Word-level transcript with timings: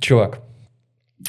Чувак, 0.00 0.40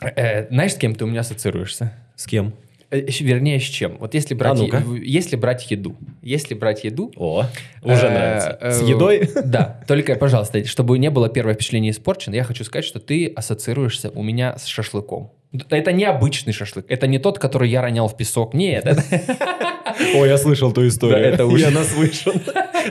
э, 0.01 0.47
знаешь, 0.49 0.73
с 0.73 0.77
кем 0.77 0.95
ты 0.95 1.03
у 1.03 1.07
меня 1.07 1.21
ассоциируешься? 1.21 1.93
С 2.15 2.25
кем? 2.25 2.53
Э, 2.91 2.99
Вернее, 2.99 3.59
с 3.59 3.63
чем? 3.63 3.97
Вот 3.99 4.13
если 4.13 4.35
брать, 4.35 4.57
ну-ка. 4.57 4.77
в- 4.77 4.95
если 4.95 5.35
брать 5.35 5.69
еду, 5.71 5.95
если 6.21 6.53
брать 6.53 6.83
еду, 6.83 7.11
О, 7.15 7.45
уже 7.81 8.05
Э, 8.07 8.09
нравится. 8.09 8.57
С 8.71 8.81
э, 8.81 8.89
едой? 8.89 9.29
Да, 9.45 9.81
только, 9.87 10.15
пожалуйста, 10.15 10.63
чтобы 10.65 10.97
не 10.99 11.09
было 11.09 11.27
первое 11.29 11.55
впечатление 11.55 11.91
испорчено, 11.91 12.35
я 12.35 12.43
хочу 12.43 12.63
сказать, 12.63 12.85
что 12.85 12.99
ты 12.99 13.27
ассоциируешься 13.35 14.09
у 14.11 14.21
меня 14.23 14.57
с 14.57 14.65
шашлыком. 14.65 15.31
Это 15.69 15.91
не 15.91 16.05
обычный 16.05 16.51
шашлык, 16.53 16.85
это 16.89 17.05
не 17.07 17.19
тот, 17.19 17.37
который 17.39 17.69
я 17.69 17.81
ронял 17.81 18.07
в 18.07 18.17
песок, 18.17 18.53
нет, 18.55 18.85
Ой, 20.15 20.27
я 20.27 20.37
слышал 20.37 20.71
ту 20.71 20.87
историю. 20.87 21.19
Да, 21.23 21.29
это 21.29 21.45
уж- 21.45 21.59
Я 21.61 21.69
наслышан. 21.71 22.41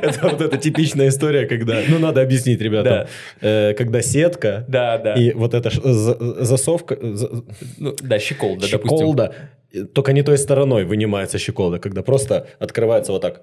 Это 0.01 0.29
вот 0.29 0.41
эта 0.41 0.57
типичная 0.57 1.09
история, 1.09 1.47
когда... 1.47 1.81
Ну, 1.89 1.99
надо 1.99 2.21
объяснить 2.23 2.61
ребятам. 2.61 3.07
Э, 3.41 3.75
Когда 3.75 4.03
сетка 4.03 4.65
да, 4.69 4.99
да, 4.99 5.15
и 5.15 5.33
вот 5.33 5.55
эта 5.55 5.71
ш- 5.71 5.81
за- 5.83 6.45
засовка, 6.45 6.97
за- 7.03 7.31
ну, 7.79 7.95
да, 8.01 8.19
щеколда, 8.19 8.67
допустим. 8.71 8.99
щеколда, 8.99 9.35
э, 9.75 9.85
только 9.85 10.13
не 10.13 10.23
той 10.23 10.39
стороной 10.39 10.85
вынимается 10.85 11.39
щеколда, 11.39 11.79
когда 11.79 12.03
просто 12.03 12.47
открывается 12.59 13.13
вот 13.13 13.23
так. 13.23 13.43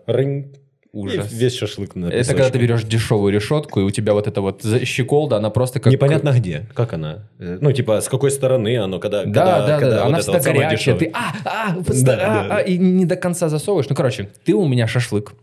Ужас. 0.92 1.32
И 1.32 1.36
весь 1.36 1.56
шашлык 1.56 1.94
на 1.96 2.08
Это 2.08 2.18
когда 2.26 2.34
песочке. 2.46 2.52
ты 2.52 2.58
берешь 2.66 2.84
дешевую 2.84 3.31
решетку, 3.31 3.80
и 3.80 3.84
у 3.84 3.92
тебя 3.92 4.14
вот 4.14 4.26
эта 4.26 4.42
вот 4.42 4.64
щеколда, 4.84 5.36
она 5.38 5.52
просто 5.52 5.80
как... 5.80 5.94
Непонятно 5.94 6.31
где, 6.31 6.66
как 6.73 6.94
она. 6.94 7.28
Э, 7.38 7.59
Ну, 7.62 7.72
типа, 7.72 8.02
с 8.02 8.09
какой 8.09 8.31
стороны 8.31 8.76
оно, 8.80 8.98
когда... 9.00 9.23
Да, 9.23 9.26
когда- 9.26 9.68
да, 9.68 9.80
когда 9.80 9.95
да, 9.98 10.04
вот 10.06 10.08
она 10.09 10.18
всегда 10.20 10.40
вот 10.40 10.45
горячая. 10.64 10.95
Ты, 10.98 11.12
а, 11.14 11.34
а, 11.45 11.76
Да, 12.04 12.14
а, 12.14 12.48
да. 12.48 12.56
а, 12.56 12.59
и 12.62 12.80
не 12.80 13.06
до 13.06 13.18
конца 13.18 13.50
засовываешь. 13.50 13.88
Ну, 13.88 13.95
короче, 13.95 14.30
ты 14.44 14.54
у 14.56 14.68
меня 14.68 14.88
шашлык. 14.88 15.34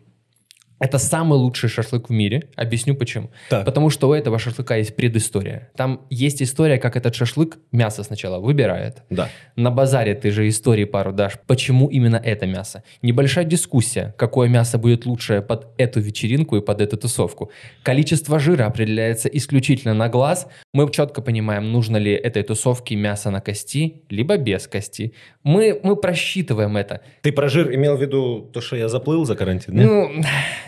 Это 0.79 0.98
самый 0.98 1.39
лучший 1.39 1.69
шашлык 1.69 2.11
в 2.11 2.12
мире. 2.12 2.48
Объясню 2.55 2.95
почему. 2.95 3.30
Так. 3.48 3.65
Потому 3.65 3.91
что 3.91 4.09
у 4.09 4.12
этого 4.12 4.39
шашлыка 4.39 4.77
есть 4.77 4.95
предыстория. 4.95 5.71
Там 5.77 6.02
есть 6.11 6.43
история, 6.43 6.79
как 6.79 6.97
этот 6.97 7.15
шашлык 7.15 7.59
мясо 7.73 8.02
сначала 8.02 8.39
выбирает. 8.39 9.02
Да. 9.09 9.30
На 9.57 9.71
базаре 9.71 10.15
ты 10.15 10.30
же 10.30 10.49
истории 10.49 10.85
пару 10.85 11.13
дашь, 11.13 11.38
почему 11.47 11.88
именно 11.88 12.16
это 12.16 12.47
мясо. 12.47 12.82
Небольшая 13.01 13.45
дискуссия, 13.45 14.15
какое 14.19 14.49
мясо 14.49 14.77
будет 14.77 15.07
лучшее 15.07 15.41
под 15.41 15.69
эту 15.79 16.01
вечеринку 16.01 16.57
и 16.57 16.60
под 16.60 16.80
эту 16.82 16.99
тусовку. 16.99 17.51
Количество 17.82 18.38
жира 18.38 18.66
определяется 18.66 19.29
исключительно 19.29 19.95
на 19.95 20.09
глаз. 20.09 20.47
Мы 20.74 20.91
четко 20.91 21.23
понимаем, 21.23 21.73
нужно 21.73 21.97
ли 21.97 22.13
этой 22.13 22.43
тусовке 22.43 22.97
мясо 22.97 23.30
на 23.30 23.41
кости, 23.41 24.02
либо 24.10 24.37
без 24.37 24.66
кости. 24.66 25.15
Мы, 25.43 25.80
мы 25.82 25.97
просчитываем 25.97 26.77
это. 26.77 27.01
Ты 27.23 27.32
про 27.32 27.49
жир 27.49 27.74
имел 27.74 27.97
в 27.97 28.02
виду 28.02 28.51
то, 28.52 28.60
что 28.60 28.77
я 28.77 28.88
заплыл 28.88 29.24
за 29.24 29.37
карантин? 29.37 29.74
нет? 29.74 29.87
Ну, 29.87 30.23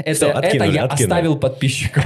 это, 0.05 0.27
это 0.27 0.39
откинули, 0.39 0.75
я 0.75 0.85
откинули. 0.85 1.05
оставил 1.13 1.39
подписчикам. 1.39 2.05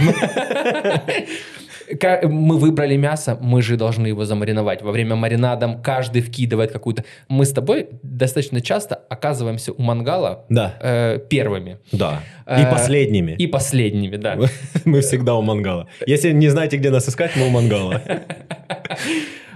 Ка- 2.01 2.21
Мы 2.27 2.57
выбрали 2.59 2.97
мясо, 2.97 3.37
мы 3.41 3.61
же 3.61 3.77
должны 3.77 4.07
его 4.07 4.25
замариновать. 4.25 4.83
Во 4.83 4.93
время 4.93 5.15
маринада 5.17 5.79
каждый 5.85 6.23
вкидывает 6.23 6.73
какую-то... 6.73 7.05
Мы 7.29 7.45
с 7.45 7.53
тобой 7.53 7.89
достаточно 8.03 8.61
часто 8.63 8.95
оказываемся 9.11 9.73
у 9.73 9.83
мангала 9.83 10.45
Да, 10.48 10.75
э, 10.81 11.19
первыми 11.29 11.79
да. 11.93 12.20
И 12.47 12.63
Э, 12.63 12.70
последними. 12.70 13.33
и 13.33 13.47
последними, 13.47 14.17
да. 14.17 14.39
Мы 14.87 15.01
всегда 15.01 15.35
у 15.35 15.43
мангала. 15.43 15.87
Если 16.07 16.33
не 16.33 16.48
знаете, 16.48 16.77
где 16.79 16.91
нас 16.91 17.09
искать, 17.09 17.33
мы 17.37 17.47
у 17.48 17.51
мангала. 17.51 18.01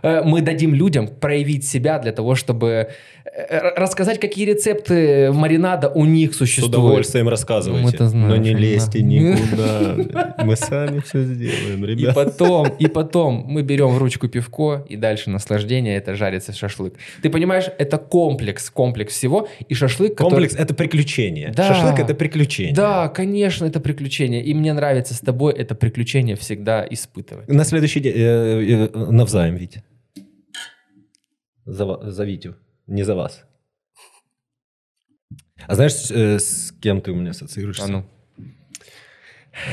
Э, 0.03 0.23
Мы 0.25 0.41
дадим 0.43 0.75
людям 0.75 1.09
проявить 1.09 1.65
себя 1.67 1.99
для 1.99 2.13
того, 2.13 2.35
чтобы 2.35 2.89
э, 3.25 3.59
рассказать, 3.77 4.19
какие 4.21 4.45
рецепты 4.47 5.33
маринада 5.33 5.89
у 5.89 6.05
них 6.05 6.35
С 6.35 6.39
существуют. 6.39 6.75
удовольствием 6.75 7.29
рассказывайте. 7.29 8.07
Знаем, 8.07 8.29
Но 8.29 8.37
не 8.37 8.55
лезьте 8.55 9.01
да. 9.01 9.05
никуда. 9.05 10.35
Мы 10.45 10.57
сами 10.57 11.01
все 11.01 11.23
сделаем, 11.25 11.85
И 11.85 11.89
ребят. 11.89 12.15
потом, 12.15 12.69
и 12.79 12.87
потом 12.87 13.45
мы 13.47 13.63
берем 13.63 13.89
в 13.89 13.99
ручку 13.99 14.29
пивко, 14.29 14.85
и 14.89 14.97
дальше 14.97 15.31
наслаждение, 15.31 15.97
это 15.97 16.15
жарится 16.15 16.53
шашлык. 16.53 16.95
Ты 17.23 17.31
понимаешь, 17.31 17.67
это 17.79 17.99
комплекс, 17.99 18.71
комплекс 18.71 19.15
всего, 19.15 19.49
и 19.69 19.75
шашлык, 19.75 20.15
который- 20.17 20.31
Комплекс– 20.31 20.55
это 20.59 20.75
приключение. 20.75 21.53
Да. 21.57 21.75
Шашлык– 21.75 21.99
это 22.01 22.15
приключение. 22.15 22.75
Да, 22.75 23.09
конечно, 23.09 23.65
это 23.67 23.81
приключение. 23.81 24.43
И 24.43 24.55
мне 24.55 24.73
нравится 24.73 25.15
с 25.15 25.21
тобой 25.21 25.53
это 25.55 25.75
приключение 25.75 26.37
всегда 26.37 26.87
испытывать. 26.89 27.49
На 27.49 27.65
следующий 27.65 28.01
день, 28.01 28.13
э, 28.17 28.89
э, 28.95 29.11
навзаем, 29.11 29.57
Витя. 29.57 29.83
За, 31.67 32.11
за 32.11 32.25
Витю, 32.25 32.55
не 32.87 33.03
за 33.03 33.15
вас. 33.17 33.45
А 35.67 35.75
знаешь, 35.75 35.95
с, 35.95 36.11
э, 36.13 36.39
с 36.39 36.73
кем 36.81 37.01
ты 37.01 37.11
у 37.11 37.17
меня 37.17 37.31
ассоциируешься? 37.31 37.85
А 37.85 37.89
ну. 37.89 38.05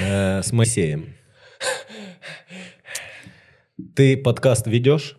Э, 0.01 0.41
с 0.41 0.51
Моисеем. 0.51 1.13
Ты 3.95 4.17
подкаст 4.17 4.65
ведешь? 4.65 5.17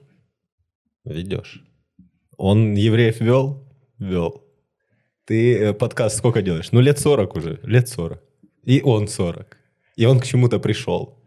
Ведешь. 1.04 1.62
Он 2.36 2.74
евреев 2.74 3.20
вел? 3.20 3.72
Вел. 4.00 4.42
Ты 5.26 5.56
э, 5.56 5.72
подкаст 5.74 6.18
сколько 6.18 6.42
делаешь? 6.42 6.72
Ну, 6.72 6.80
лет 6.80 6.98
40 6.98 7.36
уже. 7.36 7.60
Лет 7.62 7.88
40. 7.88 8.20
И 8.64 8.82
он 8.82 9.06
40. 9.06 9.56
И 9.94 10.06
он 10.06 10.18
к 10.18 10.26
чему-то 10.26 10.58
пришел. 10.58 11.22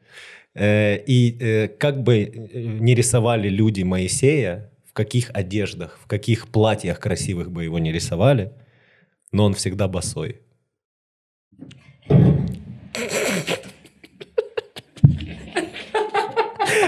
Э, 0.55 0.97
И 1.07 1.37
э, 1.39 1.67
как 1.69 2.03
бы 2.03 2.25
не 2.25 2.95
рисовали 2.95 3.47
люди 3.47 3.83
Моисея, 3.83 4.73
каких 4.97 5.29
одеждах, 5.31 5.99
в 6.03 6.07
каких 6.07 6.47
платьях 6.47 6.99
красивых 6.99 7.51
бы 7.51 7.63
его 7.63 7.77
не 7.77 7.91
рисовали, 7.93 8.51
но 9.31 9.45
он 9.45 9.53
всегда 9.53 9.87
босой. 9.87 10.41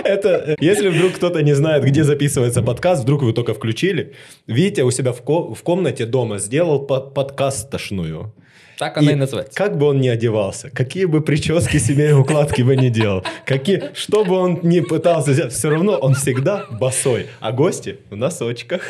Это, 0.03 0.55
если 0.59 0.89
вдруг 0.89 1.13
кто-то 1.13 1.43
не 1.43 1.53
знает, 1.53 1.83
где 1.83 2.03
записывается 2.03 2.63
подкаст, 2.63 3.03
вдруг 3.03 3.21
вы 3.21 3.31
только 3.31 3.53
включили, 3.53 4.15
Витя 4.47 4.81
у 4.81 4.91
себя 4.91 5.11
в, 5.11 5.21
ко- 5.21 5.53
в 5.53 5.61
комнате 5.61 6.07
дома 6.07 6.39
сделал 6.39 6.87
под- 6.87 7.13
подкастошную. 7.13 8.33
Так 8.79 8.97
она 8.97 9.11
и, 9.11 9.13
И 9.13 9.15
называется. 9.15 9.57
Как 9.57 9.77
бы 9.77 9.87
он 9.87 9.99
ни 9.99 10.07
одевался, 10.07 10.69
какие 10.69 11.03
бы 11.03 11.19
прически 11.19 11.79
себе 11.79 12.11
и 12.11 12.13
укладки 12.13 12.61
бы 12.61 12.77
не 12.77 12.89
делал, 12.89 13.25
какие, 13.45 13.83
что 13.93 14.23
бы 14.23 14.35
он 14.35 14.61
ни 14.63 14.79
пытался 14.79 15.33
сделать, 15.33 15.51
все 15.51 15.69
равно 15.69 15.97
он 15.97 16.13
всегда 16.13 16.65
босой, 16.71 17.27
а 17.41 17.51
гости 17.51 17.97
в 18.09 18.15
носочках. 18.15 18.83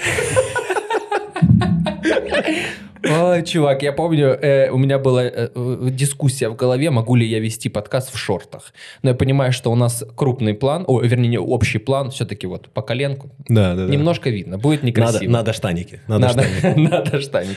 Ой, 3.02 3.44
чувак, 3.44 3.82
я 3.82 3.92
помню, 3.92 4.28
э, 4.40 4.70
у 4.70 4.78
меня 4.78 5.00
была 5.00 5.24
э, 5.24 5.50
дискуссия 5.90 6.50
в 6.50 6.56
голове, 6.56 6.92
могу 6.92 7.16
ли 7.16 7.26
я 7.26 7.40
вести 7.40 7.68
подкаст 7.70 8.14
в 8.14 8.18
шортах. 8.18 8.74
Но 9.02 9.10
я 9.10 9.16
понимаю, 9.16 9.52
что 9.54 9.72
у 9.72 9.76
нас 9.76 10.04
крупный 10.16 10.54
план, 10.54 10.84
о, 10.86 11.02
вернее, 11.02 11.30
не 11.30 11.40
общий 11.40 11.80
план, 11.80 12.12
все-таки 12.12 12.46
вот 12.46 12.70
по 12.70 12.84
коленку. 12.84 13.32
Да, 13.48 13.74
да, 13.74 13.86
Немножко 13.88 14.30
видно, 14.30 14.60
будет 14.60 14.84
Надо, 14.84 14.88
некрасиво. 14.88 15.32
надо 15.32 15.54
штаники. 15.54 16.02
Надо, 16.08 16.28
надо, 16.28 16.44
штаники. 16.44 16.80
надо 16.92 17.22
штаники. 17.22 17.56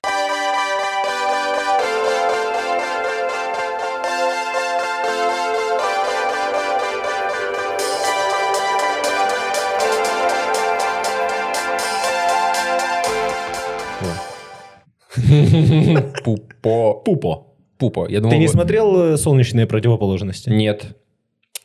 Пупо. 16.25 16.94
Пупо. 17.04 17.47
Пупо. 17.78 18.06
Я 18.09 18.20
думал, 18.20 18.31
Ты 18.32 18.38
не 18.38 18.47
вы- 18.47 18.53
смотрел 18.53 18.97
э, 19.15 19.16
«Солнечные 19.16 19.66
противоположности»? 19.66 20.50
Нет. 20.50 20.97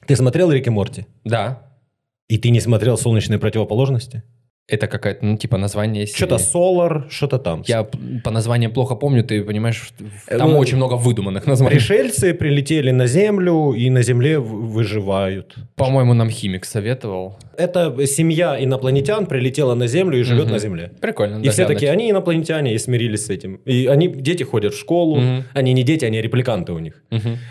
Ты 0.07 0.15
смотрел 0.15 0.51
«Рик 0.51 0.67
и 0.67 0.69
Морти»? 0.69 1.05
Да. 1.23 1.61
И 2.27 2.37
ты 2.37 2.49
не 2.49 2.59
смотрел 2.59 2.97
«Солнечные 2.97 3.39
противоположности»? 3.39 4.23
Это 4.69 4.87
какая-то, 4.87 5.25
ну, 5.25 5.37
типа 5.37 5.57
название 5.57 6.05
серии. 6.05 6.17
Что-то 6.17 6.37
«Солар», 6.39 7.05
что-то 7.09 7.37
там. 7.39 7.63
Я 7.67 7.87
по 8.23 8.31
названиям 8.31 8.73
плохо 8.73 8.95
помню, 8.95 9.23
ты 9.23 9.41
понимаешь, 9.41 9.91
Э, 10.27 10.37
там 10.37 10.51
ну, 10.51 10.57
очень 10.57 10.75
много 10.75 10.95
выдуманных 10.95 11.47
названий. 11.47 11.75
Пришельцы 11.77 12.33
прилетели 12.33 12.91
на 12.91 13.07
Землю 13.07 13.71
и 13.71 13.89
на 13.89 14.01
Земле 14.03 14.39
выживают. 14.39 15.55
По-моему, 15.77 16.13
нам 16.13 16.29
химик 16.29 16.65
советовал. 16.65 17.37
Это 17.57 18.05
семья 18.07 18.61
инопланетян 18.61 19.25
прилетела 19.25 19.73
на 19.73 19.87
Землю 19.87 20.19
и 20.19 20.23
живет 20.23 20.43
Мгм. 20.45 20.51
на 20.53 20.59
Земле. 20.59 20.91
Прикольно. 20.99 21.39
И 21.39 21.45
да, 21.45 21.51
все 21.51 21.61
глянуть. 21.63 21.75
такие, 21.77 21.91
они 21.93 22.11
инопланетяне, 22.11 22.73
и 22.75 22.77
смирились 22.77 23.25
с 23.25 23.29
этим. 23.29 23.61
И 23.65 23.87
они, 23.87 24.09
дети 24.09 24.43
ходят 24.43 24.73
в 24.73 24.77
школу, 24.79 25.15
Мгм. 25.15 25.43
они 25.53 25.71
не 25.73 25.83
дети, 25.83 26.03
они 26.03 26.21
репликанты 26.21 26.73
у 26.73 26.79
них. 26.79 27.01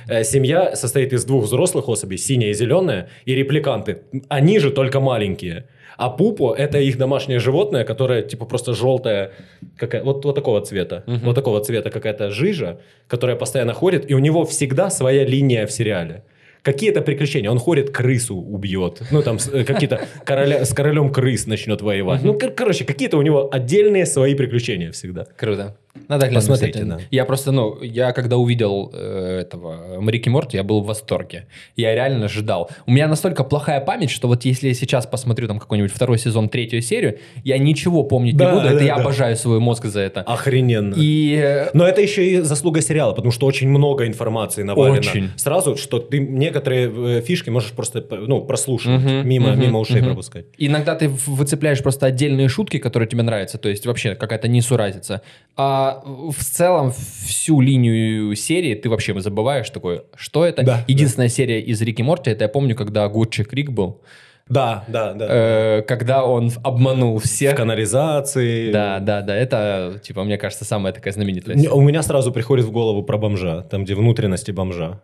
Э, 0.09 0.23
Семья 0.23 0.77
состоит 0.77 1.15
из 1.15 1.25
двух 1.25 1.45
взрослых 1.45 1.89
особей, 1.89 2.19
синяя 2.19 2.51
и 2.51 2.55
зеленая, 2.55 3.09
и 3.25 3.35
репликанты. 3.35 4.03
Они 4.29 4.59
же 4.59 4.71
только 4.71 5.01
маленькие. 5.01 5.65
А 5.97 6.11
пупо– 6.11 6.55
это 6.59 6.79
их 6.79 6.99
домашнее 6.99 7.39
животное, 7.39 7.85
которое 7.85 8.23
типа 8.23 8.45
просто 8.47 8.75
желтое, 8.75 9.31
какая, 9.79 10.03
вот, 10.03 10.25
вот 10.25 10.35
такого 10.35 10.61
цвета. 10.61 11.05
Мгм. 11.07 11.21
Вот 11.25 11.35
такого 11.35 11.61
цвета 11.61 11.91
какая-то 11.91 12.31
жижа, 12.31 12.79
которая 13.09 13.37
постоянно 13.37 13.73
ходит, 13.73 14.11
и 14.11 14.15
у 14.15 14.19
него 14.19 14.45
всегда 14.45 14.91
своя 14.91 15.25
линия 15.25 15.67
в 15.67 15.73
сериале. 15.73 16.23
Какие-то 16.63 17.01
приключения. 17.01 17.49
Он 17.51 17.59
ходит, 17.61 17.91
крысу 17.91 18.37
убьет. 18.37 19.01
Ну, 19.13 19.23
там, 19.23 19.39
э, 19.53 19.63
какие-то 19.65 20.01
короля, 20.25 20.65
с 20.65 20.75
королем 20.75 21.13
крыс 21.13 21.47
начнет 21.47 21.81
воевать. 21.81 22.25
Ну, 22.25 22.35
кор- 22.37 22.51
короче, 22.51 22.85
какие-то 22.85 23.19
у 23.19 23.23
него 23.23 23.49
отдельные 23.53 24.05
свои 24.05 24.35
приключения 24.35 24.91
всегда. 24.91 25.27
Круто. 25.37 25.77
Надо 26.09 26.29
глянуть, 26.29 26.51
кстати. 26.51 26.83
да. 26.83 26.99
Я 27.11 27.25
просто, 27.25 27.53
ну, 27.53 27.83
я 27.83 28.13
когда 28.13 28.37
увидел 28.37 28.91
э, 28.93 29.41
этого 29.43 30.01
Рики 30.11 30.29
Морти, 30.29 30.57
я 30.57 30.63
был 30.63 30.81
в 30.83 30.87
восторге. 30.87 31.47
Я 31.77 31.95
реально 31.95 32.29
ждал. 32.29 32.71
У 32.87 32.91
меня 32.93 33.09
настолько 33.09 33.45
плохая 33.45 33.81
память, 33.81 34.11
что 34.11 34.29
вот 34.29 34.45
если 34.45 34.69
я 34.69 34.75
сейчас 34.75 35.07
посмотрю 35.07 35.49
там 35.49 35.59
какой-нибудь 35.59 35.93
второй 35.93 36.19
сезон, 36.19 36.49
третью 36.49 36.83
серию, 36.83 37.19
я 37.45 37.59
ничего 37.59 38.03
помнить 38.05 38.37
Да, 38.37 38.47
не 38.47 38.53
буду. 38.57 38.67
Это 38.69 38.79
да, 38.79 38.85
я 38.85 38.95
да. 38.97 39.01
обожаю 39.03 39.37
свой 39.37 39.61
мозг 39.61 39.85
за 39.87 40.01
это. 40.01 40.21
Охрененно. 40.23 40.95
И 40.97 41.67
Но 41.75 41.87
это 41.87 42.01
еще 42.01 42.27
и 42.27 42.41
заслуга 42.41 42.81
сериала, 42.81 43.13
потому 43.13 43.33
что 43.33 43.47
очень 43.47 43.69
много 43.69 44.07
информации 44.07 44.63
навалено. 44.63 44.99
Очень. 44.99 45.31
Сразу, 45.37 45.77
что 45.77 45.99
ты 45.99 46.19
некоторые 46.19 47.19
э, 47.19 47.21
фишки 47.21 47.51
можешь 47.51 47.73
просто 47.73 48.05
ну, 48.11 48.43
прослушивать, 48.43 49.03
Мгм, 49.03 49.29
мимо, 49.29 49.51
мгм, 49.53 49.61
мимо 49.61 49.79
ушей 49.81 49.97
мгм. 49.99 50.07
пропускать. 50.07 50.47
Иногда 50.59 50.95
ты 50.95 51.09
выцепляешь 51.09 51.83
просто 51.83 52.07
отдельные 52.07 52.49
шутки, 52.49 52.79
которые 52.79 53.09
тебе 53.09 53.23
нравятся, 53.23 53.59
то 53.59 53.69
есть 53.69 53.87
вообще 53.87 54.15
какая-то 54.15 54.49
несуразица. 54.49 55.23
А 55.57 55.86
в 56.05 56.43
целом 56.43 56.93
всю 56.93 57.61
линию 57.61 58.35
серии 58.37 58.75
ты 58.75 58.89
вообще 58.89 59.19
забываешь 59.21 59.71
такое, 59.71 60.03
что 60.17 60.45
это. 60.45 60.63
Да, 60.63 60.85
Единственная 60.89 61.29
серия 61.29 61.61
из 61.61 61.81
Рики 61.83 62.03
Морти, 62.03 62.31
это 62.31 62.45
я 62.45 62.49
помню, 62.49 62.75
когда 62.77 63.05
огурчик 63.05 63.53
Рик 63.53 63.71
был, 63.71 64.01
Да, 64.49 64.85
да, 64.89 65.13
да. 65.15 65.27
э, 65.29 65.83
когда 65.83 66.25
он 66.25 66.53
обманул 66.63 67.19
В 67.19 67.25
всех. 67.25 67.57
канализации. 67.57 68.71
Да, 68.73 69.01
да, 69.01 69.23
да, 69.23 69.35
это, 69.37 70.01
типа, 70.03 70.23
мне 70.25 70.39
кажется, 70.39 70.65
самая 70.65 70.93
такая 70.93 71.13
знаменитая. 71.13 71.57
У 71.71 71.81
меня 71.81 72.03
сразу 72.03 72.31
приходит 72.33 72.65
в 72.65 72.71
голову 72.71 73.03
про 73.03 73.19
бомжа, 73.19 73.63
там, 73.63 73.85
где 73.85 73.95
внутренности 73.95 74.53
бомжа. 74.53 75.01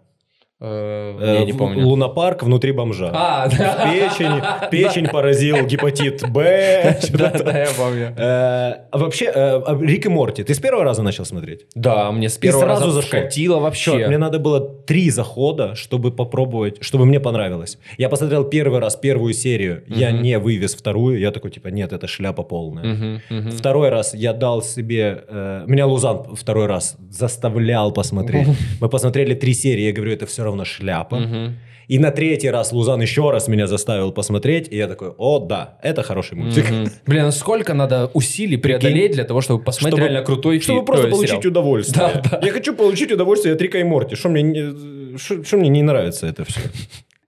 Э, 0.64 1.18
Э, 1.20 1.34
Я 1.40 1.44
не 1.44 1.52
помню. 1.52 1.84
Лунопарк 1.86 2.42
внутри 2.44 2.70
бомжа. 2.72 3.10
А, 3.12 3.48
да. 3.48 3.90
Печень, 3.92 4.42
печень 4.70 5.08
поразил 5.08 5.66
гепатит 5.66 6.22
Б. 6.30 6.98
Да, 7.12 7.30
да, 7.30 7.58
я 7.58 7.68
помню. 7.76 8.14
Э, 8.16 8.86
А 8.90 8.98
вообще, 8.98 9.24
э, 9.26 9.30
а 9.34 9.76
Рик 9.80 10.06
и 10.06 10.08
Морти, 10.08 10.44
ты 10.44 10.54
с 10.54 10.58
первого 10.58 10.84
раза 10.84 11.02
начал 11.02 11.24
смотреть? 11.24 11.66
Да, 11.74 12.12
мне 12.12 12.28
с 12.28 12.38
первого 12.38 12.62
сразу 12.62 12.80
раза 12.86 12.92
зашел. 12.92 13.08
вкатило 13.20 13.58
вообще. 13.58 14.06
Мне 14.06 14.18
надо 14.18 14.38
было 14.38 14.60
три 14.60 15.10
захода, 15.10 15.74
чтобы 15.74 16.12
попробовать, 16.12 16.78
чтобы 16.80 17.06
мне 17.06 17.18
понравилось. 17.18 17.78
Я 17.98 18.08
посмотрел 18.08 18.44
первый 18.44 18.78
раз 18.80 18.94
первую 18.96 19.32
серию, 19.34 19.82
я 19.88 20.12
не 20.12 20.38
вывез 20.38 20.74
вторую, 20.74 21.18
я 21.18 21.30
такой, 21.32 21.50
типа, 21.50 21.68
нет, 21.68 21.92
это 21.92 22.06
шляпа 22.06 22.42
полная. 22.44 23.20
Второй 23.58 23.88
раз 23.88 24.14
я 24.14 24.32
дал 24.32 24.62
себе... 24.62 25.24
меня 25.66 25.86
Лузан 25.86 26.36
второй 26.36 26.66
раз 26.66 26.96
заставлял 27.10 27.92
посмотреть. 27.92 28.46
Мы 28.80 28.88
посмотрели 28.88 29.34
три 29.34 29.54
серии, 29.54 29.82
я 29.86 29.92
говорю, 29.92 30.12
это 30.12 30.26
все 30.26 30.44
равно 30.44 30.51
шляпа. 30.64 31.16
Мгм. 31.16 31.56
И 31.88 31.99
на 31.99 32.10
третий 32.10 32.49
раз 32.50 32.72
Лузан 32.72 33.02
еще 33.02 33.31
раз 33.31 33.49
меня 33.49 33.66
заставил 33.66 34.12
посмотреть, 34.12 34.69
и 34.70 34.76
я 34.76 34.87
такой, 34.87 35.10
о, 35.19 35.40
да, 35.40 35.78
это 35.82 36.02
хороший 36.02 36.37
мультик. 36.38 36.70
Мгм. 36.70 36.87
Блин, 37.06 37.25
а 37.25 37.32
сколько 37.32 37.75
надо 37.75 38.10
усилий 38.14 38.56
преодолеть 38.56 39.12
для 39.12 39.25
того, 39.25 39.40
чтобы 39.40 39.62
посмотреть 39.62 39.99
Чтобы- 39.99 40.08
реально 40.08 40.25
крутой 40.25 40.58
фильм? 40.58 40.76
Чтобы 40.76 40.87
просто 40.87 41.08
получить 41.08 41.31
сериал? 41.31 41.50
удовольствие. 41.50 42.10
Да, 42.14 42.38
да. 42.40 42.46
Я 42.46 42.52
хочу 42.52 42.75
получить 42.75 43.12
удовольствие 43.12 43.54
от 43.54 43.60
Рика 43.60 43.78
и 43.78 43.84
Морти. 43.84 44.14
Что 44.14 44.28
мне, 44.31 44.72
что 45.19 45.56
мне 45.56 45.69
не 45.69 45.82
нравится 45.82 46.26
это 46.26 46.44
все? 46.44 46.60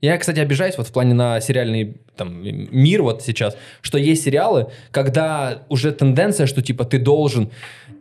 Я, 0.05 0.19
кстати, 0.19 0.39
обижаюсь 0.39 0.77
вот 0.77 0.87
в 0.87 0.93
плане 0.93 1.15
на 1.15 1.41
сериальный 1.41 1.97
там, 2.15 2.43
мир 2.43 3.03
вот 3.03 3.23
сейчас, 3.23 3.57
что 3.81 3.97
есть 3.97 4.23
сериалы, 4.25 4.67
когда 4.91 5.63
уже 5.71 5.93
тенденция, 5.93 6.47
что 6.47 6.61
типа 6.61 6.85
ты 6.85 6.99
должен 6.99 7.51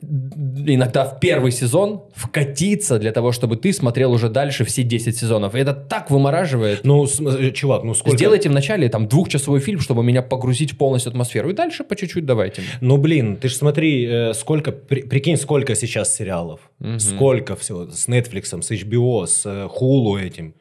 иногда 0.01 1.05
в 1.05 1.21
первый 1.21 1.51
сезон 1.51 2.01
вкатиться 2.13 2.99
для 2.99 3.13
того, 3.13 3.31
чтобы 3.31 3.55
ты 3.55 3.71
смотрел 3.71 4.11
уже 4.11 4.27
дальше 4.27 4.65
все 4.65 4.83
10 4.83 5.17
сезонов. 5.17 5.55
И 5.55 5.59
это 5.59 5.73
так 5.73 6.11
вымораживает. 6.11 6.81
Ну, 6.83 7.05
э, 7.05 7.51
чувак, 7.51 7.83
ну 7.83 7.93
сколько... 7.93 8.17
Сделайте 8.17 8.49
вначале 8.49 8.89
там 8.89 9.07
двухчасовой 9.07 9.61
фильм, 9.61 9.79
чтобы 9.79 10.03
меня 10.03 10.21
погрузить 10.21 10.73
в 10.73 10.77
полностью 10.77 11.11
атмосферу. 11.11 11.51
И 11.51 11.53
дальше 11.53 11.85
по 11.85 11.95
чуть-чуть 11.95 12.25
давайте. 12.25 12.63
Ну, 12.81 12.97
блин, 12.97 13.37
ты 13.37 13.47
ж 13.47 13.53
смотри, 13.53 14.05
э, 14.05 14.33
сколько, 14.33 14.73
при- 14.73 15.03
прикинь, 15.03 15.37
сколько 15.37 15.73
сейчас 15.73 16.13
сериалов. 16.13 16.59
Мгм. 16.79 16.99
Сколько 16.99 17.55
всего. 17.55 17.89
С 17.89 18.09
Netflix, 18.09 18.61
с 18.61 18.71
HBO, 18.71 19.25
с 19.25 19.45
э, 19.45 19.69
Hulu 19.79 20.21
этим. 20.21 20.53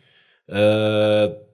Э, 0.49 0.55
э, 0.55 1.51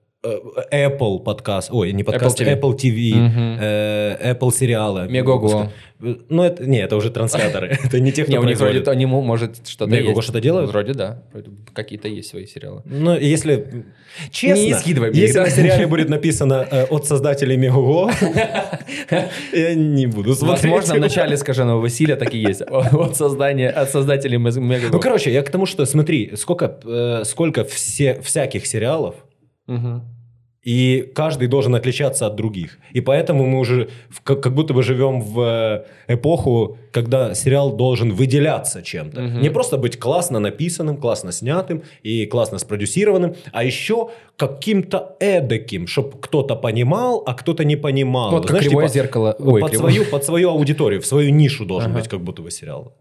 Apple 0.73 1.21
подкаст, 1.23 1.69
ой, 1.73 1.93
не 1.93 2.03
подкаст, 2.03 2.41
Apple 2.41 2.45
TV. 2.45 2.61
Apple 2.61 2.77
TV, 2.77 3.15
Мгм. 3.15 3.59
э, 3.61 4.33
Apple 4.35 4.53
сериалы. 4.53 5.07
Мегого. 5.09 5.71
Э, 6.03 6.15
Ну, 6.29 6.43
это, 6.43 6.65
не, 6.65 6.79
это 6.79 6.97
уже 6.97 7.11
трансляторы, 7.11 7.69
это 7.85 8.01
не 8.01 8.11
те, 8.13 8.23
кто 8.25 8.33
Не, 8.33 8.39
у 8.39 8.45
них 8.45 8.59
вроде 8.59 8.81
то, 8.81 8.91
они, 8.91 9.07
мо- 9.07 9.21
может, 9.23 9.67
что-то 9.69 9.91
Мегого 9.91 10.21
что-то 10.23 10.41
делают? 10.41 10.71
Вроде 10.71 10.93
да. 10.95 11.23
Какие-то 11.73 12.09
есть 12.09 12.31
свои 12.31 12.47
сериалы. 12.47 12.83
Ну, 12.85 13.17
если... 13.17 13.85
Честно, 14.31 14.63
Не 14.63 14.75
скидывай 14.75 15.11
мне 15.11 15.21
если 15.21 15.35
да? 15.39 15.43
на 15.45 15.51
сериале 15.51 15.87
будет 15.87 16.09
написано 16.09 16.67
э, 16.71 16.85
от 16.85 17.07
создателей 17.07 17.57
Мегого, 17.57 18.11
я 19.53 19.75
не 19.75 20.07
буду 20.07 20.35
смотреть. 20.35 20.65
Возможно, 20.73 20.95
в 20.95 21.01
начале 21.01 21.37
скаженого 21.37 21.81
Василия 21.81 22.17
так 22.17 22.35
и 22.35 22.39
есть. 22.39 22.63
От 22.63 23.17
создания, 23.17 23.71
от 23.71 23.91
создателей 23.91 24.39
Мег- 24.39 24.59
Мегаго. 24.59 24.93
Ну, 24.93 25.01
короче, 25.01 25.33
я 25.33 25.43
к 25.43 25.51
тому, 25.51 25.67
что, 25.67 25.85
смотри, 25.87 26.33
сколько, 26.37 26.79
э, 26.85 27.23
сколько 27.25 27.65
все, 27.65 28.21
всяких 28.23 28.67
сериалов, 28.67 29.15
Мгм. 29.69 30.03
и 30.65 31.11
каждый 31.15 31.49
должен 31.49 31.75
отличаться 31.75 32.27
от 32.27 32.35
других. 32.35 32.79
И 32.93 33.01
поэтому 33.01 33.47
мы 33.47 33.59
уже 33.61 33.89
в- 34.11 34.21
как, 34.23 34.43
как 34.43 34.55
будто 34.55 34.75
бы 34.75 34.83
живем 34.83 35.21
в 35.23 35.41
э, 35.41 35.85
эпоху, 36.15 36.77
когда 36.93 37.33
сериал 37.35 37.77
должен 37.77 38.13
выделяться 38.13 38.83
чем-то. 38.83 39.21
Мгм. 39.21 39.41
Не 39.41 39.51
просто 39.51 39.79
быть 39.79 39.99
классно 39.99 40.41
написанным, 40.41 40.97
классно 40.97 41.33
снятым 41.33 41.83
и 42.03 42.27
классно 42.27 42.59
спродюсированным, 42.59 43.35
а 43.53 43.65
еще 43.65 44.11
каким-то 44.37 45.17
эдаким, 45.21 45.87
чтобы 45.87 46.19
кто-то 46.21 46.57
понимал, 46.57 47.23
а 47.27 47.35
кто-то 47.35 47.65
не 47.65 47.77
понимал. 47.77 48.31
Вот 48.33 48.43
как 48.43 48.51
Знаешь, 48.51 48.67
кривое 48.67 48.89
типа, 48.89 48.95
зеркало. 48.95 49.37
Ой, 49.39 49.61
под, 49.63 49.73
кривое- 49.73 49.79
свою, 49.79 50.05
под 50.05 50.25
свою 50.25 50.51
аудиторию, 50.51 51.01
в 51.01 51.07
свою 51.07 51.31
нишу 51.31 51.65
должен 51.65 51.93
Ага. 51.93 52.01
быть 52.01 52.09
как 52.09 52.21
будто 52.21 52.43
бы 52.43 52.51
сериал. 52.51 52.93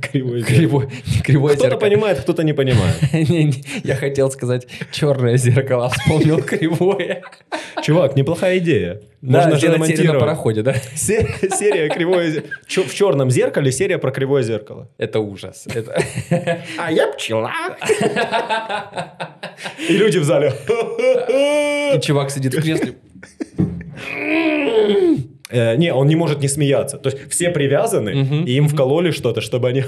Кривое. 0.00 0.42
Кривое, 0.42 0.88
кривое 1.24 1.52
Кто-то 1.54 1.70
зеркало. 1.70 1.80
понимает, 1.80 2.20
кто-то 2.20 2.42
не 2.44 2.52
понимает. 2.52 2.96
Не, 3.12 3.44
не, 3.44 3.64
Я 3.84 3.96
хотел 3.96 4.30
сказать 4.30 4.66
черное 4.90 5.36
зеркало, 5.36 5.86
а 5.86 5.88
вспомнил 5.90 6.42
кривое. 6.42 7.22
Чувак, 7.82 8.16
неплохая 8.16 8.58
идея. 8.58 9.00
Да, 9.22 9.38
Можно 9.38 9.52
же 9.54 9.60
серию 9.60 9.72
на 9.72 9.78
намонтировать. 9.84 10.20
пароходе, 10.20 10.62
да? 10.62 10.74
Се- 10.94 11.28
Серия 11.56 11.88
кривое 11.88 12.42
чё- 12.66 12.82
В 12.84 12.94
черном 12.94 13.30
зеркале 13.30 13.70
серия 13.72 13.98
про 13.98 14.10
кривое 14.10 14.42
зеркало. 14.42 14.88
Это 14.98 15.20
ужас. 15.20 15.66
Это... 15.72 16.02
А 16.78 16.90
я 16.90 17.06
пчела. 17.12 17.50
И 19.88 19.92
люди 19.96 20.18
в 20.18 20.24
зале. 20.24 20.52
И 21.94 22.00
чувак 22.00 22.30
сидит 22.30 22.54
в 22.54 22.62
кресле. 22.62 22.94
Э, 25.52 25.76
Не, 25.76 25.92
он 25.92 26.06
не 26.08 26.16
может 26.16 26.40
не 26.40 26.48
смеяться. 26.48 26.98
То 26.98 27.10
есть 27.10 27.30
все 27.30 27.50
привязаны, 27.50 28.14
Мгм, 28.14 28.44
и 28.46 28.52
им 28.52 28.68
вкололи 28.68 29.10
что-то, 29.12 29.40
чтобы 29.40 29.68
они 29.68 29.84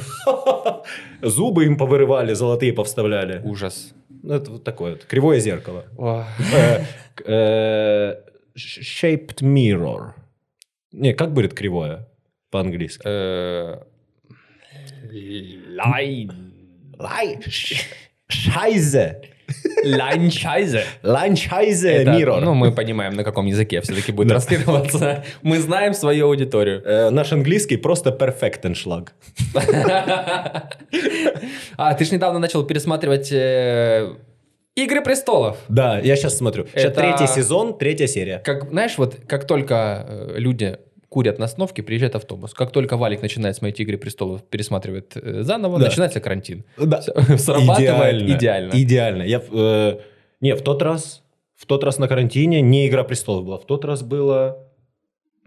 зубы 1.22 1.64
им 1.64 1.76
повырывали, 1.76 2.34
золотые 2.34 2.72
повставляли. 2.72 3.40
Ужас. 3.44 3.94
Ну, 4.22 4.34
Это 4.34 4.50
вот 4.50 4.64
такое 4.64 4.92
вот. 4.92 5.04
Кривое 5.04 5.40
зеркало. 5.40 5.84
Э, 5.98 6.84
э, 7.26 8.14
Shaped 8.56 9.42
mirror. 9.42 10.12
Не, 10.92 11.12
как 11.14 11.32
будет 11.32 11.54
кривое 11.54 12.06
по-английски? 12.50 13.02
Э. 13.04 13.78
Лай. 16.98 17.38
ш- 17.48 17.84
Шайзе. 18.28 19.20
Ланчайзе 21.02 21.90
Это, 21.90 22.10
mirror. 22.12 22.40
Ну, 22.40 22.54
мы 22.54 22.72
понимаем, 22.72 23.14
на 23.14 23.24
каком 23.24 23.46
языке 23.46 23.80
все-таки 23.80 24.12
будет 24.12 24.28
транслироваться. 24.28 25.24
Мы 25.42 25.58
знаем 25.60 25.94
свою 25.94 26.26
аудиторию. 26.26 26.82
Э, 26.84 27.10
Наш 27.10 27.32
английский 27.32 27.76
просто 27.76 28.10
перфектеншлаг. 28.10 29.12
А, 31.76 31.94
ты 31.94 32.04
же 32.04 32.12
недавно 32.14 32.38
начал 32.38 32.64
пересматривать 32.64 33.30
э, 33.32 34.14
«Игры 34.76 35.02
престолов». 35.02 35.56
Да, 35.68 35.98
я 35.98 36.16
сейчас 36.16 36.36
смотрю. 36.38 36.66
Сейчас 36.66 36.84
Это- 36.92 37.00
третий 37.00 37.26
сезон, 37.26 37.76
третья 37.78 38.06
серия. 38.06 38.38
Как, 38.44 38.70
знаешь, 38.70 38.96
вот 38.98 39.16
как 39.28 39.46
только 39.46 40.04
э, 40.08 40.34
люди 40.38 40.78
курят 41.14 41.38
на 41.38 41.44
остановке, 41.44 41.82
приезжает 41.84 42.16
автобус. 42.16 42.54
Как 42.54 42.72
только 42.72 42.96
Валик 42.96 43.22
начинает 43.22 43.54
смотреть 43.54 43.78
«Игры 43.78 43.98
престолов», 43.98 44.42
пересматривает 44.42 45.16
э, 45.16 45.42
заново, 45.42 45.78
Да. 45.78 45.84
начинается 45.84 46.18
карантин. 46.20 46.64
Да. 46.76 47.02
Срабатывает 47.38 48.22
идеально. 48.28 48.72
Идеально. 48.74 49.22
Я, 49.22 49.38
в- 49.38 49.56
э, 49.56 50.00
не, 50.40 50.56
в 50.56 50.62
тот 50.62 50.82
раз, 50.82 51.22
в 51.54 51.66
тот 51.66 51.84
раз 51.84 51.98
на 51.98 52.08
карантине 52.08 52.60
не 52.62 52.88
«Игра 52.88 53.04
престолов» 53.04 53.44
была. 53.44 53.58
В 53.58 53.64
тот 53.64 53.84
раз 53.84 54.02
было... 54.02 54.58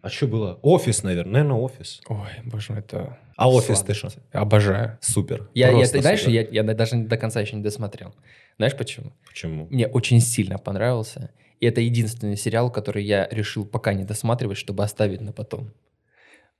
А 0.01 0.09
что 0.09 0.27
было? 0.27 0.57
Офис, 0.61 1.03
наверное. 1.03 1.33
Наверное, 1.33 1.57
офис. 1.57 2.01
Ой, 2.07 2.17
боже 2.45 2.71
мой, 2.71 2.79
это... 2.79 3.17
А 3.35 3.49
офис 3.49 3.81
ты 3.81 3.93
что? 3.93 4.07
Обожаю. 4.31 4.97
Супер. 5.01 5.49
Я, 5.53 5.71
я, 5.71 5.85
ты 5.85 6.01
знаешь, 6.01 6.23
я, 6.23 6.41
я 6.49 6.63
даже 6.63 6.95
до 6.95 7.17
конца 7.17 7.41
еще 7.41 7.57
не 7.57 7.61
досмотрел. 7.63 8.15
Знаешь 8.57 8.75
почему? 8.77 9.11
Почему? 9.27 9.67
Мне 9.69 9.85
очень 9.87 10.21
сильно 10.21 10.57
понравился. 10.57 11.29
И 11.59 11.65
это 11.65 11.81
единственный 11.81 12.37
сериал, 12.37 12.71
который 12.71 13.03
я 13.03 13.27
решил 13.31 13.65
пока 13.65 13.93
не 13.93 14.03
досматривать, 14.03 14.57
чтобы 14.57 14.83
оставить 14.83 15.21
на 15.21 15.31
потом. 15.31 15.71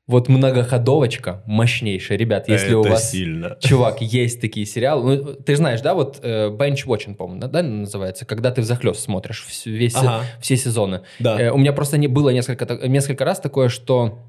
Вот 0.08 0.30
многоходовочка 0.30 1.44
мощнейшая. 1.46 2.18
Ребят, 2.18 2.48
если 2.48 2.74
у 2.74 2.82
Это 2.82 2.92
вас... 2.92 3.12
сильно. 3.12 3.58
Чувак, 3.62 4.02
есть 4.02 4.40
такие 4.40 4.66
сериалы. 4.66 5.18
Ну, 5.18 5.34
ты 5.34 5.58
знаешь, 5.58 5.82
да, 5.82 5.94
вот 5.94 6.20
э, 6.24 6.48
bench 6.48 6.86
watching, 6.86 7.16
по-моему, 7.16 7.42
да, 7.42 7.48
да, 7.50 7.62
называется, 7.62 8.26
когда 8.26 8.52
ты 8.52 8.62
взахлёст 8.62 9.02
смотришь 9.02 9.46
весь, 9.66 9.96
Ага. 9.96 10.24
все 10.40 10.56
сезоны. 10.56 11.02
Да. 11.20 11.40
Э, 11.40 11.52
у 11.52 11.58
меня 11.58 11.74
просто 11.74 11.98
не 11.98 12.08
было 12.08 12.30
несколько, 12.30 12.88
несколько 12.88 13.26
раз 13.26 13.42
такое, 13.42 13.68
что 13.68 14.20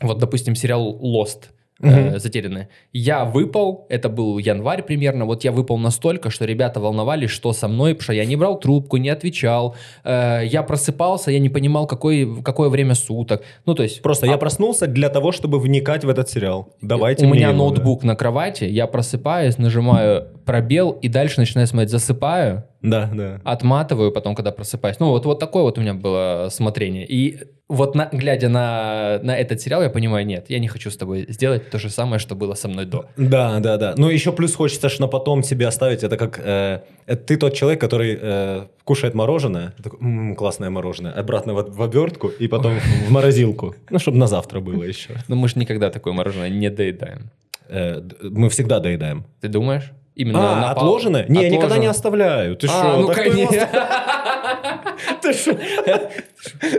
вот, 0.00 0.18
допустим, 0.18 0.56
сериал 0.56 0.98
Lost. 1.00 1.44
Э, 1.82 2.18
затерянные. 2.18 2.68
Я 2.92 3.24
выпал, 3.24 3.86
это 3.88 4.08
был 4.08 4.38
январь 4.38 4.82
примерно, 4.82 5.24
вот 5.24 5.44
я 5.44 5.52
выпал 5.52 5.78
настолько, 5.78 6.30
что 6.30 6.44
ребята 6.44 6.80
волновались, 6.80 7.30
что 7.30 7.52
со 7.52 7.68
мной, 7.68 7.94
потому 7.94 8.04
что 8.04 8.12
я 8.12 8.24
не 8.24 8.36
брал 8.36 8.58
трубку, 8.58 8.96
не 8.96 9.08
отвечал, 9.08 9.76
э, 10.04 10.42
я 10.44 10.62
просыпался, 10.62 11.30
я 11.30 11.38
не 11.38 11.48
понимал, 11.48 11.86
какой, 11.86 12.42
какое 12.42 12.68
время 12.68 12.94
суток. 12.94 13.42
Ну, 13.66 13.74
то 13.74 13.82
есть... 13.82 14.02
Просто 14.02 14.26
я 14.26 14.38
проснулся 14.38 14.86
для 14.86 15.08
того, 15.08 15.32
чтобы 15.32 15.58
вникать 15.58 16.04
в 16.04 16.08
этот 16.08 16.28
сериал. 16.28 16.68
Давайте 16.80 17.26
У 17.26 17.28
меня 17.28 17.48
его, 17.48 17.58
ноутбук 17.58 18.04
на 18.04 18.16
кровати, 18.16 18.64
я 18.64 18.86
просыпаюсь, 18.86 19.58
нажимаю 19.58 20.28
пробел 20.44 20.90
и 20.90 21.08
дальше 21.08 21.40
начинаю 21.40 21.66
смотреть, 21.66 21.90
засыпаю, 21.90 22.64
Да, 22.82 23.10
да. 23.14 23.40
отматываю 23.44 24.12
потом, 24.12 24.34
когда 24.34 24.50
просыпаюсь. 24.52 24.98
Ну, 25.00 25.08
вот, 25.10 25.24
вот 25.24 25.38
такое 25.38 25.62
вот 25.62 25.78
у 25.78 25.80
меня 25.80 25.94
было 25.94 26.48
смотрение. 26.50 27.06
И 27.06 27.38
вот 27.68 27.94
на- 27.94 28.08
глядя 28.12 28.48
на, 28.48 29.20
на 29.22 29.36
этот 29.36 29.60
сериал, 29.60 29.82
я 29.82 29.88
понимаю, 29.90 30.26
нет, 30.26 30.46
я 30.48 30.58
не 30.58 30.68
хочу 30.68 30.90
с 30.90 30.96
тобой 30.96 31.26
сделать 31.28 31.70
то 31.70 31.78
же 31.78 31.88
самое, 31.90 32.18
что 32.18 32.34
было 32.34 32.54
со 32.54 32.68
мной 32.68 32.84
до. 32.86 33.06
Да, 33.16 33.60
да, 33.60 33.76
да. 33.78 33.94
Ну, 33.96 34.08
еще 34.10 34.32
плюс 34.32 34.54
хочется 34.54 34.88
ж 34.88 34.98
на 34.98 35.06
потом 35.08 35.42
себе 35.42 35.66
оставить. 35.68 36.02
Это 36.02 36.16
как... 36.16 36.38
э, 36.44 36.80
это 37.06 37.24
ты 37.24 37.36
тот 37.36 37.54
человек, 37.54 37.80
который 37.80 38.18
э, 38.20 38.66
кушает 38.84 39.14
мороженое. 39.14 39.72
Такой, 39.82 39.98
«М, 40.00 40.34
классное 40.36 40.68
мороженое. 40.70 41.12
Обратно 41.12 41.54
в, 41.54 41.70
в 41.76 41.82
обертку 41.82 42.28
и 42.28 42.48
потом 42.48 42.74
в 43.06 43.10
морозилку. 43.10 43.74
Ну, 43.90 43.98
чтобы 43.98 44.18
на 44.18 44.26
завтра 44.26 44.60
было 44.60 44.82
еще. 44.82 45.14
Но 45.28 45.36
мы 45.36 45.48
же 45.48 45.58
никогда 45.58 45.88
такое 45.90 46.12
мороженое 46.12 46.50
не 46.50 46.68
доедаем. 46.68 47.30
Э, 47.68 48.02
мы 48.22 48.48
всегда 48.50 48.80
доедаем. 48.80 49.24
Ты 49.40 49.48
думаешь? 49.48 49.92
Именно 50.14 50.52
А, 50.52 50.60
на 50.60 50.70
отложенное? 50.70 51.26
Не, 51.28 51.42
я 51.42 51.48
никогда 51.50 51.78
не 51.78 51.86
оставляю. 51.86 52.56
Ты 52.56 52.66
А, 52.66 52.70
что? 52.70 52.96
ну 52.98 53.08
кто 53.08 53.22
его 53.22 53.32
конечно. 53.48 53.68
Ты 55.22 55.32
что? 55.32 55.58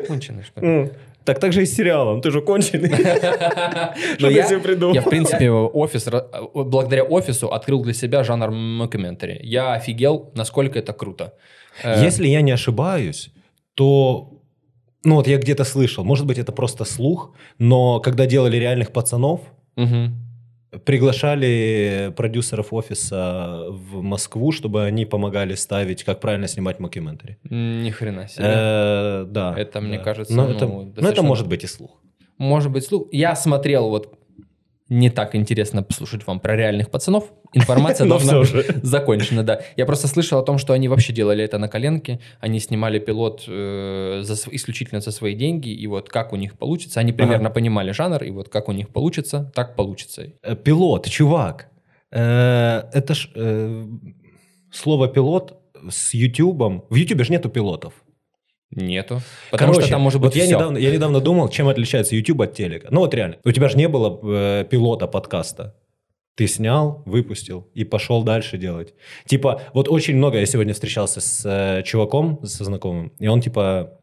Конченый, 0.08 0.44
что 0.44 0.62
ли? 0.62 0.68
М, 0.68 0.92
Так 1.26 1.40
так 1.40 1.54
же 1.54 1.62
и 1.64 1.66
с 1.66 1.74
сериалом. 1.76 2.22
Ты 2.22 2.32
же 2.32 2.42
конченый. 2.42 2.90
Но 2.90 2.98
Что 4.18 4.28
ты 4.28 4.34
я, 4.34 4.46
себе 4.48 4.60
придумал? 4.60 4.94
я, 4.94 5.02
в 5.02 5.10
принципе, 5.10 5.50
офис, 5.50 6.08
благодаря 6.54 7.04
офису 7.04 7.48
открыл 7.48 7.82
для 7.84 7.94
себя 7.94 8.24
жанр 8.24 8.52
мокюментари. 8.52 9.40
Я 9.44 9.74
офигел, 9.74 10.32
насколько 10.36 10.78
это 10.80 10.94
круто. 10.94 11.34
Э, 11.84 12.04
Если 12.04 12.28
я 12.28 12.42
не 12.42 12.52
ошибаюсь, 12.52 13.32
то... 13.76 14.30
Ну 15.06 15.16
вот 15.16 15.28
я 15.28 15.38
где-то 15.38 15.64
слышал, 15.66 16.04
может 16.06 16.26
быть 16.26 16.38
это 16.38 16.52
просто 16.54 16.86
слух, 16.86 17.34
но 17.58 18.00
когда 18.00 18.26
делали 18.26 18.58
реальных 18.58 18.92
пацанов. 18.92 19.42
Приглашали 20.86 22.14
продюсеров 22.16 22.74
офиса 22.74 23.66
в 23.70 24.02
Москву, 24.02 24.52
чтобы 24.52 24.84
они 24.84 25.06
помогали 25.06 25.56
ставить, 25.56 26.04
как 26.04 26.20
правильно 26.20 26.48
снимать 26.48 26.80
мокюментари. 26.80 27.38
Ни 27.50 27.90
хрена 27.90 28.28
себе. 28.28 28.46
Э, 28.48 29.26
Да. 29.28 29.54
Это, 29.58 29.82
мне 29.82 29.98
да. 29.98 30.04
кажется, 30.04 30.34
Но 30.34 30.48
ну, 30.48 30.54
это, 30.56 30.66
ну, 30.68 30.82
это 30.84 30.92
достаточно- 30.96 31.24
может 31.24 31.48
быть 31.48 31.64
и 31.64 31.68
слух. 31.68 32.02
Может 32.38 32.72
быть, 32.72 32.86
слух. 32.86 33.08
Я 33.12 33.36
смотрел 33.36 33.90
вот 33.90 34.18
не 34.94 35.10
так 35.10 35.36
интересно 35.36 35.84
послушать 35.84 36.28
вам 36.28 36.40
про 36.40 36.56
реальных 36.56 36.90
пацанов. 36.90 37.32
Информация 37.54 38.08
должна 38.10 38.40
быть 38.40 38.84
закончена, 38.84 39.44
да. 39.44 39.62
Я 39.76 39.86
просто 39.86 40.08
слышал 40.08 40.40
о 40.40 40.44
том, 40.44 40.58
что 40.58 40.74
они 40.74 40.88
вообще 40.88 41.14
делали 41.14 41.44
это 41.44 41.58
на 41.58 41.68
коленке. 41.68 42.20
Они 42.40 42.60
снимали 42.60 43.00
пилот 43.00 43.44
э, 43.48 44.22
исключительно 44.52 45.02
за 45.02 45.12
свои 45.12 45.36
деньги. 45.36 45.70
И 45.70 45.88
вот 45.88 46.10
как 46.10 46.34
у 46.34 46.36
них 46.36 46.58
получится. 46.58 47.00
Они 47.00 47.12
примерно 47.12 47.50
понимали 47.50 47.92
жанр. 47.92 48.24
И 48.24 48.32
вот 48.32 48.50
как 48.50 48.70
у 48.70 48.72
них 48.72 48.90
получится, 48.90 49.52
так 49.56 49.76
получится. 49.76 50.28
Э, 50.44 50.56
Пилот, 50.56 51.10
чувак. 51.10 51.70
Э, 52.12 52.84
Это 52.94 53.14
ж 53.16 53.30
слово 54.72 55.08
пилот 55.08 55.60
с 55.90 56.14
Ютубом. 56.14 56.86
В 56.90 56.96
Ютубе 56.96 57.24
же 57.24 57.32
нету 57.32 57.50
пилотов. 57.50 57.94
Нету. 58.76 59.22
Потому 59.52 59.74
Короче, 59.74 59.88
что 59.88 59.96
там 59.96 60.02
может 60.02 60.20
вот 60.20 60.28
быть 60.28 60.36
я 60.38 60.46
всё. 60.46 60.56
недавно, 60.56 60.78
я 60.78 60.92
недавно 60.92 61.20
думал, 61.20 61.50
чем 61.50 61.68
отличается 61.68 62.16
YouTube 62.16 62.42
от 62.42 62.54
телека. 62.54 62.88
Ну 62.92 63.02
вот 63.02 63.14
реально, 63.14 63.38
у 63.44 63.52
тебя 63.52 63.70
же 63.70 63.78
не 63.78 63.88
было 63.88 64.20
э, 64.24 64.66
пилота 64.70 65.08
подкаста. 65.08 65.76
Ты 66.36 66.48
снял, 66.48 67.04
выпустил 67.06 67.70
и 67.76 67.84
пошел 67.84 68.24
дальше 68.24 68.58
делать. 68.58 68.96
Типа, 69.28 69.62
вот 69.74 69.88
очень 69.88 70.16
много, 70.16 70.40
я 70.40 70.46
сегодня 70.48 70.74
встречался 70.74 71.22
с 71.22 71.44
э, 71.46 71.84
чуваком, 71.84 72.40
со 72.44 72.64
знакомым, 72.64 73.12
и 73.20 73.28
он 73.28 73.40
типа, 73.40 74.00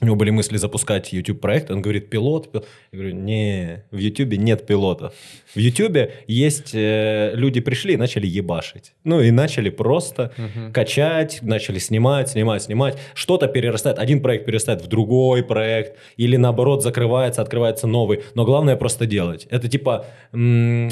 у 0.00 0.04
него 0.04 0.16
были 0.16 0.30
мысли 0.30 0.58
запускать 0.58 1.12
YouTube 1.12 1.40
проект, 1.40 1.70
он 1.70 1.80
говорит, 1.82 2.10
пилот, 2.10 2.52
пил-». 2.52 2.64
Я 2.92 2.98
говорю, 2.98 3.14
не, 3.14 3.84
в 3.90 3.96
YouTube 3.96 4.32
нет 4.38 4.66
пилотов. 4.66 5.14
В 5.54 5.58
YouTube 5.58 6.10
есть, 6.26 6.72
э, 6.74 7.32
люди 7.34 7.60
пришли 7.60 7.94
и 7.94 7.96
начали 7.96 8.26
ебашить. 8.26 8.92
Ну 9.04 9.20
и 9.22 9.30
начали 9.30 9.70
просто 9.70 10.32
Мгм. 10.36 10.72
качать, 10.72 11.38
начали 11.42 11.78
снимать, 11.78 12.28
снимать, 12.28 12.62
снимать. 12.62 12.98
Что-то 13.14 13.46
перерастает, 13.48 13.98
один 13.98 14.20
проект 14.20 14.44
перерастает 14.44 14.82
в 14.82 14.86
другой 14.86 15.42
проект, 15.42 15.96
или 16.18 16.36
наоборот 16.36 16.82
закрывается, 16.82 17.40
открывается 17.42 17.86
новый. 17.86 18.20
Но 18.34 18.44
главное 18.44 18.76
просто 18.76 19.06
делать. 19.06 19.46
Это 19.50 19.68
типа 19.68 20.04
м, 20.34 20.90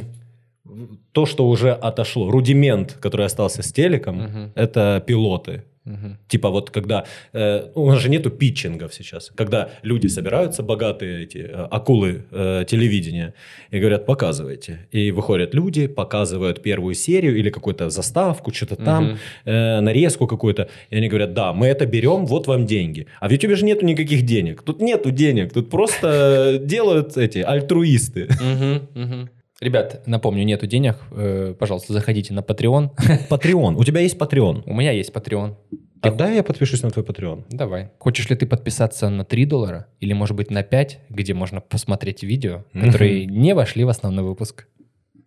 то, 1.12 1.26
что 1.26 1.46
уже 1.46 1.72
отошло. 1.72 2.30
Рудимент, 2.30 2.94
который 2.94 3.26
остался 3.26 3.62
с 3.62 3.70
телеком, 3.72 4.16
Мгм. 4.22 4.52
это 4.54 5.04
пилоты. 5.06 5.64
Мгм. 5.84 6.16
Типа 6.28 6.48
вот 6.50 6.70
когда... 6.70 7.04
э, 7.32 7.68
у 7.74 7.90
нас 7.90 8.00
же 8.00 8.08
нету 8.08 8.30
питчингов 8.30 8.94
сейчас. 8.94 9.30
Когда 9.34 9.68
люди 9.82 10.06
собираются, 10.06 10.62
богатые 10.62 11.24
эти 11.24 11.38
э, 11.38 11.68
акулы 11.70 12.24
э, 12.30 12.64
телевидения, 12.66 13.34
и 13.70 13.78
говорят, 13.78 14.06
показывайте. 14.06 14.86
И 14.92 15.10
выходят 15.10 15.54
люди, 15.54 15.86
показывают 15.86 16.62
первую 16.62 16.94
серию 16.94 17.36
или 17.36 17.50
какую-то 17.50 17.90
заставку, 17.90 18.52
что-то 18.54 18.76
там, 18.76 19.04
Мгм. 19.04 19.18
э, 19.44 19.80
нарезку 19.80 20.26
какую-то. 20.26 20.68
И 20.90 20.96
они 20.96 21.08
говорят, 21.08 21.34
да, 21.34 21.52
мы 21.52 21.66
это 21.66 21.86
берем, 21.86 22.24
вот 22.26 22.46
вам 22.46 22.64
деньги. 22.66 23.06
А 23.20 23.28
в 23.28 23.32
Ютубе 23.32 23.54
же 23.54 23.64
нету 23.66 23.84
никаких 23.84 24.22
денег. 24.22 24.62
Тут 24.62 24.80
нету 24.80 25.10
денег. 25.10 25.52
Тут 25.52 25.68
просто 25.70 26.58
делают 26.62 27.16
эти 27.18 27.38
альтруисты. 27.38 28.28
Мгм. 28.40 28.88
Мгм. 28.94 29.28
Ребят, 29.60 30.02
напомню, 30.06 30.44
нету 30.44 30.66
денег. 30.66 30.96
э, 31.12 31.54
Пожалуйста, 31.58 31.92
заходите 31.92 32.34
на 32.34 32.40
Patreon. 32.40 32.90
Патреон. 33.28 33.76
У 33.76 33.84
тебя 33.84 34.00
есть 34.00 34.18
Патреон? 34.18 34.62
У 34.66 34.74
меня 34.74 34.90
есть 34.92 35.12
Patreon. 35.12 35.56
Тогда 36.02 36.30
я 36.30 36.42
подпишусь 36.42 36.82
на 36.82 36.90
твой 36.90 37.04
Патреон. 37.04 37.44
Давай. 37.50 37.90
Хочешь 37.98 38.28
ли 38.28 38.36
ты 38.36 38.46
подписаться 38.46 39.08
на 39.08 39.24
3 39.24 39.46
доллара? 39.46 39.86
Или, 40.00 40.12
может 40.12 40.36
быть, 40.36 40.50
на 40.50 40.62
5, 40.62 40.98
где 41.08 41.32
можно 41.32 41.60
посмотреть 41.62 42.22
видео, 42.22 42.64
которые 42.74 43.24
не 43.24 43.54
вошли 43.54 43.84
в 43.84 43.88
основной 43.88 44.22
выпуск? 44.24 44.66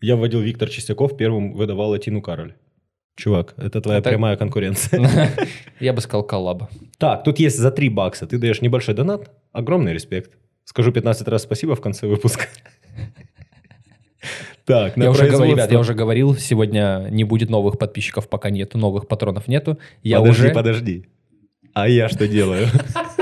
Я 0.02 0.16
вводил 0.18 0.42
Виктор 0.42 0.70
Чистяков, 0.70 1.18
первым 1.18 1.54
выдавал 1.54 1.94
Атину 1.94 2.22
Кароль. 2.22 2.54
Чувак, 3.16 3.56
это 3.58 3.82
твоя 3.82 3.98
Это- 4.00 4.10
прямая 4.12 4.36
конкуренция. 4.38 5.32
Я 5.80 5.94
бы 5.94 6.02
сказал 6.02 6.22
коллаба. 6.24 6.70
Так, 7.00 7.24
тут 7.24 7.40
есть 7.40 7.58
за 7.58 7.72
3 7.72 7.90
бакса. 7.90 8.28
Ты 8.28 8.38
даешь 8.38 8.62
небольшой 8.62 8.94
донат. 8.94 9.32
Огромный 9.54 9.94
респект. 9.94 10.38
Скажу 10.66 10.92
15 10.92 11.28
раз 11.28 11.42
спасибо 11.44 11.76
в 11.76 11.82
конце 11.82 12.06
выпуска. 12.06 12.44
Так, 14.68 14.98
Я 14.98 15.12
уже, 15.12 15.30
говорил, 15.30 15.54
ребят, 15.54 15.72
я 15.72 15.80
уже 15.80 15.94
говорил, 15.94 16.36
сегодня 16.36 17.08
не 17.10 17.24
будет 17.24 17.50
новых 17.50 17.80
подписчиков, 17.80 18.28
пока 18.28 18.50
нету, 18.50 18.78
новых 18.78 19.08
патронов 19.08 19.48
нету. 19.48 19.80
Я 20.04 20.20
подожди, 20.20 20.44
уже... 20.44 20.54
подожди. 20.54 21.06
А 21.74 21.88
я 21.88 22.10
что 22.10 22.28
делаю? 22.28 22.68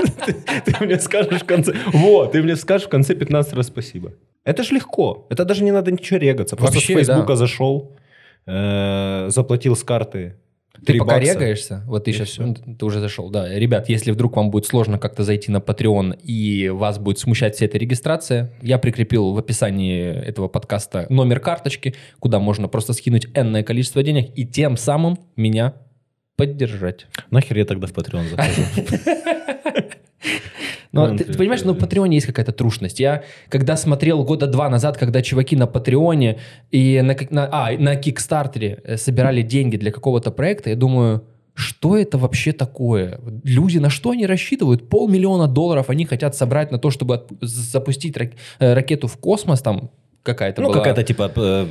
Ты 0.64 0.84
мне 0.84 0.98
скажешь 0.98 1.42
в 1.42 1.44
конце... 1.44 1.72
Вот, 1.92 2.32
ты 2.32 2.42
мне 2.42 2.56
скажешь 2.56 2.88
в 2.88 2.90
конце 2.90 3.14
15 3.14 3.52
раз 3.52 3.66
спасибо. 3.68 4.14
Это 4.44 4.64
ж 4.64 4.72
легко. 4.72 5.28
Это 5.30 5.44
даже 5.44 5.62
не 5.62 5.70
надо 5.70 5.92
ничего 5.92 6.18
регаться. 6.18 6.56
Просто 6.56 6.80
с 6.80 6.82
Фейсбука 6.82 7.36
зашел, 7.36 7.96
э, 8.46 9.26
заплатил 9.28 9.76
с 9.76 9.84
карты 9.84 10.34
Ты 10.80 10.92
3 10.92 10.98
пока 10.98 11.16
бакса. 11.16 11.32
регаешься, 11.34 11.82
вот 11.86 12.04
ты 12.04 12.10
И 12.10 12.14
сейчас, 12.14 12.28
всё. 12.28 12.54
ты 12.54 12.84
уже 12.84 13.00
зашел, 13.00 13.30
да. 13.30 13.48
Ребят, 13.48 13.88
если 13.88 14.10
вдруг 14.10 14.36
вам 14.36 14.50
будет 14.50 14.66
сложно 14.66 14.98
как-то 14.98 15.22
зайти 15.24 15.50
на 15.50 15.58
Patreon 15.58 16.18
и 16.22 16.68
вас 16.68 16.98
будет 16.98 17.18
смущать 17.18 17.54
вся 17.56 17.66
эта 17.66 17.78
регистрация, 17.78 18.52
я 18.62 18.78
прикрепил 18.78 19.32
в 19.32 19.38
описании 19.38 20.02
этого 20.04 20.48
подкаста 20.48 21.06
номер 21.08 21.40
карточки, 21.40 21.94
куда 22.18 22.38
можно 22.38 22.68
просто 22.68 22.92
скинуть 22.92 23.26
энное 23.34 23.62
количество 23.62 24.02
денег 24.02 24.30
и 24.36 24.44
тем 24.46 24.76
самым 24.76 25.18
меня 25.36 25.74
поддержать. 26.36 27.06
Нахер 27.30 27.56
я 27.58 27.64
тогда 27.64 27.86
в 27.86 27.92
Patreon 27.92 28.28
захожу? 28.28 28.62
Но 30.96 31.08
Ну, 31.12 31.16
ты, 31.18 31.24
ты- 31.24 31.38
понимаешь, 31.38 31.62
ну, 31.64 31.72
в 31.74 31.78
Патреоне 31.78 32.16
есть 32.16 32.26
какая-то 32.26 32.52
трушность. 32.52 33.00
Я 33.00 33.22
когда 33.48 33.76
смотрел 33.76 34.24
года 34.24 34.46
два 34.46 34.68
назад, 34.68 34.96
когда 34.96 35.22
чуваки 35.22 35.56
на 35.56 35.66
Патреоне 35.66 36.38
и 36.70 37.00
на, 37.02 37.16
на, 37.30 37.48
а, 37.52 37.72
на 37.78 37.96
Кикстартере 37.96 38.80
э, 38.84 38.96
собирали 38.96 39.42
деньги 39.42 39.76
для 39.76 39.90
какого-то 39.92 40.30
проекта, 40.30 40.70
я 40.70 40.76
думаю, 40.76 41.22
что 41.54 41.96
это 41.96 42.18
вообще 42.18 42.52
такое? 42.52 43.18
Люди 43.44 43.78
на 43.78 43.88
что 43.90 44.10
они 44.10 44.26
рассчитывают? 44.26 44.88
Полмиллиона 44.88 45.46
долларов 45.48 45.88
они 45.90 46.04
хотят 46.04 46.34
собрать 46.36 46.70
на 46.72 46.78
то, 46.78 46.90
чтобы 46.90 47.14
от- 47.14 47.30
запустить 47.40 48.16
рак- 48.16 48.32
э, 48.58 48.74
ракету 48.74 49.06
в 49.08 49.16
космос, 49.16 49.60
там 49.62 49.90
какая-то 50.26 50.60
Ну, 50.60 50.68
была. 50.68 50.78
какая-то 50.78 51.02
типа 51.02 51.30
э, 51.34 51.64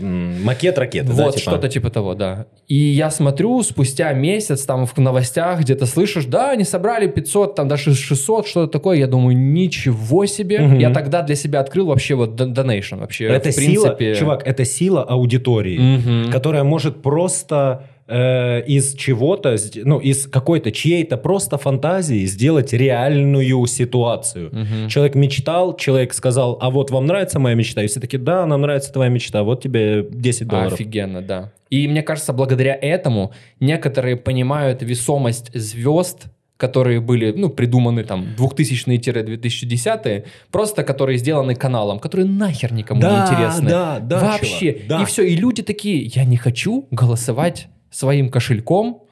макет 0.44 0.78
ракеты, 0.80 1.10
да, 1.14 1.26
Вот, 1.26 1.36
типа? 1.36 1.52
что-то 1.52 1.70
типа 1.70 1.90
того, 1.92 2.16
да. 2.16 2.46
И 2.68 2.76
я 2.76 3.12
смотрю, 3.12 3.62
спустя 3.62 4.12
месяц 4.14 4.64
там 4.66 4.86
в 4.88 4.98
новостях 4.98 5.60
где-то 5.60 5.86
слышишь, 5.86 6.26
да, 6.26 6.52
они 6.52 6.64
собрали 6.64 7.08
500, 7.08 7.56
там 7.56 7.68
даже 7.68 7.94
600, 7.94 8.48
что-то 8.48 8.72
такое. 8.72 8.98
Я 8.98 9.08
думаю, 9.08 9.38
ничего 9.38 10.26
себе. 10.26 10.60
Мгм. 10.60 10.80
Я 10.80 10.90
тогда 10.92 11.22
для 11.22 11.36
себя 11.36 11.60
открыл 11.60 11.88
вообще 11.88 12.16
вот 12.16 12.36
дон- 12.36 12.54
donation. 12.54 13.00
Вообще, 13.00 13.26
Это 13.26 13.50
в 13.50 13.54
сила, 13.54 13.90
принципе... 13.94 14.16
чувак, 14.16 14.42
это 14.48 14.66
сила 14.66 15.04
аудитории, 15.04 15.78
Мгм. 15.78 16.32
которая 16.32 16.64
может 16.64 17.02
просто 17.02 17.84
э, 18.08 18.62
из 18.66 18.94
чего-то, 18.96 19.56
ну, 19.84 20.00
из 20.00 20.28
какой-то 20.28 20.72
чьей-то 20.72 21.18
просто 21.18 21.58
фантазии 21.58 22.26
сделать 22.26 22.74
реальную 22.74 23.66
ситуацию. 23.68 24.50
Мгм. 24.52 24.90
Человек 24.90 25.16
мечтал, 25.16 25.76
человек 25.76 26.14
сказал, 26.14 26.58
а 26.62 26.70
вот 26.70 26.92
вам 26.92 27.06
нравится 27.06 27.40
моя 27.40 27.56
мечта? 27.56 27.84
И 27.84 27.88
все 27.88 28.00
таки 28.00 28.18
да, 28.18 28.46
нам 28.46 28.62
нравится 28.62 28.94
твоя 28.94 29.10
мечта, 29.10 29.44
вот 29.44 29.64
тебе 29.64 30.06
10 30.10 30.48
долларов. 30.48 30.74
Офигенно, 30.74 31.22
да. 31.22 31.52
И 31.70 31.88
мне 31.88 32.04
кажется, 32.04 32.32
благодаря 32.32 32.78
этому 32.80 33.32
некоторые 33.60 34.16
понимают 34.16 34.82
весомость 34.84 35.52
звезд, 35.54 36.26
которые 36.58 37.02
были, 37.02 37.34
ну, 37.36 37.50
придуманы 37.50 38.04
там 38.04 38.28
2000-2010, 38.38 40.26
просто 40.52 40.84
которые 40.84 41.18
сделаны 41.18 41.56
каналом, 41.56 42.00
которые 42.00 42.28
нахер 42.30 42.72
никому 42.72 43.02
не 43.02 43.08
интересны. 43.08 43.70
да, 43.70 44.00
да, 44.00 44.20
Вообще. 44.20 44.84
да. 44.88 45.02
И 45.02 45.06
все, 45.06 45.24
и 45.24 45.36
люди 45.36 45.64
такие, 45.64 46.06
я 46.06 46.24
не 46.24 46.38
хочу 46.38 46.88
голосовать 46.92 47.68
своим 47.96 48.30
кошельком. 48.30 49.04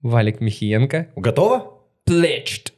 Валик 0.00 0.40
Михиенко. 0.40 1.08
Готово? 1.16 1.74
Pledged. 2.08 2.72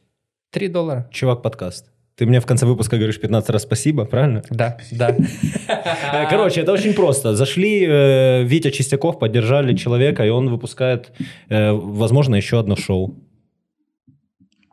3 0.51 0.67
доллара. 0.67 1.09
Чувак, 1.11 1.41
подкаст. 1.41 1.85
Ты 2.15 2.25
мне 2.25 2.39
в 2.41 2.45
конце 2.45 2.65
выпуска 2.65 2.97
говоришь 2.97 3.19
15 3.19 3.49
раз 3.49 3.63
спасибо, 3.63 4.05
правильно? 4.05 4.43
Да, 4.49 4.77
да. 4.91 5.15
Э, 5.67 6.29
Короче, 6.29 6.61
это 6.61 6.73
очень 6.73 6.93
просто. 6.93 7.35
Зашли, 7.35 7.85
э, 7.87 8.43
Витя 8.43 8.71
Чистяков, 8.71 9.17
поддержали 9.17 9.75
человека, 9.75 10.25
и 10.25 10.29
он 10.29 10.49
выпускает, 10.49 11.11
э, 11.49 11.71
возможно, 11.71 12.35
еще 12.35 12.59
одно 12.59 12.75
шоу. 12.75 13.15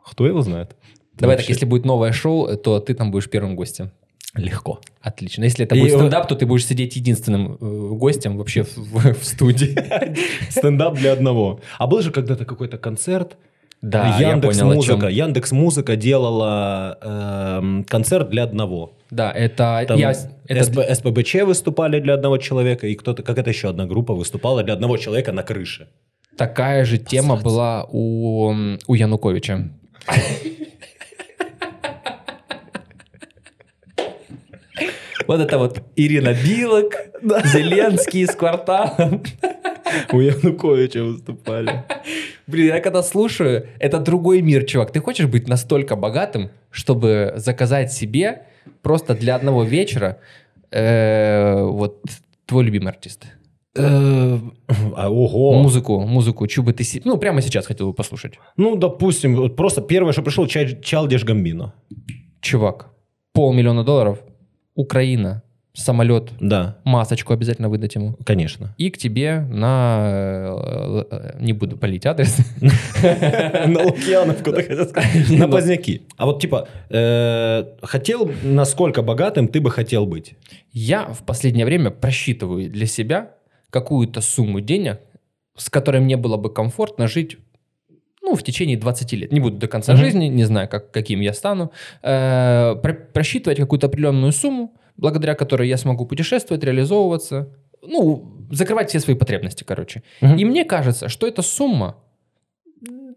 Кто 0.03 0.27
его 0.27 0.41
знает? 0.41 0.75
Давай 1.13 1.35
Вообще. 1.35 1.47
так, 1.47 1.55
если 1.55 1.65
будет 1.65 1.85
новое 1.85 2.11
шоу, 2.11 2.57
то 2.57 2.79
ты 2.79 2.93
там 2.93 3.11
будешь 3.11 3.29
первым 3.29 3.55
гостем. 3.55 3.91
Легко. 4.35 4.79
Отлично. 5.01 5.43
Если 5.43 5.65
это 5.65 5.75
И 5.75 5.79
будет 5.79 5.93
стендап, 5.93 6.27
то 6.27 6.35
ты 6.35 6.45
будешь 6.45 6.65
сидеть 6.65 6.95
единственным 6.95 7.57
э, 7.59 7.89
гостем 7.95 8.37
вообще 8.37 8.63
в, 8.63 8.77
в- 8.77 9.19
в 9.19 9.25
студии. 9.25 9.75
Стендап 10.49 10.95
для 10.95 11.13
одного. 11.13 11.59
А 11.79 11.87
был 11.87 12.01
же 12.01 12.11
когда-то 12.11 12.45
какой-то 12.45 12.77
концерт, 12.77 13.37
Да, 13.81 14.17
я 14.19 14.31
Яндекс 14.31 14.59
понял, 14.59 14.71
о 14.71 14.75
Музыка. 14.75 15.07
чем. 15.07 15.09
Яндекс 15.09 15.51
Музыка 15.51 15.95
делала 15.95 16.97
эм, 17.01 17.83
концерт 17.85 18.29
для 18.29 18.43
одного. 18.43 18.93
Да, 19.09 19.31
это... 19.31 19.83
Там 19.87 19.97
я, 19.97 20.11
это 20.47 20.59
СП- 20.61 20.93
СПБЧ 20.93 21.35
выступали 21.45 21.99
для 21.99 22.13
одного 22.13 22.37
человека, 22.37 22.85
и 22.85 22.93
кто-то, 22.93 23.23
как 23.23 23.37
это 23.39 23.49
еще 23.49 23.69
одна 23.69 23.85
группа 23.87 24.13
выступала 24.13 24.61
для 24.63 24.73
одного 24.73 24.97
человека 24.97 25.31
на 25.31 25.41
крыше. 25.41 25.87
такая 26.37 26.85
же 26.85 26.99
тема 26.99 27.35
была 27.35 27.85
у, 27.91 28.53
у 28.87 28.93
Януковича. 28.93 29.69
Вот 35.29 35.41
это 35.41 35.59
вот 35.59 35.83
Ирина 35.95 36.33
Билок, 36.33 36.91
Зеленский 37.21 38.25
с 38.25 38.33
кварталом. 38.33 39.21
У 40.11 40.19
Януковича 40.21 41.03
выступали. 41.03 41.83
Блин, 42.47 42.65
я 42.69 42.81
когда 42.81 43.03
слушаю, 43.03 43.67
это 43.77 43.99
другой 43.99 44.41
мир, 44.41 44.65
чувак. 44.65 44.91
Ты 44.91 45.01
хочешь 45.01 45.27
быть 45.27 45.47
настолько 45.47 45.95
богатым, 45.95 46.49
чтобы 46.71 47.33
заказать 47.35 47.93
себе 47.93 48.47
просто 48.81 49.13
для 49.13 49.35
одного 49.35 49.63
вечера 49.63 50.17
э, 50.71 51.61
вот 51.61 52.01
твой 52.47 52.63
любимый 52.63 52.87
артист? 52.87 53.25
Э, 53.75 54.39
а, 54.95 55.09
Ого. 55.11 55.61
Музыку, 55.61 55.99
музыку, 55.99 56.47
чью 56.47 56.63
бы 56.63 56.73
ты... 56.73 56.83
Ну, 57.05 57.17
прямо 57.17 57.43
сейчас 57.43 57.67
хотел 57.67 57.89
бы 57.89 57.93
послушать. 57.93 58.39
Ну, 58.57 58.75
допустим, 58.75 59.35
вот 59.35 59.55
просто 59.55 59.81
первое, 59.81 60.11
что 60.11 60.23
пришло, 60.23 60.47
Чалдиш 60.47 61.23
Гамбино. 61.23 61.75
Чувак, 62.41 62.87
полмиллиона 63.31 63.83
долларов, 63.83 64.17
Украина, 64.79 65.43
самолет, 65.73 66.31
Да, 66.39 66.77
масочку 66.85 67.33
обязательно 67.33 67.67
выдать 67.69 67.95
ему. 67.95 68.15
конечно. 68.25 68.73
И 68.77 68.89
к 68.89 68.97
тебе 68.97 69.41
на... 69.49 71.05
э, 71.11 71.37
Не 71.41 71.53
буду 71.53 71.77
палить 71.77 72.05
адрес. 72.05 72.37
На 72.61 73.83
Лукьяновку, 73.83 74.51
ты 74.51 74.63
хотел 74.63 74.87
сказать. 74.87 75.29
На 75.29 75.47
поздняки. 75.47 76.01
А 76.17 76.25
вот 76.25 76.41
типа, 76.41 76.67
э, 76.89 77.65
хотел, 77.81 78.31
насколько 78.43 79.01
богатым 79.01 79.47
ты 79.47 79.61
бы 79.61 79.69
хотел 79.71 80.05
быть? 80.05 80.35
Я 80.71 81.07
в 81.07 81.23
последнее 81.23 81.65
время 81.65 81.91
просчитываю 81.91 82.69
для 82.69 82.85
себя 82.85 83.31
какую-то 83.69 84.21
сумму 84.21 84.61
денег, 84.61 84.99
с 85.57 85.69
которой 85.69 86.01
мне 86.01 86.15
было 86.17 86.37
бы 86.37 86.53
комфортно 86.53 87.07
жить 87.07 87.37
ну, 88.29 88.35
в 88.35 88.43
течение 88.43 88.77
20 88.77 89.13
лет. 89.13 89.31
Не 89.31 89.39
буду 89.39 89.57
до 89.57 89.67
конца 89.67 89.93
Мгм. 89.93 90.01
жизни, 90.01 90.25
не 90.25 90.43
знаю, 90.45 90.67
как, 90.69 90.91
каким 90.91 91.19
я 91.21 91.33
стану. 91.33 91.71
Э, 92.03 92.75
про- 92.81 92.93
просчитывать 93.13 93.57
какую-то 93.59 93.87
определенную 93.87 94.31
сумму, 94.31 94.73
благодаря 94.97 95.33
которой 95.35 95.67
я 95.67 95.77
смогу 95.77 96.05
путешествовать, 96.05 96.63
реализовываться, 96.63 97.49
ну, 97.81 98.31
закрывать 98.51 98.89
все 98.89 98.99
свои 98.99 99.15
потребности, 99.15 99.63
короче. 99.63 100.03
И 100.21 100.45
мне 100.45 100.65
кажется, 100.65 101.09
что 101.09 101.27
эта 101.27 101.41
сумма 101.41 101.95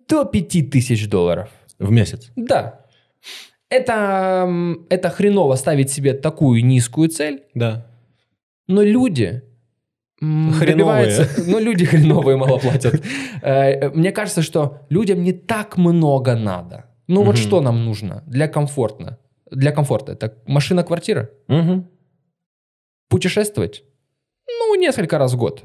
до 0.09 0.25
5000 0.25 1.07
долларов. 1.09 1.49
В 1.79 1.91
месяц. 1.91 2.31
Да. 2.37 2.81
Это, 3.69 4.49
это 4.91 5.09
хреново 5.11 5.57
ставить 5.57 5.91
себе 5.91 6.13
такую 6.13 6.65
низкую 6.65 7.09
цель, 7.09 7.43
Да. 7.55 7.87
но 8.69 8.83
люди 8.83 9.43
Хреновые. 10.59 11.27
Ну, 11.47 11.59
люди 11.59 11.85
хреновые 11.85 12.37
мало 12.37 12.59
платят. 12.59 13.03
Э, 13.43 13.91
Мне 13.91 14.13
кажется, 14.13 14.43
что 14.43 14.79
людям 14.91 15.23
не 15.25 15.33
так 15.33 15.77
много 15.77 16.37
надо. 16.37 16.85
Ну, 17.09 17.23
вот 17.25 17.37
что 17.39 17.61
нам 17.61 17.85
нужно 17.85 18.23
для 18.27 18.47
комфортно? 18.49 19.19
Для 19.51 19.73
комфорта. 19.73 20.13
Это 20.13 20.35
машина, 20.47 20.85
квартира? 20.85 21.29
Мгм. 21.49 21.89
Путешествовать? 23.09 23.83
Ну, 24.49 24.75
несколько 24.77 25.19
раз 25.19 25.33
в 25.33 25.37
год. 25.37 25.63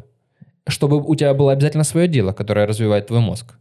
Чтобы 0.68 0.98
у 1.02 1.16
тебя 1.16 1.34
было 1.34 1.52
обязательно 1.54 1.84
свое 1.84 2.08
дело, 2.08 2.34
которое 2.34 2.66
развивает 2.66 3.08
твой 3.08 3.20
мозг. 3.20 3.54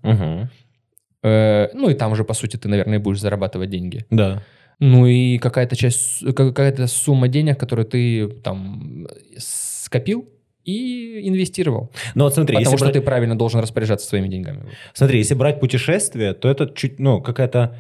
Э, 1.23 1.69
Ну, 1.75 1.91
и 1.91 1.95
там 1.95 2.13
уже, 2.13 2.25
по 2.25 2.35
сути, 2.35 2.57
ты, 2.57 2.69
наверное, 2.69 2.99
будешь 2.99 3.21
зарабатывать 3.21 3.71
деньги. 3.71 4.05
Да. 4.11 4.43
Ну 4.81 5.07
и 5.07 5.39
какая-то 5.39 5.77
часть, 5.77 6.25
какая-то 6.35 6.87
сумма 6.87 7.29
денег, 7.29 7.59
которую 7.61 7.87
ты 7.87 8.29
там 8.43 9.07
скопил 9.39 10.29
и 10.67 11.27
инвестировал. 11.29 11.91
Ну 12.15 12.25
вот 12.25 12.35
смотри, 12.35 12.57
Потому 12.57 12.65
если 12.73 12.77
что 12.77 12.85
брать- 12.87 12.93
ты 12.95 13.01
правильно 13.01 13.39
должен 13.39 13.61
распоряжаться 13.61 14.07
своими 14.09 14.29
деньгами. 14.29 14.65
Смотри, 14.95 15.19
если 15.19 15.35
брать 15.35 15.61
путешествие, 15.61 16.35
то 16.35 16.49
это 16.49 16.69
чуть, 16.75 16.99
ну, 16.99 17.21
какая-то... 17.23 17.77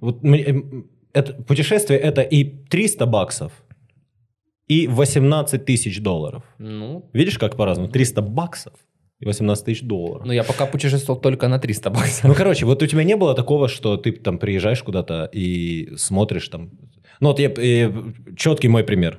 Вот, 0.00 0.24
м- 0.24 0.34
м, 0.34 0.90
это, 1.12 1.34
путешествие– 1.34 1.98
это 2.00 2.22
и 2.22 2.44
300 2.44 3.06
баксов, 3.06 3.52
и 4.68 4.86
18 4.88 5.64
тысяч 5.64 6.00
долларов. 6.00 6.42
Ну, 6.58 7.04
Видишь, 7.12 7.38
как 7.38 7.56
по-разному? 7.56 7.90
300 7.90 8.22
баксов 8.22 8.72
и 9.20 9.26
18 9.26 9.64
тысяч 9.66 9.82
долларов. 9.82 10.24
ну 10.26 10.32
я 10.32 10.44
пока 10.44 10.64
путешествовал 10.66 11.20
только 11.20 11.48
на 11.48 11.58
300 11.58 11.90
баксов. 11.90 12.24
Ну, 12.24 12.34
короче, 12.34 12.64
вот 12.66 12.82
у 12.82 12.86
тебя 12.86 13.04
не 13.04 13.16
было 13.16 13.34
такого, 13.34 13.68
что 13.68 13.96
ты 13.98 14.12
там 14.12 14.38
приезжаешь 14.38 14.82
куда-то 14.82 15.28
и 15.34 15.90
смотришь 15.96 16.48
там... 16.48 16.70
Ну, 17.20 17.28
вот 17.28 17.38
я, 17.40 17.50
четкий 18.36 18.68
мой 18.68 18.82
пример. 18.84 19.18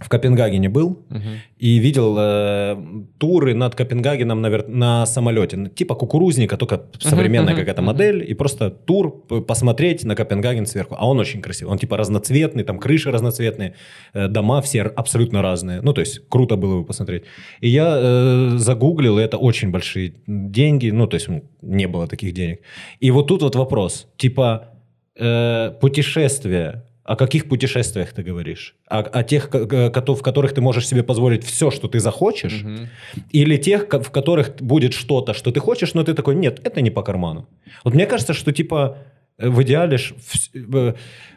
В 0.00 0.08
Копенгагене 0.08 0.68
был 0.68 1.04
Мгм. 1.08 1.22
и 1.56 1.78
видел 1.78 2.16
э, 2.18 2.76
туры 3.18 3.54
над 3.54 3.76
Копенгагеном 3.76 4.40
на, 4.42 4.48
вер- 4.48 4.66
на 4.68 5.06
самолете. 5.06 5.56
Ну, 5.56 5.68
Типа 5.68 5.94
кукурузника, 5.94 6.56
только 6.56 6.86
современная 6.98 7.52
мгм, 7.54 7.60
какая-то 7.60 7.80
мгм. 7.82 7.86
модель. 7.92 8.30
И 8.30 8.34
просто 8.34 8.70
тур 8.70 9.12
п- 9.28 9.40
посмотреть 9.40 10.04
на 10.04 10.16
Копенгаген 10.16 10.66
сверху. 10.66 10.96
А 10.98 11.06
он 11.08 11.20
очень 11.20 11.40
красивый. 11.40 11.70
Он 11.72 11.78
типа 11.78 11.96
разноцветный, 11.96 12.64
там 12.64 12.78
крыши 12.80 13.12
разноцветные, 13.12 13.74
э, 14.14 14.26
дома 14.26 14.60
все 14.62 14.82
абсолютно 14.82 15.42
разные. 15.42 15.80
Ну, 15.80 15.92
то 15.92 16.00
есть 16.00 16.28
круто 16.28 16.56
было 16.56 16.80
бы 16.80 16.84
посмотреть. 16.84 17.22
И 17.60 17.68
я 17.68 17.96
э, 17.96 18.50
загуглил, 18.58 19.20
и 19.20 19.22
это 19.22 19.36
очень 19.38 19.70
большие 19.70 20.14
деньги. 20.26 20.90
Ну, 20.90 21.06
то 21.06 21.14
есть 21.14 21.28
не 21.62 21.86
было 21.86 22.08
таких 22.08 22.34
денег. 22.34 22.58
И 22.98 23.12
вот 23.12 23.28
тут 23.28 23.42
вот 23.42 23.54
вопрос. 23.54 24.08
Типа 24.16 24.70
э, 25.16 25.70
путешествия. 25.80 26.84
О 27.04 27.16
каких 27.16 27.48
путешествиях 27.48 28.12
ты 28.12 28.22
говоришь? 28.22 28.76
О, 28.88 29.00
о 29.00 29.22
тех, 29.22 29.50
в 29.52 30.22
которых 30.22 30.54
ты 30.54 30.62
можешь 30.62 30.88
себе 30.88 31.02
позволить 31.02 31.44
все, 31.44 31.70
что 31.70 31.86
ты 31.86 32.00
захочешь? 32.00 32.62
Мгм. 32.62 32.88
Или 33.30 33.58
тех, 33.58 33.86
в 33.90 34.10
которых 34.10 34.56
будет 34.60 34.94
что-то, 34.94 35.34
что 35.34 35.50
ты 35.50 35.60
хочешь, 35.60 35.92
но 35.92 36.02
ты 36.02 36.14
такой, 36.14 36.34
нет, 36.34 36.60
это 36.64 36.80
не 36.80 36.90
по 36.90 37.02
карману. 37.02 37.46
Вот 37.84 37.94
мне 37.94 38.06
кажется, 38.06 38.32
что 38.32 38.52
типа 38.52 38.96
э, 39.36 39.50
в 39.50 39.62
идеале 39.62 39.98
ж 39.98 40.14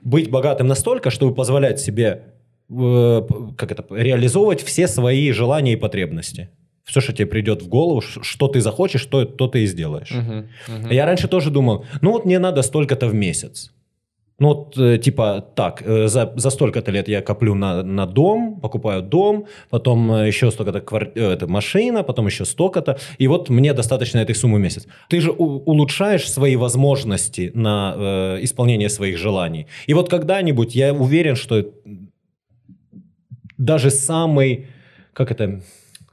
быть 0.04 0.30
богатым 0.30 0.68
настолько, 0.68 1.10
чтобы 1.10 1.36
позволять 1.36 1.80
себе 1.82 2.24
как 2.70 3.72
это, 3.72 3.86
реализовывать 3.90 4.62
все 4.62 4.88
свои 4.88 5.32
желания 5.32 5.74
и 5.74 5.78
потребности. 5.78 6.50
Все, 6.84 7.02
что 7.02 7.12
тебе 7.12 7.26
придет 7.26 7.62
в 7.62 7.68
голову, 7.68 8.02
что 8.02 8.48
ты 8.48 8.62
захочешь, 8.62 9.06
то, 9.06 9.26
то 9.26 9.48
ты 9.48 9.64
и 9.64 9.68
сделаешь. 9.68 10.12
Мгм. 10.12 10.48
Мгм. 10.68 10.92
Я 10.92 11.06
раньше 11.06 11.28
тоже 11.28 11.50
думал, 11.50 11.86
ну 12.02 12.12
вот 12.12 12.26
мне 12.26 12.40
надо 12.40 12.62
столько-то 12.62 13.08
в 13.08 13.14
месяц. 13.14 13.74
Ну 14.40 14.48
вот, 14.48 14.78
э, 14.78 15.00
типа, 15.00 15.42
так, 15.56 15.82
э, 15.82 16.08
за, 16.08 16.32
за 16.36 16.50
столько-то 16.52 16.92
лет 16.92 17.08
я 17.08 17.22
коплю 17.22 17.56
на, 17.56 17.84
на 17.84 18.06
дом, 18.06 18.60
покупаю 18.62 19.02
дом, 19.02 19.46
потом 19.70 20.12
э, 20.12 20.28
еще 20.28 20.52
столько-то 20.52 20.80
квар- 20.80 21.12
это 21.16 21.48
машина, 21.48 22.04
потом 22.04 22.28
еще 22.28 22.46
столько-то, 22.46 23.00
и 23.18 23.28
вот 23.28 23.50
мне 23.50 23.74
достаточно 23.74 24.20
этой 24.20 24.36
суммы 24.36 24.60
в 24.60 24.62
месяц. 24.62 24.88
Ты 25.10 25.22
же 25.22 25.32
у- 25.32 25.64
улучшаешь 25.66 26.30
свои 26.32 26.56
возможности 26.56 27.52
на 27.56 27.96
э, 27.98 28.44
исполнение 28.44 28.90
своих 28.90 29.18
желаний. 29.18 29.66
И 29.88 29.94
вот 29.96 30.10
когда-нибудь 30.10 30.76
я 30.76 30.94
уверен, 30.94 31.36
что 31.36 31.66
даже 33.58 33.90
самый, 33.90 34.68
как 35.14 35.32
это, 35.32 35.62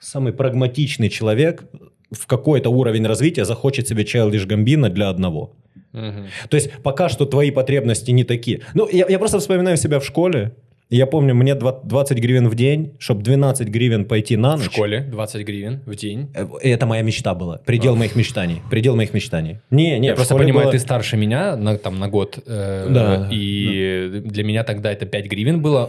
самый 0.01 0.33
прагматичный 0.33 1.11
человек 1.11 1.65
в 2.11 2.27
какой-то 2.27 2.71
уровень 2.71 3.07
развития 3.07 3.45
захочет 3.45 3.87
себе 3.87 4.05
Childish 4.05 4.47
Gambino 4.47 4.89
для 4.89 5.11
одного. 5.11 5.57
Мгм. 5.95 6.27
То 6.51 6.57
есть 6.57 6.71
пока 6.83 7.09
что 7.09 7.25
твои 7.25 7.51
потребности 7.51 8.11
не 8.11 8.25
такие. 8.25 8.61
Ну, 8.75 8.87
я, 8.93 9.07
я 9.09 9.19
просто 9.19 9.39
вспоминаю 9.39 9.77
себя 9.79 9.99
в 9.99 10.05
школе. 10.05 10.51
Я 10.91 11.07
помню, 11.07 11.35
мне 11.35 11.55
два- 11.55 11.81
20 11.83 12.19
гривен 12.19 12.49
в 12.49 12.55
день, 12.55 12.93
чтобы 12.99 13.23
12 13.23 13.69
гривен 13.69 14.05
пойти 14.05 14.37
на 14.37 14.57
В 14.57 14.59
ночь. 14.61 14.71
школе 14.73 15.01
20 15.01 15.43
гривен 15.47 15.81
в 15.87 15.95
день. 15.97 16.29
Э, 16.35 16.47
Это 16.63 16.85
моя 16.87 17.03
мечта 17.03 17.35
была. 17.35 17.57
Предел 17.65 17.97
моих 17.97 18.17
мечтаний. 18.17 18.61
Предел 18.71 18.95
моих 18.97 19.15
мечтаний. 19.15 19.59
Не, 19.71 19.99
не, 19.99 20.09
Я 20.09 20.13
в 20.13 20.17
просто 20.17 20.37
понимаю, 20.37 20.67
было- 20.67 20.73
ты 20.73 20.79
старше 20.79 21.17
меня 21.17 21.57
на, 21.57 21.79
там, 21.79 21.99
на 21.99 22.09
год. 22.09 22.39
э, 22.47 22.87
Да, 22.91 23.29
И 23.33 24.21
для 24.27 24.45
меня 24.45 24.63
тогда 24.63 24.93
это 24.93 25.07
5 25.07 25.27
гривен 25.27 25.63
было. 25.63 25.89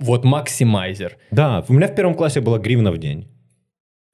Вот 0.00 0.24
максимайзер. 0.24 1.16
Да, 1.30 1.64
у 1.68 1.72
меня 1.72 1.86
в 1.86 1.94
первом 1.94 2.14
классе 2.14 2.40
была 2.40 2.58
гривна 2.58 2.90
в 2.92 2.98
день. 2.98 3.28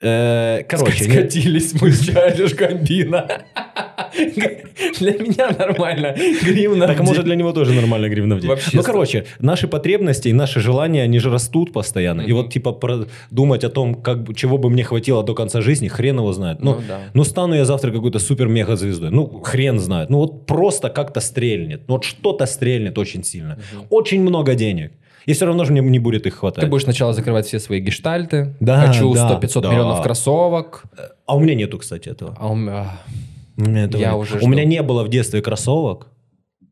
Э, 0.02 0.64
Короче, 0.68 1.04
Скатились 1.04 1.80
мы 1.80 1.92
с 1.92 2.08
Гамбино. 2.54 3.28
Для 4.98 5.12
меня 5.12 5.50
нормально. 5.58 6.14
Гривна 6.42 6.86
Так 6.86 7.00
может 7.00 7.24
для 7.24 7.36
него 7.36 7.52
тоже 7.52 7.72
нормально 7.72 8.08
гривна 8.08 8.36
в 8.36 8.40
день. 8.40 8.50
Ну, 8.72 8.82
короче, 8.82 9.24
наши 9.40 9.68
потребности 9.68 10.28
и 10.28 10.32
наши 10.32 10.60
желания, 10.60 11.02
они 11.02 11.20
же 11.20 11.30
растут 11.30 11.72
постоянно. 11.72 12.22
И 12.22 12.32
вот 12.32 12.52
типа 12.52 13.06
думать 13.30 13.64
о 13.64 13.68
том, 13.68 13.94
как, 13.94 14.34
чего 14.36 14.58
бы 14.58 14.70
мне 14.70 14.84
хватило 14.84 15.22
до 15.22 15.34
конца 15.34 15.60
жизни, 15.60 15.88
хрен 15.88 16.18
его 16.18 16.32
знает. 16.32 16.60
Ну, 16.60 16.74
Ну 16.88 16.94
ну 17.14 17.24
стану 17.24 17.54
я 17.54 17.64
завтра 17.64 17.92
какой-то 17.92 18.18
супер-мега-звездой. 18.18 19.10
Ну, 19.10 19.40
хрен 19.42 19.78
знает. 19.78 20.10
Ну, 20.10 20.18
вот 20.18 20.46
просто 20.46 20.88
как-то 20.88 21.20
стрельнет. 21.20 21.82
Ну, 21.88 21.94
вот 21.94 22.04
что-то 22.04 22.46
стрельнет 22.46 22.98
очень 22.98 23.22
сильно. 23.24 23.58
Очень 23.90 24.22
много 24.22 24.54
денег. 24.54 24.92
И 25.26 25.32
все 25.32 25.46
равно 25.46 25.64
же 25.64 25.72
мне 25.72 25.80
не 25.80 25.98
будет 25.98 26.26
их 26.26 26.34
хватать. 26.36 26.64
Ты 26.64 26.70
будешь 26.70 26.84
сначала 26.84 27.12
закрывать 27.12 27.46
все 27.46 27.58
свои 27.58 27.80
гештальты. 27.80 28.54
Да, 28.60 28.86
Хочу 28.86 29.14
да, 29.14 29.38
100-500 29.40 29.60
да. 29.60 29.70
миллионов 29.70 30.02
кроссовок. 30.02 30.84
А 31.26 31.36
у 31.36 31.40
меня 31.40 31.54
нету, 31.54 31.78
кстати, 31.78 32.08
этого. 32.08 32.36
А 32.38 32.48
у 32.48 32.54
меня... 32.54 32.90
У 33.56 33.62
меня, 33.62 33.84
этого 33.84 34.00
Я 34.00 34.12
нет. 34.12 34.20
уже 34.20 34.38
у 34.40 34.48
меня 34.48 34.64
не 34.64 34.82
было 34.82 35.04
в 35.04 35.08
детстве 35.10 35.42
кроссовок, 35.42 36.08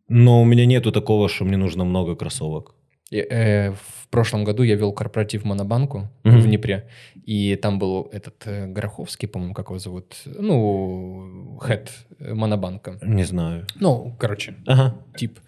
но 0.09 0.41
у 0.41 0.45
меня 0.45 0.65
нету 0.67 0.93
такого, 0.93 1.29
что 1.29 1.45
мне 1.45 1.57
нужно 1.59 1.85
много 1.85 2.17
кроссовок. 2.17 2.75
И, 3.11 3.19
э, 3.19 3.73
в 3.73 4.09
прошлом 4.09 4.45
году 4.45 4.63
я 4.63 4.77
вел 4.77 4.93
корпоратив 4.93 5.45
Монобанку 5.45 6.09
Мгм. 6.25 6.41
в 6.41 6.47
Днепре, 6.47 6.89
и 7.27 7.57
там 7.57 7.79
был 7.79 8.09
этот 8.13 8.43
э, 8.47 8.67
Гороховский, 8.67 9.29
по-моему, 9.29 9.53
как 9.55 9.69
его 9.69 9.79
зовут, 9.79 10.17
ну, 10.25 11.61
хед 11.67 11.91
э, 12.19 12.35
Монобанка. 12.35 12.99
Не 13.03 13.25
знаю. 13.25 13.67
Ну, 13.81 14.15
короче, 14.19 14.55
Ага. 14.67 14.95
тип. 15.17 15.39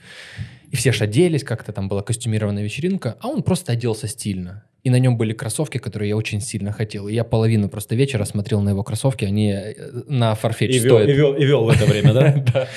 И 0.73 0.77
все 0.77 0.91
ж 0.93 1.03
оделись, 1.03 1.45
как-то 1.45 1.73
там 1.73 1.89
была 1.89 2.03
костюмированная 2.03 2.65
вечеринка, 2.65 3.17
а 3.21 3.29
он 3.29 3.43
просто 3.43 3.73
оделся 3.73 4.09
стильно. 4.09 4.65
И 4.83 4.91
на 4.91 4.99
нем 4.99 5.17
были 5.19 5.33
кроссовки, 5.35 5.79
которые 5.79 6.09
я 6.09 6.17
очень 6.17 6.41
сильно 6.41 6.73
хотел. 6.73 7.07
И 7.09 7.15
я 7.15 7.25
половину 7.25 7.69
просто 7.69 7.95
вечера 7.95 8.25
смотрел 8.25 8.61
на 8.63 8.71
его 8.71 8.83
кроссовки, 8.83 9.25
они 9.27 9.53
э, 9.53 9.75
на 10.09 10.35
фарфетч 10.35 10.75
И 10.75 10.79
вел, 10.81 10.95
стоят. 10.97 11.09
и, 11.09 11.13
вел, 11.13 11.35
и 11.37 11.45
вел 11.45 11.65
в 11.65 11.69
это 11.69 11.85
время, 11.85 12.13
да? 12.15 12.35
Да. 12.55 12.69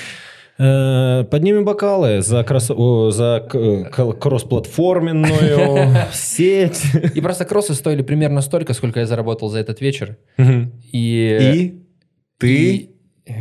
Э, 0.58 1.24
Поднимем 1.24 1.64
бокалы 1.64 2.22
за, 2.22 2.40
кросс- 2.42 3.10
за 3.12 3.46
к- 3.48 3.54
э, 3.58 3.84
к- 3.90 4.12
кроссплатформенную 4.18 5.96
сеть. 6.12 6.82
И 7.14 7.20
просто 7.20 7.44
кроссы 7.44 7.74
стоили 7.74 8.02
примерно 8.02 8.40
столько, 8.40 8.72
сколько 8.74 9.00
я 9.00 9.06
заработал 9.06 9.48
за 9.48 9.58
этот 9.58 9.80
вечер. 9.80 10.16
И... 10.38 10.78
И 10.92 11.82
ты 12.38 12.74
и- 12.74 12.90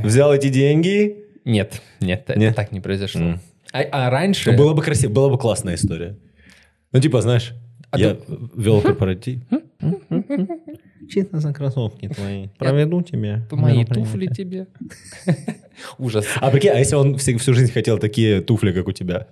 взял 0.04 0.34
эти 0.34 0.50
деньги? 0.50 1.18
Нет, 1.46 1.82
нет, 2.02 2.24
это 2.28 2.54
так 2.54 2.72
не 2.72 2.80
произошло. 2.82 3.36
А, 3.76 3.82
а 3.92 4.10
раньше... 4.10 4.52
Ну, 4.52 4.58
Было 4.58 4.74
бы 4.74 4.82
красиво, 4.82 5.12
была 5.12 5.30
бы 5.30 5.38
классная 5.38 5.76
история. 5.76 6.18
Ну, 6.94 7.02
типа, 7.02 7.20
знаешь, 7.22 7.54
А 7.92 8.00
я 8.00 8.16
ты- 8.16 8.24
вел 8.56 8.82
корпоратив. 8.82 9.42
Честно 11.10 11.42
за 11.42 11.54
кроссовки 11.54 12.08
твои. 12.08 12.48
Проведу 12.58 13.02
тебя. 13.02 13.46
Мои 13.52 13.84
туфли 13.84 14.28
тебе. 14.28 14.68
Ужас. 15.98 16.26
А 16.38 16.50
прикинь, 16.52 16.72
а 16.72 16.80
если 16.80 16.96
он 16.96 17.18
всю, 17.18 17.38
всю 17.38 17.54
жизнь 17.54 17.74
хотел 17.74 17.98
такие 17.98 18.40
туфли, 18.40 18.72
как 18.72 18.88
у 18.88 18.94
тебя? 18.94 19.28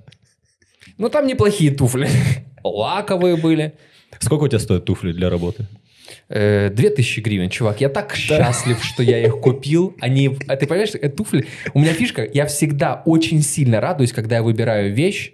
Ну, 0.97 1.09
там 1.09 1.25
неплохие 1.25 1.71
туфли. 1.71 2.09
Лаковые 2.63 3.37
были. 3.37 3.73
Сколько 4.19 4.43
у 4.43 4.47
тебя 4.49 4.59
стоят 4.59 4.83
туфли 4.83 5.13
для 5.13 5.29
работы? 5.29 5.67
Э, 6.29 6.69
Две 6.69 6.89
тысячи 6.89 7.19
гривен, 7.19 7.49
чувак. 7.49 7.81
Я 7.81 7.89
так 7.89 8.15
счастлив, 8.15 8.83
что 8.83 9.03
я 9.03 9.23
их 9.23 9.39
купил. 9.39 9.95
Они, 9.99 10.37
а 10.47 10.55
ты 10.55 10.67
понимаешь, 10.67 10.91
э, 10.93 11.09
туфли... 11.09 11.45
У 11.73 11.79
меня 11.79 11.93
фишка, 11.93 12.27
я 12.33 12.45
всегда 12.45 13.01
очень 13.05 13.41
сильно 13.41 13.79
радуюсь, 13.81 14.13
когда 14.13 14.37
я 14.37 14.43
выбираю 14.43 14.93
вещь, 14.93 15.33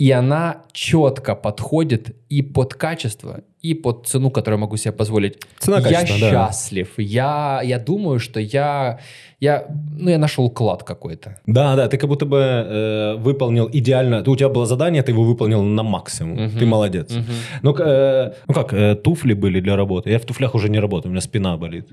и 0.00 0.12
она 0.12 0.62
четко 0.72 1.34
подходит 1.34 2.16
и 2.30 2.40
под 2.40 2.72
качество, 2.72 3.40
и 3.60 3.74
под 3.74 4.06
цену, 4.06 4.30
которую 4.30 4.58
я 4.58 4.60
могу 4.60 4.78
себе 4.78 4.92
позволить. 4.92 5.36
Цена, 5.58 5.76
я 5.76 5.82
качество, 5.82 6.20
да. 6.20 6.30
счастлив. 6.30 6.88
Я, 6.96 7.60
я 7.62 7.78
думаю, 7.78 8.18
что 8.18 8.40
я, 8.40 8.98
я, 9.40 9.66
ну, 9.98 10.10
я 10.10 10.18
нашел 10.18 10.50
клад 10.50 10.84
какой-то. 10.84 11.36
Да, 11.46 11.76
да, 11.76 11.86
ты 11.86 11.98
как 11.98 12.08
будто 12.08 12.24
бы 12.24 12.38
э, 12.38 13.16
выполнил 13.16 13.68
идеально. 13.70 14.24
У 14.26 14.36
тебя 14.36 14.48
было 14.48 14.64
задание, 14.64 15.02
ты 15.02 15.12
его 15.12 15.22
выполнил 15.22 15.62
на 15.62 15.82
максимум. 15.82 16.44
Мгм. 16.44 16.58
Ты 16.58 16.64
молодец. 16.64 17.10
Мгм. 17.10 17.34
Ну, 17.62 17.76
э, 17.78 18.32
ну 18.48 18.54
как, 18.54 18.72
э, 18.72 18.94
туфли 18.94 19.34
были 19.34 19.60
для 19.60 19.76
работы. 19.76 20.10
Я 20.10 20.18
в 20.18 20.24
туфлях 20.24 20.54
уже 20.54 20.70
не 20.70 20.80
работаю, 20.80 21.10
у 21.10 21.12
меня 21.12 21.20
спина 21.20 21.58
болит. 21.58 21.88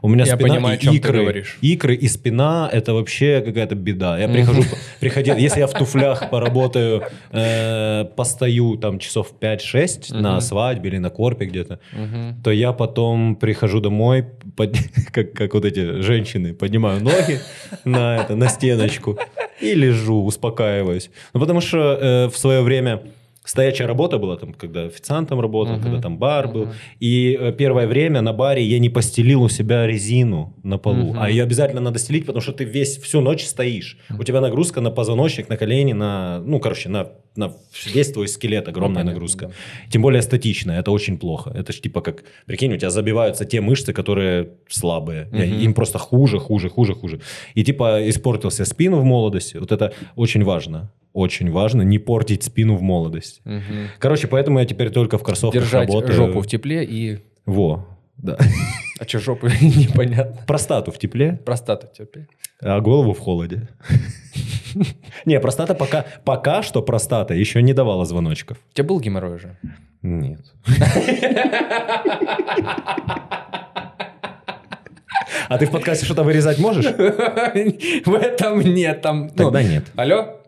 У 0.00 0.08
меня 0.08 0.24
Я 0.24 0.34
спина 0.36 0.54
понимаю, 0.54 0.78
и 0.78 0.86
икры, 0.96 1.44
икры 1.60 1.94
и 1.94 2.08
спина– 2.08 2.68
это 2.72 2.94
вообще 2.94 3.42
какая-то 3.44 3.74
беда. 3.74 4.18
Я 4.18 4.28
прихожу, 4.28 4.62
приходил, 5.00 5.36
если 5.36 5.60
я 5.60 5.66
в 5.66 5.72
туфлях 5.72 6.30
поработаю, 6.30 7.02
э, 7.30 8.04
постою 8.16 8.76
там 8.76 8.98
часов 8.98 9.32
5-6 9.40 10.14
на 10.14 10.40
свадьбе 10.40 10.90
или 10.90 10.98
на 10.98 11.10
корпе 11.10 11.44
где-то, 11.44 11.78
то 12.42 12.50
я 12.50 12.72
потом 12.72 13.36
прихожу 13.36 13.80
домой, 13.80 14.24
под- 14.56 14.76
как, 15.12 15.32
как 15.32 15.54
вот 15.54 15.64
эти 15.64 16.00
женщины, 16.02 16.54
поднимаю 16.54 17.00
ноги 17.02 17.40
на, 17.84 18.16
это, 18.16 18.36
на 18.36 18.48
стеночку 18.48 19.18
и 19.60 19.74
лежу, 19.74 20.24
успокаиваюсь. 20.24 21.10
Ну, 21.34 21.40
потому 21.40 21.60
что 21.60 21.78
э, 21.78 22.28
в 22.28 22.36
свое 22.36 22.62
время 22.62 23.02
стоячая 23.44 23.86
работа 23.86 24.18
была, 24.18 24.36
там, 24.36 24.52
когда 24.54 24.84
официантом 24.84 25.40
работал, 25.40 25.74
Мгм. 25.74 25.82
когда 25.82 26.00
там 26.00 26.18
бар 26.18 26.48
был. 26.48 26.62
Мгм. 26.66 26.72
И 27.00 27.36
э, 27.40 27.52
первое 27.52 27.86
время 27.86 28.20
на 28.20 28.32
баре 28.32 28.62
я 28.62 28.78
не 28.78 28.88
постелил 28.88 29.42
у 29.42 29.48
себя 29.48 29.86
резину 29.86 30.54
на 30.62 30.78
полу, 30.78 31.10
Мгм. 31.12 31.18
а 31.20 31.28
ее 31.30 31.42
обязательно 31.42 31.80
надо 31.80 31.98
стелить, 31.98 32.24
потому 32.26 32.40
что 32.40 32.52
ты 32.52 32.64
весь 32.64 32.98
всю 32.98 33.20
ночь 33.20 33.44
стоишь. 33.44 33.98
У 34.18 34.22
тебя 34.24 34.40
нагрузка 34.40 34.80
на 34.80 34.90
позвоночник, 34.90 35.48
на 35.48 35.56
колени, 35.56 35.92
на, 35.92 36.40
ну, 36.46 36.60
короче, 36.60 36.88
на, 36.88 37.08
на 37.36 37.52
весь 37.94 38.12
твой 38.12 38.28
скелет 38.28 38.68
огромная 38.68 39.02
Ну, 39.04 39.10
понятно, 39.10 39.12
нагрузка. 39.12 39.46
да. 39.46 39.52
Тем 39.90 40.02
более 40.02 40.22
статичная, 40.22 40.78
это 40.80 40.90
очень 40.92 41.18
плохо. 41.18 41.50
Это 41.54 41.72
ж 41.72 41.80
типа 41.80 42.00
как, 42.00 42.22
прикинь, 42.46 42.72
у 42.74 42.76
тебя 42.76 42.90
забиваются 42.90 43.44
те 43.44 43.60
мышцы, 43.60 43.92
которые 43.92 44.50
слабые. 44.68 45.26
Мгм. 45.32 45.42
Им 45.64 45.74
просто 45.74 45.98
хуже, 45.98 46.38
хуже, 46.38 46.68
хуже, 46.68 46.94
хуже. 46.94 47.20
И 47.56 47.64
типа 47.64 48.08
испортился 48.08 48.64
спину 48.64 49.00
в 49.00 49.04
молодости. 49.04 49.56
Вот 49.58 49.72
это 49.72 49.92
очень 50.16 50.44
важно. 50.44 50.92
Очень 51.12 51.50
важно 51.50 51.82
не 51.82 51.98
портить 51.98 52.42
спину 52.42 52.76
в 52.76 52.82
молодости. 52.82 53.40
Мгм. 53.44 53.88
Короче, 53.98 54.28
поэтому 54.28 54.58
я 54.60 54.64
теперь 54.64 54.90
только 54.90 55.18
в 55.18 55.22
кроссовках 55.22 55.60
Держать 55.62 55.88
работаю. 55.88 56.12
жопу 56.14 56.40
в 56.40 56.46
тепле 56.46 56.84
и... 56.84 57.18
Во, 57.46 57.86
да. 58.16 58.38
А 59.00 59.04
что 59.08 59.18
жопу 59.18 59.46
непонятно. 59.60 60.40
Простату 60.46 60.92
в 60.92 60.98
тепле, 60.98 61.40
Простату 61.44 61.88
в 61.88 61.92
тепле. 61.92 62.28
а 62.60 62.80
голову 62.80 63.12
в 63.14 63.18
холоде. 63.18 63.68
Не, 65.26 65.40
простата 65.40 65.74
пока, 65.74 66.04
пока 66.24 66.62
что 66.62 66.82
простата 66.82 67.34
еще 67.34 67.60
не 67.62 67.74
давала 67.74 68.04
звоночков. 68.04 68.58
У 68.70 68.74
тебя 68.74 68.84
был 68.86 69.00
геморрой 69.00 69.34
уже? 69.36 69.58
Нет. 70.02 70.40
А 75.48 75.58
ты 75.58 75.66
в 75.66 75.70
подкасте 75.70 76.04
что-то 76.06 76.22
вырезать 76.22 76.58
можешь? 76.58 76.86
В 76.86 78.14
этом 78.14 78.60
нет. 78.60 79.02
Там, 79.02 79.26
ну, 79.26 79.32
Тогда 79.34 79.62
нет. 79.62 79.84
Алло? 79.96 80.38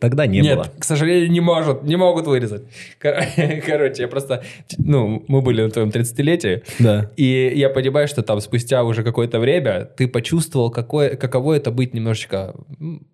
Тогда 0.00 0.26
не 0.26 0.40
Нет, 0.40 0.56
было. 0.58 0.64
к 0.78 0.84
сожалению, 0.84 1.30
не 1.30 1.40
может, 1.40 1.82
не 1.82 1.96
могут 1.96 2.26
вырезать. 2.26 2.64
Кор- 3.00 3.16
Короче, 3.66 4.02
я 4.02 4.08
просто, 4.08 4.42
ну, 4.78 5.24
мы 5.28 5.40
были 5.42 5.62
на 5.62 5.70
твоем 5.70 5.88
30-летии, 5.88 6.62
Да. 6.78 7.10
и 7.16 7.52
я 7.56 7.70
понимаю, 7.70 8.06
что 8.06 8.22
там 8.22 8.40
спустя 8.40 8.84
уже 8.84 9.02
какое-то 9.02 9.38
время 9.40 9.84
ты 9.84 10.06
почувствовал, 10.08 10.70
какое, 10.70 11.16
каково 11.16 11.54
это 11.54 11.70
быть 11.70 11.94
немножечко 11.94 12.54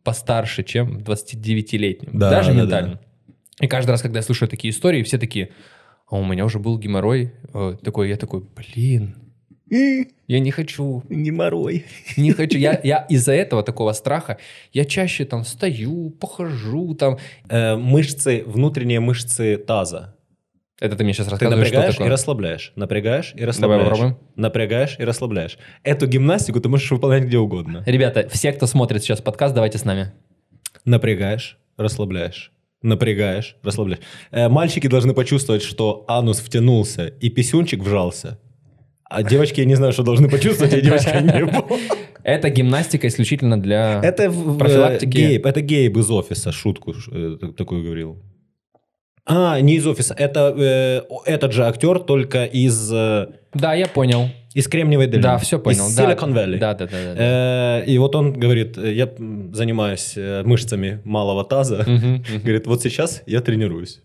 постарше, 0.02 0.64
чем 0.64 0.98
29-летним. 0.98 2.10
Да, 2.18 2.30
Даже 2.30 2.52
да, 2.52 2.60
ментально. 2.62 3.00
И 3.60 3.68
каждый 3.68 3.90
раз, 3.92 4.02
когда 4.02 4.18
я 4.18 4.22
слушаю 4.22 4.48
такие 4.48 4.72
истории, 4.72 5.02
все 5.02 5.18
такие, 5.18 5.50
а 6.10 6.16
у 6.16 6.24
меня 6.24 6.44
уже 6.44 6.58
был 6.58 6.78
геморрой. 6.78 7.32
Э, 7.54 7.76
Такой, 7.82 8.08
я 8.08 8.16
такой, 8.16 8.42
блин, 8.56 9.14
я 10.28 10.38
не 10.40 10.50
хочу, 10.50 11.02
Не 11.08 11.30
морой. 11.30 11.84
не 12.16 12.32
хочу. 12.32 12.58
Я, 12.58 12.80
я 12.84 13.06
из-за 13.08 13.32
этого 13.32 13.62
такого 13.62 13.92
страха, 13.92 14.38
я 14.72 14.84
чаще 14.84 15.24
там 15.24 15.44
стою, 15.44 16.10
похожу 16.10 16.94
там. 16.94 17.18
Э, 17.48 17.76
мышцы, 17.76 18.42
внутренние 18.46 19.00
мышцы 19.00 19.56
таза. 19.56 20.14
Это 20.80 20.96
ты 20.96 21.04
мне 21.04 21.12
сейчас 21.12 21.26
Ты 21.26 21.30
рассказываешь, 21.32 21.66
что 21.68 21.74
напрягаешь 21.76 21.94
и 21.94 21.98
такое? 21.98 22.10
расслабляешь. 22.10 22.72
Напрягаешь 22.76 23.34
и 23.36 23.44
расслабляешь. 23.44 23.82
попробуем. 23.88 24.18
Напрягаешь 24.34 24.96
и 24.98 25.04
расслабляешь. 25.04 25.58
Эту 25.84 26.06
гимнастику 26.08 26.60
ты 26.60 26.68
можешь 26.68 26.90
выполнять 26.90 27.24
где 27.24 27.38
угодно. 27.38 27.84
Ребята, 27.86 28.28
все, 28.30 28.52
кто 28.52 28.66
смотрит 28.66 29.02
сейчас 29.02 29.20
подкаст, 29.20 29.54
давайте 29.54 29.78
с 29.78 29.84
нами. 29.84 30.12
Напрягаешь, 30.84 31.58
расслабляешь. 31.76 32.50
напрягаешь, 32.82 33.56
расслабляешь. 33.62 34.02
Э, 34.32 34.48
мальчики 34.48 34.88
должны 34.88 35.14
почувствовать, 35.14 35.62
что 35.62 36.04
анус 36.08 36.40
втянулся 36.40 37.06
и 37.06 37.30
писюнчик 37.30 37.80
вжался. 37.80 38.40
А 39.14 39.22
девочки, 39.22 39.60
я 39.60 39.66
не 39.66 39.74
знаю, 39.74 39.92
что 39.92 40.02
должны 40.02 40.28
почувствовать, 40.28 40.72
я 40.72 40.80
девочка 40.80 41.20
не 41.20 41.44
был. 41.52 41.78
Это 42.24 42.50
гимнастика 42.50 43.06
исключительно 43.08 43.60
для... 43.60 44.00
Это 44.02 44.30
в- 44.30 44.54
в- 44.54 44.58
Профилактики. 44.58 45.08
Гейб, 45.10 45.46
это 45.46 45.60
Гейб 45.60 45.96
из 45.96 46.10
офиса 46.10 46.52
шутку 46.52 46.94
э, 47.10 47.36
такую 47.56 47.82
говорил. 47.84 48.22
А, 49.24 49.60
не 49.60 49.76
из 49.76 49.86
офиса, 49.86 50.14
это 50.18 50.52
э, 50.56 51.02
этот 51.26 51.52
же 51.52 51.64
актер, 51.64 52.00
только 52.00 52.44
из, 52.44 52.92
э, 52.92 53.26
Да, 53.54 53.72
я 53.74 53.86
понял. 53.86 54.28
из 54.54 54.66
Кремниевой 54.66 55.06
долины. 55.06 55.22
Да, 55.22 55.38
все 55.38 55.58
понял. 55.60 55.86
Из 55.88 55.94
да. 55.96 56.12
Silicon 56.12 56.32
Valley. 56.32 56.58
Да, 56.58 56.74
да, 56.74 56.86
да. 56.86 56.90
да, 57.04 57.14
да. 57.14 57.80
Э, 57.80 57.84
И 57.86 57.98
вот 57.98 58.16
он 58.16 58.32
говорит, 58.32 58.76
э, 58.78 58.92
я 58.92 59.08
занимаюсь 59.52 60.14
э, 60.16 60.42
мышцами 60.44 61.00
малого 61.04 61.44
таза. 61.44 61.84
Говорит, 62.42 62.66
вот 62.66 62.82
сейчас 62.82 63.22
я 63.26 63.40
тренируюсь. 63.40 64.00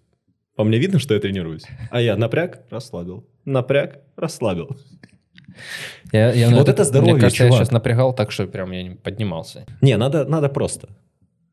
По 0.56 0.63
мне 0.63 0.78
видно, 0.78 1.00
что 1.00 1.13
я 1.15 1.20
тренируюсь. 1.20 1.63
А 1.91 2.00
я 2.02 2.15
напряг, 2.15 2.62
расслабил. 2.70 3.26
Напряг, 3.47 3.99
расслабил. 4.17 4.77
Я- 6.12 6.33
я 6.33 6.49
Вот 6.49 6.67
это 6.69 6.83
здоровье, 6.83 7.13
Мне 7.13 7.21
кажется, 7.21 7.43
я 7.43 7.49
чувак. 7.49 7.62
сейчас 7.62 7.71
напрягал 7.71 8.13
так, 8.13 8.31
что 8.31 8.45
прям 8.45 8.71
я 8.71 8.83
не 8.83 8.95
поднимался. 8.95 9.65
Не, 9.81 9.95
надо, 9.97 10.25
надо 10.25 10.49
просто. 10.49 10.89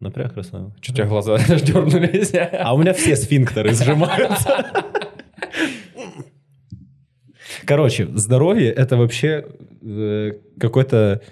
Напряг, 0.00 0.36
расслабил. 0.36 0.74
Что 0.80 0.92
у 0.92 0.96
тебя 0.96 1.06
глаза 1.06 1.38
дернулись? 1.48 2.32
А 2.34 2.74
у 2.74 2.78
меня 2.78 2.92
все 2.94 3.14
сфинктеры 3.16 3.72
сжимаются. 3.74 4.66
Короче, 7.64 8.06
здоровье 8.14 8.70
это 8.72 8.96
вообще 8.96 9.46
э, 9.82 10.32
какой-то... 10.58 11.22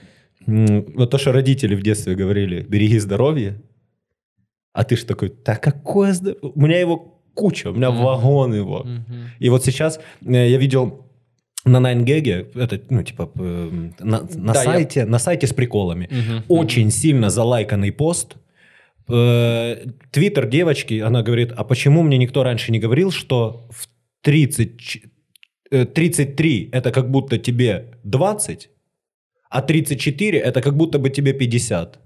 м, 0.47 0.87
Вот 0.97 1.11
то, 1.11 1.19
что 1.19 1.33
родители 1.33 1.75
в 1.75 1.83
детстве 1.83 2.15
говорили, 2.15 2.63
береги 2.63 2.99
здоровье. 2.99 3.61
А 4.73 4.85
ты 4.85 4.97
ж 4.97 5.05
такой, 5.05 5.33
да 5.45 5.57
какое 5.57 6.13
здоровье? 6.13 6.53
У 6.55 6.61
меня 6.61 6.81
его 6.81 7.12
куча, 7.35 7.71
у 7.71 7.75
меня 7.75 7.91
Мгм. 7.91 8.03
вагон 8.05 8.55
его. 8.55 8.83
Мгм. 8.85 9.31
И 9.41 9.49
вот 9.51 9.65
сейчас 9.65 10.01
э, 10.27 10.49
я 10.51 10.59
видел 10.59 11.07
на 11.65 11.79
9gag, 11.81 12.59
это, 12.59 12.81
ну, 12.91 13.03
типа, 13.03 13.31
э, 13.39 13.71
на, 14.01 14.21
на 14.35 14.53
Да, 14.53 14.63
я- 14.63 14.65
сайте, 14.65 15.05
на 15.07 15.19
сайте 15.19 15.47
с 15.47 15.53
приколами, 15.53 16.09
Мгм. 16.11 16.45
очень 16.49 16.91
сильно 16.91 17.31
залайканный 17.31 17.93
пост. 17.93 18.37
Э, 19.09 19.77
Твиттер 20.11 20.47
девочки, 20.49 21.01
она 21.01 21.23
говорит, 21.23 21.53
а 21.57 21.65
почему 21.65 22.03
мне 22.03 22.19
никто 22.19 22.43
раньше 22.43 22.73
не 22.73 22.79
говорил, 22.79 23.11
что 23.11 23.67
в 23.71 23.89
30, 24.23 24.79
ч- 24.81 25.03
э, 25.71 25.85
33 25.85 26.69
это 26.73 26.91
как 26.93 27.11
будто 27.11 27.39
тебе 27.39 27.85
20, 28.05 28.71
а 29.51 29.61
34 29.63 30.39
это 30.39 30.61
как 30.63 30.77
будто 30.77 30.99
бы 30.99 31.11
тебе 31.11 31.33
50. 31.33 31.99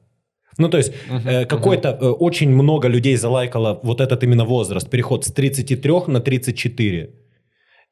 Ну, 0.59 0.69
то 0.69 0.79
есть, 0.79 0.93
Мгм, 1.11 1.29
э, 1.29 1.47
какой-то 1.47 1.89
э, 1.89 2.07
очень 2.09 2.51
много 2.51 2.89
людей 2.89 3.17
залайкало 3.17 3.81
вот 3.83 4.01
этот 4.01 4.23
именно 4.25 4.45
возраст, 4.45 4.91
переход 4.91 5.25
с 5.25 5.33
33 5.33 6.09
на 6.09 6.21
34. 6.21 7.11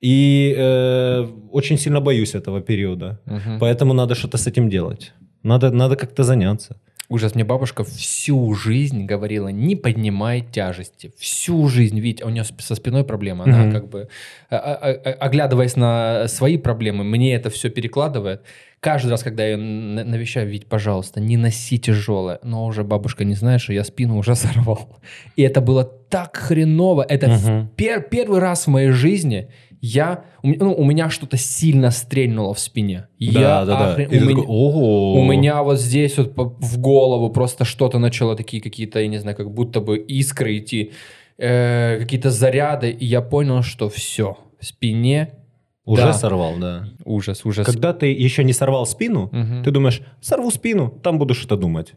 И 0.00 0.54
э, 0.56 1.26
очень 1.52 1.78
сильно 1.78 2.00
боюсь 2.00 2.34
этого 2.34 2.60
периода. 2.60 3.20
Мгм. 3.26 3.58
Поэтому 3.60 3.94
надо 3.94 4.14
что-то 4.14 4.38
с 4.38 4.46
этим 4.46 4.68
делать. 4.68 5.12
Надо, 5.42 5.70
надо 5.70 5.96
как-то 5.96 6.22
заняться. 6.24 6.76
Ужас, 7.10 7.34
мне 7.34 7.44
бабушка 7.44 7.84
всю 7.84 8.54
жизнь 8.54 9.04
говорила, 9.04 9.48
не 9.48 9.76
поднимай 9.76 10.40
тяжести. 10.40 11.12
Всю 11.18 11.68
жизнь, 11.68 12.00
видите, 12.00 12.24
а 12.24 12.28
у 12.28 12.30
нее 12.30 12.44
со 12.44 12.74
спиной 12.74 13.04
проблема. 13.04 13.44
Она 13.44 13.58
Мгм. 13.64 13.72
как 13.72 13.88
бы, 13.90 14.08
а- 14.50 14.56
а- 14.56 15.10
оглядываясь 15.20 15.76
на 15.76 16.26
свои 16.28 16.56
проблемы, 16.56 17.04
мне 17.04 17.34
это 17.34 17.50
все 17.50 17.68
перекладывает. 17.68 18.40
Каждый 18.80 19.10
раз, 19.10 19.22
когда 19.22 19.44
я 19.44 19.50
ее 19.52 19.56
навещаю, 19.58 20.48
ведь, 20.48 20.66
пожалуйста, 20.66 21.20
не 21.20 21.36
носи 21.36 21.78
тяжелое. 21.78 22.38
Но 22.42 22.64
уже 22.64 22.84
бабушка 22.84 23.24
не 23.24 23.34
знает, 23.34 23.60
что 23.60 23.74
я 23.74 23.84
спину 23.84 24.16
уже 24.16 24.34
сорвал. 24.64 24.98
И 25.36 25.42
это 25.42 25.60
было 25.60 25.84
так 25.84 26.36
хреново. 26.36 27.04
Это 27.06 27.28
Мгм. 27.28 27.70
пер- 27.76 28.08
первый 28.08 28.40
раз 28.40 28.66
в 28.66 28.70
моей 28.70 28.90
жизни 28.90 29.48
я, 29.86 30.24
у, 30.42 30.48
ну, 30.48 30.74
у 30.74 30.84
меня 30.84 31.10
что-то 31.10 31.36
сильно 31.36 31.90
стрельнуло 31.90 32.54
в 32.54 32.58
спине. 32.58 33.08
я 33.18 33.62
охрен- 33.62 34.08
И 34.10 34.18
у 34.18 34.24
меня- 34.24 34.30
такой, 34.36 34.44
ого. 34.46 35.14
у 35.20 35.24
меня 35.24 35.62
вот 35.62 35.78
здесь 35.78 36.16
вот 36.16 36.32
в 36.60 36.78
голову 36.78 37.28
просто 37.30 37.64
что-то 37.64 37.98
начало 37.98 38.34
такие 38.36 38.62
какие-то, 38.62 38.98
я 39.00 39.08
не 39.08 39.18
знаю, 39.18 39.36
как 39.36 39.50
будто 39.52 39.80
бы 39.80 39.98
искры 39.98 40.56
идти, 40.58 40.92
э, 41.38 41.98
какие-то 42.00 42.30
заряды, 42.30 42.90
и 42.90 43.04
я 43.04 43.20
понял, 43.20 43.62
что 43.62 43.88
все, 43.88 44.38
в 44.60 44.64
спине 44.64 45.34
Уже 45.86 46.02
Да. 46.02 46.12
сорвал, 46.14 46.54
да. 46.58 46.88
ужас, 47.04 47.44
ужас. 47.44 47.66
Когда 47.66 47.92
ты 47.92 48.06
еще 48.26 48.42
не 48.44 48.54
сорвал 48.54 48.86
спину, 48.86 49.28
Мгм. 49.32 49.62
ты 49.64 49.70
думаешь, 49.70 50.00
сорву 50.22 50.50
спину, 50.50 50.88
там 51.02 51.18
буду 51.18 51.34
что-то 51.34 51.56
думать. 51.56 51.92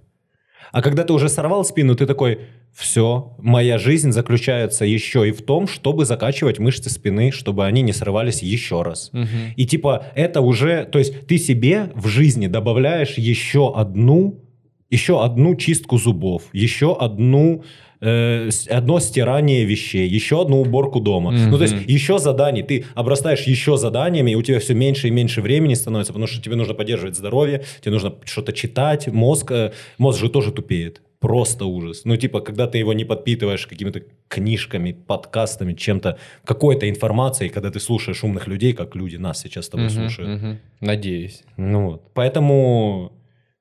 А 0.71 0.81
когда 0.81 1.03
ты 1.03 1.13
уже 1.13 1.29
сорвал 1.29 1.63
спину, 1.65 1.95
ты 1.95 2.05
такой, 2.05 2.39
все, 2.73 3.35
моя 3.39 3.77
жизнь 3.77 4.11
заключается 4.11 4.85
еще 4.85 5.27
и 5.27 5.31
в 5.31 5.41
том, 5.41 5.67
чтобы 5.67 6.05
закачивать 6.05 6.59
мышцы 6.59 6.89
спины, 6.89 7.31
чтобы 7.31 7.65
они 7.65 7.81
не 7.81 7.93
срывались 7.93 8.43
еще 8.43 8.83
раз. 8.83 9.09
Мгм. 9.13 9.53
И 9.55 9.65
типа 9.65 10.05
это 10.15 10.41
уже, 10.41 10.85
то 10.85 10.99
есть 10.99 11.27
ты 11.27 11.37
себе 11.37 11.91
в 11.95 12.07
жизни 12.07 12.47
добавляешь 12.47 13.17
еще 13.17 13.73
одну, 13.75 14.43
еще 14.89 15.23
одну 15.23 15.55
чистку 15.55 15.97
зубов, 15.97 16.43
еще 16.53 16.95
одну 16.95 17.63
э, 18.01 18.49
одно 18.69 18.99
стирание 18.99 19.65
вещей, 19.65 20.07
еще 20.07 20.41
одну 20.41 20.61
уборку 20.61 20.99
дома. 20.99 21.31
Ну, 21.31 21.57
то 21.57 21.63
есть 21.63 21.75
еще 21.87 22.19
заданий. 22.19 22.63
Ты 22.63 22.85
обрастаешь 22.95 23.41
еще 23.43 23.77
заданиями, 23.77 24.31
и 24.31 24.35
у 24.35 24.41
тебя 24.41 24.59
все 24.59 24.73
меньше 24.73 25.07
и 25.07 25.11
меньше 25.11 25.41
времени 25.41 25.73
становится, 25.73 26.13
потому 26.13 26.27
что 26.27 26.41
тебе 26.41 26.55
нужно 26.55 26.73
поддерживать 26.73 27.15
здоровье, 27.15 27.63
тебе 27.81 27.91
нужно 27.91 28.15
что-то 28.25 28.53
читать, 28.53 29.07
мозг, 29.07 29.51
э, 29.51 29.71
мозг 29.97 30.19
же 30.19 30.29
тоже 30.29 30.51
тупеет. 30.51 31.01
Просто 31.19 31.65
ужас. 31.65 32.01
Ну, 32.05 32.15
типа, 32.15 32.41
когда 32.41 32.67
ты 32.67 32.77
его 32.77 32.93
не 32.93 33.03
подпитываешь 33.03 33.65
какими-то 33.65 34.03
книжками, 34.27 34.91
подкастами, 34.91 35.73
чем-то, 35.73 36.19
какой-то 36.45 36.87
информацией, 36.87 37.49
когда 37.49 37.71
ты 37.71 37.79
слушаешь 37.79 38.23
умных 38.23 38.47
людей, 38.47 38.73
как 38.73 38.95
люди 38.95 39.15
нас 39.15 39.41
сейчас 39.41 39.65
с 39.65 39.69
тобой 39.69 39.87
Мгм, 39.87 39.95
слушают. 39.95 40.41
мгм. 40.41 40.59
Надеюсь. 40.79 41.43
Ну 41.57 41.89
вот. 41.89 42.13
Поэтому, 42.13 43.13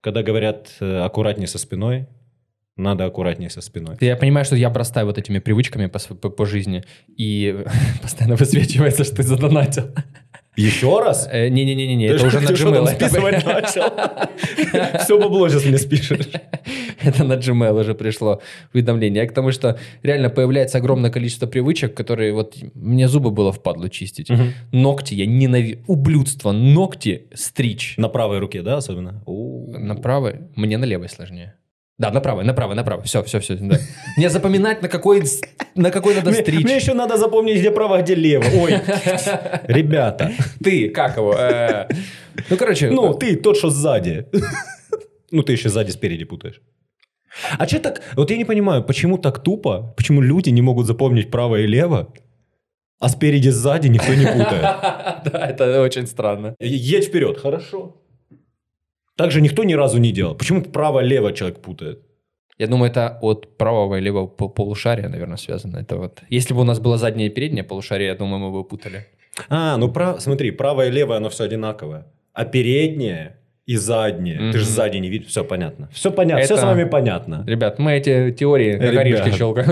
когда 0.02 0.22
говорят 0.22 0.74
э, 0.80 0.98
аккуратнее 0.98 1.48
со 1.48 1.58
спиной, 1.58 2.06
надо 2.76 3.04
аккуратнее 3.06 3.50
со 3.50 3.60
спиной. 3.60 3.96
Я 4.00 4.16
понимаю, 4.16 4.44
что 4.44 4.56
я 4.56 4.68
обрастаю 4.68 5.06
вот 5.06 5.18
этими 5.18 5.38
привычками 5.38 5.86
по, 5.86 5.98
по, 5.98 6.30
по 6.30 6.46
жизни, 6.46 6.84
и 7.16 7.64
постоянно 8.02 8.36
высвечивается, 8.36 9.04
что 9.04 9.16
ты 9.16 9.22
задонатил. 9.22 9.90
Еще 10.56 11.00
раз? 11.00 11.28
Э, 11.30 11.48
Не-не-не, 11.48 12.06
это 12.06 12.26
уже 12.26 12.40
на 12.40 12.48
Gmail. 12.48 12.94
списывать 12.94 13.44
начал? 13.44 14.98
Все 15.04 15.18
бабло 15.20 15.48
сейчас 15.48 15.66
мне 15.66 15.76
спишешь. 15.76 16.28
Это 17.02 17.24
на 17.24 17.34
Gmail 17.34 17.78
уже 17.78 17.94
пришло 17.94 18.40
уведомление. 18.72 19.22
Я 19.22 19.28
к 19.28 19.34
тому, 19.34 19.52
что 19.52 19.78
реально 20.02 20.30
появляется 20.30 20.78
огромное 20.78 21.10
количество 21.10 21.46
привычек, 21.46 21.94
которые 21.94 22.32
вот 22.32 22.56
мне 22.74 23.06
зубы 23.06 23.30
было 23.30 23.52
впадло 23.52 23.90
чистить. 23.90 24.28
Ногти 24.72 25.12
я 25.14 25.26
ненавижу. 25.26 25.80
Ублюдство. 25.86 26.52
Ногти 26.52 27.26
стричь. 27.34 27.94
На 27.98 28.08
правой 28.08 28.38
руке, 28.38 28.62
да, 28.62 28.78
особенно? 28.78 29.22
На 29.26 29.94
правой? 29.94 30.40
Мне 30.56 30.78
на 30.78 30.86
левой 30.86 31.10
сложнее. 31.10 31.54
Да, 31.98 32.10
на 32.10 32.20
правой, 32.20 32.44
на 32.44 32.52
правой, 32.52 32.74
на 32.76 32.84
правой. 32.84 33.04
Все, 33.04 33.22
все, 33.22 33.38
все. 33.40 33.54
Да. 33.56 33.78
Мне 34.18 34.28
запоминать, 34.28 34.82
на 34.82 34.88
какой, 34.88 35.22
на 35.74 35.90
какой 35.90 36.14
надо 36.14 36.30
Мне, 36.30 36.40
стричь. 36.42 36.64
мне 36.64 36.76
еще 36.76 36.92
надо 36.94 37.16
запомнить, 37.16 37.58
где 37.58 37.70
право, 37.70 38.02
где 38.02 38.14
лево. 38.14 38.44
Ой, 38.62 38.72
ребята. 39.68 40.32
Ты, 40.62 40.90
как 40.90 41.16
его? 41.16 41.34
Э, 41.34 41.88
Ну, 42.50 42.56
короче, 42.58 42.90
Ну, 42.90 43.14
ты 43.14 43.36
тот, 43.36 43.56
что 43.56 43.70
сзади. 43.70 44.26
Ну, 45.30 45.42
ты 45.42 45.52
еще 45.52 45.68
сзади 45.70 45.90
спереди 45.90 46.24
путаешь. 46.24 46.60
А 47.58 47.66
что 47.66 47.78
так... 47.80 48.02
Вот 48.14 48.30
я 48.30 48.36
не 48.36 48.44
понимаю, 48.44 48.82
почему 48.84 49.18
так 49.18 49.42
тупо? 49.42 49.94
Почему 49.96 50.20
люди 50.20 50.50
не 50.50 50.62
могут 50.62 50.86
запомнить 50.86 51.30
право 51.30 51.56
и 51.56 51.66
лево, 51.66 52.12
а 52.98 53.08
спереди 53.08 53.48
сзади 53.50 53.88
никто 53.88 54.14
не 54.14 54.26
путает? 54.26 54.62
Да, 55.32 55.46
это 55.48 55.82
очень 55.82 56.06
странно. 56.06 56.54
Едь 56.60 57.06
вперед, 57.06 57.38
хорошо. 57.38 57.96
Так 59.16 59.30
же 59.30 59.40
никто 59.40 59.64
ни 59.64 59.74
разу 59.74 59.98
не 59.98 60.12
делал. 60.12 60.34
Почему 60.34 60.62
право-лево 60.62 61.32
человек 61.32 61.58
путает? 61.60 62.00
Я 62.58 62.66
думаю, 62.68 62.90
это 62.90 63.18
от 63.20 63.56
правого 63.58 63.96
и 63.96 64.00
левого 64.00 64.26
пол- 64.26 64.48
полушария, 64.50 65.08
наверное, 65.08 65.36
связано. 65.36 65.76
Это 65.78 65.96
вот. 65.96 66.20
Если 66.30 66.54
бы 66.54 66.60
у 66.60 66.64
нас 66.64 66.78
было 66.80 66.96
заднее 66.98 67.28
и 67.28 67.30
переднее 67.30 67.64
полушарие, 67.64 68.08
я 68.08 68.14
думаю, 68.14 68.38
мы 68.38 68.50
бы 68.50 68.64
путали. 68.64 69.06
А, 69.48 69.76
ну 69.76 69.90
прав... 69.92 70.20
смотри, 70.22 70.50
правое 70.50 70.88
и 70.88 70.90
левое, 70.90 71.18
оно 71.18 71.28
все 71.28 71.44
одинаковое. 71.44 72.06
А 72.32 72.44
переднее 72.44 73.36
и 73.66 73.76
заднее. 73.76 74.52
Ты 74.52 74.58
же 74.58 74.64
сзади 74.64 74.98
не 74.98 75.10
видишь. 75.10 75.28
Все 75.28 75.44
понятно. 75.44 75.88
Все 75.92 76.10
понятно. 76.10 76.44
Все 76.44 76.54
Это- 76.54 76.62
с 76.62 76.64
вами 76.64 76.84
понятно. 76.84 77.44
Ребят, 77.46 77.78
мы 77.78 77.92
эти 77.92 78.30
теории 78.32 78.78
как 78.78 78.96
орешки 78.96 79.36
щелкаем. 79.36 79.68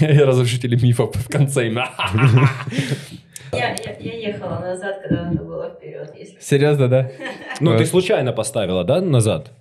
Разрушители 0.00 0.76
мифов 0.76 1.14
в 1.14 1.28
конце. 1.28 1.70
Я, 3.56 3.76
я, 3.84 3.96
я 3.98 4.28
ехала 4.28 4.58
назад, 4.60 5.00
когда 5.02 5.24
надо 5.24 5.44
было 5.44 5.70
вперед. 5.70 6.12
Если... 6.18 6.38
Серьезно, 6.40 6.88
да? 6.88 7.10
Ну, 7.60 7.76
ты 7.78 7.86
случайно 7.86 8.32
поставила, 8.32 8.84
да, 8.84 9.00
назад? 9.00 9.52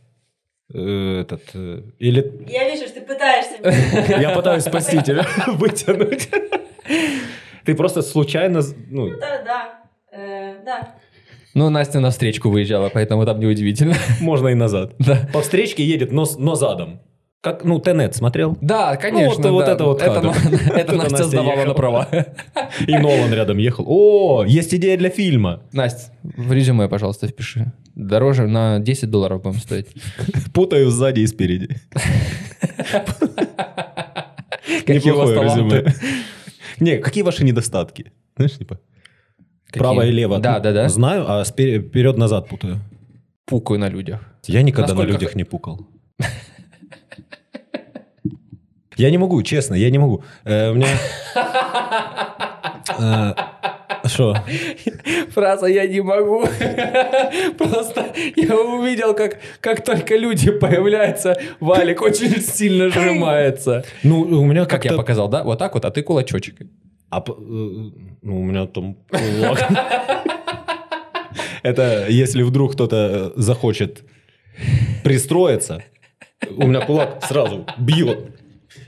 Э, 0.74 1.22
Этот... 1.22 1.42
э, 1.54 1.82
Или 2.00 2.46
Я 2.48 2.70
вижу, 2.70 2.86
что 2.88 2.96
ты 3.00 3.02
пытаешься 3.02 3.58
я 4.22 4.32
пытаюсь 4.32 4.64
спасти 4.64 5.02
тебя, 5.02 5.26
вытянуть. 5.48 6.30
Ты 7.66 7.76
просто 7.76 8.02
случайно... 8.02 8.62
Ну, 8.90 9.08
Ну 9.10 9.20
да, 9.20 9.42
да. 9.44 9.80
Э, 10.12 10.56
да. 10.66 10.96
Ну, 11.54 11.70
Настя 11.70 12.00
на 12.00 12.10
встречку 12.10 12.50
выезжала, 12.50 12.90
поэтому 12.90 13.26
там 13.26 13.40
неудивительно. 13.40 13.94
можно 14.22 14.48
и 14.50 14.56
назад. 14.56 14.94
Да. 15.00 15.20
По 15.32 15.42
встречке 15.42 15.84
едет, 15.84 16.12
но, 16.12 16.26
с- 16.26 16.38
но 16.38 16.56
задом. 16.56 17.00
Как, 17.44 17.66
ну, 17.66 17.78
Тенет 17.78 18.16
смотрел? 18.16 18.58
Да, 18.62 18.96
конечно. 18.96 19.44
Ну, 19.44 19.52
вот- 19.52 19.52
вот 19.52 19.66
да. 19.66 19.74
это 19.74 19.84
вот 19.84 20.02
это, 20.02 20.14
кадр. 20.14 20.28
на- 20.30 20.74
это 20.80 20.96
Настя 20.96 21.24
сдавала 21.26 21.66
на 21.66 21.74
права. 21.74 22.08
И 22.88 22.98
Нолан 22.98 23.34
рядом 23.34 23.58
ехал. 23.58 23.84
О, 23.86 24.46
есть 24.46 24.74
идея 24.74 24.98
для 24.98 25.10
фильма. 25.10 25.62
Настя, 25.74 26.14
в 26.24 26.54
резюме, 26.54 26.88
пожалуйста, 26.88 27.28
впиши. 27.28 27.74
Дороже 27.96 28.48
на 28.48 28.80
10 28.80 29.10
долларов 29.10 29.42
будем 29.42 29.60
стоить. 29.60 29.88
Путаю 30.54 30.90
сзади 30.90 31.20
и 31.20 31.28
спереди. 31.28 31.76
Неплохое 34.88 35.44
резюме. 35.44 35.94
Не, 36.80 36.98
какие 37.00 37.24
ваши 37.26 37.44
недостатки? 37.44 38.14
Знаешь, 38.38 38.58
типа, 38.58 38.80
право 39.74 40.06
и 40.06 40.12
лево. 40.12 40.40
Да, 40.40 40.62
да, 40.62 40.72
да. 40.72 40.88
Знаю, 40.88 41.26
а 41.28 41.44
вперед-назад 41.44 42.48
путаю. 42.48 42.80
Пукаю 43.46 43.82
на 43.82 43.90
людях. 43.90 44.22
Я 44.48 44.62
никогда 44.62 44.94
на 44.94 45.02
людях 45.02 45.36
не 45.36 45.44
пукал. 45.44 45.90
Я 48.98 49.10
не 49.12 49.18
могу, 49.18 49.42
честно, 49.44 49.76
я 49.76 49.90
не 49.90 49.98
могу. 49.98 50.24
Э, 50.46 50.72
У 50.72 50.76
меня... 50.76 50.88
Э, 53.00 53.34
Что? 54.06 54.36
Фраза 55.32 55.68
«я 55.68 55.88
не 55.88 56.02
могу». 56.02 56.42
Просто 57.58 58.14
я 58.36 58.56
увидел, 58.58 59.14
как, 59.16 59.40
как 59.62 59.84
только 59.84 60.18
люди 60.18 60.52
появляются, 60.52 61.38
Валик 61.62 62.02
очень 62.02 62.42
сильно 62.42 62.90
сжимается. 62.90 63.86
Ну, 64.04 64.22
у 64.22 64.46
меня 64.46 64.66
Как 64.66 64.84
я 64.86 64.94
показал, 64.94 65.30
да? 65.30 65.44
Вот 65.44 65.60
так 65.60 65.74
вот, 65.74 65.86
а 65.86 65.92
ты 65.92 66.04
кулачочек. 66.04 66.56
А 67.10 67.20
э, 67.20 67.32
ну, 68.22 68.42
у 68.42 68.44
меня 68.44 68.68
там 68.68 68.96
кулак. 69.10 69.72
Это 71.64 72.08
если 72.10 72.44
вдруг 72.44 72.74
кто-то 72.74 73.32
э, 73.36 73.40
захочет 73.40 74.04
пристроиться, 75.04 75.84
у 76.58 76.68
меня 76.68 76.82
кулак 76.82 77.24
сразу 77.26 77.66
бьет, 77.78 78.36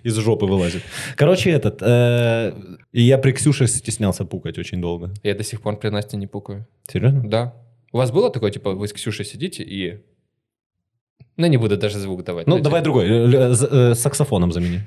из 0.03 0.15
жопы 0.17 0.45
вылазит. 0.45 0.81
Короче, 1.15 1.49
этот... 1.51 1.81
э, 1.81 2.53
И 2.91 3.01
я 3.03 3.17
при 3.17 3.31
Ксюше 3.33 3.67
стеснялся 3.67 4.25
пукать 4.25 4.57
очень 4.57 4.81
долго. 4.81 5.11
Я 5.23 5.33
до 5.35 5.43
сих 5.43 5.61
пор 5.61 5.77
при 5.79 5.89
Насте 5.89 6.17
не 6.17 6.27
пукаю. 6.27 6.65
Серьезно? 6.87 7.27
Да. 7.29 7.53
У 7.91 7.97
вас 7.97 8.11
было 8.11 8.29
такое, 8.31 8.51
типа, 8.51 8.71
вы 8.73 8.87
с 8.87 8.93
Ксюшей 8.93 9.25
сидите 9.25 9.63
и... 9.63 10.01
Ну, 11.37 11.47
не 11.47 11.57
буду 11.57 11.77
даже 11.77 11.99
звук 11.99 12.23
давать. 12.23 12.47
Ну, 12.47 12.55
типа, 12.57 12.63
давай 12.63 12.81
другой. 12.81 13.05
э, 13.07 13.53
з- 13.53 13.67
э, 13.91 13.95
Саксофоном 13.95 14.51
замени. 14.51 14.81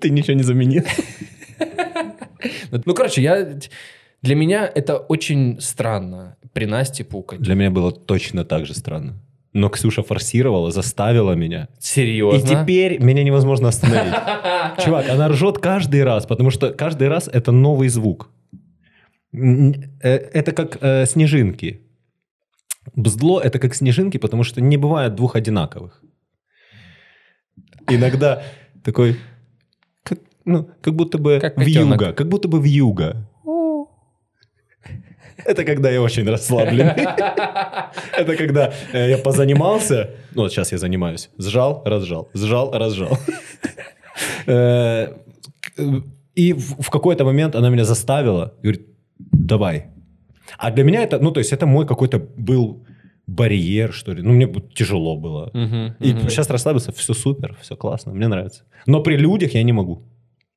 Ты 0.00 0.10
ничего 0.10 0.34
не 0.36 0.42
заменил. 0.42 0.84
Ну, 2.70 2.94
короче, 2.94 3.22
я... 3.22 3.58
Для 4.22 4.34
меня 4.34 4.70
это 4.74 4.96
очень 4.96 5.60
странно 5.60 6.36
при 6.52 6.64
Насте 6.66 7.04
пукать. 7.04 7.40
Для 7.40 7.54
меня 7.54 7.70
было 7.70 7.92
точно 7.92 8.44
так 8.44 8.66
же 8.66 8.74
странно. 8.74 9.14
Но 9.56 9.70
Ксюша 9.70 10.02
форсировала, 10.02 10.70
заставила 10.70 11.32
меня. 11.32 11.68
И 11.78 11.82
Серьезно? 11.82 12.46
теперь 12.46 13.02
меня 13.02 13.24
невозможно 13.24 13.68
остановить. 13.68 14.14
Чувак, 14.84 15.08
она 15.08 15.28
ржет 15.28 15.58
каждый 15.58 16.04
раз, 16.04 16.26
потому 16.26 16.50
что 16.50 16.74
каждый 16.74 17.08
раз 17.08 17.26
это 17.32 17.52
новый 17.52 17.88
звук. 17.88 18.28
Э, 19.32 19.70
Это 20.02 20.52
как 20.52 20.76
э, 20.82 21.06
снежинки. 21.06 21.80
Бздло 22.94 23.40
это 23.40 23.58
как 23.58 23.74
снежинки, 23.74 24.18
потому 24.18 24.44
что 24.44 24.60
не 24.60 24.76
бывает 24.76 25.14
двух 25.14 25.36
одинаковых. 25.36 26.02
Иногда 27.88 28.42
такой, 28.84 29.16
как, 30.02 30.18
ну, 30.44 30.68
как 30.82 30.94
будто 30.94 31.16
бы 31.16 31.38
Как 31.40 31.58
юга, 31.66 32.12
как 32.12 32.28
будто 32.28 32.48
бы 32.48 32.60
в 32.60 32.64
юга. 32.64 33.26
Это 35.46 35.64
когда 35.64 35.90
я 35.90 36.00
очень 36.02 36.28
расслабленный. 36.28 36.92
Это 38.18 38.36
когда 38.36 38.72
э, 38.92 39.10
я 39.10 39.18
позанимался, 39.18 40.10
ну 40.34 40.42
вот 40.42 40.52
сейчас 40.52 40.72
я 40.72 40.78
занимаюсь, 40.78 41.30
сжал, 41.38 41.82
разжал, 41.84 42.28
сжал, 42.34 42.70
разжал. 42.72 43.18
Э, 44.46 45.08
И 46.34 46.52
в 46.54 46.90
какой-то 46.90 47.24
момент 47.24 47.54
она 47.54 47.70
меня 47.70 47.84
заставила, 47.84 48.54
говорит, 48.62 48.86
давай. 49.18 49.86
А 50.58 50.70
для 50.70 50.84
меня 50.84 51.02
это, 51.02 51.18
ну 51.18 51.30
то 51.32 51.40
есть 51.40 51.52
это 51.52 51.66
мой 51.66 51.86
какой-то 51.86 52.18
был 52.18 52.86
барьер, 53.26 53.92
что 53.92 54.14
ли. 54.14 54.22
Ну 54.22 54.32
мне 54.32 54.46
тяжело 54.74 55.16
было. 55.16 55.50
И 56.00 56.14
сейчас 56.28 56.50
расслабился, 56.50 56.92
все 56.92 57.14
супер, 57.14 57.56
все 57.60 57.76
классно, 57.76 58.12
мне 58.12 58.28
нравится. 58.28 58.62
Но 58.86 59.02
при 59.02 59.16
людях 59.16 59.54
я 59.54 59.62
не 59.64 59.72
могу. 59.72 60.02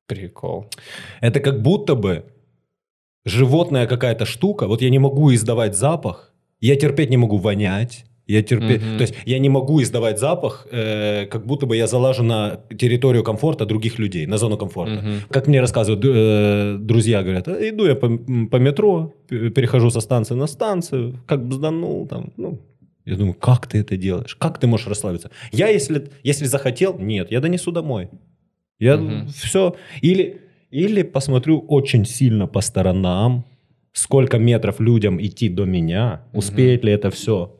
Прикол. 0.06 0.66
Это 1.20 1.40
как 1.40 1.62
будто 1.62 1.94
бы 1.94 2.24
животная 3.24 3.86
какая-то 3.86 4.24
штука. 4.26 4.66
Вот 4.66 4.82
я 4.82 4.90
не 4.90 4.98
могу 4.98 5.32
издавать 5.34 5.76
запах, 5.76 6.32
я 6.60 6.76
терпеть 6.76 7.10
не 7.10 7.16
могу 7.16 7.36
вонять. 7.38 8.04
Я 8.26 8.42
терпеть, 8.44 8.80
Мгм. 8.80 8.98
то 8.98 9.02
есть 9.02 9.14
я 9.26 9.40
не 9.40 9.48
могу 9.48 9.82
издавать 9.82 10.20
запах, 10.20 10.68
э, 10.70 11.26
как 11.26 11.46
будто 11.46 11.66
бы 11.66 11.76
я 11.76 11.88
залажу 11.88 12.22
на 12.22 12.60
территорию 12.78 13.24
комфорта 13.24 13.66
других 13.66 13.98
людей, 13.98 14.26
на 14.26 14.38
зону 14.38 14.56
комфорта. 14.56 14.94
Мгм. 15.02 15.12
Как 15.30 15.48
мне 15.48 15.60
рассказывают 15.60 16.04
э, 16.06 16.76
друзья, 16.78 17.22
говорят, 17.24 17.48
«А, 17.48 17.68
иду 17.68 17.86
я 17.86 17.96
по, 17.96 18.08
по 18.08 18.56
метро, 18.56 19.14
перехожу 19.28 19.90
со 19.90 20.00
станции 20.00 20.34
на 20.36 20.46
станцию, 20.46 21.18
как 21.26 21.44
бзданул 21.44 22.06
там, 22.06 22.32
ну. 22.36 22.60
Я 23.04 23.16
думаю, 23.16 23.34
как 23.34 23.66
ты 23.66 23.78
это 23.78 23.96
делаешь? 23.96 24.36
Как 24.36 24.60
ты 24.60 24.68
можешь 24.68 24.86
расслабиться? 24.86 25.30
Я, 25.50 25.66
если, 25.66 26.10
если 26.22 26.44
захотел, 26.44 26.96
нет, 27.00 27.32
я 27.32 27.40
донесу 27.40 27.72
домой. 27.72 28.10
Я 28.78 28.96
Мгм. 28.96 29.26
все. 29.28 29.74
Или, 30.02 30.40
или 30.70 31.02
посмотрю 31.02 31.58
очень 31.60 32.04
сильно 32.04 32.46
по 32.46 32.60
сторонам, 32.60 33.44
сколько 33.92 34.38
метров 34.38 34.80
людям 34.80 35.20
идти 35.20 35.48
до 35.48 35.64
меня, 35.64 36.22
Мгм. 36.30 36.38
успеет 36.38 36.84
ли 36.84 36.92
это 36.92 37.10
все 37.10 37.56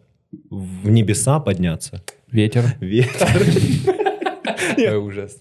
в 0.51 0.89
небеса 0.89 1.41
подняться. 1.41 2.03
Ветер. 2.31 2.65
Ветер. 2.81 3.29
Ой, 4.79 4.97
ужас. 4.97 5.39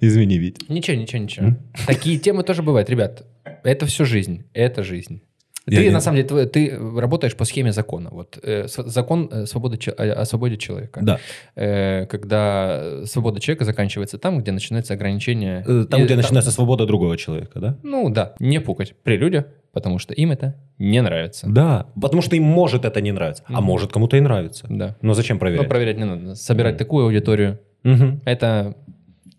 Извини, 0.00 0.38
Вить. 0.38 0.68
Ничего, 0.68 0.96
ничего, 0.96 1.22
ничего. 1.22 1.56
Такие 1.86 2.18
темы 2.18 2.42
тоже 2.42 2.62
бывают. 2.62 2.90
Ребят, 2.90 3.26
это 3.64 3.86
все 3.86 4.04
жизнь. 4.04 4.44
Это 4.52 4.82
жизнь. 4.82 5.22
Я 5.70 5.78
Ты, 5.78 5.84
не- 5.84 5.90
на 5.90 6.00
самом 6.00 6.16
деле, 6.22 6.46
ты 6.46 6.78
работаешь 6.96 7.34
по 7.36 7.44
схеме 7.44 7.72
закона. 7.72 8.08
Вот 8.12 8.38
э, 8.42 8.66
закон 8.68 9.28
э, 9.32 9.46
свободы, 9.46 9.78
о 9.90 10.24
свободе 10.24 10.56
человека. 10.56 11.00
Да. 11.02 11.18
Э, 11.56 12.06
когда 12.06 13.04
свобода 13.04 13.40
человека 13.40 13.64
заканчивается 13.64 14.18
там, 14.18 14.38
где 14.40 14.52
начинается 14.52 14.94
ограничение. 14.94 15.62
Там, 15.86 16.00
И 16.00 16.04
где 16.04 16.16
начинается 16.16 16.50
свобода 16.50 16.86
другого 16.86 17.16
человека, 17.16 17.60
да? 17.60 17.76
Ну 17.82 18.08
да, 18.10 18.34
не 18.40 18.60
пукать 18.60 18.94
при 19.02 19.16
людях, 19.16 19.44
потому 19.72 19.98
что 19.98 20.14
им 20.14 20.30
это 20.32 20.54
не 20.78 21.02
нравится. 21.02 21.46
Да. 21.48 21.86
Потому 22.00 22.22
что 22.22 22.34
им 22.36 22.44
может 22.44 22.84
это 22.84 23.00
не 23.00 23.12
нравится. 23.12 23.42
А 23.48 23.52
Мгм. 23.58 23.64
может 23.64 23.92
кому-то 23.92 24.16
и 24.16 24.20
нравится. 24.20 24.66
Да. 24.70 24.96
Но 25.02 25.14
зачем 25.14 25.36
Но 25.36 25.40
проверять? 25.40 25.68
проверять 25.68 25.96
не 25.98 26.04
надо. 26.04 26.34
Собирать 26.34 26.76
такую 26.78 27.04
аудиторию. 27.06 27.58
Мгм. 27.84 28.20
Это 28.24 28.74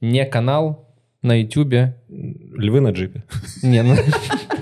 не 0.02 0.26
канал 0.26 0.88
на 1.22 1.34
Ютубе. 1.42 1.96
Львы 2.10 2.80
на 2.80 2.89
джипе. 2.92 3.24
Не, 3.63 3.84
ну... 3.84 3.96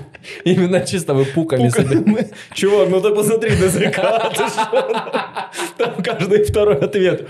Именно 0.54 0.80
чисто 0.80 1.14
вы 1.14 1.24
пуками 1.24 1.68
себе. 1.68 2.28
Чувак, 2.54 2.88
ну 2.90 3.00
ты 3.00 3.14
посмотри 3.14 3.50
на 3.50 3.68
что? 3.68 5.50
Там 5.76 6.02
каждый 6.02 6.44
второй 6.44 6.76
ответ. 6.76 7.28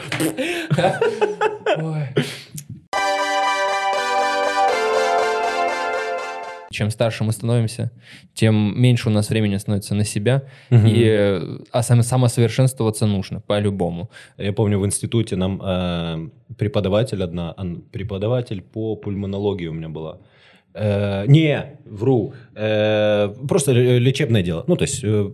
Чем 6.71 6.91
старше 6.91 7.25
мы 7.25 7.33
становимся, 7.33 7.91
тем 8.35 8.81
меньше 8.81 9.09
у 9.09 9.13
нас 9.13 9.31
времени 9.31 9.57
становится 9.57 9.95
на 9.95 10.05
себя. 10.05 10.43
И 10.71 11.03
э, 11.03 11.59
а 11.73 11.83
сам- 11.83 12.03
самосовершенствоваться 12.03 13.07
нужно 13.07 13.41
по-любому. 13.41 14.11
Я 14.37 14.53
помню, 14.53 14.79
в 14.79 14.87
институте 14.87 15.35
нам 15.37 15.61
э, 15.65 16.29
преподаватель 16.57 17.23
одна, 17.25 17.55
преподаватель 17.91 18.61
по 18.61 18.97
пульмонологии 18.97 19.67
у 19.67 19.73
меня 19.73 19.89
была. 19.89 20.19
Э, 20.75 21.25
не, 21.27 21.79
вру. 21.87 22.33
Э, 22.55 23.29
просто 23.49 23.73
ле- 23.73 23.99
лечебное 23.99 24.43
дело. 24.43 24.65
Ну, 24.69 24.77
то 24.77 24.85
есть 24.85 25.01
э, 25.05 25.31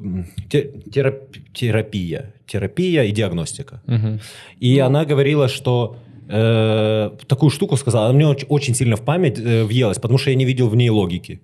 терап- 0.50 1.36
терапия. 1.52 2.32
Терапия 2.46 3.02
и 3.04 3.12
диагностика. 3.12 3.80
Мгм. 3.86 4.20
И 4.60 4.78
она 4.78 5.04
говорила, 5.04 5.48
что 5.48 5.96
э, 6.28 7.10
такую 7.26 7.50
штуку 7.50 7.76
сказала, 7.76 8.06
она 8.06 8.14
мне 8.14 8.24
оч- 8.24 8.46
очень 8.48 8.74
сильно 8.74 8.96
в 8.96 9.02
память 9.04 9.38
э, 9.38 9.64
въелась, 9.64 9.98
потому 9.98 10.18
что 10.18 10.30
я 10.30 10.36
не 10.36 10.44
видел 10.46 10.68
в 10.68 10.76
ней 10.76 10.90
логики. 10.90 11.40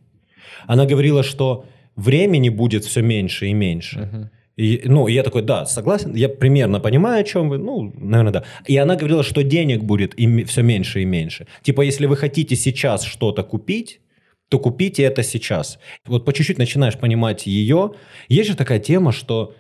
Она 0.67 0.87
говорила, 0.87 1.23
что 1.23 1.65
времени 1.97 2.49
будет 2.51 2.85
все 2.85 3.03
меньше 3.03 3.47
и 3.47 3.55
меньше. 3.55 3.99
Мгм. 4.01 4.31
И, 4.61 4.83
ну, 4.85 5.09
и 5.09 5.15
я 5.15 5.23
такой, 5.23 5.43
да, 5.43 5.65
согласен, 5.65 6.15
я 6.15 6.29
примерно 6.29 6.81
понимаю, 6.81 7.21
о 7.21 7.25
чем 7.25 7.49
вы, 7.49 7.59
ну, 7.59 7.93
наверное, 7.97 8.33
да. 8.33 8.45
И 8.67 8.77
она 8.77 8.97
говорила, 8.97 9.23
что 9.23 9.43
денег 9.43 9.83
будет 9.83 10.15
все 10.49 10.63
меньше 10.63 11.01
и 11.01 11.07
меньше. 11.07 11.47
Типа, 11.63 11.81
если 11.81 12.07
вы 12.07 12.17
хотите 12.17 12.57
сейчас 12.57 13.05
что-то 13.05 13.43
купить, 13.43 14.01
то 14.51 14.59
купите 14.59 15.03
это 15.05 15.23
сейчас. 15.23 15.79
Вот 16.07 16.25
по 16.27 16.33
чуть-чуть 16.33 16.59
начинаешь 16.59 16.99
понимать 16.99 17.47
ее. 17.47 17.93
Есть 18.29 18.51
же 18.51 18.57
такая 18.57 18.81
тема, 18.81 19.13
что 19.13 19.55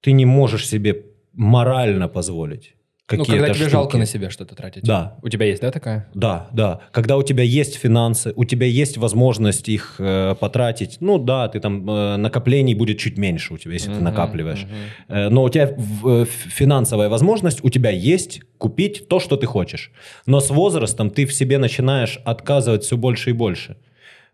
ты 0.00 0.12
не 0.12 0.26
можешь 0.26 0.68
себе 0.68 1.06
морально 1.32 2.08
позволить. 2.08 2.74
Ну, 3.10 3.18
какие-то 3.18 3.42
когда 3.42 3.54
тебе 3.54 3.68
жалко 3.68 3.90
штуки. 3.90 4.00
на 4.00 4.06
себя 4.06 4.30
что-то 4.30 4.54
тратить. 4.54 4.84
Да. 4.84 5.18
У 5.22 5.28
тебя 5.28 5.44
есть, 5.46 5.60
да, 5.60 5.70
такая? 5.70 6.08
Да, 6.14 6.48
да. 6.52 6.80
Когда 6.92 7.16
у 7.18 7.22
тебя 7.22 7.42
есть 7.42 7.74
финансы, 7.76 8.32
у 8.36 8.44
тебя 8.44 8.66
есть 8.66 8.96
возможность 8.96 9.68
их 9.68 9.96
э, 9.98 10.34
потратить. 10.40 10.98
Ну 11.00 11.18
да, 11.18 11.48
ты 11.48 11.60
там 11.60 11.88
э, 11.90 12.16
накоплений 12.16 12.74
будет 12.74 12.98
чуть 12.98 13.18
меньше 13.18 13.54
у 13.54 13.58
тебя, 13.58 13.74
если 13.74 13.88
ты 13.88 13.96
Мгм, 13.96 14.04
накапливаешь. 14.04 14.62
мгм. 14.64 15.16
Э, 15.16 15.28
но 15.28 15.42
у 15.42 15.48
тебя 15.50 15.74
э, 16.04 16.24
финансовая 16.26 17.08
возможность, 17.08 17.62
у 17.64 17.68
тебя 17.70 17.90
есть 17.90 18.40
купить 18.56 19.08
то, 19.08 19.20
что 19.20 19.36
ты 19.36 19.46
хочешь. 19.46 19.90
Но 20.26 20.40
с 20.40 20.48
возрастом 20.50 21.10
ты 21.10 21.26
в 21.26 21.34
себе 21.34 21.58
начинаешь 21.58 22.18
отказывать 22.24 22.84
все 22.84 22.96
больше 22.96 23.30
и 23.30 23.32
больше. 23.34 23.76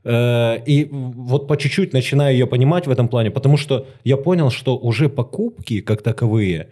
Э, 0.04 0.58
И 0.66 0.88
вот 0.92 1.48
по 1.48 1.56
чуть-чуть 1.56 1.92
начинаю 1.94 2.32
ее 2.34 2.46
понимать 2.46 2.86
в 2.86 2.90
этом 2.90 3.08
плане, 3.08 3.30
потому 3.30 3.56
что 3.56 3.86
я 4.04 4.16
понял, 4.18 4.50
что 4.50 4.76
уже 4.76 5.08
покупки 5.08 5.80
как 5.80 6.02
таковые, 6.02 6.68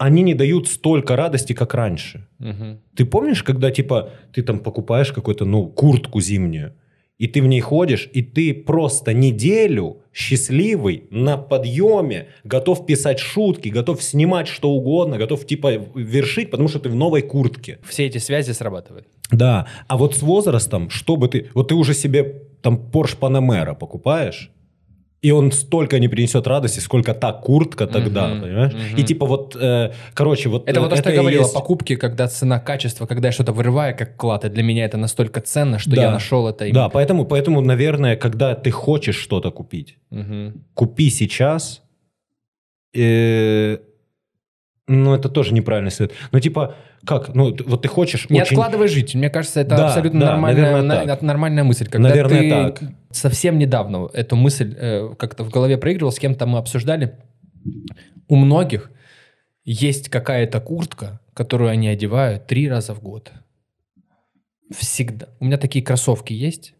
они 0.00 0.22
не 0.22 0.34
дают 0.34 0.66
столько 0.66 1.14
радости, 1.14 1.52
как 1.52 1.74
раньше. 1.74 2.26
Мгм. 2.38 2.80
Ты 2.96 3.04
помнишь, 3.04 3.42
когда 3.42 3.70
типа 3.70 4.10
ты 4.32 4.42
там 4.42 4.60
покупаешь 4.60 5.12
какую-то 5.12 5.44
ну 5.44 5.66
куртку 5.66 6.22
зимнюю, 6.22 6.72
и 7.18 7.26
ты 7.26 7.42
в 7.42 7.46
ней 7.46 7.60
ходишь, 7.60 8.08
и 8.14 8.22
ты 8.22 8.54
просто 8.54 9.12
неделю 9.12 9.98
счастливый 10.14 11.04
на 11.10 11.36
подъеме, 11.36 12.28
готов 12.44 12.86
писать 12.86 13.18
шутки, 13.18 13.68
готов 13.68 14.02
снимать 14.02 14.48
что 14.48 14.70
угодно, 14.70 15.18
готов 15.18 15.46
типа 15.46 15.72
вершить, 15.94 16.50
потому 16.50 16.68
что 16.68 16.78
ты 16.78 16.88
в 16.88 16.94
новой 16.94 17.20
куртке. 17.20 17.78
Все 17.86 18.06
эти 18.06 18.16
связи 18.16 18.52
срабатывают. 18.52 19.06
Да, 19.30 19.66
а 19.86 19.98
вот 19.98 20.16
с 20.16 20.22
возрастом, 20.22 20.88
что 20.88 21.16
бы 21.16 21.28
ты... 21.28 21.50
Вот 21.52 21.68
ты 21.68 21.74
уже 21.74 21.92
себе 21.92 22.42
там 22.62 22.80
Porsche 22.90 23.18
Panamera 23.20 23.74
покупаешь, 23.74 24.50
и 25.22 25.32
он 25.32 25.52
столько 25.52 25.98
не 25.98 26.08
принесет 26.08 26.46
радости, 26.46 26.80
сколько 26.80 27.12
та 27.14 27.32
куртка 27.32 27.86
тогда, 27.86 28.28
Мгм, 28.28 28.40
понимаешь? 28.42 28.72
мгм. 28.72 28.96
И 28.96 29.02
типа 29.02 29.26
вот, 29.26 29.54
э, 29.60 29.92
короче, 30.14 30.48
вот... 30.48 30.68
Это 30.68 30.78
э, 30.80 30.82
вот 30.82 30.90
то, 30.90 30.96
что 30.96 31.10
я 31.10 31.16
говорил 31.16 31.40
о 31.40 31.42
есть- 31.44 31.54
покупке, 31.54 31.96
когда 31.96 32.26
цена, 32.26 32.58
качество, 32.58 33.06
когда 33.06 33.28
я 33.28 33.32
что-то 33.32 33.52
вырываю 33.52 33.94
как 33.96 34.16
клад, 34.16 34.44
и 34.44 34.48
для 34.48 34.62
меня 34.62 34.84
это 34.86 34.96
настолько 34.96 35.40
ценно, 35.40 35.78
что 35.78 35.90
Да. 35.90 36.02
я 36.02 36.10
нашел 36.10 36.48
это. 36.48 36.64
и- 36.66 36.72
Да, 36.72 36.88
поэтому, 36.88 37.26
поэтому, 37.26 37.60
наверное, 37.60 38.16
когда 38.16 38.54
ты 38.54 38.70
хочешь 38.70 39.16
что-то 39.16 39.50
купить, 39.50 39.98
Мгм. 40.10 40.64
купи 40.74 41.10
сейчас. 41.10 41.82
Э, 42.94 43.78
ну, 44.90 45.14
это 45.14 45.28
тоже 45.28 45.54
неправильный 45.54 45.90
совет. 45.90 46.12
Ну, 46.32 46.40
типа, 46.40 46.74
как? 47.04 47.34
Ну, 47.34 47.56
вот 47.66 47.82
ты 47.82 47.88
хочешь 47.88 48.28
Не 48.28 48.42
очень... 48.42 48.56
откладывай 48.56 48.88
жить. 48.88 49.14
Мне 49.14 49.30
кажется, 49.30 49.60
это 49.60 49.76
Да, 49.76 49.86
абсолютно 49.88 50.20
да, 50.20 50.26
нормальная, 50.32 50.62
наверное, 50.72 51.04
на- 51.06 51.26
нормальная 51.26 51.64
мысль. 51.64 51.86
Когда 51.86 52.08
Наверное, 52.08 52.40
ты 52.40 52.50
так. 52.80 52.90
совсем 53.10 53.58
недавно 53.58 54.08
эту 54.12 54.36
мысль 54.36 54.74
э, 54.76 55.14
как-то 55.18 55.44
в 55.44 55.50
голове 55.50 55.78
проигрывал, 55.78 56.12
с 56.12 56.18
кем-то 56.18 56.46
мы 56.46 56.58
обсуждали. 56.58 57.16
У 58.28 58.36
многих 58.36 58.90
есть 59.64 60.08
какая-то 60.08 60.60
куртка, 60.60 61.20
которую 61.34 61.70
они 61.70 61.88
одевают 61.88 62.46
три 62.46 62.68
раза 62.68 62.94
в 62.94 63.00
год. 63.02 63.32
Всегда. 64.76 65.28
У 65.40 65.44
меня 65.44 65.56
такие 65.56 65.84
кроссовки 65.84 66.32
есть. 66.32 66.74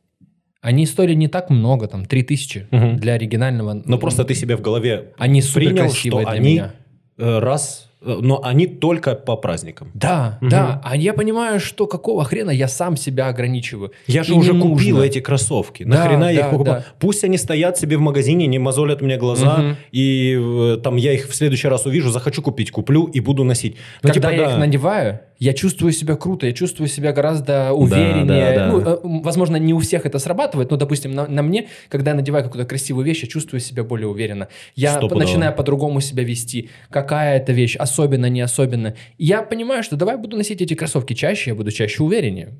Они 0.61 0.85
стоили 0.87 1.15
не 1.15 1.29
так 1.29 1.49
много, 1.51 1.87
там, 1.89 2.05
3000 2.05 2.69
Мгм. 2.71 2.97
для 2.97 3.15
оригинального. 3.15 3.83
Но 3.85 3.99
просто 3.99 4.25
ты 4.25 4.35
себе 4.35 4.57
в 4.57 4.61
голове 4.61 5.13
Они 5.17 5.41
принял, 5.43 5.91
что 5.91 6.21
для 6.21 6.29
они 6.29 6.53
меня. 6.53 6.75
э, 7.19 7.39
раз... 7.39 7.90
э, 8.03 8.19
Но 8.23 8.41
они 8.45 8.67
только 8.67 9.15
по 9.15 9.37
праздникам. 9.37 9.91
Да, 9.95 10.39
Мгм. 10.41 10.51
да. 10.51 10.81
А 10.85 10.97
я 10.97 11.13
понимаю, 11.13 11.61
что 11.61 11.87
какого 11.87 12.25
хрена 12.25 12.51
я 12.51 12.69
сам 12.69 12.97
себя 12.97 13.29
ограничиваю. 13.29 13.93
Я 14.07 14.23
же 14.23 14.35
уже 14.35 14.53
купил 14.53 14.97
нужно. 14.97 15.03
эти 15.03 15.21
кроссовки. 15.21 15.85
Да, 15.85 15.91
Нахрена 16.05 16.33
я 16.33 16.41
да, 16.41 16.47
их 16.47 16.51
покупал? 16.53 16.75
да. 16.77 16.85
Пусть 16.99 17.25
они 17.25 17.37
стоят 17.39 17.79
себе 17.79 17.97
в 17.97 18.01
магазине, 18.01 18.47
не 18.47 18.59
мозолят 18.59 19.01
мне 19.03 19.17
глаза, 19.17 19.59
Мгм. 19.59 19.77
и 19.93 20.39
э, 20.41 20.77
там 20.83 20.97
я 20.97 21.13
их 21.13 21.29
в 21.29 21.35
следующий 21.35 21.69
раз 21.69 21.87
увижу, 21.87 22.11
захочу 22.11 22.43
купить, 22.43 22.71
куплю 22.71 23.05
и 23.05 23.21
буду 23.21 23.45
носить. 23.45 23.77
Ну, 24.03 24.11
Когда 24.13 24.31
типа, 24.31 24.41
я 24.41 24.47
да. 24.47 24.53
их 24.53 24.59
надеваю, 24.59 25.21
я 25.41 25.55
чувствую 25.55 25.93
себя 25.93 26.17
круто, 26.17 26.47
я 26.47 26.53
чувствую 26.53 26.87
себя 26.87 27.13
гораздо 27.13 27.73
увереннее. 27.73 28.25
да, 28.25 28.55
да. 28.55 28.67
Ну, 28.69 28.81
э, 28.81 28.99
м, 29.03 29.23
возможно, 29.23 29.57
не 29.57 29.73
у 29.75 29.79
всех 29.79 30.05
это 30.07 30.19
срабатывает, 30.19 30.71
но, 30.71 30.77
допустим, 30.77 31.13
на, 31.15 31.27
на 31.27 31.43
мне, 31.43 31.67
когда 31.89 32.11
я 32.11 32.17
надеваю 32.17 32.45
какую-то 32.45 32.69
красивую 32.69 33.05
вещь, 33.07 33.23
я 33.23 33.29
чувствую 33.29 33.61
себя 33.61 33.83
более 33.83 34.07
уверенно. 34.07 34.49
Я 34.77 34.93
Стопудово. 34.93 35.19
начинаю 35.21 35.55
по-другому 35.55 36.01
себя 36.01 36.23
вести. 36.23 36.69
Какая 36.91 37.39
это 37.39 37.53
вещь, 37.53 37.75
особенно, 37.77 38.27
не 38.27 38.43
особенно. 38.43 38.95
Я 39.19 39.43
понимаю, 39.43 39.83
что 39.83 39.97
давай 39.97 40.17
буду 40.19 40.37
носить 40.37 40.61
эти 40.61 40.75
кроссовки 40.75 41.15
чаще, 41.15 41.51
я 41.51 41.57
буду 41.57 41.71
чаще 41.73 42.03
увереннее. 42.03 42.51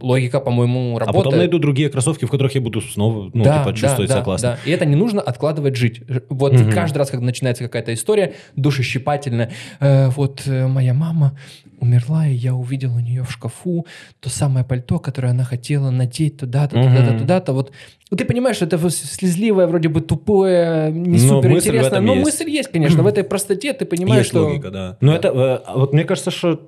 Логика, 0.00 0.40
по-моему, 0.40 0.96
А 0.96 1.00
работает. 1.00 1.24
потом 1.24 1.38
найду 1.38 1.58
другие 1.58 1.88
кроссовки, 1.88 2.24
в 2.24 2.30
которых 2.30 2.54
я 2.54 2.60
буду 2.60 2.80
снова, 2.80 3.30
ну, 3.32 3.44
типа, 3.44 3.72
чувствовать 3.74 4.10
себя 4.10 4.22
классно. 4.22 4.50
да. 4.64 4.70
И 4.70 4.72
это 4.72 4.84
не 4.84 4.96
нужно 4.96 5.20
откладывать 5.20 5.76
жить. 5.76 6.02
Вот 6.28 6.52
Мгм. 6.52 6.70
каждый 6.72 6.98
раз, 6.98 7.10
когда 7.10 7.24
начинается 7.26 7.64
какая-то 7.64 7.92
история 7.94 8.34
душещипательная, 8.56 9.50
э, 9.80 10.08
вот 10.10 10.42
э, 10.46 10.66
моя 10.66 10.94
мама 10.94 11.36
умерла, 11.80 12.26
и 12.26 12.34
я 12.34 12.54
увидел 12.54 12.94
у 12.96 13.00
нее 13.00 13.22
в 13.22 13.30
шкафу 13.30 13.86
то 14.20 14.28
самое 14.28 14.64
пальто, 14.64 14.98
которое 14.98 15.28
она 15.28 15.44
хотела 15.44 15.90
надеть 15.90 16.36
туда-то, 16.38 16.74
туда-то, 16.74 17.10
Мгм. 17.10 17.18
туда-то. 17.18 17.52
Вот 17.52 17.72
Ну, 18.10 18.16
ты 18.16 18.24
понимаешь, 18.24 18.56
что 18.56 18.64
это 18.64 18.78
слезливое, 18.90 19.66
вроде 19.66 19.90
бы 19.90 20.00
тупое, 20.00 20.90
не 20.90 21.18
Но 21.20 21.36
супер 21.36 21.50
мысль 21.50 21.66
в 21.66 21.68
интересно, 21.74 21.86
этом 21.96 22.06
но 22.06 22.14
есть. 22.14 22.24
мысль 22.24 22.48
есть, 22.50 22.72
конечно. 22.72 23.02
В 23.02 23.06
этой 23.06 23.22
простоте 23.22 23.74
ты 23.74 23.84
понимаешь, 23.84 24.20
Есть 24.20 24.30
что... 24.30 24.46
логика, 24.46 24.70
да. 24.70 24.96
Но 25.02 25.14
это, 25.14 25.28
э, 25.28 25.60
а 25.66 25.76
вот 25.76 25.92
мне 25.92 26.04
кажется, 26.04 26.30
что 26.30 26.58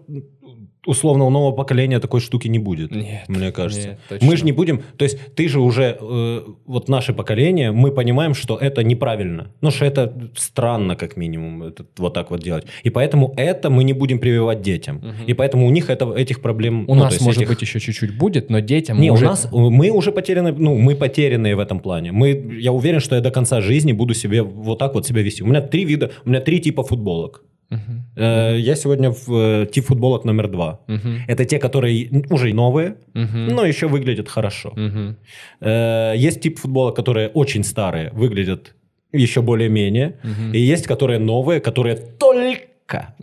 условно 0.87 1.25
у 1.25 1.31
нового 1.31 1.53
поколения 1.53 2.01
такой 2.01 2.21
штуки 2.21 2.49
не 2.49 2.59
будет. 2.59 2.91
Нет, 2.91 3.29
мне 3.29 3.53
кажется. 3.53 3.89
нет, 3.89 4.01
точно. 4.09 4.27
мы 4.27 4.37
же 4.37 4.45
не 4.45 4.53
будем, 4.53 4.83
то 4.97 5.05
есть 5.05 5.19
ты 5.35 5.49
же 5.49 5.61
уже, 5.61 5.99
э, 6.01 6.43
вот 6.67 6.89
наше 6.89 7.13
поколение, 7.13 7.71
мы 7.73 7.91
понимаем, 7.91 8.35
что 8.35 8.57
это 8.57 8.83
неправильно. 8.83 9.53
Ну, 9.61 9.71
что 9.71 9.85
это 9.85 10.31
странно, 10.37 10.97
как 10.97 11.17
минимум, 11.17 11.63
это, 11.63 11.85
вот 11.99 12.15
так 12.15 12.31
вот 12.31 12.43
делать. 12.43 12.65
И 12.83 12.91
поэтому 12.91 13.35
это 13.37 13.69
мы 13.71 13.85
не 13.85 13.93
будем 13.93 14.19
прививать 14.19 14.63
детям. 14.63 14.97
Мгм. 14.97 15.27
И 15.27 15.35
поэтому 15.35 15.67
у 15.67 15.71
них 15.71 15.91
это, 15.91 16.13
этих 16.15 16.41
проблем... 16.41 16.85
У 16.89 16.95
ну, 16.95 17.03
нас, 17.03 17.13
есть 17.15 17.25
может 17.25 17.43
этих- 17.43 17.51
быть, 17.51 17.63
еще 17.63 17.81
чуть-чуть 17.81 18.17
будет, 18.17 18.51
но 18.51 18.61
детям 18.61 19.01
Не, 19.01 19.11
уже... 19.11 19.27
у 19.27 19.29
нас, 19.29 19.49
мы 19.53 19.91
уже 19.91 20.13
потеряны, 20.13 20.53
ну, 20.53 20.77
мы 20.77 20.95
потерянные 20.95 21.57
в 21.57 21.61
этом 21.61 21.81
плане. 21.81 22.13
Мы, 22.13 22.59
я 22.61 22.73
уверен, 22.73 23.01
что 23.01 23.17
я 23.17 23.21
до 23.21 23.31
конца 23.31 23.61
жизни 23.61 23.93
буду 23.93 24.15
себе 24.15 24.43
вот 24.43 24.79
так 24.79 24.95
вот 24.95 25.07
себя 25.07 25.23
вести. 25.23 25.43
У 25.43 25.47
меня 25.47 25.61
три 25.61 25.85
вида, 25.85 26.11
у 26.25 26.29
меня 26.31 26.41
три 26.41 26.61
типа 26.61 26.83
футболок. 26.83 27.43
Мгм. 27.71 28.05
Э, 28.17 28.57
Я 28.59 28.75
сегодня 28.77 29.11
в 29.11 29.29
э, 29.33 29.67
тип 29.73 29.85
футболок 29.87 30.25
номер 30.25 30.49
два. 30.49 30.81
Мгм. 30.89 31.19
Это 31.29 31.45
те, 31.45 31.59
которые 31.59 32.11
уже 32.31 32.53
новые, 32.53 32.95
Мгм. 33.15 33.47
но 33.49 33.65
еще 33.65 33.87
выглядят 33.87 34.29
хорошо. 34.29 34.73
Мгм. 34.77 35.17
Э, 35.61 36.15
Есть 36.17 36.41
тип 36.41 36.59
футболок, 36.59 36.97
которые 36.97 37.29
очень 37.29 37.65
старые, 37.65 38.11
выглядят 38.13 38.75
еще 39.13 39.41
более-менее. 39.41 40.15
Мгм. 40.25 40.53
И 40.53 40.59
есть, 40.59 40.87
которые 40.87 41.19
новые, 41.19 41.61
которые 41.61 41.97
только, 41.97 43.15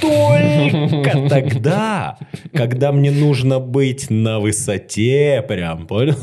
только 0.00 1.28
тогда, 1.28 2.18
когда 2.52 2.92
мне 2.92 3.10
нужно 3.10 3.60
быть 3.60 4.10
на 4.10 4.38
высоте, 4.40 5.44
прям, 5.48 5.86
понял? 5.86 6.14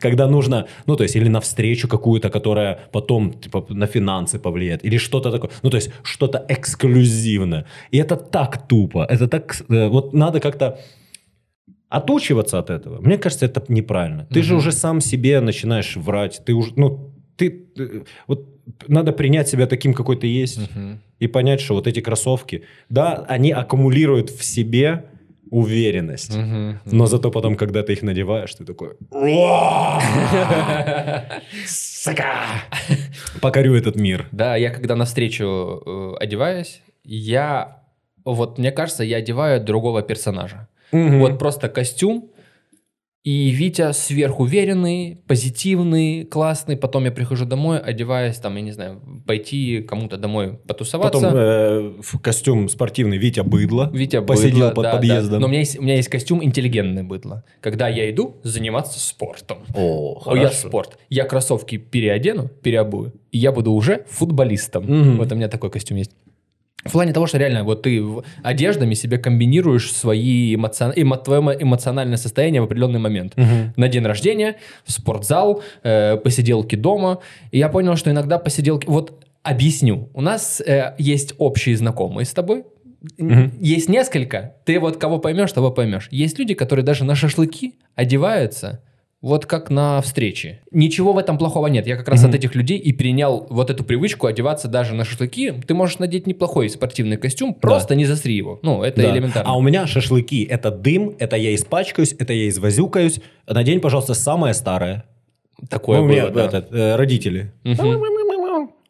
Когда 0.00 0.26
нужно, 0.26 0.66
ну, 0.86 0.96
то 0.96 1.02
есть, 1.04 1.16
или 1.16 1.28
на 1.28 1.40
встречу 1.40 1.88
какую-то, 1.88 2.30
которая 2.30 2.78
потом, 2.92 3.32
типа, 3.32 3.64
на 3.68 3.86
финансы 3.86 4.38
повлияет, 4.38 4.84
или 4.84 4.98
что-то 4.98 5.30
такое. 5.30 5.50
Ну, 5.62 5.70
то 5.70 5.76
есть, 5.76 5.90
что-то 6.02 6.44
эксклюзивное. 6.48 7.64
И 7.90 7.98
это 7.98 8.16
так 8.16 8.66
тупо, 8.68 9.06
это 9.08 9.28
так... 9.28 9.56
э, 9.68 9.88
Вот 9.88 10.12
надо 10.14 10.40
как-то 10.40 10.78
отучиваться 11.88 12.58
от 12.58 12.70
этого. 12.70 13.00
Мне 13.00 13.18
кажется, 13.18 13.46
это 13.46 13.62
неправильно. 13.68 14.26
Ты 14.30 14.42
же 14.42 14.54
уже 14.54 14.72
сам 14.72 15.00
себе 15.00 15.40
начинаешь 15.40 15.96
врать. 15.96 16.40
Ты 16.46 16.52
уже, 16.54 16.72
ну, 16.76 17.12
ты... 17.36 17.66
э, 17.78 18.02
Вот 18.28 18.46
надо 18.88 19.12
принять 19.12 19.48
себя 19.48 19.66
таким, 19.66 19.94
какой 19.94 20.16
ты 20.16 20.26
есть, 20.26 20.58
Мгм. 20.74 21.00
и 21.18 21.26
понять, 21.26 21.60
что 21.60 21.74
вот 21.74 21.86
эти 21.86 22.00
кроссовки, 22.00 22.62
да, 22.88 23.24
они 23.28 23.50
аккумулируют 23.52 24.30
в 24.30 24.42
себе 24.44 25.04
уверенность. 25.50 26.36
Мгм. 26.36 26.78
Но 26.84 27.06
зато 27.06 27.30
потом, 27.30 27.56
когда 27.56 27.82
ты 27.82 27.92
их 27.94 28.02
надеваешь, 28.02 28.54
ты 28.54 28.64
такой... 28.64 28.90
Сука! 31.66 32.34
Покорю 33.40 33.74
этот 33.74 33.96
мир. 33.96 34.26
Да, 34.32 34.56
я 34.56 34.70
когда 34.70 34.96
навстречу 34.96 35.82
э, 35.84 36.14
одеваюсь, 36.20 36.82
я... 37.04 37.82
Вот 38.24 38.58
мне 38.58 38.70
кажется, 38.70 39.02
я 39.02 39.16
одеваю 39.16 39.60
другого 39.62 40.02
персонажа. 40.02 40.68
Вот 40.92 41.38
просто 41.38 41.68
костюм, 41.68 42.30
и 43.22 43.50
Витя 43.50 43.92
сверхуверенный, 43.92 45.18
позитивный, 45.26 46.24
классный. 46.24 46.76
Потом 46.76 47.04
я 47.04 47.12
прихожу 47.12 47.44
домой, 47.44 47.78
одеваюсь, 47.78 48.36
там, 48.38 48.56
я 48.56 48.62
не 48.62 48.72
знаю, 48.72 49.02
пойти 49.26 49.82
кому-то 49.82 50.16
домой 50.16 50.58
потусоваться. 50.66 51.20
Потом 51.20 51.36
э, 51.36 51.92
в 52.00 52.18
костюм 52.18 52.68
спортивный 52.70 53.18
Витя 53.18 53.40
быдло. 53.40 53.90
Витя 53.92 54.22
посидел 54.22 54.68
быдло, 54.68 54.70
под 54.70 54.82
да, 54.84 54.92
да. 54.92 54.96
подъездом. 54.96 55.40
Но 55.40 55.46
у 55.48 55.50
меня, 55.50 55.60
есть, 55.60 55.78
у 55.78 55.82
меня 55.82 55.96
есть 55.96 56.08
костюм 56.08 56.42
интеллигентный 56.42 57.02
быдло. 57.02 57.44
Когда 57.60 57.88
я 57.88 58.10
иду 58.10 58.36
заниматься 58.42 58.98
спортом. 58.98 59.58
О, 59.74 60.22
О, 60.24 60.36
я 60.36 60.50
спорт. 60.50 60.98
Я 61.10 61.24
кроссовки 61.24 61.76
переодену, 61.76 62.48
переобую, 62.48 63.12
и 63.32 63.38
я 63.38 63.52
буду 63.52 63.72
уже 63.72 64.06
футболистом. 64.08 64.84
Мгм. 64.84 65.18
Вот 65.18 65.30
у 65.30 65.34
меня 65.34 65.48
такой 65.48 65.70
костюм 65.70 65.98
есть. 65.98 66.12
В 66.84 66.92
плане 66.92 67.12
того, 67.12 67.26
что 67.26 67.38
реально 67.38 67.62
вот 67.64 67.82
ты 67.82 68.02
одеждами 68.42 68.94
себе 68.94 69.18
комбинируешь 69.18 69.92
свои 69.92 70.54
эмоцион... 70.54 70.92
эмо- 70.92 71.22
твое 71.22 71.40
эмо- 71.42 71.56
эмоциональное 71.62 72.16
состояние 72.16 72.62
в 72.62 72.64
определенный 72.64 72.98
момент. 73.00 73.34
Мгм. 73.36 73.74
На 73.76 73.88
день 73.88 74.04
рождения, 74.04 74.56
в 74.84 74.92
спортзал, 74.92 75.62
э, 75.82 76.16
посиделки 76.16 76.76
дома. 76.76 77.18
И 77.50 77.58
я 77.58 77.68
понял, 77.68 77.96
что 77.96 78.10
иногда 78.10 78.38
посиделки... 78.38 78.86
Вот 78.86 79.24
объясню. 79.42 80.08
У 80.14 80.20
нас 80.22 80.60
э, 80.60 80.94
есть 80.98 81.34
общие 81.38 81.76
знакомые 81.76 82.24
с 82.24 82.32
тобой, 82.32 82.64
Мгм. 83.18 83.52
есть 83.60 83.88
несколько, 83.88 84.56
ты 84.66 84.78
вот 84.78 84.98
кого 84.98 85.18
поймешь, 85.18 85.52
того 85.52 85.70
поймешь. 85.70 86.08
Есть 86.10 86.38
люди, 86.38 86.52
которые 86.52 86.84
даже 86.84 87.04
на 87.04 87.14
шашлыки 87.14 87.78
одеваются 87.94 88.82
вот 89.22 89.44
как 89.46 89.68
на 89.70 90.00
встрече. 90.00 90.60
Ничего 90.70 91.12
в 91.12 91.18
этом 91.18 91.36
плохого 91.36 91.66
нет. 91.66 91.86
Я 91.86 91.96
как 91.96 92.08
раз 92.08 92.20
Мгм. 92.22 92.30
от 92.30 92.34
этих 92.36 92.54
людей 92.54 92.78
и 92.78 92.92
перенял 92.92 93.46
вот 93.50 93.68
эту 93.70 93.84
привычку 93.84 94.26
одеваться 94.26 94.66
даже 94.68 94.94
на 94.94 95.04
шашлыки. 95.04 95.52
Ты 95.66 95.74
можешь 95.74 95.98
надеть 95.98 96.26
неплохой 96.26 96.70
спортивный 96.70 97.18
костюм, 97.18 97.52
просто 97.54 97.94
не 97.94 98.06
засри 98.06 98.34
его. 98.34 98.58
Ну, 98.62 98.82
это 98.82 99.02
Да. 99.02 99.12
элементарно. 99.14 99.50
А 99.50 99.56
у 99.56 99.60
меня 99.62 99.86
шашлыки– 99.86 100.44
это 100.50 100.70
дым, 100.70 101.14
это 101.18 101.36
я 101.36 101.54
испачкаюсь, 101.54 102.14
это 102.18 102.32
я 102.32 102.48
извозюкаюсь. 102.48 103.20
Надень, 103.46 103.80
пожалуйста, 103.80 104.14
самое 104.14 104.54
старое. 104.54 105.04
Такое 105.68 105.98
Ну, 105.98 106.04
у 106.04 106.08
меня 106.08 106.22
было, 106.28 106.32
да. 106.32 106.44
этот, 106.46 106.72
э, 106.72 106.96
родители. 106.96 107.52
Мгм. 107.64 107.76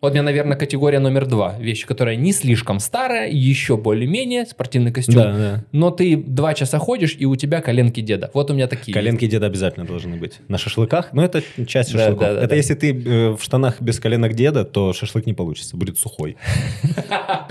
Вот 0.00 0.12
у 0.12 0.14
меня, 0.14 0.22
наверное, 0.22 0.56
категория 0.56 0.98
номер 0.98 1.26
два. 1.26 1.58
Вещь, 1.58 1.84
которая 1.84 2.16
не 2.16 2.32
слишком 2.32 2.80
старая, 2.80 3.28
еще 3.30 3.76
более-менее, 3.76 4.46
спортивный 4.46 4.92
костюм. 4.92 5.16
Да, 5.16 5.32
да. 5.36 5.64
Но 5.72 5.90
ты 5.90 6.16
два 6.16 6.54
часа 6.54 6.78
ходишь, 6.78 7.16
и 7.18 7.26
у 7.26 7.36
тебя 7.36 7.60
коленки 7.60 8.00
деда. 8.00 8.30
Вот 8.32 8.50
у 8.50 8.54
меня 8.54 8.66
такие. 8.66 8.94
Коленки 8.94 9.26
деда 9.26 9.44
обязательно 9.46 9.84
должны 9.84 10.16
быть. 10.16 10.40
На 10.48 10.56
шашлыках, 10.56 11.12
ну 11.12 11.20
это 11.20 11.42
часть 11.66 11.92
Да, 11.92 11.98
шашлыков. 11.98 12.20
да, 12.20 12.32
да, 12.34 12.38
это 12.40 12.48
да. 12.48 12.56
если 12.56 12.74
ты 12.74 12.92
э, 12.94 13.30
в 13.36 13.42
штанах 13.42 13.82
без 13.82 14.00
коленок 14.00 14.32
деда, 14.34 14.64
то 14.64 14.94
шашлык 14.94 15.26
не 15.26 15.34
получится, 15.34 15.76
будет 15.76 15.98
сухой. 15.98 16.38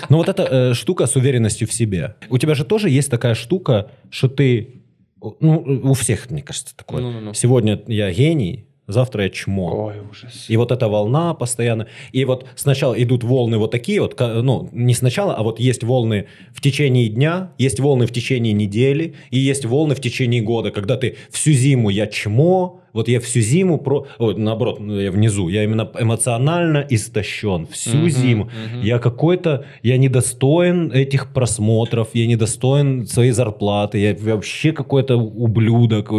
Но 0.09 0.17
вот 0.17 0.27
эта 0.29 0.43
э, 0.43 0.73
штука 0.73 1.05
с 1.05 1.15
уверенностью 1.15 1.67
в 1.67 1.73
себе. 1.73 2.15
У 2.29 2.39
тебя 2.39 2.55
же 2.55 2.65
тоже 2.65 2.89
есть 2.89 3.11
такая 3.11 3.35
штука, 3.35 3.91
что 4.09 4.27
ты... 4.27 4.81
Ну, 5.21 5.81
у 5.83 5.93
всех, 5.93 6.31
мне 6.31 6.41
кажется, 6.41 6.75
такое. 6.75 7.01
Ну-ну-ну. 7.01 7.33
Сегодня 7.33 7.79
я 7.87 8.11
гений, 8.11 8.65
завтра 8.89 9.23
я 9.23 9.29
чмо. 9.29 9.85
Ой, 9.87 9.95
ужас. 10.09 10.45
И 10.49 10.57
вот 10.57 10.71
эта 10.71 10.87
волна 10.89 11.33
постоянно. 11.33 11.87
И 12.11 12.25
вот 12.25 12.45
сначала 12.55 12.93
идут 13.01 13.23
волны 13.23 13.57
вот 13.57 13.71
такие 13.71 14.01
вот, 14.01 14.19
ну, 14.19 14.69
не 14.71 14.93
сначала, 14.93 15.35
а 15.35 15.43
вот 15.43 15.59
есть 15.59 15.83
волны 15.83 16.27
в 16.51 16.61
течение 16.61 17.07
дня, 17.07 17.51
есть 17.57 17.79
волны 17.79 18.05
в 18.07 18.11
течение 18.11 18.53
недели, 18.53 19.15
и 19.29 19.39
есть 19.39 19.65
волны 19.65 19.95
в 19.95 20.01
течение 20.01 20.41
года, 20.41 20.71
когда 20.71 20.97
ты 20.97 21.15
всю 21.31 21.51
зиму 21.51 21.89
я 21.89 22.07
чмо, 22.07 22.78
вот 22.93 23.07
я 23.07 23.19
всю 23.19 23.41
зиму, 23.41 23.77
про... 23.77 24.05
Ой, 24.17 24.35
наоборот, 24.35 24.79
ну, 24.79 24.99
я 24.99 25.11
внизу, 25.11 25.49
я 25.49 25.63
именно 25.63 25.89
эмоционально 25.99 26.85
истощен 26.89 27.67
всю 27.67 27.97
Мгм, 27.97 28.09
зиму. 28.09 28.43
мгм. 28.45 28.81
Я 28.81 28.99
какой-то, 28.99 29.65
я 29.83 29.97
недостоин 29.97 30.91
этих 30.91 31.33
просмотров, 31.33 32.07
я 32.13 32.27
недостоин 32.27 33.05
своей 33.07 33.31
зарплаты, 33.31 33.97
я 33.99 34.15
вообще 34.33 34.71
какой-то 34.71 35.15
ублюдок. 35.17 36.11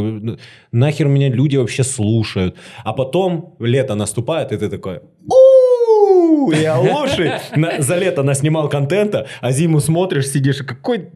Нахер 0.72 1.06
меня 1.08 1.28
люди 1.28 1.56
вообще 1.56 1.84
слушают. 1.84 2.54
А 2.84 2.92
потом 2.92 3.54
лето 3.60 3.94
наступает, 3.94 4.52
и 4.52 4.56
ты 4.56 4.68
такой... 4.68 5.00
«У, 5.26 5.49
Я 6.52 6.78
лучший. 6.78 7.32
На- 7.56 7.80
за 7.80 7.96
лето 7.96 8.22
наснимал 8.22 8.68
контента, 8.68 9.26
а 9.40 9.52
зиму 9.52 9.80
смотришь, 9.80 10.28
сидишь, 10.28 10.58
какой 10.58 11.08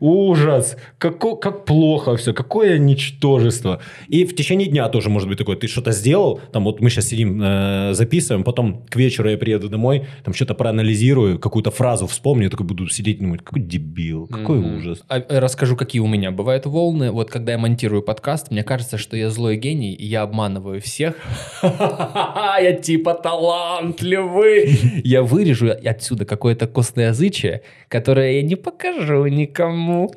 ужас, 0.00 0.76
како- 0.98 1.36
как 1.36 1.64
плохо 1.64 2.16
все, 2.16 2.32
какое 2.32 2.78
ничтожество. 2.78 3.80
И 4.08 4.24
в 4.24 4.34
течение 4.34 4.68
дня 4.68 4.88
тоже 4.88 5.10
может 5.10 5.28
быть 5.28 5.38
такое, 5.38 5.56
ты 5.56 5.66
что-то 5.68 5.92
сделал, 5.92 6.40
там 6.52 6.64
вот 6.64 6.80
мы 6.80 6.90
сейчас 6.90 7.06
сидим, 7.08 7.40
э, 7.42 7.90
записываем, 7.94 8.44
потом 8.44 8.84
к 8.90 8.96
вечеру 8.96 9.28
я 9.30 9.36
приеду 9.38 9.68
домой, 9.68 10.06
там 10.24 10.34
что-то 10.34 10.54
проанализирую, 10.54 11.38
какую-то 11.38 11.70
фразу 11.70 12.06
вспомню, 12.06 12.50
такой 12.50 12.66
буду 12.66 12.88
сидеть 12.88 13.18
и 13.18 13.24
думать, 13.24 13.42
какой 13.44 13.62
дебил, 13.62 14.26
какой 14.26 14.58
Мгм. 14.58 14.78
ужас. 14.78 15.02
А, 15.08 15.18
э, 15.18 15.38
расскажу, 15.38 15.76
какие 15.76 16.00
у 16.00 16.06
меня 16.06 16.30
бывают 16.30 16.66
волны. 16.66 17.10
Вот 17.10 17.30
когда 17.30 17.52
я 17.52 17.58
монтирую 17.58 18.02
подкаст, 18.02 18.50
мне 18.50 18.62
кажется, 18.62 18.98
что 18.98 19.16
я 19.16 19.30
злой 19.30 19.56
гений, 19.56 19.92
и 19.94 20.06
я 20.06 20.22
обманываю 20.22 20.80
всех. 20.80 21.14
Я 22.60 22.72
типа 22.72 23.14
талантливый. 23.14 24.37
Я 25.04 25.22
вырежу 25.22 25.70
отсюда 25.70 26.24
какое-то 26.24 26.66
косноязычие, 26.66 27.62
которое 27.88 28.32
я 28.32 28.42
не 28.42 28.56
покажу 28.56 29.26
никому. 29.26 30.12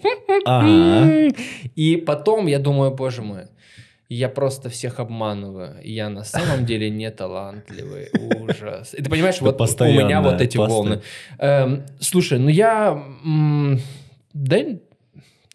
Ага. 0.45 1.29
И 1.75 1.97
потом 1.97 2.47
я 2.47 2.59
думаю, 2.59 2.91
боже 2.91 3.21
мой, 3.21 3.43
я 4.09 4.27
просто 4.27 4.69
всех 4.69 4.99
обманываю. 4.99 5.77
Я 5.83 6.09
на 6.09 6.23
самом 6.23 6.65
деле 6.65 6.89
не 6.89 7.09
талантливый. 7.11 8.09
Ужас. 8.13 8.93
И 8.93 9.01
ты 9.01 9.09
понимаешь, 9.09 9.39
вот 9.39 9.59
у 9.61 9.85
меня 9.85 10.21
вот 10.21 10.41
эти 10.41 10.57
волны. 10.57 11.01
Эм, 11.37 11.83
слушай, 11.99 12.37
ну 12.37 12.49
я... 12.49 13.01
да, 14.33 14.57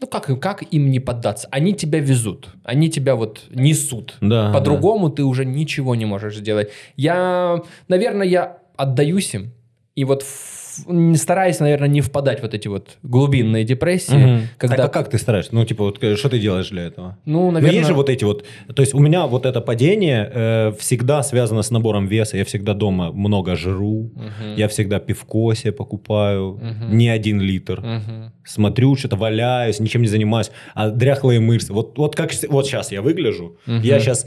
ну 0.00 0.06
как, 0.06 0.40
как 0.40 0.62
им 0.62 0.90
не 0.90 1.00
поддаться? 1.00 1.48
Они 1.50 1.72
тебя 1.74 2.00
везут. 2.00 2.48
Они 2.64 2.90
тебя 2.90 3.14
вот 3.14 3.44
несут. 3.50 4.14
Да, 4.20 4.52
По-другому 4.52 5.08
ты 5.10 5.24
уже 5.24 5.44
ничего 5.44 5.94
не 5.94 6.04
можешь 6.04 6.36
сделать. 6.36 6.70
Я, 6.96 7.62
наверное, 7.88 8.26
я 8.26 8.58
отдаюсь 8.76 9.34
им. 9.34 9.52
И 9.94 10.04
вот 10.04 10.22
стараюсь, 11.16 11.60
наверное, 11.60 11.88
не 11.88 12.00
впадать 12.00 12.40
в 12.40 12.42
вот 12.46 12.54
эти 12.54 12.68
вот 12.68 12.96
глубинные 13.02 13.64
депрессии. 13.64 14.14
Мгм. 14.14 14.40
Когда, 14.58 14.84
А 14.84 14.88
как 14.88 15.10
ты 15.10 15.18
стараешься? 15.18 15.54
Ну, 15.54 15.64
типа, 15.64 15.84
вот 15.84 16.02
э, 16.02 16.16
что 16.16 16.28
ты 16.28 16.38
делаешь 16.38 16.68
для 16.70 16.84
этого? 16.84 17.18
ну, 17.24 17.46
Но 17.46 17.50
наверное... 17.52 17.76
есть 17.76 17.88
же 17.88 17.94
вот 17.94 18.08
эти 18.08 18.24
вот, 18.24 18.44
то 18.74 18.82
есть 18.82 18.94
у 18.94 18.98
меня 19.00 19.26
вот 19.26 19.46
это 19.46 19.60
падение 19.60 20.30
э, 20.32 20.72
всегда 20.78 21.22
связано 21.22 21.62
с 21.62 21.70
набором 21.70 22.06
веса. 22.06 22.36
Я 22.36 22.44
всегда 22.44 22.74
дома 22.74 23.12
много 23.12 23.56
жру, 23.56 24.10
Мгм. 24.14 24.54
я 24.56 24.68
всегда 24.68 24.98
пивко 25.00 25.54
себе 25.54 25.72
покупаю, 25.72 26.52
Мгм. 26.62 26.96
не 26.96 27.08
один 27.08 27.40
литр. 27.40 27.80
Мгм. 27.80 28.32
Смотрю, 28.44 28.94
что-то 28.96 29.16
валяюсь, 29.16 29.80
ничем 29.80 30.02
не 30.02 30.08
занимаюсь, 30.08 30.50
а 30.74 30.90
дряхлые 30.90 31.40
мышцы. 31.40 31.72
Вот, 31.72 31.98
вот 31.98 32.14
как 32.14 32.30
вот 32.48 32.66
сейчас 32.66 32.92
я 32.92 33.02
выгляжу, 33.02 33.56
Мгм. 33.66 33.80
я 33.82 33.98
сейчас 34.00 34.26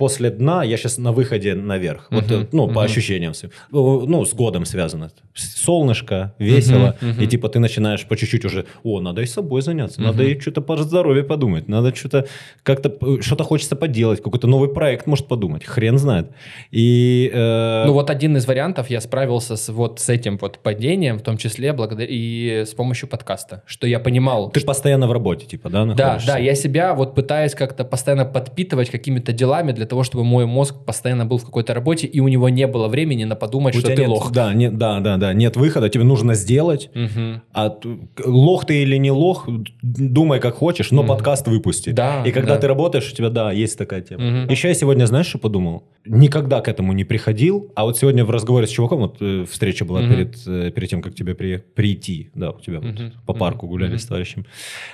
после 0.00 0.30
дна, 0.30 0.64
я 0.64 0.76
сейчас 0.78 0.98
на 0.98 1.12
выходе 1.12 1.54
наверх. 1.54 2.08
Вот, 2.10 2.24
Мгм. 2.24 2.40
э, 2.42 2.46
ну, 2.52 2.66
по 2.66 2.72
Мгм. 2.72 2.78
ощущениям. 2.80 3.32
Ну, 3.72 4.24
с 4.24 4.32
годом 4.34 4.64
связано. 4.64 5.10
Солнышко, 5.34 6.34
весело. 6.38 6.96
Мгм. 7.00 7.10
Мгм. 7.10 7.22
И 7.22 7.26
типа 7.26 7.48
ты 7.48 7.58
начинаешь 7.60 8.06
по 8.08 8.16
чуть-чуть 8.16 8.44
уже, 8.44 8.64
о, 8.84 9.00
надо 9.00 9.20
и 9.22 9.26
собой 9.26 9.62
заняться, 9.62 10.00
надо 10.00 10.22
Мгм. 10.22 10.32
и 10.32 10.40
что-то 10.40 10.62
по 10.62 10.76
здоровью 10.76 11.24
подумать, 11.26 11.68
надо 11.68 11.94
что-то 11.94 12.26
как-то, 12.62 12.88
э, 12.88 13.20
что-то 13.20 13.44
хочется 13.44 13.76
поделать, 13.76 14.22
какой-то 14.22 14.46
новый 14.48 14.68
проект 14.68 15.06
может 15.06 15.26
подумать, 15.28 15.64
хрен 15.64 15.98
знает. 15.98 16.26
И... 16.74 17.30
э, 17.34 17.84
Ну 17.86 17.92
вот 17.92 18.10
один 18.10 18.36
из 18.36 18.46
вариантов 18.46 18.90
я 18.90 19.00
справился 19.00 19.56
с 19.56 19.68
вот 19.72 20.00
с 20.00 20.08
этим 20.08 20.38
вот 20.40 20.58
падением, 20.58 21.18
в 21.18 21.22
том 21.22 21.36
числе 21.36 21.72
благодаря 21.72 22.08
и 22.10 22.64
с 22.64 22.74
помощью 22.74 23.08
подкаста, 23.08 23.62
что 23.66 23.86
я 23.86 23.98
понимал. 24.00 24.50
ты 24.50 24.60
постоянно 24.64 25.06
в 25.08 25.12
работе, 25.12 25.46
типа, 25.46 25.68
да, 25.70 25.84
Да, 25.84 25.94
находишься? 25.94 26.26
да, 26.32 26.38
я 26.38 26.54
себя 26.54 26.94
вот 26.94 27.14
пытаюсь 27.14 27.54
как-то 27.54 27.84
постоянно 27.84 28.24
подпитывать 28.24 28.90
какими-то 28.90 29.32
делами 29.32 29.72
для 29.72 29.86
того, 29.90 30.02
чтобы 30.04 30.24
мой 30.24 30.46
мозг 30.46 30.74
постоянно 30.86 31.26
был 31.26 31.36
в 31.38 31.44
какой-то 31.44 31.74
работе, 31.74 32.06
и 32.06 32.20
у 32.20 32.28
него 32.28 32.48
не 32.48 32.66
было 32.66 32.88
времени 32.88 33.24
на 33.24 33.36
подумать, 33.36 33.74
У 33.76 33.80
что 33.80 33.88
ты 33.88 33.96
нет, 34.00 34.08
лох. 34.08 34.32
Да, 34.32 34.54
нет, 34.54 34.78
да, 34.78 35.00
да, 35.00 35.16
да, 35.18 35.34
нет 35.34 35.56
выхода, 35.56 35.88
тебе 35.90 36.04
нужно 36.04 36.34
сделать, 36.34 36.90
Мгм. 36.94 37.42
а 37.52 37.76
лох 38.24 38.64
ты 38.64 38.82
или 38.82 38.96
не 38.96 39.10
лох, 39.10 39.48
думай 39.82 40.40
как 40.40 40.54
хочешь, 40.54 40.90
но 40.90 41.02
Мгм. 41.02 41.08
подкаст 41.08 41.46
выпусти. 41.48 41.90
Да, 41.90 42.22
И 42.24 42.30
когда 42.32 42.54
да. 42.54 42.60
ты 42.60 42.66
работаешь, 42.68 43.10
у 43.12 43.14
тебя, 43.14 43.28
да, 43.28 43.52
есть 43.52 43.76
такая 43.76 44.00
тема. 44.00 44.24
Мгм. 44.24 44.48
Еще 44.50 44.68
я 44.68 44.74
сегодня, 44.74 45.04
знаешь, 45.06 45.26
что 45.26 45.38
подумал? 45.38 45.84
Никогда 46.06 46.60
к 46.62 46.68
этому 46.68 46.92
не 46.94 47.04
приходил, 47.04 47.70
а 47.74 47.84
вот 47.84 47.98
сегодня 47.98 48.24
в 48.24 48.30
разговоре 48.30 48.66
с 48.66 48.70
чуваком, 48.70 49.00
вот 49.00 49.16
э, 49.20 49.44
встреча 49.50 49.84
была 49.84 50.00
Мгм. 50.00 50.10
перед, 50.10 50.36
э, 50.46 50.70
перед 50.70 50.88
тем, 50.88 51.02
как 51.02 51.14
тебе 51.14 51.34
при- 51.34 51.58
прийти, 51.74 52.30
да, 52.34 52.50
у 52.52 52.60
тебя 52.60 52.80
вот 52.80 52.94
Мгм. 52.94 53.12
по 53.26 53.34
парку 53.34 53.66
Мгм. 53.66 53.70
гуляли 53.72 53.90
Мгм. 53.90 53.98
с 53.98 54.06
товарищем. 54.06 54.46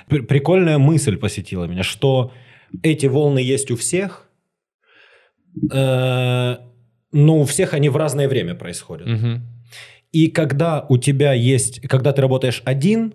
Пр- 0.09 0.23
Прикольная 0.23 0.77
мысль 0.79 1.15
посетила 1.17 1.65
меня, 1.65 1.83
что 1.83 2.31
эти 2.83 3.05
волны 3.05 3.39
есть 3.39 3.71
у 3.71 3.75
всех, 3.77 4.26
э, 5.71 6.57
но 7.11 7.39
у 7.39 7.45
всех 7.45 7.73
они 7.73 7.89
в 7.89 7.97
разное 7.97 8.27
время 8.27 8.55
происходят. 8.55 9.07
Мгм. 9.07 9.41
И 10.11 10.27
когда 10.27 10.85
у 10.89 10.97
тебя 10.97 11.33
есть, 11.33 11.81
когда 11.81 12.11
ты 12.11 12.21
работаешь 12.21 12.61
один, 12.65 13.13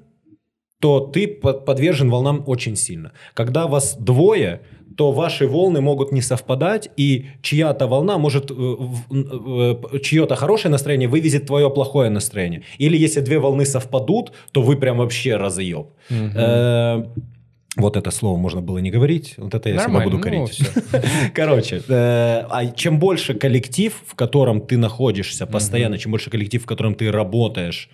то 0.80 1.00
ты 1.00 1.28
под- 1.28 1.64
подвержен 1.64 2.10
волнам 2.10 2.42
очень 2.46 2.76
сильно. 2.76 3.12
Когда 3.34 3.66
вас 3.66 3.96
двое, 3.98 4.60
то 4.96 5.12
ваши 5.12 5.46
волны 5.46 5.80
могут 5.80 6.12
не 6.12 6.20
совпадать, 6.20 6.90
и 6.96 7.26
чья-то 7.42 7.86
волна 7.86 8.18
может, 8.18 8.50
э, 8.50 8.54
э, 8.54 9.98
чье-то 10.02 10.36
хорошее 10.36 10.70
настроение 10.72 11.08
вывезет 11.08 11.46
твое 11.46 11.70
плохое 11.70 12.10
настроение. 12.10 12.62
Или 12.78 12.96
если 12.98 13.20
две 13.22 13.38
волны 13.38 13.64
совпадут, 13.64 14.32
то 14.52 14.62
вы 14.62 14.76
прям 14.76 14.98
вообще 14.98 15.36
разъеб. 15.36 15.86
Мгм. 16.10 16.32
Вот 17.76 17.96
это 17.96 18.10
слово 18.10 18.36
можно 18.36 18.60
было 18.60 18.78
не 18.78 18.90
говорить, 18.90 19.34
вот 19.38 19.54
это 19.54 19.70
я 19.70 19.76
себя 19.76 19.84
Нормально, 19.84 20.10
буду 20.10 20.16
ну, 20.18 20.22
корить. 20.22 20.60
Короче, 21.34 21.82
э, 21.88 22.44
а 22.50 22.66
чем 22.76 22.98
больше 22.98 23.32
коллектив, 23.32 23.94
в 24.06 24.14
котором 24.14 24.60
ты 24.60 24.76
находишься 24.76 25.46
постоянно, 25.46 25.96
чем 25.96 26.10
больше 26.12 26.28
коллектив, 26.28 26.62
в 26.62 26.66
котором 26.66 26.94
ты 26.94 27.10
работаешь, 27.10 27.88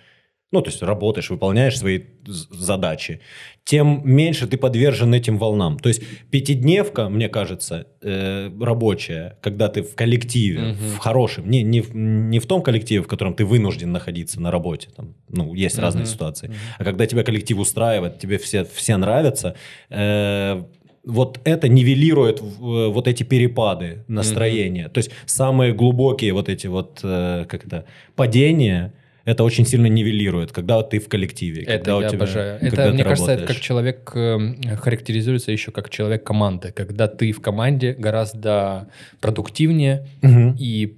ну, 0.51 0.61
то 0.61 0.69
есть 0.69 0.81
работаешь, 0.81 1.29
выполняешь 1.29 1.77
свои 1.77 1.99
задачи, 2.25 3.19
тем 3.63 4.01
меньше 4.03 4.47
ты 4.47 4.57
подвержен 4.57 5.13
этим 5.13 5.37
волнам. 5.37 5.77
То 5.77 5.89
есть 5.89 6.01
пятидневка, 6.31 7.07
мне 7.09 7.29
кажется, 7.29 7.85
э, 8.01 8.49
рабочая, 8.59 9.37
когда 9.41 9.67
ты 9.67 9.83
в 9.83 9.95
коллективе, 9.95 10.59
Мгм. 10.61 10.73
в 10.73 10.97
хорошем, 10.97 11.49
не, 11.49 11.61
не, 11.63 11.83
не 11.93 12.39
в 12.39 12.45
том 12.47 12.61
коллективе, 12.63 13.01
в 13.03 13.07
котором 13.07 13.33
ты 13.35 13.45
вынужден 13.45 13.91
находиться 13.91 14.41
на 14.41 14.49
работе, 14.51 14.89
там, 14.95 15.13
ну, 15.29 15.53
есть 15.53 15.77
разные 15.77 16.05
Мгм. 16.05 16.11
ситуации, 16.13 16.51
а 16.79 16.83
когда 16.83 17.05
тебя 17.05 17.23
коллектив 17.23 17.59
устраивает, 17.59 18.17
тебе 18.19 18.37
все, 18.39 18.63
все 18.65 18.97
нравятся, 18.97 19.55
э, 19.89 20.63
вот 21.05 21.39
это 21.43 21.67
нивелирует 21.69 22.41
в- 22.41 22.89
вот 22.89 23.07
эти 23.07 23.23
перепады 23.23 24.03
настроения. 24.07 24.89
То 24.89 24.97
есть 24.99 25.11
самые 25.25 25.73
глубокие 25.73 26.33
вот 26.33 26.49
эти 26.49 26.67
вот, 26.67 26.99
э, 27.03 27.45
как 27.47 27.65
это, 27.65 27.85
падения, 28.15 28.93
Это 29.29 29.43
очень 29.43 29.65
сильно 29.65 29.87
нивелирует, 29.87 30.51
когда 30.51 30.81
ты 30.81 30.99
в 30.99 31.07
коллективе. 31.07 31.61
Это 31.63 31.71
когда 31.77 31.97
у 31.97 32.01
я 32.01 32.07
тебя- 32.09 32.17
обожаю. 32.17 32.59
когда 32.59 32.83
Это, 32.83 32.93
мне 32.93 33.03
кажется, 33.03 33.31
это 33.31 33.41
работаешь. 33.41 33.57
как 33.57 33.63
человек 33.65 34.11
э, 34.15 34.75
характеризуется 34.77 35.51
еще 35.51 35.71
как 35.71 35.89
человек 35.89 36.23
команды, 36.23 36.71
когда 36.71 37.07
ты 37.07 37.31
в 37.31 37.41
команде 37.41 37.93
гораздо 37.93 38.87
продуктивнее 39.21 40.07
Мгм. 40.21 40.55
и 40.59 40.91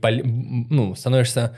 ну, 0.70 0.96
становишься 0.96 1.52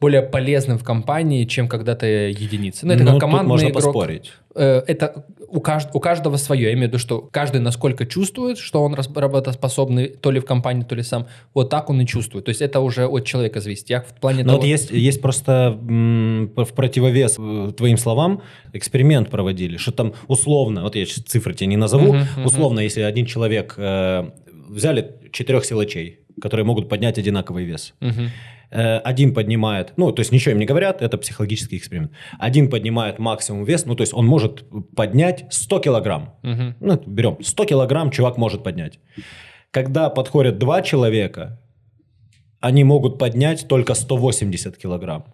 более 0.00 0.22
полезным 0.22 0.78
в 0.78 0.84
компании, 0.84 1.44
чем 1.44 1.68
когда 1.68 1.94
ты 1.94 2.06
единица. 2.30 2.86
Ну, 2.86 2.92
это 2.94 3.04
Ну, 3.04 3.10
как 3.12 3.20
командный 3.20 3.48
можно 3.48 3.68
игрок. 3.68 3.84
поспорить. 3.84 4.32
Э, 4.54 4.82
Это 4.86 5.26
у, 5.48 5.58
кажд- 5.60 5.90
у 5.92 6.00
каждого 6.00 6.36
свое. 6.38 6.62
Я 6.62 6.72
имею 6.72 6.86
в 6.86 6.88
виду, 6.88 6.98
что 6.98 7.20
каждый 7.20 7.60
насколько 7.60 8.06
чувствует, 8.06 8.56
что 8.58 8.82
он 8.82 8.94
работоспособный 8.94 10.08
то 10.08 10.30
ли 10.30 10.40
в 10.40 10.44
компании, 10.44 10.84
то 10.84 10.94
ли 10.94 11.02
сам, 11.02 11.26
вот 11.54 11.70
так 11.70 11.90
он 11.90 12.00
и 12.00 12.06
чувствует. 12.06 12.44
То 12.46 12.48
есть 12.50 12.62
это 12.62 12.80
уже 12.80 13.06
от 13.06 13.24
человека 13.26 13.60
зависит. 13.60 13.90
Я 13.90 14.00
в 14.00 14.14
плане 14.20 14.42
Но 14.42 14.52
того... 14.52 14.58
вот 14.58 14.66
есть, 14.66 14.90
есть 14.90 15.20
просто 15.20 15.78
в 15.80 16.72
противовес 16.74 17.36
э, 17.38 17.72
твоим 17.76 17.96
словам 17.98 18.42
эксперимент 18.72 19.28
проводили, 19.30 19.76
что 19.76 19.92
там 19.92 20.14
условно, 20.28 20.82
вот 20.82 20.96
я 20.96 21.04
сейчас 21.04 21.24
цифры 21.24 21.54
тебе 21.54 21.66
не 21.66 21.76
назову, 21.76 22.12
Мгм, 22.14 22.26
мгм. 22.36 22.46
условно, 22.46 22.80
если 22.80 23.02
один 23.02 23.26
человек 23.26 23.74
э, 23.76 24.30
взяли 24.68 25.16
четырех 25.32 25.64
силачей, 25.64 26.20
которые 26.40 26.64
могут 26.64 26.88
поднять 26.88 27.18
одинаковый 27.18 27.64
вес. 27.64 27.92
Мгм. 28.00 28.30
Э, 28.70 28.98
один 28.98 29.34
поднимает, 29.34 29.92
ну, 29.96 30.12
то 30.12 30.20
есть 30.20 30.32
ничего 30.32 30.52
им 30.52 30.58
не 30.58 30.66
говорят, 30.66 31.02
это 31.02 31.18
психологический 31.18 31.76
эксперимент. 31.76 32.12
Один 32.38 32.70
поднимает 32.70 33.18
максимум 33.18 33.64
вес, 33.64 33.84
ну, 33.84 33.96
то 33.96 34.02
есть 34.02 34.14
он 34.14 34.26
может 34.26 34.64
поднять 34.94 35.46
100 35.50 35.80
килограмм. 35.80 36.34
Мгм. 36.42 36.76
Ну, 36.80 37.02
берем 37.06 37.36
100 37.42 37.64
килограмм 37.64 38.10
чувак 38.10 38.36
может 38.36 38.62
поднять. 38.62 39.00
Когда 39.72 40.08
подходят 40.10 40.58
два 40.58 40.82
человека, 40.82 41.60
они 42.60 42.84
могут 42.84 43.18
поднять 43.18 43.66
только 43.68 43.94
180 43.94 44.76
килограмм. 44.76 45.24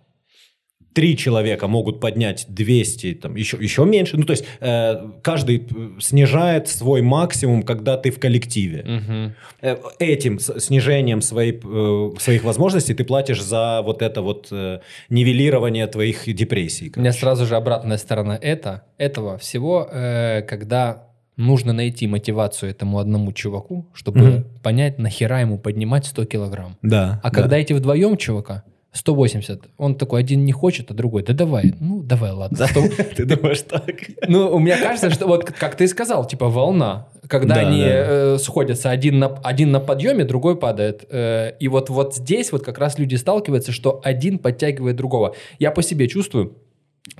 Три 0.96 1.14
человека 1.14 1.68
могут 1.68 2.00
поднять 2.00 2.46
200, 2.48 3.14
там, 3.14 3.36
еще, 3.36 3.58
еще 3.58 3.84
меньше. 3.84 4.16
Ну, 4.16 4.24
то 4.24 4.30
есть 4.30 4.44
э, 4.60 4.94
каждый 5.22 5.58
э, 5.58 6.00
снижает 6.00 6.68
свой 6.68 7.02
максимум, 7.02 7.62
когда 7.64 7.98
ты 7.98 8.10
в 8.10 8.18
коллективе. 8.18 9.34
Э, 9.60 9.76
Этим 9.98 10.38
снижением 10.38 11.20
своей, 11.20 11.60
э, 11.62 12.10
своих 12.18 12.44
возможностей 12.44 12.94
ты 12.94 13.04
платишь 13.04 13.42
за 13.42 13.82
вот 13.84 14.00
это 14.00 14.22
вот 14.22 14.48
э, 14.50 14.80
нивелирование 15.10 15.86
твоих 15.86 16.24
депрессий. 16.34 16.86
У 16.96 17.00
меня 17.00 17.10
короче. 17.10 17.18
сразу 17.20 17.46
же 17.46 17.56
обратная 17.56 17.98
сторона 17.98 18.38
это, 18.40 18.84
этого 18.96 19.36
всего, 19.36 19.86
э, 19.92 20.40
когда 20.48 21.08
нужно 21.36 21.74
найти 21.74 22.06
мотивацию 22.06 22.70
этому 22.70 22.98
одному 22.98 23.32
чуваку, 23.32 23.86
чтобы 23.92 24.20
Мгм. 24.20 24.44
понять, 24.62 24.98
нахера 24.98 25.40
ему 25.42 25.58
поднимать 25.58 26.06
100 26.06 26.24
килограмм. 26.24 26.78
Да. 26.80 27.20
А 27.22 27.30
да. 27.30 27.40
когда 27.42 27.58
эти 27.58 27.74
вдвоем 27.74 28.16
чувака, 28.16 28.64
180, 28.96 29.62
он 29.76 29.94
такой, 29.94 30.20
один 30.20 30.44
не 30.44 30.52
хочет, 30.52 30.90
а 30.90 30.94
другой, 30.94 31.22
да 31.22 31.32
давай, 31.34 31.74
ну 31.80 32.02
давай, 32.02 32.32
ладно. 32.32 32.66
100. 32.66 32.80
Ты 33.16 33.24
думаешь 33.24 33.60
так? 33.62 33.84
Ну, 34.26 34.48
у 34.54 34.58
меня 34.58 34.78
кажется, 34.78 35.10
что 35.10 35.26
вот 35.26 35.44
как 35.44 35.76
ты 35.76 35.86
сказал, 35.88 36.26
типа 36.26 36.48
волна, 36.48 37.08
когда 37.28 37.56
Да, 37.56 37.60
они 37.68 37.80
да. 37.80 37.86
э, 38.34 38.38
сходятся, 38.38 38.90
один 38.90 39.18
на, 39.18 39.26
один 39.44 39.70
на 39.70 39.80
подъеме, 39.80 40.24
другой 40.24 40.56
падает. 40.56 41.04
Э, 41.10 41.52
и 41.60 41.68
вот, 41.68 41.90
вот 41.90 42.14
здесь 42.14 42.52
вот 42.52 42.64
как 42.64 42.78
раз 42.78 42.98
люди 42.98 43.16
сталкиваются, 43.16 43.72
что 43.72 44.00
один 44.02 44.38
подтягивает 44.38 44.96
другого. 44.96 45.34
Я 45.58 45.70
по 45.70 45.82
себе 45.82 46.08
чувствую, 46.08 46.56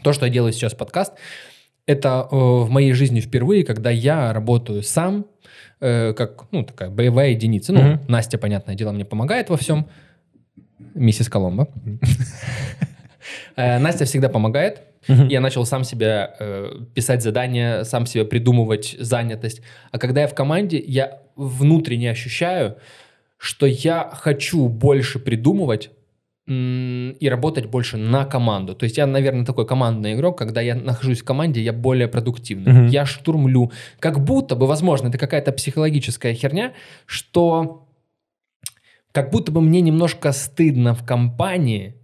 то, 0.02 0.12
что 0.12 0.26
я 0.26 0.32
делаю 0.32 0.52
сейчас 0.52 0.74
подкаст, 0.74 1.12
это 1.86 2.26
э, 2.30 2.34
в 2.36 2.68
моей 2.70 2.92
жизни 2.92 3.20
впервые, 3.20 3.64
когда 3.64 3.90
я 3.90 4.32
работаю 4.32 4.82
сам, 4.82 5.26
э, 5.80 6.14
как, 6.14 6.46
ну, 6.50 6.64
такая 6.64 6.90
боевая 6.90 7.30
единица. 7.30 7.72
Ну, 7.72 7.80
Мгм. 7.80 8.00
Настя, 8.08 8.38
понятное 8.38 8.74
дело, 8.74 8.92
мне 8.92 9.04
помогает 9.04 9.50
во 9.50 9.56
всем. 9.56 9.86
Миссис 10.94 11.28
Коломбо. 11.28 11.68
Э, 13.56 13.78
Настя 13.78 14.04
всегда 14.04 14.28
помогает. 14.28 14.82
Я 15.08 15.40
начал 15.40 15.64
сам 15.66 15.84
себе 15.84 16.30
э, 16.38 16.70
писать 16.94 17.22
задания, 17.22 17.84
сам 17.84 18.06
себе 18.06 18.24
придумывать 18.24 18.96
занятость. 18.98 19.62
А 19.90 19.98
когда 19.98 20.20
я 20.20 20.28
в 20.28 20.34
команде, 20.34 20.78
я 20.78 21.18
внутренне 21.34 22.10
ощущаю, 22.10 22.76
что 23.36 23.66
я 23.66 24.10
хочу 24.12 24.68
больше 24.68 25.18
придумывать 25.18 25.90
и 26.48 27.28
работать 27.28 27.66
больше 27.66 27.96
на 27.96 28.24
команду. 28.24 28.74
То 28.76 28.84
есть 28.84 28.96
я, 28.98 29.06
наверное, 29.06 29.44
такой 29.44 29.66
командный 29.66 30.14
игрок, 30.14 30.38
когда 30.38 30.60
я 30.60 30.76
нахожусь 30.76 31.20
в 31.20 31.24
команде, 31.24 31.60
я 31.60 31.72
более 31.72 32.06
продуктивный. 32.06 32.72
Мгм. 32.72 32.86
Я 32.86 33.04
штурмлю. 33.04 33.72
Как 33.98 34.20
будто 34.24 34.54
бы, 34.54 34.68
возможно, 34.68 35.08
это 35.08 35.18
какая-то 35.18 35.50
психологическая 35.50 36.34
херня, 36.34 36.72
что 37.04 37.85
как 39.16 39.30
будто 39.30 39.50
бы 39.50 39.62
мне 39.62 39.80
немножко 39.80 40.30
стыдно 40.32 40.92
в 40.92 41.02
компании 41.02 41.94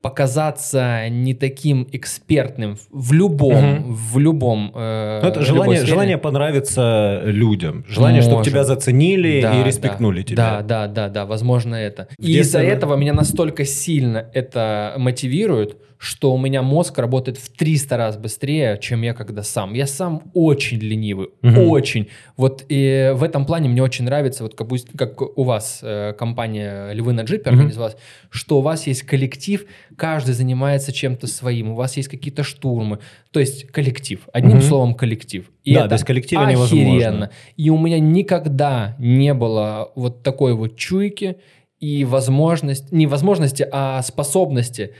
показаться 0.00 1.08
не 1.10 1.34
таким 1.34 1.86
экспертным 1.92 2.78
в 2.90 3.12
любом, 3.12 3.64
Мгм. 3.64 3.94
в 3.94 4.18
любом. 4.18 4.72
э, 4.74 5.20
Ну, 5.22 5.28
это 5.28 5.42
желание, 5.42 5.84
желание 5.84 6.16
понравиться 6.16 7.20
людям. 7.24 7.84
Желание, 7.86 8.22
чтобы 8.22 8.36
Может. 8.38 8.50
тебя 8.52 8.64
заценили 8.64 9.42
Да, 9.42 9.60
и 9.60 9.64
респектнули 9.64 10.20
да, 10.22 10.24
тебя. 10.26 10.36
Да, 10.36 10.62
да, 10.62 10.88
да, 10.88 11.08
да, 11.10 11.26
возможно 11.26 11.74
это. 11.74 12.08
В 12.18 12.22
И 12.22 12.38
из-за 12.40 12.60
этого 12.60 12.96
меня 12.96 13.12
настолько 13.12 13.66
сильно 13.66 14.26
это 14.32 14.94
мотивирует, 14.96 15.76
что 16.04 16.32
у 16.34 16.38
меня 16.38 16.60
мозг 16.62 16.98
работает 16.98 17.38
в 17.38 17.48
300 17.48 17.96
раз 17.96 18.16
быстрее, 18.18 18.78
чем 18.80 19.00
я 19.02 19.14
когда 19.14 19.42
сам. 19.42 19.72
Я 19.72 19.86
сам 19.86 20.22
очень 20.34 20.78
ленивый, 20.78 21.28
Мгм. 21.40 21.58
очень. 21.70 22.08
Вот 22.36 22.64
и 22.68 23.12
в 23.14 23.22
этом 23.22 23.46
плане 23.46 23.70
мне 23.70 23.82
очень 23.82 24.04
нравится, 24.04 24.42
вот 24.42 24.54
как, 24.54 24.68
как 24.98 25.38
у 25.38 25.42
вас 25.44 25.80
э, 25.82 26.12
компания 26.18 26.92
«Львы 26.92 27.14
на 27.14 27.22
джипе» 27.22 27.48
организовалась, 27.50 27.96
что 28.28 28.58
у 28.58 28.60
вас 28.60 28.86
есть 28.86 29.02
коллектив, 29.02 29.64
каждый 29.96 30.34
занимается 30.34 30.92
чем-то 30.92 31.26
своим, 31.26 31.70
у 31.70 31.74
вас 31.74 31.96
есть 31.96 32.08
какие-то 32.08 32.42
штурмы, 32.42 32.98
то 33.30 33.40
есть 33.40 33.66
коллектив. 33.68 34.28
Одним 34.32 34.58
Мгм. 34.58 34.62
словом, 34.62 34.94
коллектив. 34.94 35.50
И 35.64 35.74
Да, 35.74 35.86
это 35.86 35.94
без 35.94 36.04
коллектива 36.04 36.44
невозможно. 36.44 36.96
охеренно. 36.96 37.30
И 37.56 37.70
у 37.70 37.78
меня 37.78 37.98
никогда 37.98 38.94
не 38.98 39.32
было 39.32 39.90
вот 39.94 40.22
такой 40.22 40.52
вот 40.52 40.76
чуйки 40.76 41.36
и 41.80 42.04
возможность, 42.04 42.92
не 42.92 43.06
возможности, 43.06 43.66
а 43.72 44.02
способности 44.02 44.90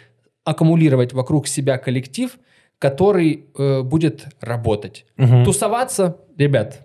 аккумулировать 0.44 1.12
вокруг 1.12 1.48
себя 1.48 1.78
коллектив, 1.78 2.38
который 2.78 3.46
э, 3.56 3.82
будет 3.82 4.26
работать. 4.40 5.06
Мгм. 5.16 5.44
Тусоваться, 5.44 6.18
ребят, 6.36 6.82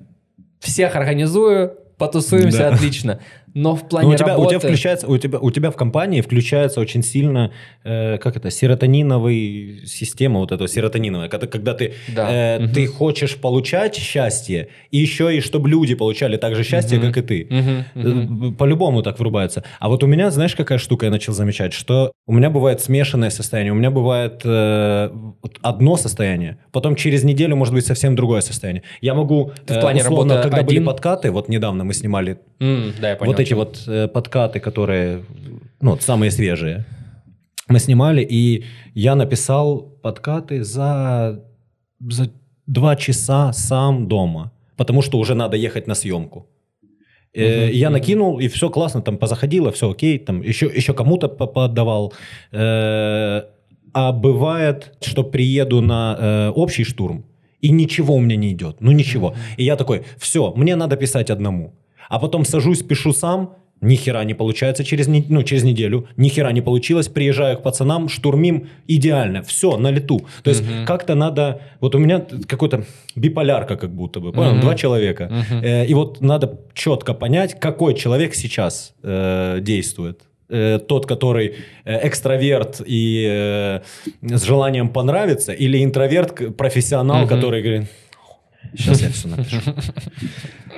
всех 0.59 0.95
организую, 0.95 1.75
потусуемся 1.97 2.59
Да. 2.59 2.73
отлично. 2.73 3.19
Но 3.53 3.75
в 3.75 3.87
плане 3.87 4.07
Ну, 4.09 4.13
у, 4.13 4.17
тебя, 4.17 4.27
у, 4.27 4.29
работы... 4.41 4.49
тебя 4.49 4.59
включается, 4.59 5.07
у, 5.07 5.17
тебя, 5.17 5.39
у 5.39 5.51
тебя 5.51 5.71
в 5.71 5.75
компании 5.75 6.21
включается 6.21 6.79
очень 6.81 7.03
сильно, 7.03 7.51
э, 7.83 8.17
как 8.17 8.37
это, 8.37 8.49
серотониновая 8.51 9.85
система, 9.85 10.39
вот 10.39 10.51
эта 10.51 10.67
серотониновая, 10.67 11.29
когда, 11.29 11.47
когда 11.47 11.73
ты, 11.73 11.93
Да. 12.15 12.29
э, 12.31 12.59
Мгм. 12.59 12.73
ты 12.73 12.87
хочешь 12.87 13.35
получать 13.37 13.95
счастье, 13.95 14.67
и 14.91 14.97
еще 14.97 15.35
и 15.35 15.41
чтобы 15.41 15.69
люди 15.69 15.95
получали 15.95 16.37
так 16.37 16.55
же 16.55 16.63
счастье, 16.63 16.97
Мгм. 16.99 17.07
как 17.13 17.17
и 17.17 17.21
ты. 17.27 17.47
Мгм. 17.49 18.49
Э, 18.49 18.51
По-любому 18.57 19.01
так 19.03 19.19
врубается. 19.19 19.63
А 19.79 19.89
вот 19.89 20.03
у 20.03 20.07
меня, 20.07 20.31
знаешь, 20.31 20.55
какая 20.55 20.77
штука 20.77 21.05
я 21.05 21.11
начал 21.11 21.33
замечать? 21.33 21.73
Что 21.73 22.11
у 22.27 22.33
меня 22.33 22.49
бывает 22.49 22.81
смешанное 22.81 23.29
состояние. 23.29 23.73
У 23.73 23.75
меня 23.75 23.91
бывает 23.91 24.41
э, 24.45 25.09
одно 25.61 25.97
состояние, 25.97 26.57
потом 26.71 26.95
через 26.95 27.23
неделю 27.23 27.55
может 27.55 27.73
быть 27.73 27.85
совсем 27.85 28.15
другое 28.15 28.41
состояние. 28.41 28.83
Я 29.01 29.13
могу... 29.13 29.51
Ты 29.65 29.73
в 29.73 29.77
э, 29.77 29.81
плане 29.81 30.01
условно, 30.01 30.35
работы 30.35 30.49
когда 30.49 30.63
были 30.63 30.77
один? 30.77 30.85
подкаты, 30.87 31.31
вот 31.31 31.49
недавно 31.49 31.83
мы 31.83 31.93
снимали 31.93 32.37
М, 32.59 32.93
Да, 33.01 33.11
я 33.11 33.15
понял. 33.15 33.31
вот 33.31 33.38
эти 33.39 33.53
вот 33.55 33.83
э, 33.87 34.07
подкаты, 34.07 34.59
которые, 34.59 35.23
ну, 35.81 35.91
вот 35.91 36.01
самые 36.03 36.31
свежие, 36.31 36.85
мы 37.67 37.79
снимали, 37.79 38.21
и 38.31 38.63
я 38.95 39.15
написал 39.15 39.79
подкаты 40.03 40.63
за, 40.63 41.43
за 41.99 42.29
два 42.67 42.95
часа 42.95 43.53
сам 43.53 44.07
дома, 44.07 44.51
потому 44.77 45.01
что 45.01 45.17
уже 45.19 45.35
надо 45.35 45.57
ехать 45.57 45.87
на 45.87 45.95
съемку. 45.95 46.47
Э, 47.33 47.69
Я 47.71 47.89
накинул, 47.89 48.39
и 48.39 48.47
все 48.47 48.69
классно, 48.69 49.01
там 49.01 49.17
позаходило, 49.17 49.71
все 49.71 49.89
окей, 49.91 50.17
там 50.19 50.41
еще, 50.41 50.65
еще 50.77 50.93
кому-то 50.93 51.27
по- 51.29 51.47
поотдавал. 51.47 52.13
Э, 52.51 53.43
А 53.93 54.11
бывает, 54.11 54.91
что 55.01 55.23
приеду 55.23 55.81
на 55.81 56.51
общий 56.55 56.83
штурм, 56.85 57.23
и 57.61 57.71
ничего 57.71 58.13
у 58.15 58.19
меня 58.19 58.35
не 58.37 58.51
идет, 58.51 58.81
ну 58.81 58.91
ничего. 58.91 59.33
И 59.57 59.63
я 59.63 59.75
такой, 59.75 60.01
все, 60.17 60.53
мне 60.55 60.75
надо 60.75 60.95
писать 60.95 61.29
одному. 61.31 61.73
А 62.09 62.19
потом 62.19 62.43
сажусь, 62.45 62.81
пишу 62.83 63.13
сам, 63.13 63.53
ни 63.81 63.95
хера 63.95 64.23
не 64.25 64.33
получается 64.33 64.83
через, 64.83 65.07
не- 65.07 65.25
ну, 65.29 65.41
через 65.43 65.63
неделю, 65.63 66.07
ни 66.17 66.27
хера 66.27 66.51
не 66.51 66.61
получилось, 66.61 67.07
приезжаю 67.07 67.57
к 67.57 67.63
пацанам, 67.63 68.09
штурмим, 68.09 68.67
идеально, 68.87 69.41
все, 69.43 69.77
на 69.77 69.89
лету. 69.91 70.19
То 70.43 70.49
есть 70.49 70.63
Мгм. 70.63 70.85
как-то 70.85 71.15
надо, 71.15 71.61
вот 71.79 71.95
у 71.95 71.97
меня 71.99 72.25
какой-то 72.47 72.83
биполярка 73.15 73.77
как 73.77 73.91
будто 73.91 74.19
бы, 74.19 74.33
понял, 74.33 74.51
Мгм. 74.51 74.61
два 74.61 74.75
человека. 74.75 75.29
Мгм. 75.31 75.63
Э, 75.63 75.85
и 75.85 75.93
вот 75.93 76.19
надо 76.19 76.59
четко 76.73 77.13
понять, 77.13 77.57
какой 77.59 77.93
человек 77.93 78.35
сейчас 78.35 78.93
э, 79.03 79.59
действует. 79.61 80.21
Э, 80.49 80.79
тот, 80.79 81.05
который 81.05 81.53
э, 81.85 82.07
экстраверт 82.07 82.81
и 82.85 83.25
э, 83.29 83.79
с 84.21 84.43
желанием 84.43 84.89
понравиться, 84.89 85.53
или 85.53 85.81
интроверт, 85.83 86.57
профессионал, 86.57 87.19
Мгм. 87.19 87.27
который 87.29 87.61
говорит, 87.61 87.87
сейчас 88.75 89.01
я 89.01 89.09
все 89.09 89.27
напишу. 89.35 89.59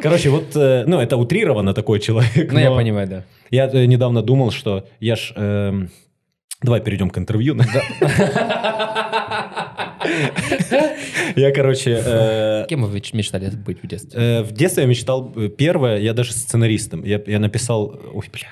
Короче, 0.02 0.30
вот, 0.30 0.56
э, 0.56 0.84
ну, 0.88 1.00
это 1.00 1.18
утрированно 1.18 1.74
такой 1.74 2.00
человек. 2.00 2.52
Ну, 2.52 2.60
я 2.60 2.72
понимаю, 2.72 3.08
да. 3.08 3.24
Я 3.50 3.68
э, 3.68 3.86
недавно 3.86 4.22
думал, 4.22 4.52
что 4.52 4.88
я 5.00 5.16
ж... 5.16 5.34
эм, 5.36 5.89
Давай 6.64 6.80
перейдем 6.82 7.10
к 7.10 7.18
интервью. 7.18 7.56
Я, 11.36 11.52
короче, 11.54 12.02
э, 12.06 12.66
Кем 12.68 12.84
вы 12.84 12.98
меч- 13.00 13.14
мечтали 13.16 13.50
быть 13.50 13.82
в 13.84 13.88
детстве? 13.88 14.20
э, 14.20 14.44
в 14.44 14.52
детстве 14.52 14.84
я 14.84 14.89
мечтал, 14.89 15.32
первое, 15.58 15.98
я 16.00 16.14
даже 16.14 16.34
сценаристом. 16.34 17.04
Я, 17.04 17.22
я 17.26 17.39
написал, 17.39 18.00
ой, 18.14 18.26
бля. 18.32 18.48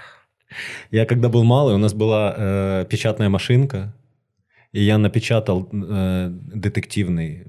Я 0.92 1.06
когда 1.06 1.30
был 1.30 1.44
малый, 1.44 1.76
у 1.76 1.78
нас 1.78 1.94
была 1.94 2.34
э, 2.38 2.86
печатная 2.90 3.30
машинка, 3.30 3.94
и 4.72 4.82
я 4.84 4.98
напечатал 4.98 5.68
детективный, 5.72 7.46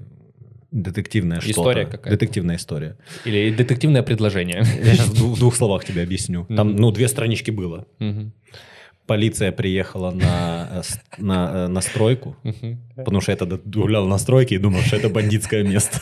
детективная 0.71 1.41
что-то. 1.41 1.51
История 1.51 1.85
какая-то. 1.85 2.09
Детективная 2.09 2.55
история. 2.55 2.97
Или 3.25 3.51
детективное 3.51 4.03
предложение? 4.03 4.63
Я 4.83 4.93
сейчас 4.93 5.09
в 5.09 5.39
двух, 5.39 5.55
словах 5.55 5.85
тебе 5.85 6.01
объясню. 6.03 6.45
Там, 6.45 6.75
ну, 6.75 6.91
две 6.91 7.07
странички 7.07 7.51
было. 7.51 7.85
Полиция 9.07 9.51
приехала 9.51 10.11
на, 10.11 10.69
э, 10.71 10.81
на, 11.17 11.51
э, 11.53 11.67
на 11.67 11.81
стройку, 11.81 12.37
потому 12.95 13.19
что 13.19 13.31
я 13.31 13.37
тогда 13.37 13.57
гулял 13.65 14.07
на 14.07 14.17
стройке 14.17 14.55
и 14.55 14.57
думал, 14.57 14.79
что 14.81 14.95
это 14.95 15.09
бандитское 15.09 15.63
место. 15.63 15.99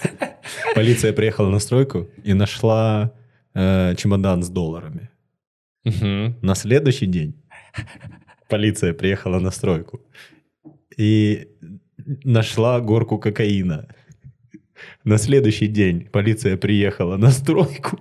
Полиция 0.76 1.14
приехала 1.14 1.50
на 1.50 1.60
стройку 1.60 2.08
и 2.24 2.34
нашла 2.34 3.12
э, 3.56 3.96
чемодан 3.98 4.44
с 4.44 4.50
долларами. 4.50 5.10
На 6.42 6.56
следующий 6.56 7.08
день 7.08 7.34
полиция 8.48 8.94
приехала 8.94 9.40
на 9.40 9.50
стройку 9.50 10.02
и 10.98 11.48
нашла 12.24 12.80
горку 12.80 13.18
кокаина. 13.18 13.88
На 15.04 15.18
следующий 15.18 15.68
день 15.68 16.08
полиция 16.12 16.58
приехала 16.58 17.18
на 17.18 17.32
стройку, 17.32 18.00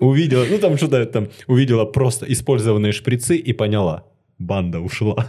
увидела, 0.00 0.44
ну 0.48 0.58
там 0.58 0.76
что-то 0.76 1.04
там, 1.06 1.28
увидела 1.46 1.84
просто 1.84 2.26
использованные 2.32 2.92
шприцы 2.92 3.36
и 3.36 3.52
поняла, 3.52 4.04
банда 4.38 4.80
ушла. 4.80 5.28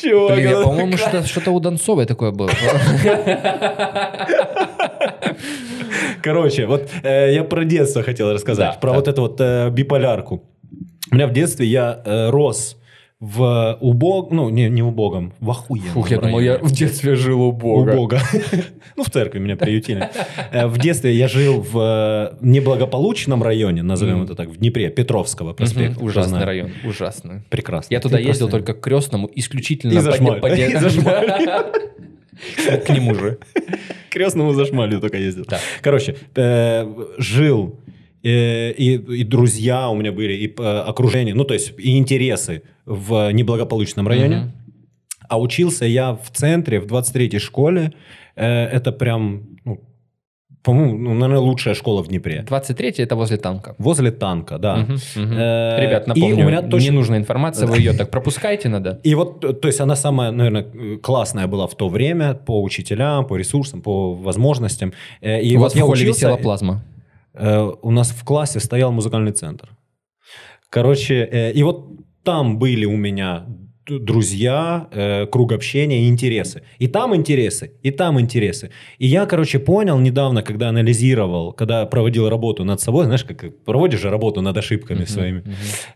Чувак, 0.00 0.36
Блин, 0.36 0.50
я, 0.50 0.62
по-моему, 0.62 0.96
что-то, 0.96 1.26
что-то 1.26 1.50
у 1.52 1.60
Донцовой 1.60 2.06
такое 2.06 2.30
было. 2.32 2.50
Короче, 6.22 6.66
вот 6.66 6.88
э, 7.02 7.32
я 7.32 7.44
про 7.44 7.64
детство 7.64 8.02
хотел 8.02 8.32
рассказать, 8.32 8.74
Да, 8.74 8.78
про 8.78 8.90
да. 8.90 8.96
вот 8.96 9.08
эту 9.08 9.22
вот 9.22 9.40
э, 9.40 9.70
биполярку. 9.70 10.44
У 11.10 11.14
меня 11.14 11.26
в 11.26 11.32
детстве 11.32 11.66
я 11.66 12.02
э, 12.04 12.30
рос 12.30 12.76
в 13.20 13.76
убог, 13.82 14.30
ну 14.30 14.48
не, 14.48 14.70
не 14.70 14.82
убогом, 14.82 15.34
в 15.40 15.50
охуенном 15.50 15.90
Фух, 15.92 16.10
я 16.10 16.18
думал, 16.18 16.40
я 16.40 16.52
районе. 16.54 16.68
в 16.68 16.72
детстве 16.72 17.14
жил 17.16 17.42
у 17.42 17.48
У 17.48 17.52
Бога. 17.52 17.92
Бога. 17.96 18.20
Ну, 18.96 19.04
в 19.04 19.10
церкви 19.10 19.38
меня 19.38 19.56
приютили. 19.56 20.08
Э, 20.52 20.66
В 20.66 20.76
детстве 20.78 21.12
я 21.14 21.28
жил 21.28 21.60
в 21.60 21.78
э, 21.78 22.36
неблагополучном 22.40 23.42
районе, 23.42 23.82
назовем 23.82 24.22
это 24.24 24.34
так, 24.34 24.48
в 24.48 24.56
Днепре, 24.56 24.90
Петровского 24.90 25.52
проспекта. 25.52 26.02
Ужасный 26.02 26.44
район, 26.44 26.70
ужасный. 26.84 27.42
Прекрасно. 27.50 27.94
Я 27.94 28.00
туда 28.00 28.18
ездил 28.18 28.48
только 28.48 28.74
к 28.74 28.80
крестному 28.80 29.30
исключительно 29.34 29.92
И 29.92 29.96
по- 29.96 30.02
зашмаль. 30.02 30.40
по- 30.40 30.46
И 30.48 30.76
зашмаль. 30.76 31.26
К 32.86 32.88
нему 32.90 33.14
же. 33.14 33.38
Крестному 34.08 34.54
зашмалью 34.54 34.98
только 35.00 35.18
ездил. 35.18 35.44
Короче, 35.82 36.16
э, 36.34 36.86
жил, 37.18 37.78
э, 38.22 38.72
и, 38.72 38.94
и 39.20 39.24
друзья 39.24 39.88
у 39.88 39.94
меня 39.96 40.12
были, 40.12 40.32
и 40.34 40.54
э, 40.58 40.62
окружение, 40.88 41.34
ну, 41.34 41.44
то 41.44 41.54
есть 41.54 41.72
и 41.78 41.96
интересы 41.98 42.62
в 42.86 43.30
неблагополучном 43.32 44.06
районе. 44.08 44.36
Мгм. 44.36 44.52
А 45.28 45.40
учился 45.40 45.84
я 45.84 46.12
в 46.14 46.30
центре, 46.32 46.80
в 46.80 46.86
23-й 46.86 47.38
школе. 47.38 47.92
Э, 48.36 48.64
это 48.66 48.90
прям, 48.92 49.42
ну, 49.64 49.80
по-моему, 50.62 50.98
ну, 50.98 51.14
наверное, 51.14 51.38
лучшая 51.38 51.74
школа 51.74 52.02
в 52.02 52.08
Днепре. 52.08 52.42
23 52.46 52.94
это 52.98 53.16
возле 53.16 53.36
танка. 53.36 53.74
Возле 53.78 54.10
танка, 54.10 54.58
да. 54.58 54.76
Мгм, 54.76 54.98
мгм. 55.16 55.32
Э, 55.38 55.80
Ребят, 55.80 56.06
и 56.06 56.08
напомню, 56.08 56.44
у 56.44 56.48
меня 56.48 56.62
точно- 56.62 56.86
ненужная 56.90 57.18
информация, 57.18 57.66
вы 57.68 57.78
ее 57.78 57.92
так 57.92 58.10
пропускаете 58.10 58.68
надо. 58.68 59.00
И 59.04 59.14
вот, 59.14 59.40
то 59.60 59.68
есть 59.68 59.80
она 59.80 59.94
самая, 59.96 60.32
наверное, 60.32 60.98
классная 60.98 61.46
была 61.46 61.66
в 61.66 61.74
то 61.76 61.88
время 61.88 62.34
по 62.34 62.60
учителям, 62.62 63.24
по 63.26 63.36
ресурсам, 63.36 63.80
по 63.82 64.14
возможностям. 64.14 64.92
И 65.22 65.54
У 65.56 65.60
вот 65.60 65.64
вас 65.66 65.74
в 65.74 65.80
холле 65.80 65.92
учился, 66.02 66.26
висела 66.26 66.36
плазма. 66.36 66.82
Э, 67.40 67.72
у 67.82 67.90
нас 67.90 68.10
в 68.10 68.24
классе 68.24 68.60
стоял 68.60 68.92
музыкальный 68.92 69.32
центр. 69.32 69.68
Короче, 70.68 71.28
э, 71.32 71.52
и 71.52 71.62
вот 71.62 71.86
там 72.22 72.58
были 72.58 72.84
у 72.84 72.96
меня 72.96 73.46
друзья, 73.98 74.88
э, 74.92 75.26
круг 75.26 75.52
общения 75.52 76.04
и 76.04 76.08
интересы. 76.08 76.62
И 76.78 76.86
там 76.86 77.14
интересы, 77.14 77.72
и 77.82 77.90
там 77.90 78.20
интересы. 78.20 78.70
И 78.98 79.06
я, 79.06 79.26
короче, 79.26 79.58
понял 79.58 79.98
недавно, 79.98 80.42
когда 80.42 80.68
анализировал, 80.68 81.52
когда 81.52 81.86
проводил 81.86 82.28
работу 82.28 82.64
над 82.64 82.80
собой, 82.80 83.04
знаешь, 83.04 83.24
как 83.24 83.64
проводишь 83.64 84.00
же 84.00 84.10
работу 84.10 84.42
над 84.42 84.56
ошибками 84.56 84.98
Мгм, 84.98 85.06
своими. 85.06 85.42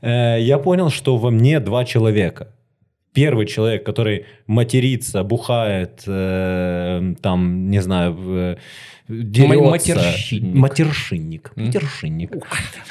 Э, 0.02 0.38
я 0.40 0.58
понял, 0.58 0.90
что 0.90 1.16
во 1.16 1.30
мне 1.30 1.60
два 1.60 1.84
человека. 1.84 2.48
Первый 3.12 3.46
человек, 3.46 3.86
который 3.86 4.24
матерится, 4.48 5.22
бухает, 5.22 6.02
э, 6.06 7.14
там, 7.22 7.70
не 7.70 7.80
знаю, 7.80 8.56
дерется. 9.08 9.94
Матершинник. 10.40 11.52
М. 11.56 11.66
Матершинник. 11.66 12.30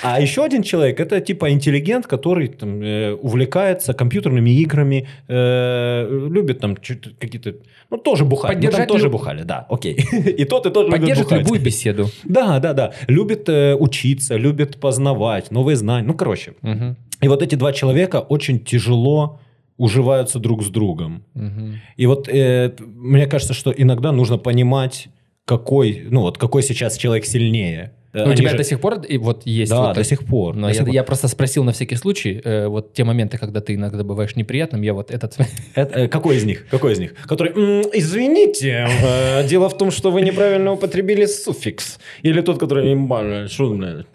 А 0.02 0.20
еще 0.22 0.44
один 0.44 0.64
человек, 0.64 1.00
это 1.00 1.20
типа 1.22 1.52
интеллигент, 1.52 2.08
который 2.08 2.48
там, 2.48 2.82
э, 2.82 3.14
увлекается 3.14 3.94
компьютерными 3.94 4.52
играми, 4.62 5.08
э, 5.28 6.28
любит 6.32 6.60
там 6.60 6.76
какие-то... 6.76 7.56
Ну, 7.90 7.98
тоже 7.98 8.26
бухать. 8.26 8.56
Мы 8.56 8.62
там 8.62 8.62
Поддержать 8.72 8.88
тоже 8.88 9.04
люб- 9.06 9.12
бухали, 9.14 9.44
да, 9.44 9.66
окей. 9.70 9.94
И 10.38 10.46
тот, 10.46 10.66
и 10.66 10.70
тот 10.70 10.86
любит 10.88 11.00
Поддержит 11.02 11.32
любую 11.32 11.62
беседу. 11.62 12.10
Да, 12.24 12.60
да, 12.60 12.74
да. 12.74 12.92
Любит 13.08 13.50
э, 13.50 13.76
учиться, 13.76 14.36
любит 14.38 14.80
познавать 14.80 15.52
новые 15.52 15.76
знания. 15.76 16.08
Ну, 16.08 16.14
короче. 16.14 16.54
Мгм, 16.62 16.96
И 17.22 17.28
вот 17.28 17.42
эти 17.42 17.56
два 17.56 17.74
человека 17.74 18.20
очень 18.20 18.60
тяжело 18.60 19.40
уживаются 19.78 20.40
друг 20.40 20.64
с 20.64 20.68
другом. 20.70 21.24
мгм. 21.34 21.80
И 21.98 22.06
вот 22.06 22.30
э, 22.30 22.72
мне 22.80 23.26
кажется, 23.28 23.54
что 23.54 23.72
иногда 23.72 24.12
нужно 24.12 24.38
понимать, 24.38 25.08
какой, 25.46 26.08
ну 26.10 26.22
вот 26.22 26.38
какой 26.38 26.64
сейчас 26.64 26.98
человек 26.98 27.26
сильнее. 27.26 27.94
Э, 28.14 28.26
Ну, 28.26 28.32
у 28.32 28.36
тебя 28.36 28.50
же- 28.52 28.58
до 28.58 28.64
сих 28.64 28.80
пор 28.80 29.02
и 29.02 29.18
вот 29.18 29.42
есть 29.48 29.72
Да, 29.72 29.80
вот 29.80 29.88
до 29.90 29.94
так- 29.96 30.06
сих 30.06 30.24
пор. 30.26 30.56
Но 30.56 30.68
До 30.68 30.74
я, 30.74 30.80
сих 30.80 30.94
я 30.94 31.04
просто 31.04 31.28
спросил 31.28 31.64
на 31.64 31.72
всякий 31.72 31.96
случай, 31.96 32.40
э, 32.44 32.68
вот 32.68 32.94
те 32.94 33.04
моменты, 33.04 33.38
когда 33.40 33.60
ты 33.60 33.74
иногда 33.74 34.04
бываешь 34.04 34.36
неприятным, 34.36 34.84
я 34.84 34.94
вот 34.94 35.10
этот... 35.12 35.36
Это, 35.76 36.00
э, 36.02 36.08
какой 36.08 36.36
из 36.38 36.44
них? 36.44 36.68
Какой 36.70 36.94
из 36.94 37.00
них? 37.00 37.16
Который, 37.28 37.52
«М, 37.56 37.82
извините, 37.92 38.88
э, 39.04 39.48
дело 39.48 39.68
в 39.68 39.78
том, 39.78 39.90
что 39.92 40.12
вы 40.12 40.22
неправильно 40.22 40.72
употребили 40.74 41.26
суффикс. 41.26 41.98
Или 42.22 42.42
тот, 42.42 42.60
который, 42.60 42.92
«Ебать, 42.92 43.52
что, 43.52 43.74
блядь, 43.74 44.06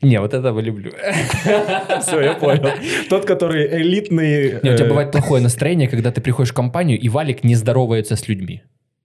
Не, 0.00 0.20
вот 0.20 0.32
этого 0.32 0.60
люблю. 0.60 0.92
Все, 2.02 2.20
я 2.20 2.34
понял. 2.34 2.70
Тот, 3.10 3.24
который 3.24 3.66
элитный... 3.82 4.60
Не, 4.62 4.70
у 4.70 4.76
тебя 4.76 4.86
э, 4.86 4.88
бывает 4.88 5.10
плохое 5.10 5.42
настроение, 5.42 5.88
когда 5.88 6.12
ты 6.12 6.20
приходишь 6.20 6.52
в 6.52 6.54
компанию, 6.54 7.00
и 7.00 7.08
Валик 7.08 7.42
не 7.42 7.56
здоровается 7.56 8.14
с 8.14 8.28
людьми. 8.28 8.62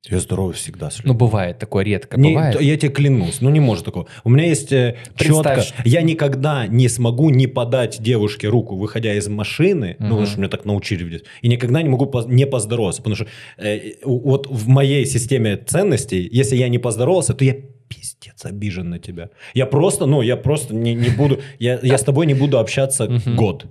Я 0.09 0.19
здоровый 0.19 0.53
всегда 0.53 0.89
с 0.91 1.01
Ну, 1.03 1.13
бывает 1.13 1.59
такое, 1.59 1.85
редко 1.85 2.19
Не, 2.19 2.33
бывает. 2.33 2.59
я 2.59 2.75
тебе 2.77 2.91
клянусь, 2.91 3.39
ну 3.39 3.49
не 3.49 3.61
может 3.61 3.85
такого. 3.85 4.07
У 4.25 4.29
меня 4.29 4.45
есть 4.47 4.73
э, 4.73 4.97
Представь, 5.17 5.67
четко, 5.67 5.81
я 5.85 6.01
никогда 6.01 6.67
не 6.67 6.89
смогу 6.89 7.29
не 7.29 7.47
подать 7.47 8.01
девушке 8.01 8.49
руку, 8.49 8.75
выходя 8.75 9.13
из 9.13 9.29
машины, 9.29 9.95
ну, 9.99 10.05
Мгм. 10.05 10.09
потому 10.15 10.27
что 10.27 10.39
меня 10.39 10.49
так 10.49 10.65
научили 10.65 11.07
детстве, 11.09 11.31
и 11.41 11.47
никогда 11.47 11.81
не 11.81 11.87
могу 11.87 12.11
не 12.27 12.45
поздороваться, 12.45 13.01
потому 13.01 13.15
что 13.15 13.27
э, 13.57 13.93
вот 14.03 14.47
в 14.47 14.67
моей 14.67 15.05
системе 15.05 15.55
ценностей, 15.55 16.27
если 16.29 16.57
я 16.57 16.67
не 16.67 16.79
поздоровался, 16.79 17.33
то 17.33 17.45
я 17.45 17.55
пиздец 17.87 18.45
обижен 18.45 18.89
на 18.89 18.99
тебя. 18.99 19.29
Я 19.53 19.65
просто, 19.65 20.05
ну, 20.05 20.21
я 20.23 20.35
просто 20.37 20.73
не, 20.75 20.95
не 20.95 21.09
буду, 21.09 21.39
я, 21.59 21.79
я 21.83 21.97
с 21.97 22.03
тобой 22.03 22.25
не 22.27 22.33
буду 22.33 22.57
общаться 22.59 23.07
год. 23.37 23.65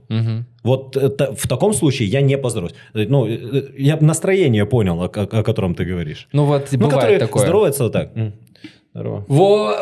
Вот 0.65 0.97
это- 0.97 1.35
в 1.35 1.47
таком 1.49 1.73
случае 1.75 2.09
я 2.09 2.21
не 2.21 2.39
поздороваюсь. 2.39 2.77
Э, 2.95 3.07
Ну, 3.09 3.27
э, 3.27 3.73
я 3.79 3.97
настроение 4.01 4.65
понял, 4.67 5.01
о, 5.03 5.07
о- 5.07 5.41
о 5.41 5.43
котором 5.43 5.75
ты 5.75 5.85
говоришь. 5.85 6.29
Ну, 6.33 6.45
вот 6.45 6.69
Ну, 6.73 6.79
бывает 6.89 7.21
такое. 7.21 7.43
здороваются 7.43 7.83
вот 7.85 7.93
так. 7.93 8.11
Здорово. 8.95 9.25
Во, 9.29 9.75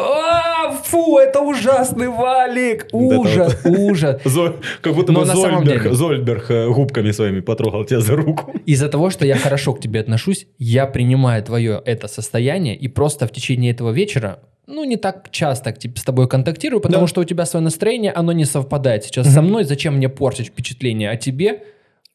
а, 0.71 0.83
фу, 0.83 1.19
это 1.19 1.41
ужасный 1.41 2.09
Валик. 2.09 2.87
Ужас, 2.93 3.59
ужас. 3.65 4.21
Зо- 4.25 4.57
Как 4.81 4.95
будто 4.95 5.13
Но 5.13 5.21
бы 5.21 5.27
Зольберг, 5.27 5.83
деле- 5.83 5.95
Зольберг 5.95 6.51
э, 6.51 6.69
губками 6.69 7.11
своими 7.13 7.41
потрогал 7.41 7.85
тебя 7.85 8.01
за 8.01 8.17
руку. 8.17 8.53
Из-за 8.67 8.89
того, 8.89 9.11
что 9.11 9.27
я 9.27 9.37
хорошо 9.37 9.73
к 9.75 9.81
тебе 9.81 10.01
отношусь, 10.01 10.47
я 10.59 10.87
принимаю 10.87 11.43
твое 11.43 11.81
это 11.85 12.09
состояние 12.09 12.77
и 12.77 12.89
просто 12.89 13.27
в 13.27 13.33
течение 13.33 13.73
этого 13.73 13.91
вечера, 13.91 14.39
ну, 14.67 14.85
не 14.85 14.97
так 14.97 15.31
часто 15.31 15.73
типа, 15.73 15.99
с 15.99 16.05
тобой 16.05 16.29
контактирую, 16.29 16.81
потому 16.81 17.03
Да. 17.05 17.09
что 17.09 17.21
у 17.21 17.25
тебя 17.25 17.45
свое 17.47 17.63
настроение, 17.65 18.13
оно 18.13 18.33
не 18.33 18.45
совпадает 18.45 19.05
сейчас 19.05 19.33
со 19.33 19.43
мной. 19.43 19.65
Зачем 19.65 19.97
мне 19.97 20.09
портить 20.09 20.47
впечатление 20.49 21.11
о 21.11 21.17
тебе? 21.17 21.63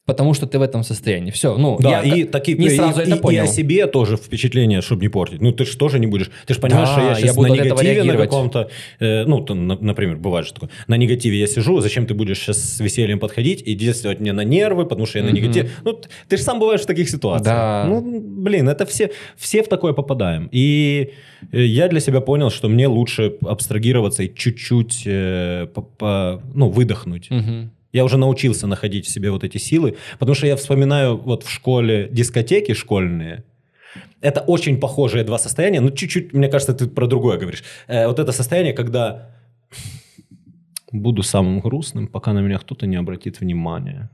Потому 0.06 0.34
что 0.34 0.46
ты 0.46 0.58
в 0.58 0.62
этом 0.62 0.84
состоянии. 0.84 1.30
Все, 1.32 1.58
ну, 1.58 1.78
Да, 1.80 2.02
я 2.02 2.14
и 2.16 2.24
такие, 2.24 2.56
не 2.56 2.70
сразу 2.70 3.00
и, 3.00 3.02
это 3.02 3.16
и- 3.16 3.20
понял. 3.20 3.42
и 3.42 3.44
о 3.44 3.46
себе 3.48 3.86
тоже 3.88 4.16
впечатление, 4.16 4.80
чтобы 4.80 5.02
не 5.02 5.08
портить. 5.08 5.40
Ну, 5.42 5.50
ты 5.52 5.64
же 5.64 5.76
тоже 5.76 5.98
не 5.98 6.06
будешь. 6.06 6.30
Ты 6.46 6.54
же 6.54 6.60
понимаешь, 6.60 6.88
Да, 6.88 6.92
что 6.94 7.02
я 7.02 7.08
я 7.10 7.14
сейчас 7.16 7.36
буду 7.36 7.48
на 7.48 7.54
негативе 7.56 8.04
на 8.04 8.16
каком-то... 8.16 8.70
э, 9.00 9.24
ну, 9.26 9.40
то, 9.40 9.54
на- 9.54 9.76
например, 9.80 10.16
бывает 10.16 10.46
же 10.46 10.54
такое. 10.54 10.70
На 10.86 10.96
негативе 10.96 11.38
я 11.40 11.46
сижу, 11.48 11.80
зачем 11.80 12.06
ты 12.06 12.14
будешь 12.14 12.38
сейчас 12.38 12.76
с 12.76 12.80
весельем 12.80 13.18
подходить 13.18 13.62
и 13.66 13.74
действовать 13.74 14.20
мне 14.20 14.32
на 14.32 14.44
нервы, 14.44 14.84
потому 14.84 15.06
что 15.06 15.18
я 15.18 15.24
на 15.24 15.30
Мгм. 15.30 15.36
негативе. 15.42 15.70
Ну, 15.84 16.00
ты 16.28 16.36
же 16.36 16.42
сам 16.42 16.60
бываешь 16.60 16.82
в 16.82 16.86
таких 16.86 17.08
ситуациях. 17.10 17.44
Да. 17.56 17.84
Ну, 17.88 18.20
блин, 18.20 18.68
это 18.68 18.86
все, 18.86 19.10
все 19.36 19.62
в 19.62 19.68
такое 19.68 19.92
попадаем. 19.92 20.48
И 20.52 21.10
э, 21.52 21.64
я 21.64 21.88
для 21.88 22.00
себя 22.00 22.20
понял, 22.20 22.50
что 22.50 22.68
мне 22.68 22.86
лучше 22.86 23.34
абстрагироваться 23.44 24.22
и 24.22 24.32
чуть-чуть 24.32 25.02
э, 25.06 25.66
по- 25.74 25.82
по- 25.82 26.42
ну, 26.54 26.68
выдохнуть. 26.68 27.28
Мгм. 27.30 27.70
Я 27.96 28.04
уже 28.04 28.18
научился 28.18 28.66
находить 28.66 29.06
в 29.06 29.08
себе 29.08 29.30
вот 29.30 29.42
эти 29.42 29.56
силы, 29.58 29.96
потому 30.18 30.34
что 30.34 30.46
я 30.46 30.56
вспоминаю 30.56 31.16
вот 31.16 31.44
в 31.44 31.50
школе 31.50 32.08
дискотеки 32.12 32.74
школьные. 32.74 33.42
Это 34.20 34.40
очень 34.40 34.78
похожие 34.78 35.24
два 35.24 35.38
состояния, 35.38 35.80
но 35.80 35.90
чуть-чуть, 35.90 36.34
мне 36.34 36.48
кажется, 36.48 36.74
ты 36.74 36.86
про 36.88 37.06
другое 37.06 37.38
говоришь. 37.38 37.64
Э, 37.88 38.06
вот 38.06 38.18
это 38.18 38.32
состояние, 38.32 38.74
когда 38.74 39.30
буду 40.92 41.22
самым 41.22 41.60
грустным, 41.60 42.06
пока 42.06 42.34
на 42.34 42.40
меня 42.40 42.58
кто-то 42.58 42.86
не 42.86 42.96
обратит 42.96 43.40
внимания. 43.40 44.10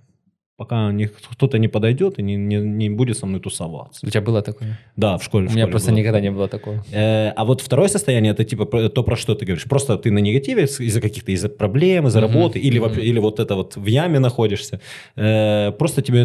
Пока 0.59 0.93
кто-то 1.31 1.59
не 1.59 1.67
подойдет 1.69 2.19
и 2.19 2.23
не, 2.23 2.37
не- 2.37 2.57
не 2.61 2.91
будет 2.91 3.17
со 3.17 3.27
мной 3.27 3.41
тусоваться. 3.41 4.07
У 4.07 4.11
тебя 4.11 4.21
было 4.21 4.43
такое? 4.43 4.79
Да, 4.97 5.17
в 5.17 5.25
школе. 5.25 5.47
У 5.47 5.49
в 5.49 5.53
меня 5.55 5.63
школе 5.65 5.71
просто 5.73 5.91
было. 5.91 5.99
никогда 5.99 6.21
не 6.21 6.31
было 6.31 6.47
такого. 6.47 6.85
Э, 6.93 7.31
А 7.35 7.45
вот 7.47 7.63
второе 7.63 7.89
состояние 7.89 8.33
это 8.33 8.45
типа 8.45 8.67
то, 8.67 9.03
про 9.03 9.17
что 9.17 9.35
ты 9.35 9.47
говоришь. 9.47 9.65
Просто 9.65 9.97
ты 9.97 10.11
на 10.11 10.19
негативе 10.19 10.65
из-за 10.65 11.01
каких-то 11.01 11.33
из-за 11.33 11.49
проблем, 11.49 12.07
из-за 12.07 12.21
Мгм, 12.21 12.29
работы, 12.33 12.59
или, 12.59 12.79
вообще- 12.79 13.01
или 13.03 13.19
вот 13.19 13.41
это 13.41 13.55
вот 13.57 13.77
в 13.77 13.87
яме 13.87 14.19
находишься. 14.19 14.81
Э, 15.17 15.73
Просто 15.79 16.03
тебе, 16.03 16.21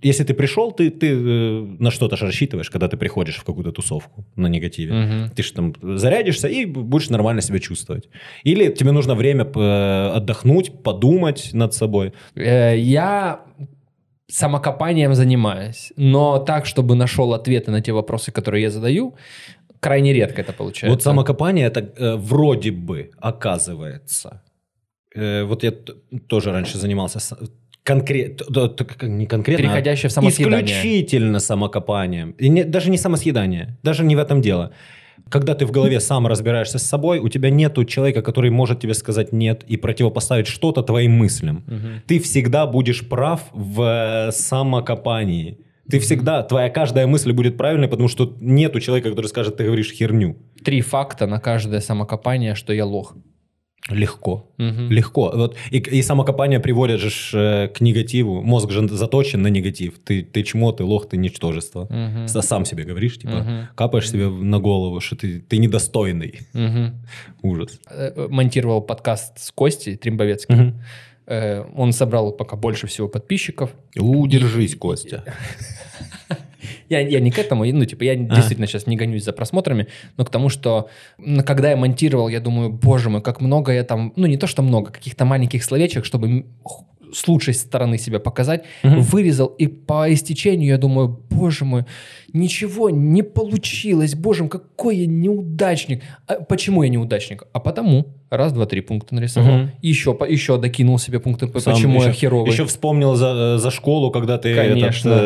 если 0.00 0.22
ты 0.24 0.32
пришел, 0.34 0.70
ты, 0.70 0.90
ты 0.90 1.08
э, 1.10 1.60
на 1.80 1.90
что-то 1.90 2.16
же 2.16 2.26
рассчитываешь, 2.26 2.70
когда 2.70 2.86
ты 2.88 2.96
приходишь 2.96 3.36
в 3.36 3.44
какую-то 3.44 3.72
тусовку 3.72 4.24
на 4.36 4.46
негативе. 4.46 4.92
Мгм. 4.94 5.30
Ты 5.34 5.42
же 5.42 5.52
там 5.52 5.74
зарядишься 5.98 6.46
и 6.48 6.66
будешь 6.66 7.10
нормально 7.10 7.42
себя 7.42 7.58
чувствовать. 7.58 8.08
Или 8.44 8.70
тебе 8.72 8.92
нужно 8.92 9.14
время 9.16 9.44
э, 9.44 10.10
отдохнуть, 10.14 10.72
подумать 10.84 11.50
над 11.52 11.74
собой. 11.74 12.12
Э, 12.36 12.74
Я 12.78 13.40
самокопанием 14.28 15.14
занимаюсь, 15.14 15.92
но 15.96 16.38
так, 16.38 16.66
чтобы 16.66 16.94
нашел 16.94 17.32
ответы 17.32 17.70
на 17.70 17.80
те 17.80 17.92
вопросы, 17.92 18.32
которые 18.32 18.62
я 18.62 18.70
задаю, 18.70 19.14
крайне 19.80 20.12
редко 20.12 20.40
это 20.42 20.52
получается. 20.52 20.90
Вот 20.90 21.02
самокопание 21.02 21.66
это 21.66 21.80
э, 21.80 22.16
вроде 22.16 22.70
бы 22.70 23.10
оказывается. 23.18 24.42
Э, 25.14 25.44
вот 25.44 25.62
я 25.64 25.72
тоже 26.28 26.52
раньше 26.52 26.78
занимался 26.78 27.18
конкретно, 27.84 28.44
не 29.02 29.26
конкретно, 29.26 29.64
а 29.64 29.68
Переходящее 29.68 30.08
в 30.08 30.12
самосъедание. 30.12 30.64
исключительно 30.76 31.38
самокопанием. 31.38 32.32
И 32.32 32.48
не- 32.48 32.64
даже 32.64 32.90
не 32.90 32.98
самосъедание, 32.98 33.76
даже 33.84 34.04
не 34.04 34.16
в 34.16 34.18
этом 34.18 34.40
дело. 34.42 34.72
Когда 35.28 35.54
ты 35.54 35.66
в 35.66 35.72
голове 35.72 35.98
сам 36.00 36.26
разбираешься 36.26 36.78
с 36.78 36.82
собой, 36.82 37.18
у 37.18 37.28
тебя 37.28 37.50
нету 37.50 37.84
человека, 37.84 38.22
который 38.22 38.50
может 38.50 38.80
тебе 38.80 38.94
сказать 38.94 39.32
нет 39.32 39.64
и 39.66 39.76
противопоставить 39.76 40.46
что-то 40.46 40.82
твоим 40.82 41.12
мыслям. 41.12 41.64
Мгм. 41.66 42.02
Ты 42.06 42.20
всегда 42.20 42.66
будешь 42.66 43.08
прав 43.08 43.42
в 43.52 44.28
э, 44.28 44.32
самокопании. 44.32 45.58
Ты 45.90 45.98
всегда, 46.00 46.42
твоя 46.42 46.68
каждая 46.68 47.06
мысль 47.06 47.32
будет 47.32 47.56
правильной, 47.56 47.88
потому 47.88 48.08
что 48.08 48.36
нету 48.40 48.80
человека, 48.80 49.10
который 49.10 49.26
скажет, 49.26 49.56
ты 49.56 49.64
говоришь 49.64 49.92
херню. 49.92 50.36
Три 50.64 50.80
факта 50.80 51.26
на 51.26 51.40
каждое 51.40 51.80
самокопание, 51.80 52.54
что 52.54 52.72
я 52.72 52.84
лох. 52.84 53.14
Легко. 53.88 54.50
Мгм. 54.58 54.90
Легко. 54.90 55.30
Вот. 55.34 55.56
И, 55.70 55.78
и 55.78 56.02
самокопание 56.02 56.58
приводит 56.58 56.98
же 57.00 57.10
э, 57.34 57.68
к 57.68 57.80
негативу. 57.80 58.42
Мозг 58.42 58.70
же 58.70 58.88
заточен 58.88 59.42
на 59.42 59.46
негатив. 59.48 59.98
Ты, 60.04 60.22
ты 60.24 60.42
чмо, 60.42 60.72
ты 60.72 60.82
лох, 60.82 61.08
ты 61.08 61.16
ничтожество. 61.16 61.86
С- 62.26 62.42
Сам 62.42 62.64
себе 62.64 62.82
говоришь, 62.84 63.18
типа, 63.18 63.36
Мгм. 63.36 63.68
капаешь 63.76 64.10
себе 64.10 64.28
на 64.28 64.58
голову, 64.58 65.00
что 65.00 65.14
ты, 65.14 65.38
ты 65.40 65.58
недостойный. 65.58 66.40
Мгм. 66.52 66.94
Ужас. 67.42 67.78
Э, 67.88 68.12
э, 68.16 68.28
Монтировал 68.28 68.80
подкаст 68.82 69.38
с 69.38 69.52
Костей 69.52 69.96
Тримбовецким. 69.96 70.80
Э, 71.28 71.64
Он 71.76 71.92
собрал 71.92 72.32
пока 72.32 72.56
больше 72.56 72.86
всего 72.88 73.08
подписчиков. 73.08 73.70
Удержись, 73.96 74.74
Костя. 74.74 75.22
Я, 76.88 77.00
я 77.00 77.20
не 77.20 77.30
к 77.30 77.38
этому, 77.38 77.64
ну, 77.64 77.84
типа, 77.84 78.04
я 78.04 78.16
действительно 78.16 78.66
сейчас 78.66 78.86
не 78.86 78.96
гонюсь 78.96 79.24
за 79.24 79.32
просмотрами, 79.32 79.86
но 80.16 80.24
к 80.24 80.30
тому, 80.30 80.48
что 80.48 80.88
когда 81.44 81.70
я 81.70 81.76
монтировал, 81.76 82.28
я 82.28 82.40
думаю, 82.40 82.70
боже 82.70 83.10
мой, 83.10 83.22
как 83.22 83.40
много 83.40 83.72
я 83.72 83.84
там, 83.84 84.12
ну, 84.16 84.26
не 84.26 84.36
то, 84.36 84.46
что 84.46 84.62
много, 84.62 84.90
каких-то 84.90 85.24
маленьких 85.24 85.64
словечек, 85.64 86.04
чтобы 86.04 86.46
с 87.12 87.26
лучшей 87.28 87.54
стороны 87.54 87.98
себя 87.98 88.18
показать, 88.20 88.64
Мгм. 88.82 89.00
вырезал, 89.00 89.46
и 89.46 89.66
по 89.66 90.12
истечению 90.12 90.68
я 90.68 90.78
думаю, 90.78 91.20
боже 91.30 91.64
мой, 91.64 91.84
ничего 92.32 92.90
не 92.90 93.22
получилось, 93.22 94.14
боже 94.14 94.42
мой, 94.44 94.50
какой 94.50 94.96
я 94.98 95.06
неудачник. 95.06 96.02
А 96.26 96.34
почему 96.34 96.82
я 96.82 96.88
неудачник? 96.88 97.44
А 97.52 97.60
потому, 97.60 98.06
раз, 98.30 98.52
два, 98.52 98.66
три 98.66 98.80
пункта 98.80 99.14
нарисовал, 99.14 99.58
Мгм. 99.58 99.70
еще, 99.82 100.16
еще 100.28 100.58
докинул 100.58 100.98
себе 100.98 101.20
пункты, 101.20 101.46
Сам 101.60 101.74
почему 101.74 102.00
я 102.02 102.08
еще- 102.08 102.18
херовый. 102.20 102.50
Еще 102.52 102.64
вспомнил 102.64 103.14
за, 103.14 103.54
э, 103.56 103.58
за 103.58 103.70
школу, 103.70 104.10
когда 104.10 104.38
ты 104.38 104.54
Конечно. 104.54 105.08
этот, 105.10 105.22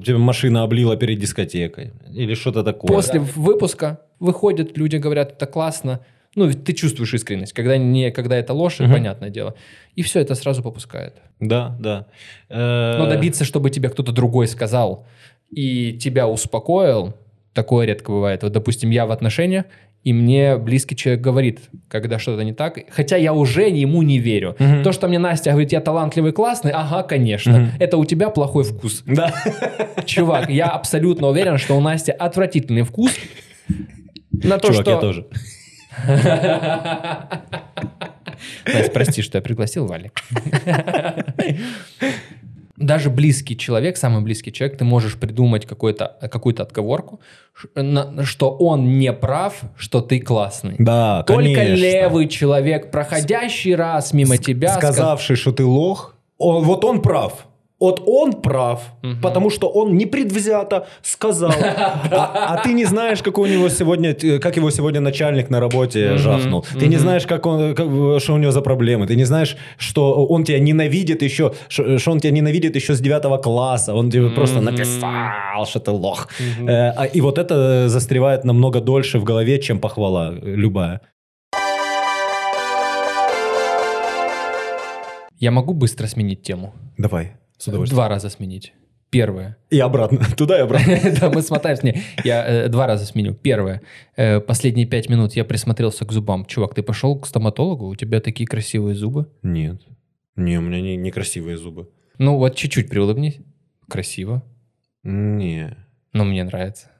тебя 0.06 0.18
машина 0.18 0.62
облила 0.62 0.96
перед 0.96 1.18
дискотекой. 1.18 1.92
Или 2.12 2.34
что-то 2.34 2.62
такое. 2.62 2.88
После 2.88 3.20
выпуска 3.20 4.00
выходят 4.20 4.76
люди, 4.76 4.96
говорят, 4.96 5.32
это 5.32 5.46
классно. 5.46 6.00
Ну, 6.36 6.52
ты 6.52 6.72
чувствуешь 6.72 7.14
искренность. 7.14 7.52
Когда, 7.52 7.76
не, 7.76 8.10
когда 8.10 8.36
это 8.36 8.52
ложь, 8.52 8.80
Мгм. 8.80 8.92
понятное 8.92 9.30
дело. 9.30 9.54
И 9.94 10.02
все 10.02 10.20
это 10.20 10.34
сразу 10.34 10.62
попускает. 10.62 11.14
Да, 11.40 11.76
да. 11.78 12.06
Э, 12.48 12.96
Но 12.98 13.06
добиться, 13.08 13.44
чтобы 13.44 13.70
тебе 13.70 13.88
кто-то 13.88 14.12
другой 14.12 14.48
сказал 14.48 15.06
и 15.50 15.92
тебя 15.92 16.26
успокоил, 16.26 17.14
такое 17.52 17.86
редко 17.86 18.10
бывает. 18.10 18.42
Вот, 18.42 18.52
допустим, 18.52 18.90
я 18.90 19.06
в 19.06 19.12
отношениях, 19.12 19.64
и 20.02 20.12
мне 20.12 20.58
близкий 20.58 20.96
человек 20.96 21.22
говорит, 21.22 21.60
когда 21.88 22.18
что-то 22.18 22.42
не 22.44 22.52
так, 22.52 22.78
хотя 22.90 23.16
я 23.16 23.32
уже 23.32 23.68
ему 23.68 24.02
не 24.02 24.18
верю. 24.18 24.56
Мгм. 24.58 24.82
То, 24.82 24.92
что 24.92 25.06
мне 25.08 25.18
Настя 25.18 25.50
говорит, 25.52 25.72
я 25.72 25.80
талантливый, 25.80 26.32
классный, 26.32 26.72
ага, 26.72 27.04
конечно. 27.04 27.58
Мгм. 27.60 27.70
Это 27.78 27.96
у 27.96 28.04
тебя 28.04 28.28
плохой 28.30 28.64
вкус. 28.64 29.02
Да. 29.06 29.32
Чувак, 30.04 30.50
я 30.50 30.66
абсолютно 30.66 31.28
уверен, 31.28 31.58
что 31.58 31.76
у 31.76 31.80
Насти 31.80 32.10
отвратительный 32.10 32.82
вкус. 32.82 33.12
На 34.32 34.58
то, 34.58 34.68
Чувак, 34.68 34.82
что... 34.82 34.90
я 34.90 34.96
тоже. 34.98 35.26
Настя, 38.66 38.90
прости, 38.92 39.22
что 39.22 39.38
я 39.38 39.42
пригласил 39.42 39.86
Вали. 39.86 40.10
Даже 42.76 43.08
близкий 43.08 43.56
человек, 43.56 43.96
самый 43.96 44.22
близкий 44.22 44.52
человек, 44.52 44.76
ты 44.78 44.84
можешь 44.84 45.14
придумать 45.16 45.64
какую-то 45.64 46.06
отговорку, 46.64 47.20
ш- 47.54 47.68
на- 47.80 48.24
что 48.24 48.50
он 48.50 48.98
не 48.98 49.12
прав, 49.12 49.60
что 49.76 50.00
ты 50.00 50.18
классный. 50.20 50.74
Да, 50.78 51.22
Только 51.22 51.54
конечно. 51.54 51.74
левый 51.82 52.28
человек, 52.28 52.90
проходящий 52.90 53.76
раз 53.76 54.12
мимо 54.12 54.38
тебя, 54.38 54.74
сказ- 54.74 54.96
сказавший, 54.96 55.36
что 55.36 55.52
ты 55.52 55.64
лох, 55.64 56.16
он, 56.36 56.64
вот 56.64 56.84
он 56.84 57.00
прав. 57.00 57.46
Вот 57.80 58.02
он 58.06 58.32
прав, 58.32 58.80
Мгм. 59.02 59.20
потому 59.20 59.50
что 59.50 59.68
он 59.68 59.96
непредвзято 59.96 60.86
сказал. 61.02 61.52
А, 62.10 62.54
а 62.54 62.62
ты 62.62 62.72
не 62.72 62.84
знаешь, 62.86 63.20
как 63.22 63.36
у 63.38 63.46
него 63.46 63.68
сегодня, 63.68 64.10
э, 64.10 64.38
как 64.38 64.56
его 64.56 64.70
сегодня 64.70 65.00
начальник 65.00 65.50
на 65.50 65.60
работе 65.60 66.10
Мгм, 66.10 66.18
жахнул. 66.18 66.64
Ты 66.78 66.86
не 66.86 66.96
мгм. 66.96 67.02
знаешь, 67.02 67.26
как 67.26 67.46
он, 67.46 67.74
как- 67.74 68.20
что 68.20 68.34
у 68.34 68.38
него 68.38 68.52
за 68.52 68.62
проблемы. 68.62 69.06
Ты 69.06 69.16
не 69.16 69.24
знаешь, 69.24 69.56
что 69.76 70.26
он 70.26 70.44
тебя 70.44 70.60
ненавидит 70.60 71.22
еще, 71.22 71.52
что, 71.68 71.98
что 71.98 72.12
он 72.12 72.20
тебя 72.20 72.32
ненавидит 72.32 72.76
еще 72.76 72.94
с 72.94 73.00
9 73.00 73.38
класса. 73.42 73.92
Он 73.94 74.10
тебе 74.10 74.30
просто 74.30 74.56
Мгм. 74.60 74.64
написал, 74.66 75.66
что 75.66 75.80
ты 75.80 75.90
лох. 75.90 76.28
Мгм. 76.58 76.68
Э, 76.68 76.92
а- 76.96 77.04
И 77.06 77.20
вот 77.20 77.38
это 77.38 77.88
застревает 77.88 78.44
намного 78.44 78.80
дольше 78.80 79.18
в 79.18 79.24
голове, 79.24 79.58
чем 79.58 79.78
похвала 79.80 80.32
э, 80.32 80.54
любая. 80.56 81.00
Я 85.40 85.50
могу 85.50 85.74
быстро 85.74 86.06
сменить 86.06 86.42
тему? 86.42 86.72
Давай, 86.98 87.32
с 87.64 87.68
удовольствием. 87.68 87.96
Два 87.96 88.08
раза 88.08 88.28
сменить. 88.28 88.74
Первое. 89.10 89.56
И 89.70 89.78
обратно, 89.78 90.20
туда 90.36 90.58
и 90.58 90.62
обратно. 90.62 90.98
Да, 91.20 91.30
мы 91.30 91.42
смотаемся. 91.42 91.86
Не, 91.86 92.02
я 92.24 92.44
э, 92.46 92.68
два 92.68 92.86
раза 92.86 93.06
сменю. 93.06 93.34
Первое. 93.34 93.80
Э, 94.16 94.40
последние 94.40 94.86
пять 94.86 95.08
минут 95.08 95.34
я 95.34 95.44
присмотрелся 95.44 96.04
к 96.04 96.12
зубам. 96.12 96.44
Чувак, 96.44 96.74
ты 96.74 96.82
пошел 96.82 97.18
к 97.18 97.26
стоматологу? 97.26 97.86
У 97.86 97.94
тебя 97.94 98.20
такие 98.20 98.46
красивые 98.46 98.94
зубы. 98.94 99.28
Нет. 99.42 99.80
Не, 100.36 100.58
у 100.58 100.62
меня 100.62 100.80
не, 100.80 100.96
некрасивые 100.96 101.56
зубы. 101.56 101.88
Ну, 102.18 102.36
вот 102.36 102.54
чуть-чуть 102.56 102.88
приулыбнись. 102.88 103.38
Красиво. 103.88 104.42
Не. 105.04 105.76
Но 106.12 106.24
мне 106.24 106.44
нравится. 106.44 106.90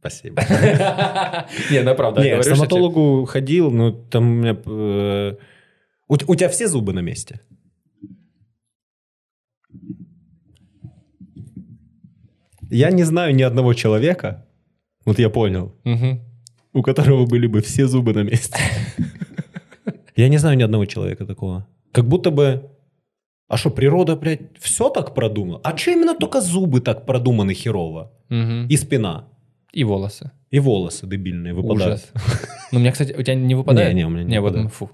Спасибо. 0.00 0.42
Не, 1.70 1.82
ну 1.82 1.94
правда. 1.94 2.22
Не, 2.22 2.38
к 2.38 2.44
стоматологу 2.44 3.24
ходил, 3.24 3.70
но 3.70 3.92
там 3.92 4.24
у 4.24 4.34
меня... 4.34 4.56
э, 4.66 5.36
у 6.08 6.34
тебя 6.34 6.48
все 6.48 6.66
зубы 6.66 6.92
на 6.92 7.00
месте? 7.00 7.40
Я 12.72 12.90
не 12.90 13.04
знаю 13.04 13.34
ни 13.34 13.42
одного 13.42 13.74
человека, 13.74 14.44
вот 15.04 15.18
я 15.18 15.28
понял, 15.30 15.72
Мгм. 15.84 16.20
у 16.72 16.82
которого 16.82 17.26
были 17.26 17.46
бы 17.46 17.60
все 17.60 17.86
зубы 17.86 18.12
на 18.14 18.22
месте. 18.24 18.56
Я 20.16 20.28
не 20.28 20.38
знаю 20.38 20.56
ни 20.58 20.62
одного 20.64 20.84
человека 20.86 21.24
такого. 21.26 21.66
Как 21.92 22.04
будто 22.06 22.30
бы 22.30 22.68
А 23.48 23.56
что, 23.58 23.70
природа, 23.70 24.16
блядь, 24.16 24.40
все 24.60 24.88
так 24.88 25.14
продумала? 25.14 25.60
А 25.64 25.76
что 25.76 25.90
именно 25.90 26.14
только 26.14 26.40
зубы 26.40 26.80
так 26.80 27.04
продуманы 27.06 27.52
херово? 27.54 28.10
Мгм. 28.30 28.66
И 28.70 28.76
спина, 28.78 29.24
И 29.74 29.84
волосы. 29.84 30.30
и 30.50 30.58
волосы 30.60 31.06
дебильные 31.06 31.52
выпадают. 31.52 32.00
Ужас. 32.14 32.24
Ну, 32.72 32.78
у 32.78 32.80
меня, 32.80 32.92
кстати, 32.92 33.12
у 33.12 33.22
тебя 33.22 33.34
не 33.34 33.54
выпадает? 33.54 33.88
Не, 33.94 34.00
не, 34.02 34.06
у 34.06 34.10
меня 34.10 34.24
не 34.24 34.30
Не, 34.30 34.40
вот, 34.40 34.52
выпадает. 34.54 34.64
мы- 34.64 34.70
фу. 34.70 34.90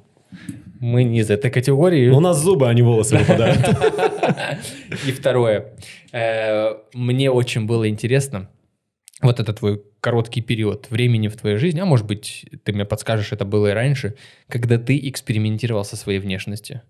Мы 0.80 1.04
не 1.04 1.20
из 1.20 1.30
этой 1.30 1.50
категории. 1.50 2.08
У 2.10 2.20
нас 2.20 2.40
зубы, 2.40 2.68
а 2.68 2.74
не 2.74 2.82
волосы 2.82 3.16
выпадают. 3.18 3.58
И 5.06 5.12
второе. 5.12 5.72
Э, 6.12 6.74
Мне 6.94 7.30
очень 7.30 7.66
было 7.66 7.88
интересно, 7.88 8.48
вот 9.22 9.40
это 9.40 9.52
твой 9.52 9.82
короткий 10.00 10.40
период 10.42 10.86
времени 10.90 11.26
в 11.28 11.36
твоей 11.36 11.56
жизни, 11.56 11.80
а 11.80 11.84
может 11.84 12.06
быть, 12.06 12.46
ты 12.64 12.72
мне 12.72 12.84
подскажешь, 12.84 13.32
это 13.32 13.44
было 13.44 13.68
и 13.68 13.72
раньше, 13.72 14.14
когда 14.48 14.78
ты 14.78 14.96
экспериментировал 15.08 15.84
со 15.84 15.96
своей 15.96 16.20
внешностью. 16.20 16.82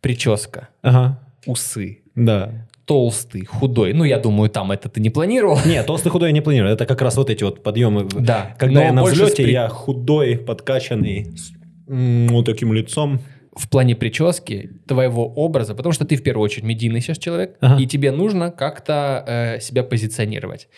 Прическа, 0.00 0.68
Ага, 0.80 1.20
усы, 1.44 1.98
да. 2.14 2.66
толстый, 2.86 3.44
худой. 3.44 3.92
Ну, 3.92 4.04
я 4.04 4.18
думаю, 4.18 4.48
там 4.48 4.72
это 4.72 4.88
ты 4.88 5.00
не 5.00 5.10
планировал. 5.10 5.58
Нет, 5.66 5.84
толстый 5.86 6.08
худой 6.08 6.30
я 6.30 6.32
не 6.32 6.40
планирую. 6.40 6.72
Это 6.72 6.86
как 6.86 7.02
раз 7.02 7.16
вот 7.18 7.28
эти 7.28 7.44
вот 7.44 7.62
подъемы. 7.62 8.08
Да. 8.18 8.56
Когда 8.58 8.80
но 8.80 8.86
я 8.86 8.92
на 8.94 9.02
взлете, 9.04 9.30
с 9.32 9.34
при- 9.36 9.52
я 9.52 9.68
худой, 9.68 10.38
подкачанный, 10.38 11.26
с 11.36 11.52
вот 11.90 12.46
таким 12.46 12.72
лицом. 12.72 13.18
в 13.56 13.68
плане 13.68 13.94
прически 13.96 14.70
твоего 14.86 15.26
образа, 15.26 15.74
потому 15.74 15.92
что 15.92 16.04
ты 16.04 16.16
в 16.16 16.22
первую 16.22 16.44
очередь 16.44 16.64
медийный 16.64 17.00
сейчас 17.00 17.18
человек, 17.18 17.56
Ага. 17.60 17.82
и 17.82 17.86
тебе 17.86 18.12
нужно 18.12 18.50
как-то 18.52 19.24
э, 19.26 19.60
себя 19.60 19.82
позиционировать. 19.82 20.68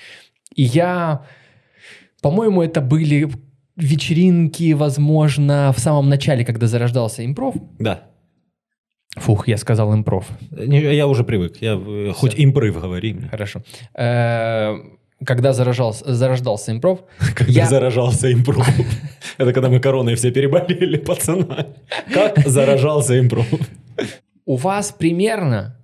И 0.56 0.62
я, 0.62 1.26
по-моему, 2.22 2.62
это 2.62 2.80
были 2.80 3.28
вечеринки, 3.76 4.72
возможно, 4.72 5.72
в 5.76 5.80
самом 5.80 6.08
начале, 6.08 6.44
когда 6.44 6.66
зарождался 6.66 7.24
импров. 7.24 7.54
Да. 7.78 8.04
Фух, 9.16 9.48
я 9.48 9.58
сказал 9.58 9.92
импров. 9.94 10.26
Не, 10.50 10.80
Я 10.94 11.06
уже 11.06 11.24
привык. 11.24 11.58
Я 11.60 11.74
э, 11.78 12.12
хоть 12.14 12.34
импрыв 12.36 12.80
говори 12.80 13.12
мне. 13.12 13.28
Хорошо. 13.28 13.62
Э, 13.94 14.74
Когда 15.26 15.52
зарождался, 15.52 16.14
зарождался 16.14 16.72
импров, 16.72 17.00
Когда 17.34 17.52
Я- 17.52 17.66
заражался 17.66 18.32
импрув. 18.32 18.66
Это 19.38 19.52
когда 19.52 19.68
мы 19.68 19.80
короной 19.80 20.14
все 20.14 20.30
переболели, 20.30 20.96
пацана. 21.06 21.66
Как 22.12 22.38
заражался 22.46 23.18
импрув? 23.18 23.46
у 24.44 24.56
вас 24.56 24.90
примерно 24.92 25.76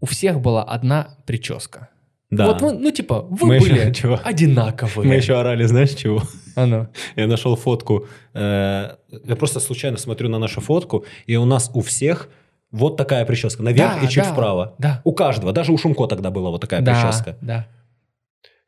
у 0.00 0.06
всех 0.06 0.40
была 0.40 0.62
одна 0.64 1.16
прическа. 1.26 1.88
Да. 2.30 2.46
Вот, 2.46 2.60
вы, 2.62 2.72
ну, 2.72 2.90
типа, 2.90 3.26
вы 3.30 3.46
Мы 3.46 3.56
еще- 3.56 3.68
были 3.74 3.92
чего? 3.92 4.20
одинаковые. 4.22 5.08
Мы 5.08 5.14
еще 5.14 5.38
орали, 5.40 5.64
знаешь 5.64 5.90
чего? 5.94 6.22
А 6.56 6.66
ну. 6.66 6.86
Я 7.16 7.26
нашел 7.26 7.56
фотку. 7.56 8.06
э, 8.34 8.90
Я 9.24 9.36
просто 9.36 9.60
случайно 9.60 9.96
смотрю 9.96 10.28
на 10.28 10.38
нашу 10.38 10.60
фотку, 10.60 11.04
и 11.26 11.36
у 11.36 11.44
нас 11.46 11.70
у 11.74 11.80
всех 11.80 12.28
вот 12.70 12.96
такая 12.98 13.24
прическа. 13.24 13.62
Наверх 13.62 13.94
Да, 14.00 14.06
и 14.06 14.08
чуть 14.08 14.24
да, 14.24 14.32
вправо. 14.32 14.74
Да. 14.78 15.00
У 15.04 15.12
каждого. 15.12 15.52
Даже 15.52 15.72
у 15.72 15.78
Шумко 15.78 16.06
тогда 16.06 16.30
была 16.30 16.50
вот 16.50 16.60
такая 16.60 16.82
да, 16.82 16.92
прическа. 17.02 17.36
Да. 17.40 17.66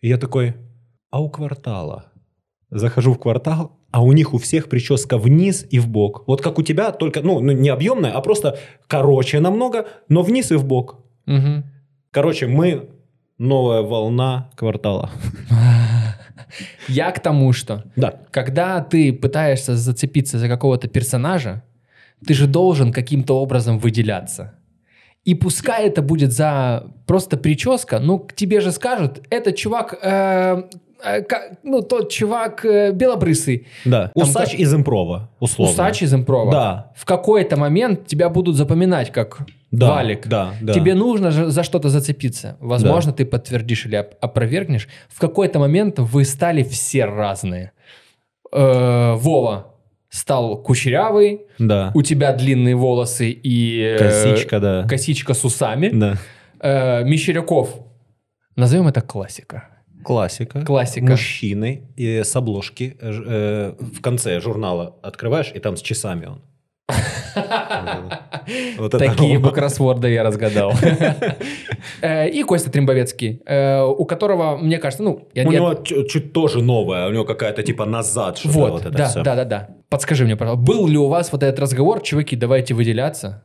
И 0.01 0.09
я 0.09 0.16
такой, 0.18 0.55
а 1.11 1.20
у 1.20 1.28
квартала? 1.30 2.07
Захожу 2.70 3.12
в 3.14 3.18
квартал, 3.18 3.78
а 3.90 4.03
у 4.03 4.12
них 4.12 4.32
у 4.34 4.38
всех 4.38 4.68
прическа 4.68 5.18
вниз 5.18 5.66
и 5.70 5.78
в 5.80 5.88
бок. 5.88 6.22
Вот 6.26 6.40
как 6.40 6.59
у 6.59 6.62
тебя, 6.62 6.92
только, 6.92 7.20
ну, 7.22 7.40
ну, 7.40 7.53
не 7.53 7.68
объемная, 7.68 8.12
а 8.12 8.20
просто 8.20 8.59
короче 8.86 9.40
намного, 9.40 9.86
но 10.09 10.22
вниз 10.22 10.53
и 10.53 10.57
в 10.57 10.64
бок. 10.64 10.98
Мгм. 11.26 11.64
Короче, 12.12 12.46
мы 12.46 12.88
новая 13.38 13.82
волна 13.82 14.51
квартала. 14.57 15.11
Я 16.88 17.11
к 17.12 17.20
тому, 17.20 17.53
что 17.53 17.84
Да. 17.96 18.14
когда 18.30 18.80
ты 18.80 19.12
пытаешься 19.12 19.76
зацепиться 19.76 20.38
за 20.38 20.48
какого-то 20.48 20.88
персонажа, 20.88 21.62
ты 22.26 22.34
же 22.34 22.46
должен 22.46 22.92
каким-то 22.92 23.40
образом 23.40 23.78
выделяться. 23.78 24.55
И 25.25 25.35
пускай 25.35 25.87
это 25.87 26.01
будет 26.03 26.33
за 26.33 26.85
просто 27.07 27.37
прическа, 27.37 27.99
ну, 27.99 28.18
к 28.18 28.33
тебе 28.35 28.61
же 28.61 28.73
скажут, 28.73 29.21
этот 29.31 29.55
чувак, 29.57 29.99
э, 30.03 30.62
э, 31.05 31.23
ка- 31.23 31.59
ну, 31.62 31.83
тот 31.83 32.11
чувак 32.11 32.64
э, 32.64 32.93
белобрысый, 32.93 33.66
Да. 33.85 34.11
Там 34.14 34.23
Усач 34.29 34.53
как- 34.53 34.61
из 34.61 34.73
импрова, 34.75 35.31
условно. 35.39 35.73
усач 35.75 36.03
из 36.03 36.14
импрова. 36.14 36.51
Да. 36.53 36.93
В 36.97 37.05
какой-то 37.05 37.57
момент 37.59 38.07
тебя 38.07 38.31
будут 38.31 38.57
запоминать 38.57 39.12
как 39.12 39.41
Да, 39.71 39.91
валик. 39.91 40.27
да, 40.27 40.55
да. 40.62 40.73
Тебе 40.73 40.95
нужно 40.95 41.31
же 41.31 41.51
за 41.51 41.64
что-то 41.64 41.91
зацепиться. 41.91 42.57
Возможно, 42.61 43.12
ты 43.12 43.27
подтвердишь 43.27 43.85
или 43.87 43.97
оп- 43.97 44.14
опровергнешь. 44.23 44.89
В 45.11 45.21
какой-то 45.21 45.59
момент 45.59 45.99
вы 45.99 46.25
стали 46.25 46.62
все 46.62 47.05
разные. 47.05 47.73
Э, 48.53 49.14
Вова 49.16 49.75
стал 50.11 50.62
кучерявый, 50.62 51.42
Да. 51.58 51.92
у 51.94 52.02
тебя 52.02 52.32
длинные 52.32 52.74
волосы 52.76 53.30
и... 53.30 53.80
э, 53.80 53.98
Косичка, 53.98 54.61
да. 54.61 54.86
Косичка 54.88 55.32
с 55.34 55.44
усами. 55.44 55.88
Да. 55.92 56.16
Э, 56.61 57.04
Мещеряков. 57.04 57.86
Назовем 58.56 58.88
это 58.88 59.00
классика. 59.00 59.68
Классика. 60.04 60.62
Классика. 60.64 61.06
Мужчины 61.12 61.88
и 61.96 62.22
с 62.24 62.34
обложки 62.36 62.96
э, 63.00 63.12
э, 63.26 63.72
в 63.78 64.00
конце 64.02 64.40
журнала 64.40 64.96
открываешь, 65.02 65.52
и 65.54 65.58
там 65.61 65.76
с 65.76 65.82
часами 65.82 66.26
он. 66.26 66.42
Вот 68.78 68.93
Такие 68.93 69.38
бы 69.38 69.53
кроссворды 69.53 70.11
я 70.11 70.22
разгадал. 70.22 70.72
Э, 72.03 72.28
И 72.28 72.43
Костя 72.43 72.70
Трембовецкий, 72.70 73.43
э, 73.47 73.82
у 73.82 74.05
которого, 74.05 74.57
мне 74.57 74.78
кажется, 74.78 75.03
ну... 75.03 75.28
У 75.34 75.51
него 75.51 75.74
чуть, 75.74 76.32
тоже 76.32 76.62
новое, 76.62 77.09
у 77.09 77.12
него 77.12 77.24
какая-то 77.24 77.62
типа 77.62 77.84
назад 77.84 78.38
что-то 78.38 78.59
Вот, 78.59 78.80
это 78.80 78.91
да, 78.91 79.12
да, 79.14 79.34
да, 79.36 79.45
да. 79.45 79.68
Подскажи 79.88 80.24
мне, 80.24 80.36
пожалуйста, 80.36 80.64
был 80.64 80.88
ли 80.88 80.99
у 80.99 81.09
вас 81.09 81.32
вот 81.32 81.43
этот 81.43 81.59
разговор, 81.59 82.01
чуваки, 82.03 82.36
давайте 82.36 82.74
выделяться, 82.74 83.45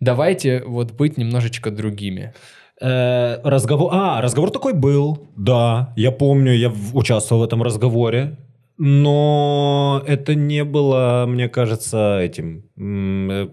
давайте 0.00 0.62
вот 0.66 0.92
быть 0.92 1.18
немножечко 1.18 1.70
другими. 1.70 2.32
Э, 2.80 3.40
разговор, 3.42 3.90
а, 3.92 4.20
разговор 4.20 4.50
такой 4.50 4.74
был, 4.74 5.28
да, 5.36 5.92
я 5.96 6.12
помню, 6.12 6.52
я 6.52 6.72
участвовал 6.92 7.42
в 7.42 7.44
этом 7.44 7.62
разговоре, 7.62 8.36
но 8.78 10.02
это 10.06 10.34
не 10.34 10.64
было, 10.64 11.24
мне 11.28 11.48
кажется, 11.48 12.18
этим 12.20 12.62
э, 12.78 13.48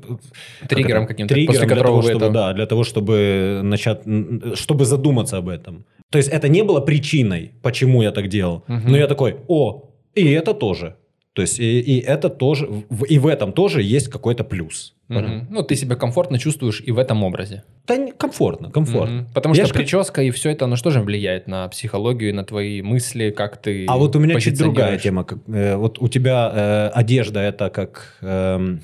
Триггером 0.69 1.05
каким-то, 1.07 1.33
триггером 1.33 1.53
после 1.53 1.67
для 1.67 1.75
которого 1.75 2.01
того, 2.01 2.01
вы 2.01 2.09
чтобы, 2.09 2.25
это- 2.25 2.33
да, 2.33 2.53
для 2.53 2.65
того, 2.65 2.83
чтобы 2.83 3.61
начать, 3.63 4.01
чтобы 4.55 4.85
задуматься 4.85 5.37
об 5.37 5.47
этом. 5.49 5.85
То 6.09 6.17
есть 6.17 6.29
это 6.29 6.47
не 6.49 6.63
было 6.63 6.79
причиной, 6.81 7.51
почему 7.61 8.03
я 8.03 8.11
так 8.11 8.27
делал, 8.27 8.63
Мгм. 8.67 8.91
но 8.91 8.97
я 8.97 9.07
такой, 9.07 9.35
о, 9.47 9.89
и 10.15 10.25
это 10.31 10.53
тоже. 10.53 10.95
То 11.33 11.41
есть 11.41 11.59
и, 11.59 11.79
и 11.79 11.99
это 11.99 12.29
тоже, 12.29 12.69
и 13.09 13.17
в 13.17 13.25
этом 13.25 13.53
тоже 13.53 13.81
есть 13.81 14.07
какой-то 14.07 14.43
плюс. 14.43 14.93
Мгм. 15.07 15.47
Ну, 15.49 15.63
ты 15.63 15.75
себя 15.75 15.95
комфортно 15.95 16.37
чувствуешь 16.37 16.81
и 16.85 16.91
в 16.91 16.99
этом 16.99 17.23
образе. 17.23 17.63
Да 17.87 17.97
не- 17.97 18.11
комфортно, 18.11 18.69
комфортно. 18.69 19.15
Мгм. 19.21 19.27
Потому 19.33 19.55
Я 19.55 19.63
что 19.63 19.67
ж 19.69 19.71
как- 19.73 19.81
прическа 19.81 20.21
и 20.21 20.29
все 20.29 20.51
это, 20.51 20.65
оно 20.65 20.75
что 20.75 20.91
же 20.91 21.01
влияет 21.01 21.47
на 21.47 21.67
психологию, 21.69 22.35
на 22.35 22.43
твои 22.43 22.81
мысли, 22.83 23.31
как 23.31 23.57
ты 23.61 23.85
А 23.87 23.97
вот 23.97 24.15
у 24.15 24.19
меня 24.19 24.39
чуть 24.39 24.57
другая 24.59 24.97
тема. 24.99 25.23
как, 25.23 25.39
э, 25.47 25.75
вот 25.75 25.97
у 25.99 26.07
тебя 26.07 26.51
э, 26.53 26.99
одежда 26.99 27.39
это 27.41 27.69
как 27.71 28.17
эм, 28.21 28.81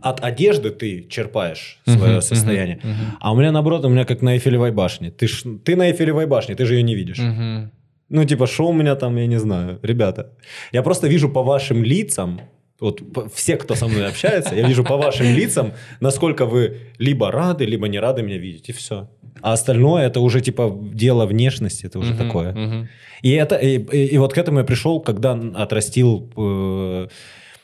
от 0.00 0.22
одежды 0.24 0.70
ты 0.70 1.06
черпаешь 1.10 1.80
свое 1.84 2.12
мгм, 2.14 2.22
состояние. 2.22 2.78
мгм, 2.84 3.16
А 3.20 3.32
у 3.32 3.36
меня 3.36 3.50
наоборот, 3.52 3.84
у 3.84 3.88
меня 3.88 4.04
как 4.04 4.22
на 4.22 4.34
Эйфелевой 4.36 4.70
башне. 4.70 5.10
Ты, 5.10 5.26
ж, 5.26 5.42
ты 5.64 5.74
на 5.76 5.90
Эйфелевой 5.90 6.26
башне, 6.26 6.54
ты 6.54 6.64
же 6.66 6.74
ее 6.76 6.82
не 6.84 6.94
видишь. 6.94 7.18
мгм. 7.18 7.72
Ну, 8.12 8.24
типа, 8.24 8.46
что 8.46 8.68
у 8.68 8.72
меня 8.72 8.94
там, 8.94 9.16
я 9.16 9.26
не 9.26 9.38
знаю. 9.40 9.78
Ребята, 9.82 10.26
я 10.72 10.82
просто 10.82 11.08
вижу 11.08 11.28
по 11.28 11.42
вашим 11.42 11.82
лицам, 11.84 12.40
вот 12.80 13.00
все, 13.34 13.56
кто 13.56 13.74
со 13.74 13.88
мной 13.88 14.06
общается, 14.08 14.54
я 14.54 14.68
вижу 14.68 14.84
по 14.84 14.96
вашим 14.96 15.26
лицам, 15.36 15.72
насколько 16.00 16.44
вы 16.46 16.76
либо 16.98 17.30
рады, 17.30 17.64
либо 17.66 17.88
не 17.88 18.00
рады 18.00 18.22
меня 18.22 18.38
видеть, 18.38 18.68
и 18.68 18.72
все. 18.72 19.08
А 19.40 19.52
остальное 19.52 20.06
это 20.06 20.20
уже 20.20 20.40
типа 20.40 20.70
дело 20.94 21.26
внешности, 21.26 21.86
это 21.86 21.98
уже 21.98 22.12
Мгм, 22.14 22.26
такое. 22.26 22.52
мгм. 22.52 22.88
И, 23.22 23.30
это, 23.30 23.56
и, 23.56 23.78
и- 23.78 24.14
и 24.14 24.18
вот 24.18 24.32
к 24.34 24.38
этому 24.38 24.58
я 24.58 24.64
пришел, 24.64 25.00
когда 25.00 25.32
отрастил... 25.54 26.30
э, 26.36 27.08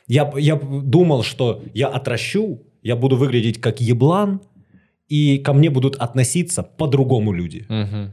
я, 0.09 0.33
я 0.39 0.57
думал, 0.57 1.23
что 1.25 1.61
я 1.75 1.89
отращу, 1.89 2.59
я 2.83 2.97
буду 2.97 3.17
выглядеть 3.17 3.61
как 3.61 3.81
еблан, 3.81 4.41
и 5.13 5.39
ко 5.39 5.53
мне 5.53 5.69
будут 5.71 5.97
относиться 5.97 6.63
по-другому 6.63 7.33
люди. 7.33 7.65
Мгм. 7.69 8.13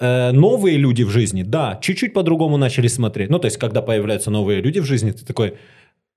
Э, 0.00 0.32
новые 0.32 0.78
люди 0.78 1.02
в 1.02 1.10
жизни, 1.10 1.42
да, 1.42 1.78
чуть-чуть 1.82 2.14
по-другому 2.14 2.56
начали 2.56 2.88
смотреть. 2.88 3.28
Ну, 3.28 3.38
то 3.38 3.46
есть, 3.46 3.58
когда 3.58 3.82
появляются 3.82 4.30
новые 4.30 4.62
люди 4.62 4.80
в 4.80 4.84
жизни, 4.84 5.10
ты 5.10 5.26
такой, 5.26 5.58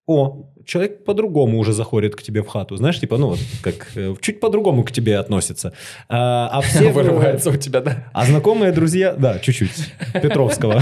о, 0.05 0.45
человек 0.65 1.03
по-другому 1.03 1.59
уже 1.59 1.73
заходит 1.73 2.15
к 2.15 2.21
тебе 2.21 2.41
в 2.43 2.47
хату. 2.47 2.77
Знаешь, 2.77 2.99
типа, 2.99 3.17
ну, 3.17 3.27
вот, 3.27 3.39
как 3.61 3.91
э, 3.95 4.15
чуть 4.21 4.39
по-другому 4.39 4.83
к 4.83 4.91
тебе 4.93 5.17
относится. 5.17 5.73
А, 6.07 6.49
а 6.53 6.61
все... 6.65 6.91
Вырывается 6.91 7.49
у 7.49 7.57
тебя, 7.57 7.81
да? 7.81 8.07
А 8.13 8.25
знакомые 8.25 8.71
друзья, 8.71 9.13
да, 9.13 9.39
чуть-чуть, 9.39 9.93
Петровского. 10.13 10.81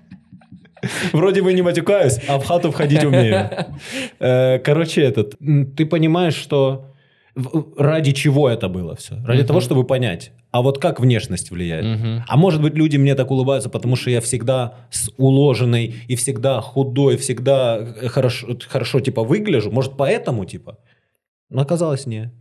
Вроде 1.12 1.42
бы 1.42 1.52
не 1.52 1.60
матюкаюсь, 1.60 2.18
а 2.26 2.38
в 2.38 2.46
хату 2.46 2.70
входить 2.70 3.04
умею. 3.04 3.50
Э, 4.18 4.58
Короче, 4.58 5.02
этот, 5.02 5.34
ты 5.38 5.84
понимаешь, 5.84 6.34
что 6.34 6.86
ради 7.76 8.12
чего 8.12 8.48
это 8.48 8.68
было 8.70 8.96
все? 8.96 9.16
Ради 9.26 9.44
того, 9.44 9.60
чтобы 9.60 9.84
понять, 9.84 10.32
а 10.50 10.62
вот 10.62 10.78
как 10.78 11.00
внешность 11.00 11.50
влияет? 11.50 11.84
Мгм. 11.84 12.24
А 12.26 12.36
может 12.36 12.60
быть, 12.60 12.74
люди 12.74 12.96
мне 12.96 13.14
так 13.14 13.30
улыбаются, 13.30 13.68
потому 13.68 13.96
что 13.96 14.10
я 14.10 14.20
всегда 14.20 14.74
с 14.90 15.10
уложенной 15.16 15.94
и 16.08 16.16
всегда 16.16 16.60
худой, 16.60 17.16
всегда 17.16 17.78
э, 17.78 18.08
хорошо, 18.08 18.56
хорошо 18.68 19.00
типа 19.00 19.22
выгляжу. 19.22 19.70
Может, 19.70 19.96
поэтому, 19.96 20.44
типа? 20.44 20.78
Оказалось, 21.54 22.06
не. 22.06 22.32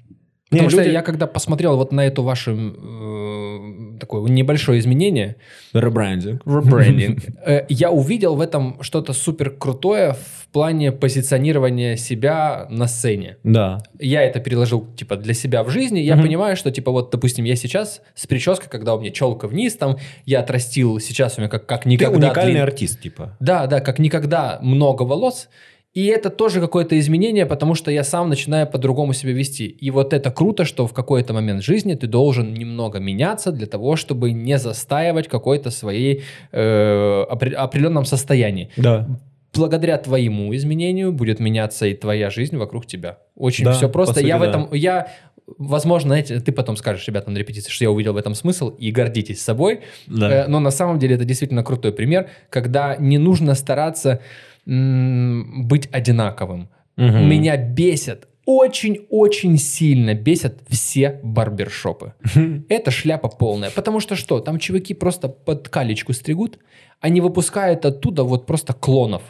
Потому 0.50 0.64
Не, 0.64 0.70
что 0.72 0.82
люди- 0.82 0.94
я 0.94 1.02
когда 1.04 1.28
посмотрел 1.28 1.78
вот 1.78 1.92
на 1.92 2.08
эту 2.08 2.24
вашу 2.24 2.52
э, 2.58 3.98
такое 4.00 4.24
небольшое 4.32 4.80
изменение, 4.80 5.36
Ребрендинг. 5.74 6.42
ребрендинг, 6.46 7.20
э, 7.46 7.66
я 7.70 7.92
увидел 7.92 8.36
в 8.36 8.42
этом 8.42 8.82
что-то 8.82 9.14
супер 9.14 9.52
крутое 9.52 10.14
в 10.14 10.48
плане 10.52 10.92
позиционирования 10.92 11.96
себя 11.98 12.66
на 12.72 12.88
сцене. 12.88 13.38
Да. 13.44 13.78
Я 14.00 14.24
это 14.24 14.40
переложил 14.40 14.88
типа 14.96 15.16
для 15.18 15.36
себя 15.36 15.64
в 15.64 15.70
жизни. 15.70 16.00
Я 16.00 16.18
понимаю, 16.18 16.56
что 16.56 16.72
типа 16.72 16.92
вот, 16.92 17.12
допустим, 17.12 17.46
я 17.46 17.56
сейчас 17.56 18.02
с 18.16 18.26
прической, 18.26 18.70
когда 18.70 18.96
у 18.96 19.00
меня 19.00 19.12
челка 19.12 19.48
вниз, 19.48 19.76
там 19.76 19.98
я 20.26 20.40
отрастил 20.40 21.00
сейчас 21.00 21.38
у 21.38 21.42
меня 21.42 21.50
как, 21.50 21.68
как 21.68 21.84
Ты 21.84 21.90
никогда. 21.90 22.28
уникальный 22.28 22.54
длин- 22.56 22.64
артист, 22.64 23.00
типа. 23.02 23.38
Да, 23.40 23.68
да, 23.68 23.80
как 23.82 24.00
никогда 24.00 24.58
много 24.64 25.04
волос. 25.04 25.50
И 25.94 26.06
это 26.06 26.30
тоже 26.30 26.62
какое-то 26.62 27.00
изменение, 27.00 27.46
потому 27.48 27.74
что 27.74 27.90
я 27.90 28.04
сам 28.04 28.30
начинаю 28.30 28.68
по-другому 28.68 29.14
себя 29.14 29.34
вести. 29.34 29.66
И 29.66 29.90
вот 29.90 30.14
это 30.14 30.30
круто, 30.30 30.64
что 30.64 30.86
в 30.86 30.94
какой-то 30.94 31.34
момент 31.34 31.64
жизни 31.64 31.96
ты 31.96 32.06
должен 32.06 32.54
немного 32.54 33.00
меняться 33.00 33.52
для 33.52 33.66
того, 33.66 33.96
чтобы 33.96 34.32
не 34.32 34.60
застаивать 34.60 35.28
какой-то 35.28 35.72
своей 35.72 36.22
э, 36.52 37.26
опре- 37.32 37.54
определенном 37.54 38.06
состоянии. 38.06 38.70
Да. 38.78 39.08
Благодаря 39.56 39.98
твоему 39.98 40.56
изменению 40.56 41.12
будет 41.12 41.40
меняться 41.40 41.88
и 41.88 41.96
твоя 41.96 42.30
жизнь 42.30 42.56
вокруг 42.56 42.86
тебя. 42.86 43.18
Очень 43.36 43.66
Да, 43.66 43.72
все 43.72 43.90
просто. 43.90 44.14
сути, 44.14 44.28
я 44.28 44.38
в 44.38 44.44
этом, 44.44 44.72
я, 44.74 45.08
возможно, 45.58 46.10
знаете, 46.10 46.40
ты 46.40 46.52
потом 46.52 46.78
скажешь 46.78 47.08
ребятам 47.08 47.34
на 47.34 47.40
репетиции, 47.40 47.72
что 47.72 47.84
я 47.84 47.90
увидел 47.90 48.14
в 48.14 48.18
этом 48.18 48.36
смысл 48.36 48.70
и 48.70 48.92
гордитесь 48.92 49.42
собой. 49.42 49.80
Да. 50.06 50.46
Э, 50.46 50.48
Но 50.48 50.60
на 50.60 50.70
самом 50.70 51.00
деле 51.00 51.16
это 51.16 51.26
действительно 51.26 51.64
крутой 51.64 51.94
пример, 51.94 52.30
когда 52.52 52.96
не 52.98 53.18
нужно 53.18 53.56
стараться 53.56 54.20
быть 54.70 55.90
одинаковым. 55.92 56.70
Мгм. 56.96 57.30
Меня 57.30 57.58
бесят, 57.58 58.28
очень-очень 58.46 59.58
сильно 59.58 60.14
бесят 60.14 60.60
все 60.70 61.20
барбершопы. 61.24 62.14
Это 62.70 62.92
шляпа 62.92 63.30
полная. 63.30 63.72
Потому 63.72 64.00
что 64.00 64.16
что? 64.16 64.40
Там 64.40 64.60
чуваки 64.60 64.94
просто 64.94 65.28
под 65.30 65.70
калечку 65.70 66.14
стригут, 66.14 66.60
они 67.00 67.22
выпускают 67.22 67.86
оттуда 67.86 68.24
вот 68.24 68.46
просто 68.46 68.74
клонов. 68.74 69.24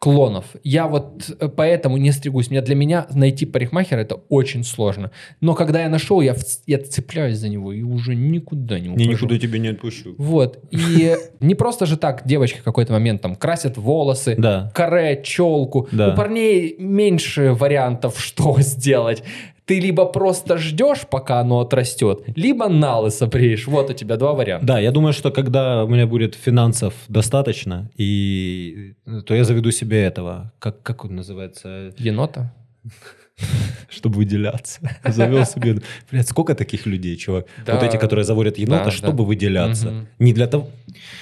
Клонов. 0.00 0.46
Я 0.64 0.86
вот 0.88 1.30
э, 1.38 1.48
поэтому 1.48 1.98
не 1.98 2.10
стригусь. 2.10 2.50
Меня 2.50 2.62
для 2.62 2.74
меня 2.74 3.06
найти 3.12 3.44
парикмахера 3.44 4.00
это 4.00 4.14
очень 4.30 4.64
сложно. 4.64 5.10
Но 5.42 5.54
когда 5.54 5.82
я 5.82 5.90
нашел, 5.90 6.22
я, 6.22 6.32
вц- 6.32 6.60
я 6.66 6.78
цепляюсь 6.78 7.36
за 7.36 7.50
него 7.50 7.70
и 7.70 7.82
уже 7.82 8.14
никуда 8.14 8.80
не 8.80 8.88
ухожу. 8.88 9.04
Я 9.04 9.10
никуда 9.12 9.38
тебя 9.38 9.58
не 9.58 9.68
отпущу. 9.68 10.14
Вот. 10.16 10.58
И 10.70 11.14
не 11.40 11.54
просто 11.54 11.84
же 11.84 11.98
так 11.98 12.22
девочки 12.24 12.60
в 12.60 12.62
какой-то 12.64 12.94
момент 12.94 13.20
там 13.20 13.36
красят 13.36 13.76
волосы, 13.76 14.36
Да. 14.38 14.72
каре, 14.74 15.22
челку. 15.22 15.86
Да. 15.92 16.14
У 16.14 16.16
парней 16.16 16.76
меньше 16.78 17.52
вариантов, 17.52 18.18
что 18.24 18.56
сделать. 18.60 19.22
Ты 19.70 19.78
либо 19.78 20.04
просто 20.04 20.58
ждешь, 20.58 21.06
пока 21.08 21.38
оно 21.38 21.60
отрастет, 21.60 22.22
либо 22.34 22.68
на 22.68 22.98
лысо 22.98 23.28
бреешь. 23.28 23.68
Вот 23.68 23.88
у 23.88 23.92
тебя 23.92 24.16
два 24.16 24.32
варианта. 24.32 24.66
Да, 24.66 24.80
я 24.80 24.90
думаю, 24.90 25.12
что 25.12 25.30
когда 25.30 25.84
у 25.84 25.86
меня 25.88 26.08
будет 26.08 26.34
финансов 26.34 26.92
достаточно, 27.06 27.88
и 27.96 28.94
то 29.26 29.32
я 29.32 29.44
заведу 29.44 29.70
себе 29.70 30.02
этого, 30.02 30.52
как, 30.58 30.82
как 30.82 31.04
он 31.04 31.14
называется, 31.14 31.92
Енота? 31.98 32.52
чтобы 33.88 34.16
выделяться. 34.16 34.80
Завел 35.04 35.44
себе... 35.46 35.76
Блядь, 36.10 36.28
сколько 36.28 36.56
таких 36.56 36.86
людей, 36.86 37.16
чувак? 37.16 37.46
Да. 37.64 37.74
Вот 37.74 37.84
эти, 37.84 37.96
которые 37.96 38.24
заводят 38.24 38.58
енота, 38.58 38.86
Да, 38.86 38.90
чтобы 38.90 39.18
да. 39.18 39.22
выделяться. 39.24 39.90
Мгм. 39.90 40.08
Не 40.18 40.32
для 40.32 40.46
того... 40.46 40.68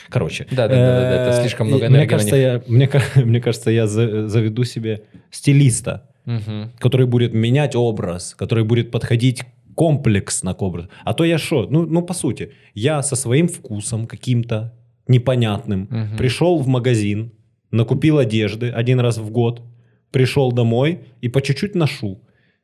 Короче. 0.09 0.47
Да-да-да-да, 0.51 1.23
это 1.27 1.39
э, 1.39 1.41
слишком 1.43 1.67
много 1.67 1.85
Мне 1.89 1.97
энергии 1.99 2.05
на 2.07 2.11
кажется, 2.11 2.37
я, 2.37 2.63
мне, 2.67 2.91
мне 3.17 3.41
кажется, 3.41 3.71
я 3.71 3.87
за- 3.87 4.27
заведу 4.27 4.65
себе 4.65 5.03
стилиста, 5.31 6.08
Мгм. 6.29 6.71
который 6.79 7.07
будет 7.07 7.35
менять 7.35 7.75
образ, 7.77 8.35
который 8.35 8.65
будет 8.65 8.91
подходить 8.91 9.43
комплексно 9.75 10.55
к 10.55 10.63
образу. 10.63 10.89
А 11.05 11.15
то 11.15 11.25
я 11.25 11.39
что? 11.39 11.67
Ну, 11.71 11.87
ну, 11.87 12.03
по 12.03 12.15
сути, 12.15 12.51
я 12.75 13.03
со 13.03 13.17
своим 13.17 13.47
вкусом 13.49 14.07
каким-то 14.07 14.73
непонятным 15.09 15.87
Мгм. 15.91 16.17
пришел 16.19 16.59
в 16.59 16.67
магазин, 16.69 17.31
накупил 17.71 18.19
одежды 18.19 18.71
один 18.81 19.01
раз 19.01 19.19
в 19.19 19.31
год, 19.31 19.63
пришел 20.11 20.53
домой 20.53 20.99
и 21.23 21.29
по 21.29 21.41
чуть-чуть 21.41 21.75
ношу. 21.75 22.19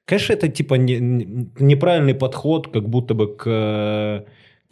Конечно, 0.06 0.34
это 0.34 0.48
типа 0.48 0.74
не- 0.74 0.98
не- 1.00 1.48
неправильный 1.60 2.14
подход, 2.14 2.68
как 2.68 2.88
будто 2.88 3.14
бы 3.14 3.34
к, 3.36 3.44
э, 3.46 4.24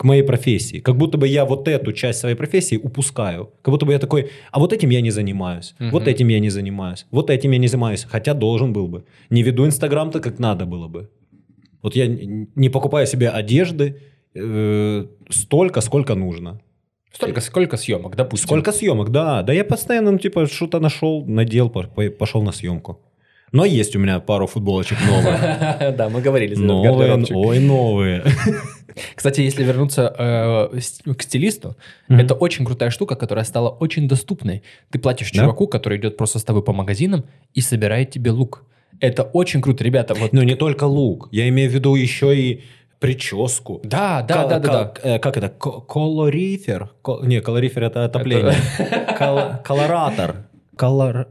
к 0.03 0.05
моей 0.05 0.23
профессии. 0.25 0.81
Как 0.81 0.97
будто 0.97 1.17
бы 1.19 1.29
я 1.29 1.45
вот 1.45 1.69
эту 1.69 1.93
часть 1.93 2.19
своей 2.21 2.35
профессии 2.37 2.77
упускаю. 2.77 3.51
Как 3.63 3.73
будто 3.73 3.87
бы 3.87 3.93
я 3.93 3.99
такой, 3.99 4.31
а 4.51 4.59
вот 4.59 4.73
этим 4.73 4.91
я 4.91 5.01
не 5.01 5.13
занимаюсь, 5.13 5.75
вот 5.79 6.03
Мгм. 6.03 6.11
этим 6.11 6.29
я 6.29 6.41
не 6.41 6.51
занимаюсь, 6.51 7.07
вот 7.13 7.31
этим 7.31 7.53
я 7.53 7.59
не 7.59 7.69
занимаюсь. 7.69 8.05
Хотя 8.11 8.35
должен 8.35 8.73
был 8.73 8.89
бы. 8.89 9.05
Не 9.31 9.43
веду 9.45 9.65
Инстаграм-то 9.65 10.21
как 10.21 10.39
надо 10.41 10.67
было 10.67 10.89
бы. 10.89 11.09
Вот 11.83 11.97
я 11.97 12.07
не 12.57 12.69
покупаю 12.69 13.07
себе 13.07 13.29
одежды 13.31 13.95
э, 14.35 15.07
столько, 15.31 15.81
сколько 15.83 16.15
нужно. 16.15 16.61
Столько, 17.13 17.41
сколько 17.41 17.77
съемок, 17.77 18.17
допустим. 18.17 18.47
Сколько 18.49 18.73
съемок, 18.73 19.11
да. 19.11 19.43
Да 19.43 19.53
я 19.53 19.65
постоянно, 19.65 20.11
ну, 20.13 20.19
типа, 20.19 20.47
что-то 20.47 20.81
нашел, 20.81 21.25
надел, 21.27 21.71
по- 21.71 21.83
по- 21.83 22.11
пошел 22.11 22.43
на 22.43 22.53
съемку. 22.53 22.97
Но 23.53 23.67
есть 23.67 23.97
у 23.97 23.99
меня 23.99 24.19
пару 24.21 24.47
футболочек 24.47 24.99
новых. 25.07 25.37
Да, 25.97 26.09
мы 26.09 26.23
говорили. 26.23 26.55
Новые, 26.57 27.25
ой, 27.35 27.59
новые. 27.61 28.23
Кстати, 29.15 29.41
если 29.41 29.65
вернуться 29.65 30.15
э, 30.19 30.79
к 31.15 31.23
стилисту, 31.23 31.77
Мгм. 32.09 32.21
это 32.21 32.35
очень 32.35 32.65
крутая 32.65 32.91
штука, 32.91 33.15
которая 33.17 33.45
стала 33.45 33.69
очень 33.71 34.09
доступной. 34.09 34.63
Ты 34.91 34.99
платишь 34.99 35.31
Да? 35.33 35.43
чуваку, 35.43 35.67
который 35.67 35.99
идет 35.99 36.17
просто 36.17 36.39
с 36.39 36.45
тобой 36.45 36.63
по 36.63 36.73
магазинам 36.73 37.25
и 37.55 37.61
собирает 37.61 38.11
тебе 38.11 38.31
лук. 38.31 38.65
Это 39.01 39.23
очень 39.23 39.61
круто, 39.63 39.83
ребята. 39.85 40.15
Вот. 40.15 40.33
Но 40.33 40.43
не 40.43 40.55
только 40.55 40.85
лук. 40.85 41.29
Я 41.33 41.49
имею 41.49 41.71
в 41.71 41.75
виду 41.75 41.95
еще 41.97 42.37
и 42.37 42.63
прическу. 43.01 43.81
Да, 43.83 44.23
да, 44.23 44.35
Ка- 44.45 44.49
да, 44.49 44.59
да, 44.61 44.69
да. 44.95 44.95
э, 45.03 45.19
Как 45.19 45.37
это? 45.37 45.49
Ко- 45.49 45.81
Колорифер? 45.81 46.91
Ко- 47.03 47.21
Не, 47.25 47.41
колорифер 47.41 47.83
это 47.85 48.05
отопление. 48.05 48.55
Кол- 49.19 49.59
Колоратор. 49.65 50.47
Колор... 50.77 51.27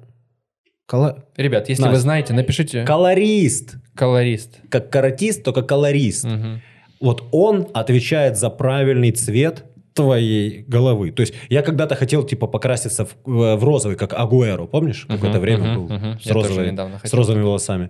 коло- 0.92 1.24
Ребят, 1.38 1.70
если 1.70 1.84
Настя. 1.84 1.96
вы 1.96 2.00
знаете, 2.02 2.34
напишите. 2.34 2.84
Колорист. 2.84 3.76
Колорист. 3.96 4.60
Как 4.70 4.90
каратист, 4.90 5.44
только 5.44 5.62
колорист. 5.62 6.26
Мгм. 6.26 6.62
Вот 7.02 7.24
он 7.32 7.68
отвечает 7.74 8.38
за 8.38 8.50
правильный 8.50 9.12
цвет 9.12 9.66
твоей 9.94 10.64
головы. 10.68 11.12
То 11.12 11.22
есть 11.22 11.34
я 11.50 11.62
когда-то 11.64 11.96
хотел 11.96 12.24
типа 12.24 12.48
покраситься 12.48 13.06
в, 13.06 13.16
в- 13.26 13.64
розовый, 13.64 13.98
как 13.98 14.14
Агуэро, 14.14 14.66
помнишь? 14.66 15.06
Мгм, 15.10 15.16
Какое-то 15.18 15.40
время 15.40 15.64
мгм, 15.74 15.76
был 15.88 15.96
мгм. 15.96 16.20
с, 16.20 16.28
розовой- 16.32 16.78
с 17.04 17.14
розовыми 17.14 17.44
волосами. 17.44 17.90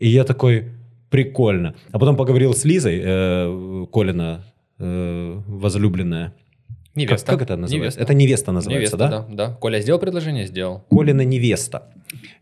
И 0.00 0.08
я 0.08 0.24
такой, 0.24 0.72
прикольно. 1.10 1.74
А 1.92 1.98
потом 1.98 2.16
поговорил 2.16 2.52
с 2.52 2.64
Лизой, 2.64 3.00
э, 3.04 3.86
Колина, 3.92 4.44
э, 4.78 5.40
возлюбленная. 5.46 6.32
Как, 6.94 6.96
Невеста. 6.96 7.32
как 7.32 7.42
это 7.42 7.56
называется? 7.56 7.98
Невеста. 7.98 8.02
Это 8.02 8.14
невеста 8.14 8.52
называется, 8.52 8.96
Невеста, 8.96 8.96
да? 8.96 9.26
да? 9.28 9.48
да. 9.48 9.54
Коля 9.54 9.80
сделал 9.80 10.00
предложение? 10.00 10.46
Сделал. 10.46 10.82
Колина 10.90 11.20
невеста. 11.22 11.92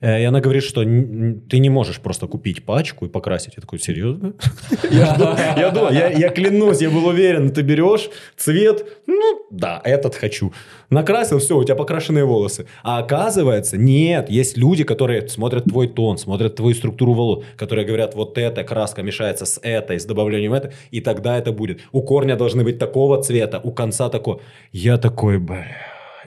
Э, 0.01 0.21
И 0.21 0.25
она 0.25 0.41
говорит, 0.41 0.63
что 0.63 0.83
ты 0.83 1.59
не 1.59 1.71
можешь 1.71 2.01
просто 2.01 2.27
купить 2.27 2.65
пачку 2.65 3.07
и 3.07 3.09
покрасить. 3.09 3.55
Я 3.57 3.61
такой, 3.61 3.79
серьезно? 3.79 4.33
Я 4.91 5.71
думал- 5.71 5.93
я 5.93 6.29
клянусь, 6.31 6.81
я 6.83 6.91
был 6.91 7.07
уверен, 7.07 7.51
ты 7.51 7.63
берешь 7.63 8.11
цвет, 8.37 8.85
ну 9.07 9.47
да, 9.51 9.81
этот 9.85 10.15
хочу. 10.15 10.53
Накрасил, 10.91 11.39
все, 11.39 11.57
у 11.57 11.65
тебя 11.65 11.75
покрашенные 11.77 12.25
волосы. 12.25 12.67
А 12.83 12.99
оказывается, 12.99 13.77
нет, 13.77 14.31
есть 14.31 14.57
люди, 14.59 14.85
которые 14.85 15.29
смотрят 15.29 15.65
твой 15.65 15.89
тон, 15.89 16.19
смотрят 16.19 16.57
твою 16.57 16.75
структуру 16.75 17.15
волос, 17.15 17.45
которые 17.57 17.87
говорят, 17.87 18.15
вот 18.15 18.39
эта 18.39 18.65
краска 18.65 19.03
мешается 19.03 19.45
с 19.47 19.59
этой, 19.63 19.99
с 19.99 20.05
добавлением 20.05 20.53
этой, 20.55 20.73
и 20.91 21.01
тогда 21.01 21.39
это 21.39 21.53
будет. 21.53 21.81
У 21.93 22.03
корня 22.03 22.37
должны 22.37 22.65
быть 22.65 22.79
такого 22.79 23.23
цвета, 23.23 23.61
у 23.65 23.73
конца 23.73 24.09
такого. 24.09 24.41
Я 24.73 24.99
такой, 24.99 25.39
бля, 25.39 25.67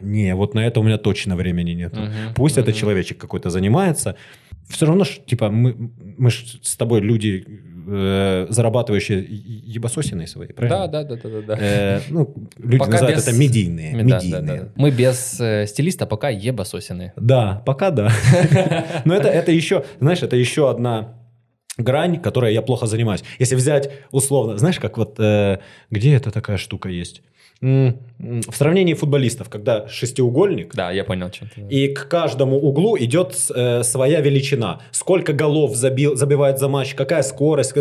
не, 0.02 0.36
вот 0.36 0.54
на 0.54 0.66
это 0.66 0.80
у 0.80 0.84
меня 0.84 0.98
точно 0.98 1.36
времени 1.36 1.72
нет. 1.72 1.94
Мгм, 1.94 2.34
Пусть 2.36 2.58
это 2.58 2.70
мгм. 2.72 2.80
человечек 2.80 3.18
какой-то 3.18 3.50
занимается. 3.50 4.16
Все 4.70 4.86
равно, 4.86 5.04
ж, 5.06 5.20
типа, 5.26 5.50
мы, 5.50 5.92
мы 6.18 6.30
ж 6.30 6.44
с 6.62 6.76
тобой 6.76 7.00
люди, 7.00 7.46
э, 7.88 8.48
зарабатывающие 8.50 9.20
е- 9.20 9.74
ебасосиной 9.76 10.28
свои, 10.28 10.48
правильно? 10.48 10.88
Да, 10.90 11.04
да, 11.04 11.16
да, 11.16 11.22
да, 11.24 11.30
да. 11.30 11.42
да. 11.42 11.58
Э, 11.60 12.02
ну, 12.10 12.36
люди 12.58 12.78
Пока 12.80 12.92
называют 12.92 13.18
без- 13.18 13.28
это 13.28 13.38
медийные. 13.38 13.92
Да, 14.04 14.04
да, 14.04 14.16
медийные. 14.18 14.62
да. 14.64 14.70
Мы 14.76 14.92
без 14.92 15.40
э, 15.40 15.66
стилиста 15.68 16.06
пока 16.06 16.30
ебасосины. 16.30 17.14
Да, 17.16 17.64
пока 17.66 17.92
да. 17.92 18.12
Но 19.06 19.14
это, 19.16 19.30
это 19.30 19.52
еще, 19.54 19.86
знаешь, 20.02 20.22
это 20.22 20.36
еще 20.36 20.70
одна 20.70 21.14
грань, 21.78 22.20
которой 22.20 22.54
я 22.54 22.62
плохо 22.62 22.88
занимаюсь. 22.88 23.24
Если 23.40 23.56
взять 23.56 23.90
условно, 24.12 24.58
знаешь, 24.58 24.80
как 24.80 24.98
вот, 24.98 25.16
э, 25.20 25.60
где 25.90 26.14
эта 26.16 26.32
такая 26.32 26.58
штука 26.58 26.90
есть? 26.90 27.22
В 27.62 28.54
сравнении 28.56 28.94
футболистов, 28.94 29.50
когда 29.50 29.88
шестиугольник, 29.88 30.76
Да, 30.76 30.92
я 30.92 31.04
понял, 31.04 31.32
что 31.34 31.46
ты. 31.54 31.62
и 31.70 31.88
к 31.94 32.08
каждому 32.08 32.58
углу 32.58 32.98
идет 33.00 33.36
э, 33.54 33.84
своя 33.84 34.22
величина. 34.22 34.80
Сколько 34.92 35.34
голов 35.34 35.76
забил, 35.76 36.16
забивает 36.16 36.60
за 36.60 36.68
матч, 36.68 36.94
какая 36.96 37.24
скорость. 37.24 37.74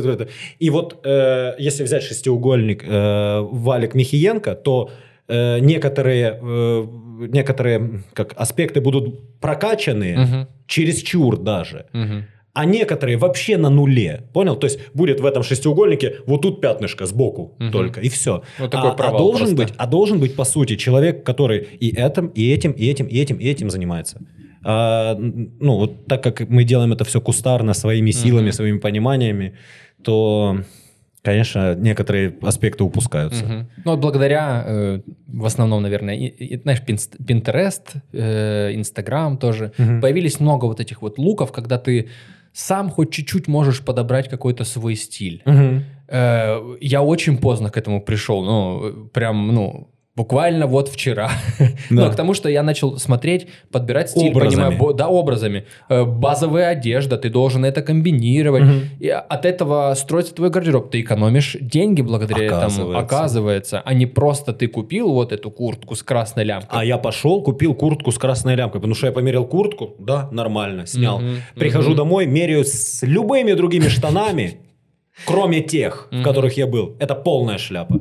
И 0.58 0.70
вот 0.70 1.00
э, 1.04 1.54
если 1.58 1.84
взять 1.84 2.02
шестиугольник 2.02 2.84
э, 2.86 3.40
Валик 3.40 3.94
Михиенко, 3.94 4.54
то 4.54 4.90
э, 5.28 5.58
некоторые, 5.60 6.38
э, 6.42 6.86
некоторые 7.28 8.02
как, 8.14 8.32
аспекты 8.36 8.80
будут 8.80 9.38
прокачаны 9.40 10.16
Мгм, 10.16 10.48
чересчур 10.66 11.38
даже. 11.38 11.86
мгм. 11.92 12.26
А 12.56 12.64
некоторые 12.64 13.18
вообще 13.18 13.58
на 13.58 13.68
нуле. 13.70 14.22
Понял? 14.32 14.56
То 14.56 14.66
есть 14.66 14.78
будет 14.94 15.20
в 15.20 15.26
этом 15.26 15.42
шестиугольнике 15.42 16.16
вот 16.26 16.40
тут 16.42 16.60
пятнышко 16.62 17.04
сбоку 17.06 17.52
Мгм. 17.58 17.70
только, 17.70 18.00
и 18.00 18.08
все. 18.08 18.42
Вот 18.58 18.70
такой 18.70 18.90
а, 18.90 18.92
а 18.92 18.96
провал 18.96 19.18
должен 19.18 19.46
просто. 19.48 19.56
быть, 19.56 19.74
а 19.76 19.86
должен 19.86 20.18
быть, 20.20 20.34
по 20.36 20.44
сути, 20.44 20.76
человек, 20.76 21.22
который 21.22 21.58
и 21.80 21.88
этим, 21.94 22.28
и 22.28 22.54
этим, 22.54 22.72
и 22.72 22.86
этим, 22.90 23.06
и 23.06 23.18
этим, 23.18 23.36
и 23.36 23.44
этим 23.46 23.68
занимается. 23.70 24.20
А, 24.64 25.14
ну, 25.18 25.76
вот 25.76 26.06
так 26.06 26.22
как 26.22 26.48
мы 26.48 26.64
делаем 26.64 26.92
это 26.92 27.04
все 27.04 27.20
кустарно, 27.20 27.74
своими 27.74 28.10
силами, 28.12 28.46
Мгм. 28.46 28.52
своими 28.52 28.78
пониманиями, 28.78 29.52
то, 30.02 30.56
конечно, 31.22 31.74
некоторые 31.74 32.32
аспекты 32.42 32.84
упускаются. 32.84 33.44
Мгм. 33.44 33.66
Ну, 33.84 33.90
вот 33.92 34.00
благодаря, 34.00 34.64
э, 34.66 35.00
в 35.26 35.44
основном, 35.44 35.82
наверное, 35.82 36.14
и- 36.16 36.26
и, 36.54 36.56
знаешь, 36.62 36.80
Pinterest, 36.86 37.82
э, 38.12 38.72
Instagram 38.72 39.36
тоже, 39.38 39.72
Мгм. 39.78 40.00
появились 40.00 40.40
много 40.40 40.64
вот 40.66 40.80
этих 40.80 41.02
вот 41.02 41.18
луков, 41.18 41.52
когда 41.52 41.76
ты 41.78 42.08
сам 42.56 42.90
хоть 42.90 43.10
чуть-чуть 43.10 43.48
можешь 43.48 43.84
подобрать 43.84 44.30
какой-то 44.30 44.64
свой 44.64 44.96
стиль. 44.96 45.42
Мгм. 45.44 45.84
Э, 46.08 46.76
я 46.80 47.02
очень 47.02 47.36
поздно 47.36 47.70
к 47.70 47.76
этому 47.76 48.00
пришел, 48.00 48.42
ну, 48.42 49.08
прям, 49.12 49.48
ну, 49.48 49.90
буквально 50.16 50.66
вот 50.66 50.88
вчера. 50.88 51.30
Да. 51.90 52.06
Ну, 52.06 52.10
к 52.10 52.16
тому, 52.16 52.34
что 52.34 52.48
я 52.48 52.62
начал 52.62 52.98
смотреть, 52.98 53.46
подбирать 53.70 54.10
стиль, 54.10 54.30
Образами. 54.30 54.76
понимаю, 54.76 54.94
да, 54.94 55.08
образами. 55.08 55.66
Э, 55.88 56.04
базовая 56.04 56.68
одежда, 56.70 57.16
ты 57.16 57.28
должен 57.30 57.64
это 57.64 57.80
комбинировать. 57.82 58.64
Мгм. 58.64 58.80
И 58.98 59.08
от 59.08 59.44
этого 59.44 59.94
строится 59.94 60.34
твой 60.34 60.50
гардероб. 60.50 60.90
Ты 60.90 61.00
экономишь 61.02 61.56
деньги 61.60 62.02
благодаря 62.02 62.46
этому, 62.46 62.58
Оказывается. 62.64 62.98
оказывается. 62.98 63.82
А 63.84 63.94
не 63.94 64.06
просто 64.06 64.52
ты 64.52 64.66
купил 64.68 65.12
вот 65.12 65.32
эту 65.32 65.50
куртку 65.50 65.94
с 65.94 66.02
красной 66.02 66.44
лямкой. 66.44 66.68
А 66.70 66.84
я 66.84 66.98
пошел, 66.98 67.42
купил 67.42 67.74
куртку 67.74 68.10
с 68.10 68.18
красной 68.18 68.56
лямкой, 68.56 68.80
потому 68.80 68.94
что 68.94 69.06
я 69.06 69.12
померил 69.12 69.44
куртку, 69.44 69.94
да, 69.98 70.28
нормально, 70.32 70.86
снял. 70.86 71.20
Мгм, 71.20 71.36
Прихожу 71.54 71.90
мгм. 71.90 71.96
домой, 71.98 72.26
меряю 72.26 72.64
с 72.64 73.02
любыми 73.02 73.52
другими 73.52 73.88
штанами, 73.88 74.58
кроме 75.24 75.60
тех, 75.60 76.08
в 76.10 76.22
которых 76.22 76.56
я 76.56 76.66
был. 76.66 76.96
Это 76.98 77.14
полная 77.14 77.58
шляпа. 77.58 77.94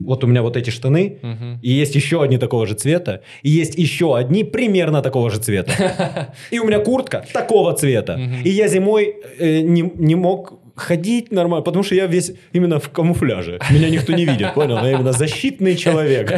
Вот 0.00 0.24
у 0.24 0.26
меня 0.26 0.42
вот 0.42 0.56
эти 0.56 0.70
штаны, 0.70 1.18
мгм. 1.22 1.58
и 1.62 1.70
есть 1.70 1.94
еще 1.94 2.22
одни 2.22 2.38
такого 2.38 2.66
же 2.66 2.74
цвета, 2.74 3.20
и 3.42 3.50
есть 3.50 3.78
еще 3.78 4.16
одни 4.16 4.44
примерно 4.44 5.02
такого 5.02 5.30
же 5.30 5.38
цвета. 5.38 6.34
И 6.50 6.58
у 6.58 6.66
меня 6.66 6.78
куртка 6.78 7.24
такого 7.32 7.72
цвета. 7.74 8.20
И 8.44 8.50
я 8.50 8.68
зимой 8.68 9.16
э, 9.38 9.60
не, 9.60 9.82
не 9.96 10.14
мог 10.14 10.60
ходить 10.76 11.32
нормально, 11.32 11.62
потому 11.62 11.84
что 11.84 11.94
я 11.94 12.06
весь 12.06 12.32
именно 12.52 12.78
в 12.78 12.88
камуфляже. 12.88 13.58
Меня 13.70 13.90
никто 13.90 14.12
не 14.12 14.24
видит, 14.24 14.54
понял? 14.54 14.84
Я 14.84 14.92
именно 14.92 15.12
защитный 15.12 15.76
человек. 15.76 16.32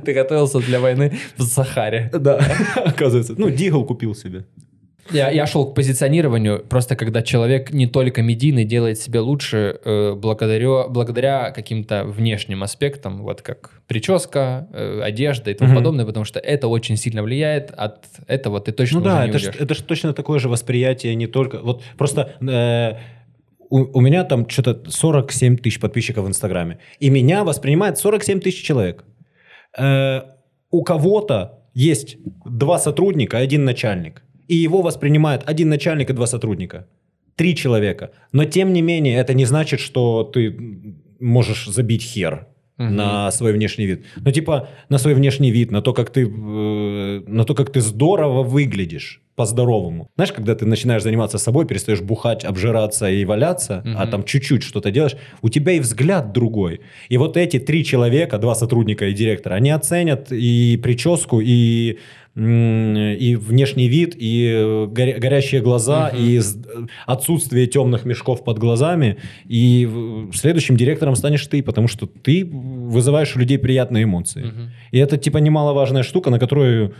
Ты 0.04 0.12
готовился 0.12 0.60
для 0.60 0.80
войны 0.80 1.12
в 1.36 1.42
Сахаре. 1.42 2.10
Да, 2.12 2.40
оказывается. 2.76 3.34
Ну, 3.36 3.50
Дигл 3.50 3.84
купил 3.84 4.14
себе. 4.14 4.44
Я, 5.10 5.30
я 5.30 5.46
шел 5.46 5.66
к 5.66 5.74
позиционированию, 5.74 6.64
просто 6.68 6.94
когда 6.96 7.22
человек 7.22 7.72
не 7.72 7.86
только 7.86 8.22
медийный 8.22 8.64
делает 8.64 8.98
себя 8.98 9.20
лучше 9.20 9.80
э, 9.84 10.14
благодаря, 10.14 10.86
благодаря 10.88 11.50
каким-то 11.50 12.04
внешним 12.04 12.62
аспектам, 12.62 13.22
вот 13.22 13.42
как 13.42 13.82
прическа, 13.88 14.68
э, 14.72 15.00
одежда 15.02 15.50
и 15.50 15.54
тому 15.54 15.70
Мгм. 15.70 15.78
подобное, 15.78 16.04
потому 16.06 16.24
что 16.24 16.38
это 16.38 16.68
очень 16.68 16.96
сильно 16.96 17.22
влияет, 17.22 17.70
от 17.76 18.04
этого 18.28 18.60
ты 18.60 18.70
точно 18.72 19.00
Ну 19.00 19.06
уже 19.06 19.14
да, 19.14 19.24
не 19.24 19.30
это 19.30 19.38
ж, 19.38 19.46
уйдешь. 19.46 19.60
это 19.60 19.74
ж 19.74 19.78
точно 19.82 20.12
такое 20.14 20.38
же 20.38 20.48
восприятие, 20.48 21.14
не 21.16 21.26
только... 21.26 21.58
Вот 21.58 21.82
просто 21.98 22.34
э, 22.40 22.98
у, 23.70 23.98
у 23.98 24.00
меня 24.00 24.22
там 24.24 24.48
что-то 24.48 24.88
47 24.88 25.56
тысяч 25.56 25.80
подписчиков 25.80 26.24
в 26.24 26.28
Инстаграме, 26.28 26.78
и 27.00 27.10
меня 27.10 27.42
воспринимает 27.44 27.98
47 27.98 28.40
тысяч 28.40 28.62
человек. 28.62 29.04
Э, 29.76 30.22
у 30.70 30.82
кого-то 30.84 31.58
есть 31.74 32.18
два 32.46 32.78
сотрудника 32.78 33.38
один 33.38 33.64
начальник, 33.64 34.22
и 34.48 34.54
его 34.56 34.82
воспринимает 34.82 35.42
один 35.46 35.68
начальник 35.68 36.10
и 36.10 36.12
два 36.12 36.26
сотрудника. 36.26 36.86
Три 37.36 37.54
человека. 37.56 38.10
Но 38.32 38.44
тем 38.44 38.72
не 38.72 38.82
менее, 38.82 39.16
это 39.16 39.34
не 39.34 39.44
значит, 39.46 39.80
что 39.80 40.22
ты 40.24 40.54
можешь 41.20 41.66
забить 41.66 42.02
хер 42.02 42.46
Мгм. 42.78 42.96
на 42.96 43.30
свой 43.30 43.52
внешний 43.52 43.86
вид. 43.86 44.04
Ну, 44.16 44.30
типа, 44.32 44.68
на 44.88 44.98
свой 44.98 45.14
внешний 45.14 45.50
вид, 45.50 45.70
на 45.70 45.82
то, 45.82 45.92
как 45.92 46.10
ты, 46.10 46.22
э, 46.22 47.22
на 47.26 47.44
то, 47.44 47.54
как 47.54 47.70
ты 47.70 47.80
здорово 47.80 48.42
выглядишь 48.42 49.20
по-здоровому. 49.36 50.08
Знаешь, 50.16 50.32
когда 50.32 50.54
ты 50.54 50.66
начинаешь 50.66 51.02
заниматься 51.02 51.38
собой, 51.38 51.66
перестаешь 51.66 52.00
бухать, 52.02 52.44
обжираться 52.44 53.10
и 53.10 53.24
валяться, 53.24 53.82
а 53.84 54.02
Мгм. 54.02 54.10
там 54.10 54.24
чуть-чуть 54.24 54.62
что-то 54.62 54.90
делаешь, 54.90 55.16
у 55.42 55.48
тебя 55.48 55.72
и 55.72 55.80
взгляд 55.80 56.32
другой. 56.32 56.80
И 57.08 57.16
вот 57.18 57.36
эти 57.36 57.58
три 57.58 57.82
человека, 57.84 58.38
два 58.38 58.54
сотрудника 58.54 59.06
и 59.06 59.12
директора, 59.14 59.54
они 59.54 59.70
оценят 59.70 60.28
и 60.32 60.78
прическу, 60.82 61.40
и 61.40 61.98
и 62.34 63.36
внешний 63.40 63.88
вид, 63.88 64.14
и 64.18 64.50
э, 64.54 64.86
горя- 64.86 65.18
горящие 65.18 65.60
глаза, 65.60 66.10
Мгм. 66.12 66.22
и 66.22 66.40
отсутствие 67.06 67.66
темных 67.66 68.06
мешков 68.06 68.42
под 68.44 68.58
глазами. 68.58 69.16
И 69.46 69.86
следующим 70.32 70.76
директором 70.76 71.14
станешь 71.16 71.46
ты, 71.46 71.62
потому 71.62 71.88
что 71.88 72.06
ты 72.06 72.44
вызываешь 72.44 73.36
у 73.36 73.38
людей 73.38 73.58
приятные 73.58 74.04
эмоции. 74.04 74.44
Мгм. 74.44 74.70
И 74.92 74.98
это 74.98 75.18
типа 75.18 75.38
немаловажная 75.38 76.02
штука, 76.02 76.30
на 76.30 76.38
которую 76.38 76.94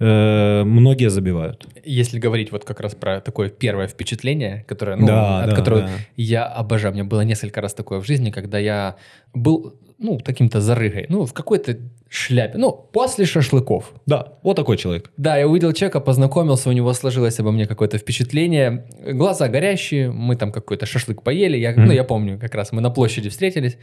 э, 0.00 0.62
многие 0.64 1.10
забивают. 1.10 1.66
Если 1.84 2.20
говорить 2.20 2.52
вот 2.52 2.64
как 2.64 2.80
раз 2.80 2.94
про 2.94 3.20
такое 3.20 3.48
первое 3.50 3.88
впечатление, 3.88 4.64
которое, 4.68 4.96
ну, 4.96 5.06
Да, 5.08 5.40
от 5.42 5.50
да, 5.50 5.56
которого 5.56 5.80
да. 5.82 5.88
я 6.16 6.44
обожаю. 6.46 6.92
У 6.92 6.94
меня 6.94 7.04
было 7.04 7.22
несколько 7.22 7.60
раз 7.60 7.74
такое 7.74 7.98
в 8.00 8.06
жизни, 8.06 8.30
когда 8.30 8.58
я 8.60 8.94
был, 9.34 9.74
ну, 9.98 10.18
таким-то 10.18 10.60
зарыгой, 10.60 11.06
ну, 11.08 11.26
в 11.26 11.32
какой-то 11.32 11.76
шляпе, 12.08 12.56
ну, 12.58 12.72
после 12.72 13.26
шашлыков. 13.26 13.92
Да, 14.06 14.34
вот 14.42 14.54
такой 14.56 14.76
человек. 14.76 15.10
Да, 15.16 15.36
я 15.36 15.46
увидел 15.48 15.72
человека, 15.72 16.00
познакомился, 16.00 16.68
у 16.68 16.72
него 16.72 16.92
сложилось 16.94 17.38
обо 17.40 17.50
мне 17.50 17.66
какое-то 17.66 17.98
впечатление. 17.98 18.86
Глаза 19.12 19.48
горящие, 19.48 20.10
мы 20.10 20.36
там 20.36 20.52
какой-то 20.52 20.86
шашлык 20.86 21.22
поели, 21.22 21.56
я, 21.58 21.72
Мгм. 21.72 21.86
ну, 21.86 21.92
я 21.92 22.04
помню, 22.04 22.38
как 22.38 22.54
раз 22.54 22.72
мы 22.72 22.80
на 22.80 22.90
площади 22.90 23.28
встретились. 23.28 23.76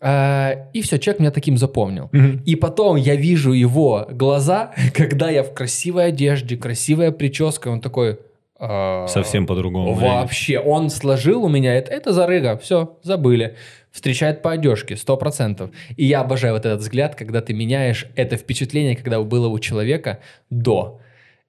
А, 0.00 0.68
и 0.72 0.80
все, 0.82 0.98
человек 0.98 1.20
меня 1.20 1.30
таким 1.30 1.58
запомнил. 1.58 2.10
И 2.46 2.56
потом 2.56 2.96
я 2.96 3.14
вижу 3.16 3.52
его 3.52 4.06
глаза, 4.10 4.72
когда 4.94 5.30
я 5.30 5.42
в 5.42 5.52
красивой 5.52 6.06
одежде, 6.06 6.56
красивая 6.56 7.10
прическа, 7.12 7.68
он 7.68 7.80
такой... 7.80 8.18
а, 8.58 9.06
Совсем 9.08 9.46
по-другому. 9.46 9.94
Вообще, 9.94 10.58
он 10.58 10.88
сложил 10.90 11.44
у 11.44 11.48
меня, 11.48 11.74
это, 11.74 11.92
это 11.92 12.12
зарыга, 12.12 12.56
все, 12.56 12.98
забыли. 13.02 13.56
Встречает 13.90 14.42
по 14.42 14.52
одежке, 14.52 14.96
сто 14.96 15.16
процентов. 15.16 15.70
И 15.96 16.04
я 16.04 16.20
обожаю 16.20 16.54
вот 16.54 16.64
этот 16.64 16.80
взгляд, 16.80 17.14
когда 17.16 17.40
ты 17.40 17.52
меняешь 17.54 18.06
это 18.16 18.36
впечатление, 18.36 18.94
когда 18.96 19.20
было 19.22 19.48
у 19.48 19.58
человека 19.58 20.20
до. 20.50 21.00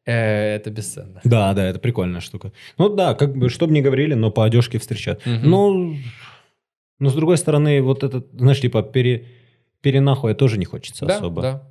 Э, 0.05 0.55
Это 0.55 0.71
бесценно. 0.71 1.21
Да, 1.23 1.53
да, 1.53 1.65
это 1.65 1.77
прикольная 1.79 2.21
штука. 2.21 2.51
Ну 2.79 2.89
да, 2.89 3.13
как 3.13 3.35
бы, 3.37 3.49
что 3.49 3.67
бы 3.67 3.73
ни 3.73 3.81
говорили, 3.81 4.15
но 4.15 4.31
по 4.31 4.43
одежке 4.43 4.79
встречают. 4.79 5.21
Ну, 5.25 5.95
но 6.99 7.09
с 7.09 7.13
другой 7.13 7.37
стороны, 7.37 7.81
вот 7.81 8.03
этот, 8.03 8.27
знаешь, 8.33 8.59
типа, 8.61 8.81
пере, 8.81 9.25
перенахуя 9.81 10.33
тоже 10.33 10.57
не 10.57 10.65
хочется 10.65 11.05
Да, 11.05 11.17
особо. 11.17 11.41
да. 11.41 11.63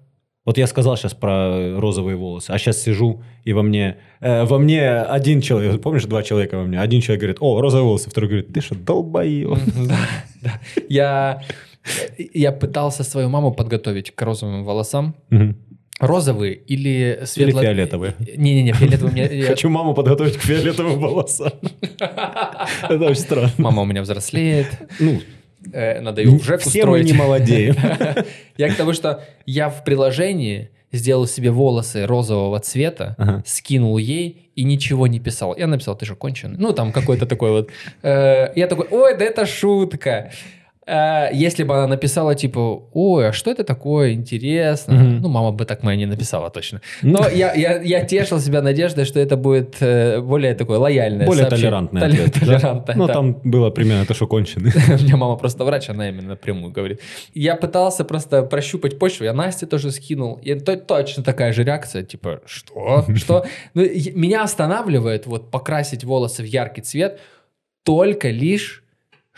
Вот 0.46 0.56
я 0.58 0.66
сказал 0.66 0.96
сейчас 0.96 1.12
про 1.14 1.78
розовые 1.78 2.16
волосы, 2.16 2.50
а 2.50 2.58
сейчас 2.58 2.82
сижу, 2.82 3.22
и 3.44 3.52
во 3.52 3.62
мне, 3.62 3.96
э, 4.20 4.44
во 4.44 4.58
мне 4.58 4.88
один 4.90 5.42
человек, 5.42 5.80
помнишь, 5.82 6.04
два 6.06 6.22
человека 6.22 6.56
во 6.56 6.64
мне, 6.64 6.80
один 6.80 7.00
человек 7.02 7.20
говорит, 7.20 7.36
о, 7.40 7.60
розовые 7.60 7.84
волосы, 7.84 8.08
второй 8.10 8.28
говорит, 8.30 8.52
ты 8.52 8.60
что, 8.62 8.74
долбоеб. 8.74 9.48
Мгм, 9.50 9.88
да, 9.88 9.98
да. 10.42 10.60
Я, 10.88 11.42
я 12.34 12.52
пытался 12.52 13.04
свою 13.04 13.28
маму 13.28 13.52
подготовить 13.52 14.12
к 14.14 14.22
розовым 14.22 14.64
волосам. 14.64 15.14
Мгм. 15.28 15.56
Розовые 16.00 16.54
или 16.54 17.20
светло... 17.26 17.60
фиолетовые? 17.60 18.14
Не-не-не, 18.38 18.72
фиолетовые 18.72 19.12
мне... 19.12 19.38
я- 19.40 19.46
Хочу 19.48 19.68
маму 19.68 19.92
подготовить 19.92 20.38
к 20.38 20.40
фиолетовым 20.40 20.98
волосам. 20.98 21.52
Это 22.00 23.04
очень 23.04 23.20
странно. 23.20 23.52
Мама 23.58 23.82
у 23.82 23.84
меня 23.84 24.00
взрослеет, 24.00 24.66
Ну, 24.98 25.20
надо 25.64 26.22
ее 26.22 26.30
уже 26.30 26.56
все 26.58 26.86
мы 26.86 27.02
не 27.02 27.12
молодеем. 27.12 27.76
Я 28.56 28.68
к 28.72 28.76
тому, 28.76 28.92
что 28.92 29.22
я 29.46 29.68
в 29.68 29.84
приложении 29.84 30.70
сделал 30.92 31.26
себе 31.26 31.50
волосы 31.50 32.04
розового 32.06 32.58
цвета, 32.60 33.14
Ага. 33.18 33.42
скинул 33.46 33.96
ей 33.98 34.50
и 34.56 34.64
ничего 34.64 35.06
не 35.06 35.20
писал. 35.20 35.56
Я 35.56 35.66
написал, 35.66 35.96
ты 35.96 36.04
же 36.04 36.14
конченый. 36.16 36.56
Ну, 36.58 36.72
там 36.72 36.92
какой-то 36.92 37.26
такой 37.26 37.50
вот. 37.52 37.70
Э, 38.02 38.48
Я 38.56 38.66
такой, 38.66 38.86
ой, 38.90 39.16
да 39.16 39.24
это 39.24 39.46
шутка. 39.46 40.32
Э, 40.90 41.28
Если 41.32 41.64
бы 41.64 41.74
она 41.76 41.86
написала, 41.86 42.34
типа, 42.34 42.82
ой, 42.92 43.28
а 43.28 43.32
что 43.32 43.50
это 43.50 43.62
такое, 43.64 44.12
интересно. 44.12 44.94
Мгм. 44.94 45.20
Ну, 45.22 45.28
мама 45.28 45.52
бы 45.52 45.64
так 45.64 45.82
моя 45.84 45.96
не 45.96 46.06
написала 46.06 46.50
точно. 46.50 46.80
Но 47.02 47.28
я, 47.28 47.54
я, 47.54 47.80
я 47.82 48.04
тешил 48.04 48.40
себя 48.40 48.60
надеждой, 48.62 49.04
что 49.04 49.20
это 49.20 49.36
будет 49.36 49.76
э, 49.80 50.20
более 50.20 50.54
такое 50.54 50.78
лояльное 50.78 51.26
Более 51.26 51.42
сообщение. 51.42 51.70
толерантный 51.70 52.00
Толе- 52.00 52.12
ответ. 52.26 52.32
да? 52.34 52.40
толерантное, 52.40 52.96
Ну, 52.96 53.06
да. 53.06 53.12
там 53.12 53.32
было 53.44 53.70
примерно 53.70 54.04
то, 54.06 54.14
что 54.14 54.26
конченый. 54.26 54.72
У 55.00 55.02
меня 55.04 55.16
мама 55.16 55.36
просто 55.36 55.64
врач, 55.64 55.88
она 55.90 56.08
именно 56.08 56.28
напрямую 56.30 56.72
говорит. 56.72 57.00
Я 57.34 57.54
пытался 57.56 58.04
просто 58.04 58.42
прощупать 58.42 58.98
почву, 58.98 59.24
я 59.24 59.32
Насте 59.32 59.66
тоже 59.66 59.90
скинул, 59.92 60.40
и 60.42 60.54
то- 60.54 60.76
точно 60.76 61.22
такая 61.22 61.52
же 61.52 61.62
реакция, 61.64 62.02
типа, 62.02 62.40
что? 62.46 63.04
Что? 63.16 63.44
Ну, 63.74 63.82
меня 64.14 64.42
останавливает 64.42 65.26
вот 65.26 65.50
покрасить 65.50 66.04
волосы 66.04 66.42
в 66.42 66.46
яркий 66.46 66.80
цвет 66.82 67.20
только 67.84 68.30
лишь 68.30 68.79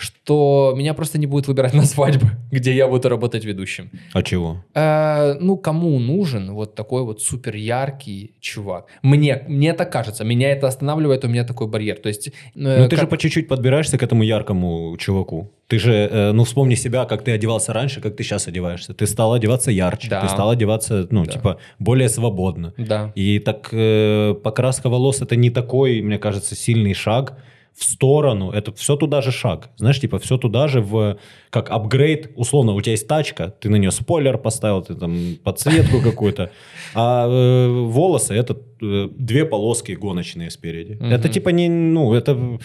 что 0.03 0.75
меня 0.77 0.95
просто 0.95 1.19
не 1.19 1.27
будут 1.27 1.47
выбирать 1.49 1.75
на 1.81 1.85
свадьбы, 1.85 2.29
где 2.51 2.75
я 2.75 2.89
буду 2.89 3.09
работать 3.09 3.45
ведущим. 3.45 3.91
А 4.13 4.23
чего? 4.23 4.65
Э, 4.75 5.35
ну, 5.41 5.57
кому 5.57 5.99
нужен 5.99 6.53
вот 6.53 6.75
такой 6.75 7.03
вот 7.05 7.23
супер 7.23 7.55
яркий 7.57 8.33
чувак? 8.41 8.87
Мне, 9.03 9.45
мне 9.49 9.73
так 9.75 9.93
кажется, 9.93 10.25
меня 10.25 10.51
это 10.53 10.67
останавливает, 10.67 11.25
у 11.25 11.29
меня 11.29 11.45
такой 11.45 11.67
барьер. 11.69 11.97
То 11.99 12.09
есть, 12.09 12.29
э, 12.29 12.33
Ну, 12.55 12.89
ты 12.89 12.97
как- 12.97 13.01
же 13.01 13.07
по 13.07 13.17
чуть-чуть 13.17 13.49
подбираешься 13.49 13.97
к 13.99 14.03
этому 14.03 14.23
яркому 14.25 14.97
чуваку. 14.99 15.51
Ты 15.69 15.79
же, 15.79 15.93
э, 15.93 16.33
ну, 16.33 16.43
вспомни 16.45 16.75
себя, 16.75 17.05
как 17.05 17.23
ты 17.25 17.31
одевался 17.33 17.73
раньше, 17.73 18.01
как 18.01 18.17
ты 18.17 18.25
сейчас 18.25 18.49
одеваешься. 18.49 18.93
Ты 18.95 19.07
стал 19.07 19.33
одеваться 19.33 19.71
ярче, 19.71 20.09
Да. 20.11 20.21
ты 20.21 20.29
стал 20.29 20.51
одеваться, 20.51 21.07
ну, 21.11 21.25
Да. 21.25 21.33
типа, 21.33 21.59
более 21.79 22.09
свободно. 22.09 22.75
Да. 22.77 23.13
И 23.15 23.39
так 23.39 23.69
э, 23.73 24.35
покраска 24.43 24.89
волос 24.91 25.23
это 25.23 25.37
не 25.37 25.51
такой, 25.51 26.03
мне 26.03 26.19
кажется, 26.19 26.55
сильный 26.55 26.95
шаг 26.95 27.39
в 27.75 27.85
сторону. 27.85 28.51
Это 28.51 28.73
все 28.73 28.97
туда 28.97 29.23
же 29.23 29.33
шаг. 29.33 29.71
Знаешь, 29.77 30.01
типа 30.01 30.19
все 30.19 30.37
туда 30.37 30.69
же 30.69 30.81
в 30.81 31.19
как 31.51 31.71
апгрейд. 31.71 32.31
Условно, 32.37 32.73
у 32.73 32.81
тебя 32.81 32.93
есть 32.93 33.09
тачка, 33.09 33.49
ты 33.49 33.69
на 33.69 33.77
нее 33.77 33.91
спойлер 33.91 34.39
поставил, 34.39 34.83
ты 34.83 34.95
там 34.95 35.37
подсветку 35.43 36.01
какую-то. 36.01 36.51
А 36.95 37.27
э, 37.27 37.69
волосы 37.69 38.35
это 38.35 38.55
э, 38.83 39.09
две 39.17 39.47
полоски 39.47 39.93
гоночные 39.93 40.51
спереди. 40.51 40.95
Мгм. 40.95 41.07
Это 41.07 41.29
типа 41.31 41.49
не, 41.49 41.69
ну, 41.69 42.13
это 42.13 42.59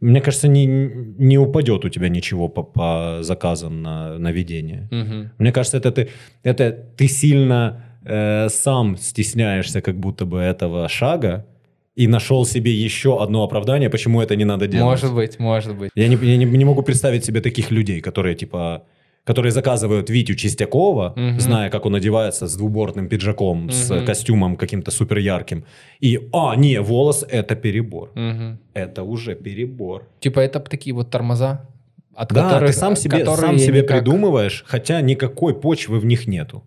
мне 0.00 0.20
кажется, 0.20 0.48
не, 0.48 0.66
не 0.66 1.38
упадет 1.38 1.84
у 1.84 1.88
тебя 1.88 2.08
ничего 2.08 2.48
по, 2.48 2.62
по 2.62 3.18
заказам 3.22 3.82
на, 3.82 4.18
на 4.18 4.32
ведение. 4.32 4.88
Мгм. 4.90 5.32
Мне 5.38 5.50
кажется, 5.50 5.78
это 5.78 5.90
ты, 5.90 6.08
это 6.42 6.70
ты 6.70 7.08
сильно 7.08 7.84
э, 8.04 8.48
сам 8.48 8.96
стесняешься 8.96 9.80
как 9.80 9.98
будто 9.98 10.24
бы 10.24 10.38
этого 10.38 10.88
шага 10.88 11.46
и 11.94 12.06
нашел 12.08 12.44
себе 12.46 12.72
еще 12.72 13.22
одно 13.22 13.42
оправдание, 13.44 13.88
почему 13.90 14.20
это 14.20 14.36
не 14.36 14.44
надо 14.44 14.66
делать. 14.66 14.84
Может 15.02 15.14
быть, 15.14 15.38
может 15.38 15.76
быть. 15.76 15.90
Я, 15.94 16.08
не, 16.08 16.16
я 16.16 16.36
не, 16.36 16.44
не 16.44 16.64
могу 16.64 16.82
представить 16.82 17.24
себе 17.24 17.40
таких 17.40 17.70
людей, 17.70 18.00
которые 18.00 18.34
типа 18.34 18.82
которые 19.26 19.52
заказывают 19.52 20.10
Витю 20.10 20.34
Чистякова, 20.34 21.14
Мгм. 21.16 21.40
зная, 21.40 21.70
как 21.70 21.86
он 21.86 21.94
одевается 21.94 22.46
с 22.46 22.56
двубортным 22.56 23.08
пиджаком, 23.08 23.70
с 23.70 23.90
Мгм. 23.90 24.04
костюмом 24.04 24.56
каким-то 24.56 24.90
супер 24.90 25.16
ярким. 25.16 25.64
И, 26.00 26.28
а, 26.32 26.54
не, 26.56 26.78
волос– 26.82 27.24
это 27.30 27.54
перебор. 27.56 28.10
Мгм. 28.14 28.58
Это 28.74 29.02
уже 29.02 29.34
перебор. 29.34 30.02
Типа 30.20 30.40
это 30.40 30.60
такие 30.60 30.94
вот 30.94 31.08
тормоза, 31.10 31.66
от 32.14 32.34
Да, 32.34 32.50
которых... 32.50 32.70
ты 32.72 32.76
сам 32.76 32.96
себе, 32.96 33.24
сам 33.24 33.58
себе 33.58 33.80
никак- 33.80 33.96
придумываешь, 34.04 34.62
хотя 34.66 35.00
никакой 35.00 35.54
почвы 35.58 36.00
в 36.00 36.04
них 36.04 36.26
нету. 36.26 36.62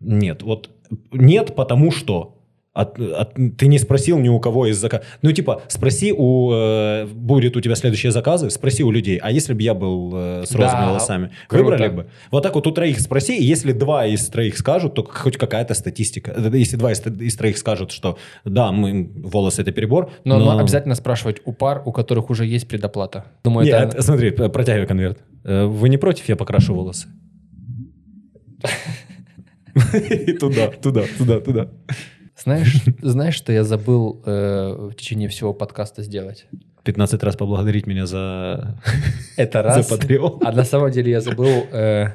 Нет, 0.00 0.42
вот 0.42 0.68
нет, 1.10 1.54
потому 1.54 1.90
что 1.90 2.33
от- 2.74 2.98
от- 2.98 3.34
ты 3.56 3.66
не 3.68 3.78
спросил 3.78 4.18
ни 4.18 4.28
у 4.28 4.38
кого 4.40 4.66
из 4.66 4.76
заказов. 4.78 5.06
Ну, 5.22 5.32
типа, 5.32 5.62
спроси 5.68 6.12
у... 6.12 6.52
э, 6.52 7.06
будет 7.06 7.56
у 7.56 7.60
тебя 7.60 7.76
следующие 7.76 8.10
заказы, 8.12 8.50
спроси 8.50 8.82
у 8.82 8.90
людей, 8.90 9.16
а 9.22 9.30
если 9.30 9.54
бы 9.54 9.62
я 9.62 9.74
был 9.74 10.12
э, 10.14 10.42
с 10.44 10.50
Да, 10.50 10.58
розовыми 10.58 10.86
волосами, 10.86 11.30
круто. 11.48 11.64
выбрали 11.64 11.88
бы? 11.88 12.06
Вот 12.32 12.42
так 12.42 12.54
вот 12.56 12.66
у 12.66 12.72
троих 12.72 13.00
спроси, 13.00 13.38
и 13.38 13.44
если 13.44 13.72
два 13.72 14.06
из 14.06 14.28
троих 14.28 14.58
скажут, 14.58 14.94
то 14.94 15.04
хоть 15.04 15.36
какая-то 15.36 15.72
статистика. 15.74 16.32
Э, 16.36 16.50
Если 16.52 16.76
два 16.76 16.90
из, 16.92 17.00
из 17.06 17.36
троих 17.36 17.56
скажут, 17.58 17.92
что 17.92 18.18
да, 18.44 18.72
мы, 18.72 19.08
волосы 19.14 19.62
это 19.62 19.70
перебор, 19.72 20.10
Но, 20.24 20.38
но 20.38 20.58
обязательно 20.58 20.96
спрашивать 20.96 21.40
у 21.44 21.52
пар, 21.52 21.82
у 21.86 21.92
которых 21.92 22.28
уже 22.30 22.44
есть 22.44 22.66
предоплата. 22.68 23.24
Думаю, 23.44 23.66
Нет, 23.66 23.94
это... 23.94 24.02
смотри, 24.02 24.30
протягивай 24.30 24.86
конверт. 24.88 25.18
Э, 25.44 25.66
Вы 25.66 25.88
не 25.88 25.96
против, 25.96 26.28
я 26.28 26.34
покрашу 26.36 26.74
волосы? 26.74 27.06
Туда, 30.40 30.68
туда, 30.68 31.02
туда, 31.18 31.40
туда. 31.40 31.68
Знаешь, 32.36 32.82
знаешь, 33.02 33.34
что 33.34 33.52
я 33.52 33.64
забыл 33.64 34.22
э, 34.24 34.88
в 34.90 34.94
течение 34.94 35.28
всего 35.28 35.52
подкаста 35.54 36.02
сделать? 36.02 36.46
15 36.84 37.22
раз 37.22 37.36
поблагодарить 37.36 37.86
меня 37.86 38.06
за, 38.06 38.78
Это 39.36 39.58
за 39.62 39.62
раз. 39.62 39.92
Patreon. 39.92 40.40
А 40.44 40.52
на 40.52 40.64
самом 40.64 40.90
деле 40.90 41.10
я 41.10 41.20
забыл... 41.20 41.66
э, 41.72 42.08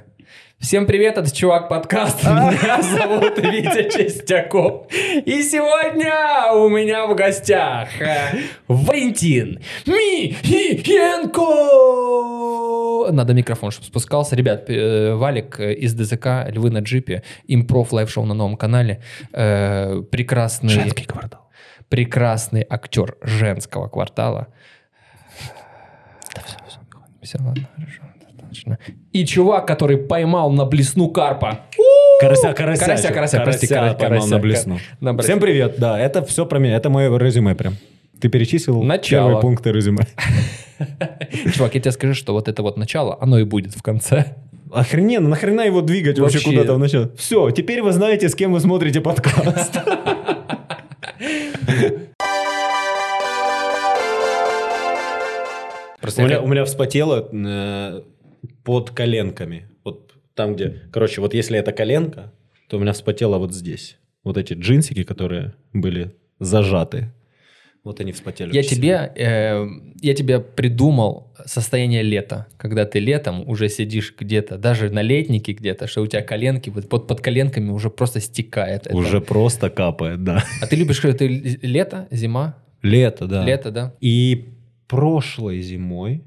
Всем 0.59 0.85
привет, 0.85 1.17
это 1.17 1.33
Чувак 1.33 1.69
подкаст. 1.69 2.21
Меня 2.25 2.81
зовут 2.81 3.37
Витя 3.37 3.89
Чистяков. 3.89 4.87
И 4.91 5.41
сегодня 5.41 6.51
у 6.53 6.67
меня 6.67 7.07
в 7.07 7.15
гостях 7.15 7.87
э, 8.01 8.41
Валентин 8.67 9.61
Михиенко. 9.85 11.39
Надо 13.13 13.33
микрофон, 13.33 13.71
чтобы 13.71 13.87
спускался. 13.87 14.35
Ребят, 14.35 14.69
э, 14.69 15.13
Валик 15.15 15.61
э, 15.61 15.75
из 15.75 15.93
ДЗК 15.93 16.49
«Львы 16.49 16.71
на 16.71 16.79
джипе», 16.79 17.23
Improv 17.47 17.93
Live 17.93 18.09
Show 18.09 18.25
на 18.25 18.33
новом 18.33 18.57
канале. 18.57 19.01
Прекрасный... 19.31 20.91
квартал. 20.91 21.49
прекрасный 21.87 22.65
актер 22.69 23.15
женского 23.21 23.87
квартала. 23.87 24.49
все, 27.21 27.37
ладно, 27.39 27.65
хорошо. 27.75 28.08
И 29.13 29.25
чувак, 29.25 29.67
который 29.67 29.97
поймал 29.97 30.51
на 30.51 30.65
блесну 30.65 31.09
карпа. 31.09 31.59
Карася, 32.21 32.53
карася. 32.53 32.85
Карася, 32.85 33.11
карася, 33.13 33.39
прости, 33.41 33.67
кара- 33.67 33.93
поймал 33.93 33.97
карася, 34.19 34.29
на 34.29 34.39
блесну. 34.39 34.79
Всем 35.19 35.39
привет, 35.39 35.75
да, 35.77 35.99
это 35.99 36.23
все 36.25 36.45
про 36.45 36.59
меня, 36.59 36.75
это 36.75 36.89
мое 36.89 37.17
резюме 37.17 37.55
прям. 37.55 37.75
Ты 38.19 38.27
перечислил 38.29 38.83
Начало. 38.83 39.27
первые 39.29 39.41
пункты 39.41 39.71
резюме. 39.71 40.05
Чувак, 41.55 41.75
я 41.75 41.81
тебе 41.81 41.91
скажу, 41.91 42.13
что 42.13 42.33
вот 42.33 42.47
это 42.49 42.61
вот 42.63 42.77
начало, 42.77 43.17
оно 43.21 43.39
и 43.39 43.43
будет 43.45 43.73
в 43.75 43.81
конце. 43.81 44.25
Охрененно, 44.71 45.29
нахрена 45.29 45.61
его 45.61 45.81
двигать 45.81 46.19
вообще, 46.19 46.37
Вообще. 46.39 46.51
куда-то 46.51 46.73
в 46.75 46.79
начало? 46.79 47.09
Все, 47.17 47.49
теперь 47.51 47.81
вы 47.81 47.91
знаете, 47.93 48.27
с 48.29 48.35
кем 48.35 48.51
вы 48.53 48.59
смотрите 48.59 48.99
подкаст. 49.01 49.77
Просто 56.01 56.21
У 56.21 56.25
меня, 56.25 56.35
как- 56.37 56.45
у 56.45 56.47
меня 56.47 56.65
вспотело 56.65 57.27
э, 57.31 58.01
под 58.63 58.91
коленками. 58.91 59.67
Вот 59.83 60.13
там, 60.33 60.55
где... 60.55 60.83
Короче, 60.91 61.21
вот 61.21 61.33
если 61.33 61.57
это 61.57 61.71
коленка, 61.71 62.33
то 62.67 62.77
у 62.77 62.79
меня 62.79 62.93
вспотело 62.93 63.37
вот 63.37 63.53
здесь. 63.53 63.97
Вот 64.23 64.37
эти 64.37 64.53
джинсики, 64.53 65.03
которые 65.03 65.53
были 65.73 66.15
зажаты. 66.39 67.11
Вот 67.83 68.01
они 68.01 68.11
вспотели. 68.11 68.53
Я 68.53 68.61
тебе, 68.61 69.11
э, 69.15 69.65
я 70.01 70.13
тебе 70.13 70.39
придумал 70.39 71.33
состояние 71.45 72.03
лета, 72.03 72.47
когда 72.57 72.85
ты 72.85 72.99
летом 72.99 73.47
уже 73.47 73.69
сидишь 73.69 74.13
где-то, 74.19 74.57
даже 74.57 74.89
на 74.89 75.01
летнике 75.01 75.53
где-то, 75.53 75.87
что 75.87 76.01
у 76.01 76.07
тебя 76.07 76.21
коленки, 76.21 76.69
вот 76.69 76.89
под, 76.89 77.07
под 77.07 77.21
коленками 77.21 77.69
уже 77.71 77.89
просто 77.89 78.19
стекает. 78.19 78.87
это. 78.87 78.95
Уже 78.95 79.21
просто 79.21 79.69
капает, 79.69 80.23
да. 80.23 80.43
А 80.61 80.67
ты 80.67 80.75
любишь, 80.75 80.97
что 80.97 81.13
ты 81.13 81.27
лето, 81.61 82.07
зима, 82.11 82.57
Лето, 82.81 83.27
да. 83.27 83.45
лето, 83.45 83.71
да? 83.71 83.93
И 83.99 84.49
прошлой 84.87 85.61
зимой, 85.61 86.23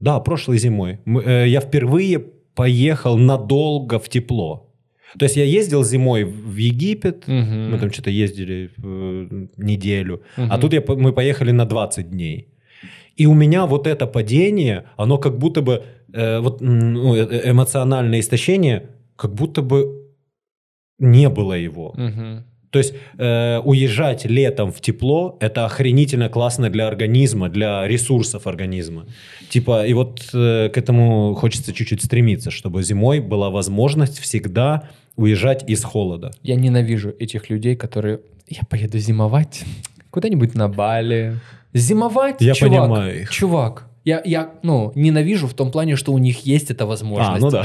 да, 0.00 0.20
прошлой 0.20 0.58
зимой, 0.58 0.98
э, 1.26 1.48
я 1.48 1.60
впервые 1.60 2.18
поехал 2.54 3.16
надолго 3.18 3.98
в 3.98 4.08
тепло. 4.08 4.66
То 5.18 5.24
есть 5.24 5.36
я 5.36 5.44
ездил 5.44 5.84
зимой 5.84 6.24
в 6.24 6.56
Египет, 6.56 7.26
Мгм. 7.28 7.70
мы 7.72 7.78
там 7.78 7.90
что-то 7.90 8.10
ездили 8.10 8.70
э, 8.78 9.46
неделю, 9.56 10.22
а 10.36 10.42
Мгм. 10.42 10.60
тут 10.60 10.72
я, 10.72 10.82
мы 10.96 11.12
поехали 11.12 11.52
на 11.52 11.64
20 11.64 12.10
дней. 12.10 12.48
И 13.16 13.26
у 13.26 13.34
меня 13.34 13.66
вот 13.66 13.86
это 13.86 14.06
падение, 14.06 14.84
оно 14.96 15.18
как 15.18 15.36
будто 15.38 15.62
бы, 15.62 15.82
э, 16.14 16.40
вот 16.40 16.60
ну, 16.60 17.14
э- 17.16 17.26
э- 17.30 17.50
эмоциональное 17.50 18.20
истощение, 18.20 18.82
как 19.16 19.34
будто 19.34 19.62
бы 19.62 19.84
не 20.98 21.28
было 21.28 21.54
его. 21.54 21.92
Мгм. 21.96 22.44
То 22.70 22.78
есть 22.78 22.94
э, 23.18 23.58
уезжать 23.64 24.24
летом 24.24 24.72
в 24.72 24.80
тепло 24.80 25.36
это 25.40 25.64
охренительно 25.64 26.28
классно 26.28 26.70
для 26.70 26.86
организма, 26.86 27.48
для 27.48 27.86
ресурсов 27.86 28.46
организма. 28.46 29.06
Типа, 29.48 29.86
и 29.86 29.92
вот 29.92 30.30
э, 30.32 30.70
к 30.72 30.78
этому 30.78 31.34
хочется 31.34 31.72
чуть-чуть 31.72 32.02
стремиться, 32.02 32.50
чтобы 32.50 32.82
зимой 32.82 33.20
была 33.20 33.50
возможность 33.50 34.20
всегда 34.20 34.88
уезжать 35.16 35.68
из 35.68 35.82
холода. 35.82 36.30
Я 36.42 36.54
ненавижу 36.54 37.10
этих 37.18 37.50
людей, 37.50 37.76
которые... 37.76 38.20
Я 38.46 38.62
поеду 38.68 38.98
зимовать 38.98 39.64
куда-нибудь 40.10 40.54
на 40.54 40.68
Бали. 40.68 41.38
Зимовать, 41.72 42.40
Я 42.40 42.54
чувак, 42.54 42.80
понимаю 42.80 43.22
их. 43.22 43.30
Чувак, 43.30 43.86
я, 44.04 44.22
я, 44.24 44.54
ну, 44.62 44.92
ненавижу 44.94 45.46
в 45.46 45.54
том 45.54 45.70
плане, 45.70 45.96
что 45.96 46.12
у 46.12 46.18
них 46.18 46.46
есть 46.46 46.70
эта 46.70 46.86
возможность. 46.86 47.42
А, 47.42 47.44
ну 47.44 47.50
да. 47.50 47.64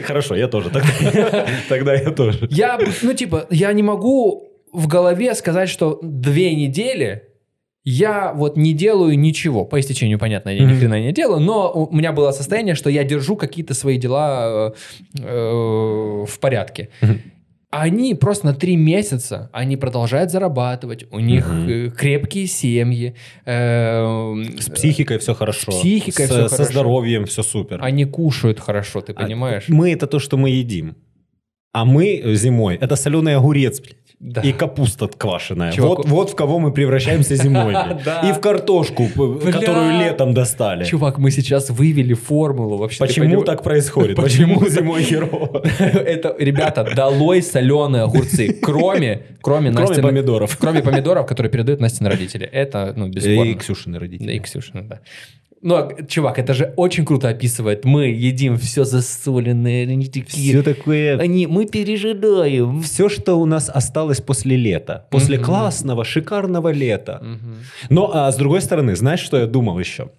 Хорошо, 0.06 0.34
я 0.34 0.48
тоже. 0.48 0.70
Тогда 1.68 1.94
я 1.94 2.10
тоже. 2.10 2.48
Я, 2.50 2.78
ну, 3.02 3.12
типа, 3.12 3.46
я 3.50 3.72
не 3.72 3.82
могу 3.82 4.48
в 4.72 4.86
голове 4.86 5.34
сказать, 5.34 5.68
что 5.68 5.98
две 6.02 6.54
недели 6.54 7.24
я 7.84 8.32
вот 8.34 8.56
не 8.56 8.72
делаю 8.72 9.18
ничего. 9.18 9.64
По 9.64 9.80
истечению, 9.80 10.18
понятно, 10.18 10.50
я 10.50 10.64
ни 10.64 10.74
хрена 10.74 11.00
не 11.00 11.12
делаю, 11.12 11.40
но 11.40 11.72
у 11.72 11.94
меня 11.94 12.12
было 12.12 12.30
состояние, 12.30 12.74
что 12.74 12.90
я 12.90 13.04
держу 13.04 13.36
какие-то 13.36 13.74
свои 13.74 13.96
дела 13.96 14.72
э, 15.18 15.22
э, 15.22 16.24
в 16.26 16.38
порядке. 16.40 16.90
Они 17.72 18.14
просто 18.16 18.46
на 18.46 18.52
три 18.54 18.74
месяца, 18.76 19.48
они 19.52 19.76
продолжают 19.76 20.32
зарабатывать, 20.32 21.04
у 21.12 21.20
них 21.20 21.48
э, 21.48 21.90
крепкие 21.96 22.46
семьи, 22.48 23.14
э, 23.44 24.34
С 24.58 24.68
психикой 24.70 25.18
все 25.18 25.34
хорошо. 25.34 25.70
С 25.70 25.76
психикой 25.76 26.26
С- 26.26 26.28
Со 26.28 26.48
хорошо. 26.48 26.64
здоровьем 26.72 27.26
все 27.26 27.44
супер. 27.44 27.78
они 27.80 28.04
кушают 28.06 28.58
хорошо, 28.58 29.00
ты 29.02 29.12
А 29.12 29.22
понимаешь? 29.22 29.66
Мы 29.68 29.92
это 29.92 30.08
то, 30.08 30.18
что 30.18 30.36
мы 30.36 30.50
едим. 30.50 30.96
А 31.72 31.84
мы 31.84 32.20
зимой, 32.34 32.74
это 32.76 32.96
соленый 32.96 33.36
огурец, 33.36 33.80
блядь. 33.80 33.96
Да. 34.20 34.42
и 34.42 34.52
капуста 34.52 35.08
квашеная. 35.08 35.72
Чувак, 35.72 35.98
Вот, 35.98 36.08
вот 36.08 36.30
в 36.30 36.34
кого 36.34 36.58
мы 36.58 36.72
превращаемся 36.72 37.36
зимой. 37.36 37.74
И 38.28 38.32
в 38.32 38.40
картошку, 38.40 39.08
которую 39.08 39.98
летом 39.98 40.34
достали. 40.34 40.84
Чувак, 40.84 41.16
мы 41.16 41.30
сейчас 41.30 41.70
вывели 41.70 42.12
формулу 42.12 42.76
вообще. 42.76 42.98
Почему 42.98 43.42
так 43.42 43.62
происходит? 43.62 44.16
Почему? 44.16 44.62
Зимой 44.68 45.04
херово? 45.04 45.62
Это, 45.78 46.36
ребята, 46.38 46.86
долой 46.94 47.42
соленые 47.42 48.04
огурцы, 48.04 48.52
кроме, 48.60 49.22
кроме, 49.40 49.72
помидоров. 49.72 50.56
Кроме 50.58 50.82
помидоров, 50.82 51.26
которые 51.26 51.50
передают 51.50 51.80
Настины 51.80 52.10
родители. 52.10 52.44
Это, 52.44 52.92
ну, 52.94 53.08
бесспорно. 53.08 53.48
И 53.48 53.54
Ксюшины 53.54 53.98
родители. 53.98 54.34
и 54.34 54.38
Ксюшина, 54.38 54.82
да. 54.82 55.00
Ну, 55.62 55.74
а, 55.74 56.02
чувак, 56.08 56.38
это 56.38 56.54
же 56.54 56.72
очень 56.76 57.04
круто 57.04 57.28
описывает. 57.28 57.84
Мы 57.84 58.06
едим 58.06 58.56
все 58.56 58.84
засоленное, 58.84 59.82
они 59.82 60.06
такие... 60.06 60.52
Все 60.52 60.62
такое... 60.62 61.18
Они, 61.18 61.46
мы 61.46 61.66
пережидаем. 61.66 62.80
Все, 62.80 63.10
что 63.10 63.34
у 63.38 63.44
нас 63.44 63.68
осталось 63.68 64.20
после 64.22 64.56
лета. 64.56 65.06
После 65.10 65.36
Мгм. 65.36 65.44
классного, 65.44 66.04
шикарного 66.04 66.72
лета. 66.72 67.20
Мгм. 67.22 67.56
Но, 67.90 68.10
а 68.14 68.32
с 68.32 68.36
другой 68.36 68.62
стороны, 68.62 68.96
знаешь, 68.96 69.20
что 69.20 69.36
я 69.36 69.46
думал 69.46 69.78
еще? 69.78 70.10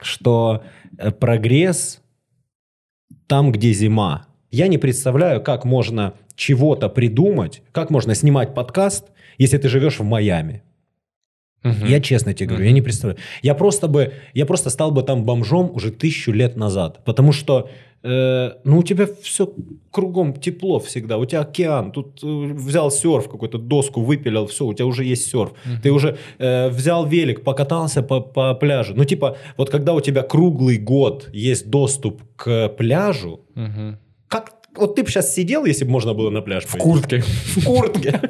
Что 0.00 0.62
э, 0.98 1.10
прогресс 1.10 2.00
там, 3.26 3.50
где 3.52 3.72
зима. 3.72 4.26
Я 4.52 4.68
не 4.68 4.78
представляю, 4.78 5.42
как 5.42 5.64
можно 5.64 6.14
чего-то 6.36 6.88
придумать, 6.88 7.62
как 7.72 7.90
можно 7.90 8.14
снимать 8.14 8.54
подкаст, 8.54 9.06
если 9.36 9.58
ты 9.58 9.68
живешь 9.68 9.98
в 9.98 10.04
Майами. 10.04 10.62
Мгм. 11.62 11.86
Я 11.86 12.00
честно 12.00 12.32
тебе 12.34 12.48
говорю, 12.48 12.64
я 12.66 12.72
не 12.72 12.82
представляю. 12.82 13.18
Я 13.42 13.54
просто 13.54 13.86
бы, 13.88 14.12
я 14.34 14.46
просто 14.46 14.70
стал 14.70 14.90
бы 14.92 15.02
там 15.02 15.24
бомжом 15.24 15.70
уже 15.74 15.90
тысячу 15.90 16.32
лет 16.32 16.56
назад, 16.56 17.04
потому 17.04 17.32
что, 17.32 17.68
э, 18.02 18.50
ну 18.64 18.78
у 18.78 18.82
тебя 18.82 19.06
все 19.22 19.52
кругом 19.90 20.32
тепло 20.32 20.78
всегда, 20.78 21.18
у 21.18 21.26
тебя 21.26 21.40
океан, 21.42 21.92
тут 21.92 22.20
э, 22.24 22.26
взял 22.26 22.90
серф 22.90 23.28
какую-то 23.28 23.58
доску 23.58 24.00
выпилил, 24.00 24.46
все, 24.46 24.64
у 24.64 24.72
тебя 24.72 24.86
уже 24.86 25.04
есть 25.04 25.30
серф, 25.30 25.52
ты 25.82 25.90
уже 25.92 26.16
э, 26.38 26.70
взял 26.70 27.06
велик, 27.06 27.44
покатался 27.44 28.02
по, 28.02 28.20
по 28.20 28.54
пляжу, 28.54 28.94
ну 28.96 29.04
типа 29.04 29.36
вот 29.58 29.68
когда 29.70 29.92
у 29.92 30.00
тебя 30.00 30.22
круглый 30.22 30.78
год 30.78 31.28
есть 31.34 31.68
доступ 31.68 32.22
к 32.36 32.68
пляжу, 32.70 33.40
Мгм. 33.54 33.98
как 34.28 34.52
вот 34.76 34.94
ты 34.94 35.02
бы 35.02 35.10
сейчас 35.10 35.34
сидел, 35.34 35.66
если 35.66 35.84
бы 35.84 35.90
можно 35.90 36.14
было 36.14 36.30
на 36.30 36.40
пляж 36.40 36.64
В 36.64 36.72
пойти? 36.72 36.82
куртке. 36.84 37.20
в 37.20 37.64
куртке. 37.66 38.20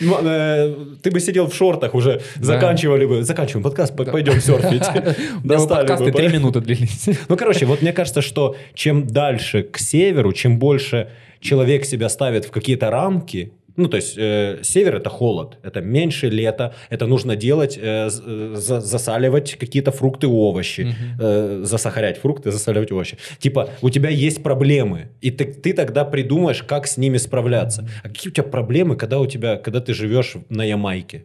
Ну, 0.00 0.18
э, 0.22 0.74
Ты 1.02 1.10
бы 1.10 1.20
сидел 1.20 1.46
в 1.48 1.54
шортах 1.54 1.94
уже, 1.94 2.20
заканчивали 2.36 3.06
бы, 3.06 3.22
заканчиваем 3.22 3.62
подкаст, 3.64 3.96
по- 3.96 4.04
пойдем 4.04 4.40
серфить. 4.40 4.84
Подкасты 5.88 6.04
три 6.12 6.28
минуты 6.38 6.60
длились. 6.60 7.08
Ну, 7.28 7.36
короче, 7.36 7.66
вот 7.66 7.82
мне 7.82 7.92
кажется, 7.92 8.22
что 8.22 8.56
чем 8.74 9.06
дальше 9.06 9.62
к 9.62 9.78
северу, 9.78 10.32
чем 10.32 10.58
больше 10.58 11.08
человек 11.40 11.84
себя 11.84 12.08
ставит 12.08 12.44
в 12.44 12.50
какие-то 12.50 12.90
рамки, 12.90 13.52
ну, 13.78 13.88
то 13.88 13.96
есть 13.96 14.14
э, 14.18 14.58
север 14.62 14.96
это 14.96 15.08
холод, 15.08 15.56
это 15.62 15.80
меньше 15.80 16.28
лета, 16.28 16.74
это 16.90 17.06
нужно 17.06 17.36
делать, 17.36 17.78
э, 17.80 18.08
э, 18.26 18.54
за- 18.56 18.80
засаливать 18.80 19.54
какие-то 19.54 19.90
фрукты, 19.92 20.26
овощи, 20.26 20.94
э, 21.20 21.60
засахарять 21.64 22.18
фрукты, 22.18 22.50
засаливать 22.50 22.92
овощи. 22.92 23.16
Типа 23.38 23.70
у 23.82 23.90
тебя 23.90 24.10
есть 24.10 24.42
проблемы, 24.42 25.08
и 25.22 25.30
ты, 25.30 25.44
ты 25.46 25.72
тогда 25.72 26.04
придумаешь, 26.04 26.62
как 26.62 26.86
с 26.86 26.98
ними 26.98 27.16
справляться. 27.18 27.88
А 28.04 28.08
какие 28.08 28.30
у 28.30 28.34
тебя 28.34 28.44
проблемы, 28.44 28.96
когда 28.96 29.18
у 29.20 29.26
тебя, 29.26 29.56
когда 29.56 29.80
ты 29.80 29.94
живешь 29.94 30.34
на 30.50 30.64
Ямайке? 30.64 31.22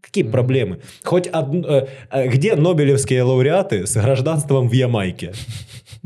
Какие 0.00 0.22
Мгм. 0.24 0.32
проблемы? 0.32 0.78
Хоть 1.02 1.26
одну- 1.26 1.66
э, 1.66 1.86
э, 2.12 2.28
где 2.28 2.54
нобелевские 2.54 3.24
лауреаты 3.24 3.86
с 3.88 3.96
гражданством 4.00 4.68
в 4.68 4.72
Ямайке? 4.72 5.32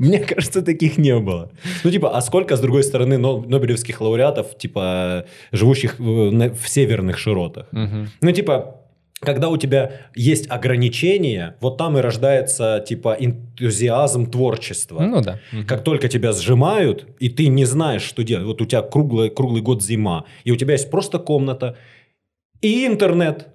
Мне 0.01 0.18
кажется, 0.35 0.62
таких 0.62 0.98
не 0.98 1.18
было. 1.18 1.51
Ну, 1.85 1.90
типа, 1.90 2.16
а 2.16 2.20
сколько, 2.22 2.56
с 2.56 2.60
другой 2.60 2.82
стороны, 2.82 3.18
но- 3.18 3.43
нобелевских 3.43 4.01
лауреатов, 4.01 4.56
типа, 4.59 5.27
живущих 5.52 5.98
в, 5.98 6.66
северных 6.66 7.18
широтах? 7.18 7.66
Мгм. 7.72 8.09
Ну, 8.22 8.32
типа, 8.32 8.81
когда 9.20 9.51
у 9.51 9.59
тебя 9.59 9.93
есть 10.16 10.51
ограничения, 10.51 11.56
вот 11.60 11.77
там 11.77 11.98
и 11.98 12.01
рождается, 12.01 12.82
типа, 12.89 13.16
энтузиазм 13.20 14.31
творчества. 14.31 15.01
Ну 15.01 15.20
да. 15.20 15.39
Как 15.68 15.85
только 15.85 16.09
тебя 16.09 16.32
сжимают, 16.32 17.06
и 17.18 17.28
ты 17.28 17.48
не 17.48 17.66
знаешь, 17.66 18.02
что 18.02 18.24
делать. 18.24 18.47
Вот 18.47 18.62
у 18.62 18.64
тебя 18.64 18.81
круглый, 18.81 19.28
круглый 19.28 19.60
год 19.60 19.82
зима, 19.82 20.24
и 20.44 20.52
у 20.52 20.56
тебя 20.56 20.72
есть 20.72 20.90
просто 20.90 21.18
комната 21.18 21.77
и 22.62 22.86
интернет. 22.86 23.48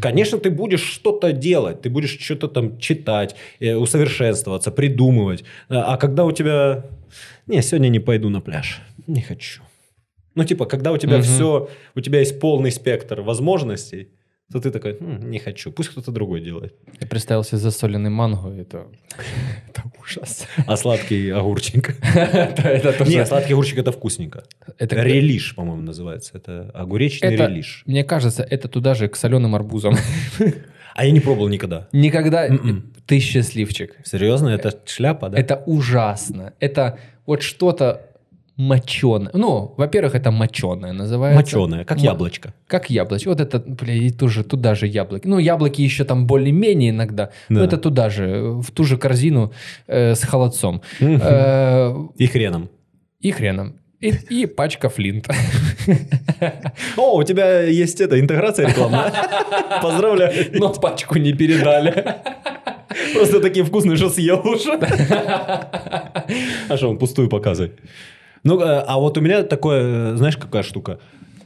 Конечно, 0.00 0.38
ты 0.38 0.50
будешь 0.50 0.82
что-то 0.82 1.32
делать, 1.32 1.82
ты 1.82 1.90
будешь 1.90 2.18
что-то 2.18 2.48
там 2.48 2.78
читать, 2.78 3.36
э, 3.60 3.74
усовершенствоваться, 3.76 4.70
придумывать. 4.70 5.44
А 5.68 5.94
а 5.94 5.96
когда 5.96 6.24
у 6.24 6.32
тебя... 6.32 6.86
Не, 7.46 7.62
сегодня 7.62 7.88
не 7.90 8.00
пойду 8.00 8.30
на 8.30 8.40
пляж. 8.40 8.80
Не 9.06 9.20
хочу. 9.20 9.62
Ну, 10.34 10.44
типа, 10.44 10.64
когда 10.64 10.90
у 10.90 10.96
тебя 10.96 11.18
Мгм. 11.18 11.22
все, 11.22 11.68
у 11.94 12.00
тебя 12.00 12.20
есть 12.20 12.40
полный 12.40 12.70
спектр 12.70 13.20
возможностей, 13.20 14.08
то 14.52 14.60
ты 14.60 14.70
такой, 14.70 14.96
«М, 15.00 15.30
не 15.30 15.38
хочу, 15.38 15.72
пусть 15.72 15.88
кто-то 15.90 16.10
другой 16.12 16.40
делает. 16.40 16.74
Я 17.00 17.06
представил 17.06 17.44
себе 17.44 17.58
засоленный 17.58 18.10
манго, 18.10 18.50
это, 18.50 18.86
это 19.68 19.82
ужас. 20.00 20.46
А 20.66 20.76
сладкий 20.76 21.30
огурчик. 21.30 21.96
Нет, 23.08 23.26
сладкий 23.28 23.52
огурчик 23.54 23.78
это 23.78 23.90
вкусненько. 23.90 24.44
это- 24.78 24.96
Релиш, 25.02 25.54
по-моему, 25.54 25.82
называется. 25.82 26.32
Это 26.34 26.70
огуречный 26.74 27.30
релиш. 27.36 27.82
Мне 27.86 28.04
кажется, 28.04 28.42
это 28.42 28.68
туда 28.68 28.94
же 28.94 29.08
к 29.08 29.16
соленым 29.16 29.54
арбузам. 29.54 29.96
А 30.94 31.04
я 31.04 31.10
не 31.10 31.20
пробовал 31.20 31.48
никогда. 31.48 31.88
Никогда 31.92 32.46
Мгм. 32.48 32.92
ты 33.06 33.18
счастливчик. 33.18 33.96
Серьезно? 34.04 34.50
Это 34.50 34.78
шляпа, 34.84 35.28
да? 35.30 35.38
Это 35.38 35.62
ужасно. 35.66 36.52
Это 36.60 36.98
вот 37.26 37.42
что-то 37.42 38.10
моченое. 38.56 39.30
Ну, 39.34 39.74
во-первых, 39.76 40.14
это 40.14 40.30
моченое 40.30 40.92
называется. 40.92 41.36
моченое, 41.40 41.84
как 41.84 41.98
М- 41.98 42.04
яблочко. 42.04 42.52
Как 42.68 42.90
яблочко. 42.90 43.28
Вот 43.30 43.40
это, 43.40 43.58
бля, 43.58 43.94
и 43.94 44.10
тоже 44.10 44.44
туда 44.44 44.74
же 44.74 44.86
яблоки. 44.86 45.26
Ну, 45.28 45.38
яблоки 45.38 45.82
еще 45.82 46.04
там 46.04 46.26
более-менее 46.26 46.90
иногда. 46.90 47.30
Но 47.48 47.60
Да. 47.60 47.66
это 47.66 47.76
туда 47.78 48.10
же, 48.10 48.52
в 48.60 48.70
ту 48.70 48.84
же 48.84 48.96
корзину 48.96 49.52
э, 49.88 50.14
с 50.14 50.22
холодцом. 50.22 50.82
Э, 51.00 51.94
И 52.16 52.26
хреном. 52.26 52.68
и 53.20 53.30
хреном. 53.32 53.72
И, 54.00 54.12
и 54.30 54.46
пачка 54.46 54.88
флинт. 54.90 55.28
О, 56.96 57.16
у 57.16 57.22
тебя 57.24 57.62
есть 57.62 58.00
эта 58.00 58.20
интеграция 58.20 58.68
рекламная. 58.68 59.10
Поздравляю. 59.82 60.50
Но 60.52 60.68
пачку 60.74 61.18
не 61.18 61.32
передали. 61.32 62.16
Просто 63.14 63.40
такие 63.40 63.64
вкусные, 63.64 63.96
что 63.96 64.10
съел 64.10 64.40
уже. 64.46 64.78
А 66.68 66.76
что, 66.76 66.88
он 66.90 66.98
пустую 66.98 67.28
показывает? 67.28 67.78
Ну, 68.44 68.60
э, 68.60 68.84
а 68.86 68.98
вот 68.98 69.18
у 69.18 69.20
меня 69.20 69.42
такое, 69.42 70.12
э, 70.12 70.16
знаешь, 70.16 70.36
какая 70.36 70.62
штука? 70.62 70.98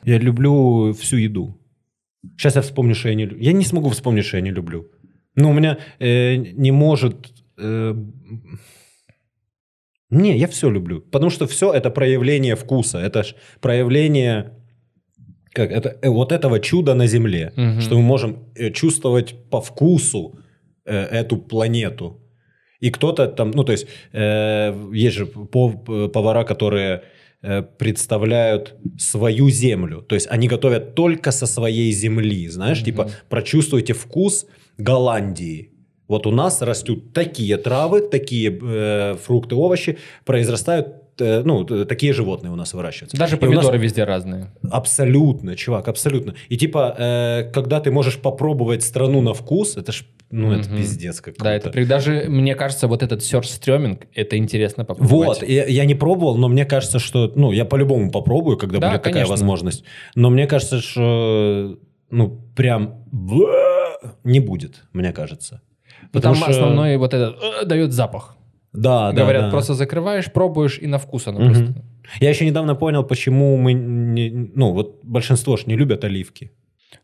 Я 0.05 0.19
люблю 0.19 0.93
всю 0.93 1.17
еду. 1.17 1.57
Сейчас 2.37 2.57
я 2.57 2.63
вспомню, 2.63 2.95
что 2.95 3.09
я 3.09 3.15
не 3.15 3.27
люблю. 3.27 3.43
Я 3.45 3.53
не 3.53 3.65
смогу 3.65 3.89
вспомнить, 3.89 4.25
что 4.25 4.37
я 4.37 4.43
не 4.43 4.51
люблю. 4.51 4.91
Ну, 5.37 5.51
у 5.51 5.53
меня 5.53 5.79
э, 6.01 6.37
не 6.37 6.73
может... 6.73 7.15
э, 7.59 7.95
не, 10.11 10.39
я 10.39 10.47
все 10.47 10.71
люблю. 10.71 11.01
Потому 11.01 11.31
что 11.31 11.47
все 11.47 11.73
это 11.73 11.91
проявление 11.91 12.57
вкуса. 12.57 12.99
Это 12.99 13.23
ж 13.23 13.35
проявление 13.61 14.53
как, 15.53 15.71
это, 15.71 15.97
э, 16.03 16.09
вот 16.09 16.33
этого 16.33 16.61
чуда 16.61 16.95
на 16.95 17.07
Земле. 17.07 17.53
Мгм. 17.57 17.81
Что 17.81 17.97
мы 17.97 18.03
можем 18.03 18.37
чувствовать 18.75 19.35
по 19.51 19.61
вкусу 19.61 20.39
э, 20.85 20.97
эту 20.97 21.37
планету. 21.37 22.21
И 22.81 22.91
кто-то 22.91 23.27
там, 23.27 23.51
ну 23.51 23.65
то 23.65 23.73
есть 23.73 23.87
э, 24.13 24.75
есть 24.93 25.17
же 25.17 25.25
пов- 25.25 26.09
повара, 26.09 26.45
которые 26.45 27.03
э, 27.43 27.63
представляют 27.63 28.77
свою 28.99 29.51
землю. 29.51 30.03
То 30.03 30.15
есть 30.15 30.29
они 30.31 30.49
готовят 30.49 30.95
только 30.95 31.33
со 31.33 31.47
своей 31.47 31.93
земли. 31.93 32.49
Знаешь, 32.49 32.83
типа 32.83 33.11
прочувствуйте 33.29 33.93
вкус 33.95 34.47
Голландии. 34.79 35.73
Вот 36.09 36.27
у 36.27 36.31
нас 36.31 36.63
растут 36.63 37.13
такие 37.13 37.57
травы, 37.59 38.01
такие 38.01 38.59
э, 38.63 39.17
фрукты, 39.23 39.55
овощи, 39.55 39.99
произрастают, 40.25 40.87
ну, 41.21 41.65
т- 41.65 41.85
такие 41.85 42.13
животные 42.13 42.53
у 42.53 42.57
нас 42.57 42.75
выращиваются. 42.75 43.17
Даже 43.17 43.37
И 43.37 43.39
у 43.39 43.41
нас- 43.51 43.51
помидоры 43.65 43.79
везде 43.79 44.05
разные. 44.05 44.53
Абсолютно, 44.71 45.57
чувак, 45.57 45.89
абсолютно. 45.89 46.35
И 46.49 46.57
типа, 46.57 46.95
э, 46.99 47.51
когда 47.53 47.81
ты 47.81 47.91
можешь 47.91 48.17
попробовать 48.19 48.83
страну 48.83 49.21
на 49.23 49.33
вкус, 49.35 49.77
это 49.77 49.93
ж, 49.93 50.05
ну, 50.31 50.53
это 50.53 50.69
Мгм. 50.69 50.79
пиздец 50.79 51.21
как 51.21 51.37
Да, 51.39 51.53
это 51.55 51.71
даже, 51.87 52.25
мне 52.29 52.55
кажется, 52.55 52.87
вот 52.89 53.03
этот 53.03 53.23
сёрстреминг, 53.25 54.07
это 54.15 54.37
интересно 54.37 54.85
попробовать. 54.85 55.41
Вот, 55.41 55.49
я, 55.49 55.65
я 55.67 55.85
не 55.85 55.95
пробовал, 55.95 56.37
но 56.37 56.49
мне 56.49 56.65
кажется, 56.65 56.99
что, 56.99 57.33
ну, 57.37 57.53
я 57.53 57.65
по-любому 57.65 58.11
попробую, 58.11 58.57
когда 58.57 58.79
Да, 58.79 58.89
будет 58.91 59.03
такая 59.03 59.13
конечно. 59.15 59.33
возможность. 59.33 59.85
Но 60.15 60.31
мне 60.31 60.47
кажется, 60.47 60.81
что, 60.81 61.79
ну, 62.11 62.41
прям 62.57 63.05
не 64.25 64.41
будет, 64.41 64.85
мне 64.93 65.13
кажется. 65.13 65.61
Потому 66.13 66.35
Потому 66.35 66.35
что- 66.37 66.51
основной 66.51 66.97
вот 66.97 67.13
этот 67.15 67.37
э, 67.43 67.65
дает 67.67 67.93
запах. 67.93 68.37
Да, 68.73 69.13
да, 69.13 69.23
Говорят, 69.23 69.43
да. 69.45 69.51
просто 69.51 69.75
закрываешь, 69.75 70.31
пробуешь, 70.33 70.79
и 70.83 70.87
на 70.87 70.99
вкус 70.99 71.27
оно 71.27 71.41
Мгм. 71.41 71.49
просто. 71.55 71.75
Я 72.21 72.31
еще 72.31 72.47
недавно 72.47 72.75
понял, 72.75 73.05
почему 73.05 73.57
мы, 73.57 73.73
не- 73.73 74.31
ну, 74.55 74.73
вот 74.73 75.01
большинство 75.03 75.57
ж 75.57 75.67
не 75.67 75.77
любят 75.77 76.05
оливки. 76.05 76.51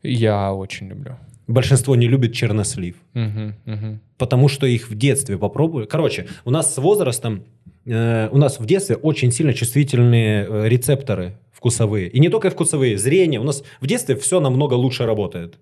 Я 0.03 0.53
очень 0.53 0.89
люблю. 0.89 1.17
Большинство 1.47 1.97
не 1.97 2.09
любит 2.09 2.33
чернослив. 2.35 2.95
Мгм, 3.15 3.55
мгм. 3.67 4.01
потому 4.19 4.49
что 4.49 4.67
их 4.67 4.91
в 4.91 4.95
детстве 4.95 5.37
попробовали. 5.37 5.87
Короче, 5.87 6.27
у 6.45 6.51
нас 6.51 6.75
с 6.75 6.79
возрастом, 6.79 7.43
э, 7.87 8.29
у 8.33 8.39
нас 8.39 8.59
в 8.61 8.67
детстве 8.67 8.97
очень 8.97 9.31
сильно 9.33 9.53
чувствительные 9.53 10.47
э, 10.49 10.69
рецепторы 10.69 11.33
вкусовые. 11.53 12.09
И 12.09 12.21
не 12.21 12.29
только 12.31 12.49
вкусовые, 12.51 12.97
зрение. 12.99 13.41
У 13.41 13.45
нас 13.45 13.63
в 13.81 13.87
детстве 13.87 14.15
все 14.15 14.41
намного 14.41 14.75
лучше 14.75 15.05
работает. 15.07 15.59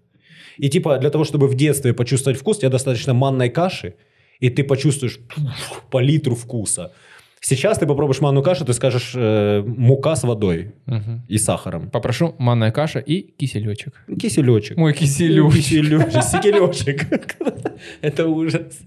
И 0.59 0.69
типа 0.69 0.99
для 0.99 1.11
того, 1.11 1.25
чтобы 1.25 1.49
в 1.49 1.55
детстве 1.55 1.93
почувствовать 1.95 2.39
вкус, 2.39 2.59
тебе 2.59 2.69
достаточно 2.71 3.15
манной 3.15 3.49
каши, 3.51 3.95
и 4.43 4.51
ты 4.51 4.65
почувствуешь 4.65 5.19
пф, 5.19 5.83
по 5.91 6.01
литру 6.01 6.35
вкуса. 6.35 6.91
Сейчас 7.45 7.79
ты 7.79 7.87
попробуешь 7.87 8.21
манную 8.21 8.43
кашу, 8.45 8.65
ты 8.65 8.73
скажешь 8.73 9.13
э, 9.17 9.63
мука 9.67 10.15
с 10.15 10.23
водой 10.23 10.75
Мгм. 10.87 11.23
и 11.29 11.39
сахаром. 11.39 11.91
Попрошу 11.91 12.35
манная 12.39 12.71
каша 12.71 13.01
и 13.01 13.23
киселечек. 13.23 14.05
Киселечек. 14.21 14.77
Мой. 14.77 14.93
Киселечек. 14.93 16.23
Сикелечек. 16.23 17.07
Это 18.01 18.27
ужас. 18.29 18.79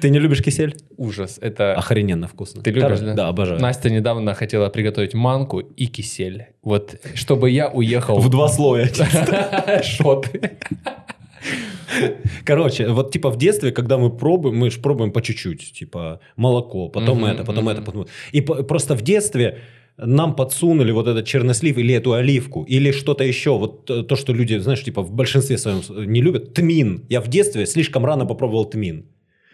Ты 0.00 0.10
не 0.10 0.18
любишь 0.20 0.42
кисель? 0.42 0.76
Ужас. 0.96 1.38
Это... 1.42 1.74
Охрененно 1.74 2.26
вкусно. 2.26 2.62
Ты 2.62 2.70
любишь, 2.70 3.00
да? 3.00 3.14
Да, 3.14 3.28
обожаю. 3.28 3.60
Настя 3.60 3.90
недавно 3.90 4.34
хотела 4.34 4.68
приготовить 4.68 5.14
манку 5.14 5.58
и 5.58 5.86
кисель. 5.86 6.46
Вот, 6.62 6.94
чтобы 7.14 7.50
я 7.50 7.68
уехал... 7.68 8.18
В 8.20 8.28
два 8.30 8.48
слоя. 8.48 8.88
Шоты. 9.82 10.58
Короче, 12.44 12.88
вот 12.88 13.12
типа 13.12 13.30
в 13.30 13.36
детстве, 13.36 13.72
когда 13.72 13.98
мы 13.98 14.10
пробуем, 14.10 14.56
мы 14.56 14.70
же 14.70 14.80
пробуем 14.80 15.12
по 15.12 15.22
чуть-чуть, 15.22 15.72
типа 15.72 16.20
молоко, 16.36 16.88
потом 16.88 17.24
это, 17.24 17.44
потом 17.44 17.68
это, 17.68 17.82
потом... 17.82 18.06
И 18.32 18.40
просто 18.40 18.94
в 18.94 19.02
детстве 19.02 19.58
нам 19.96 20.34
подсунули 20.34 20.92
вот 20.92 21.08
этот 21.08 21.26
чернослив 21.26 21.78
или 21.78 21.94
эту 21.94 22.12
оливку, 22.12 22.64
или 22.64 22.92
что-то 22.92 23.24
еще, 23.24 23.58
вот 23.58 23.90
э, 23.90 24.02
то, 24.02 24.16
что 24.16 24.32
люди, 24.32 24.58
знаешь, 24.58 24.82
типа 24.82 25.02
в 25.02 25.12
большинстве 25.12 25.58
своем 25.58 25.82
не 26.10 26.22
любят, 26.22 26.54
тмин. 26.54 27.04
Я 27.10 27.20
в 27.20 27.28
детстве 27.28 27.66
слишком 27.66 28.04
рано 28.04 28.26
попробовал 28.26 28.64
тмин. 28.64 29.04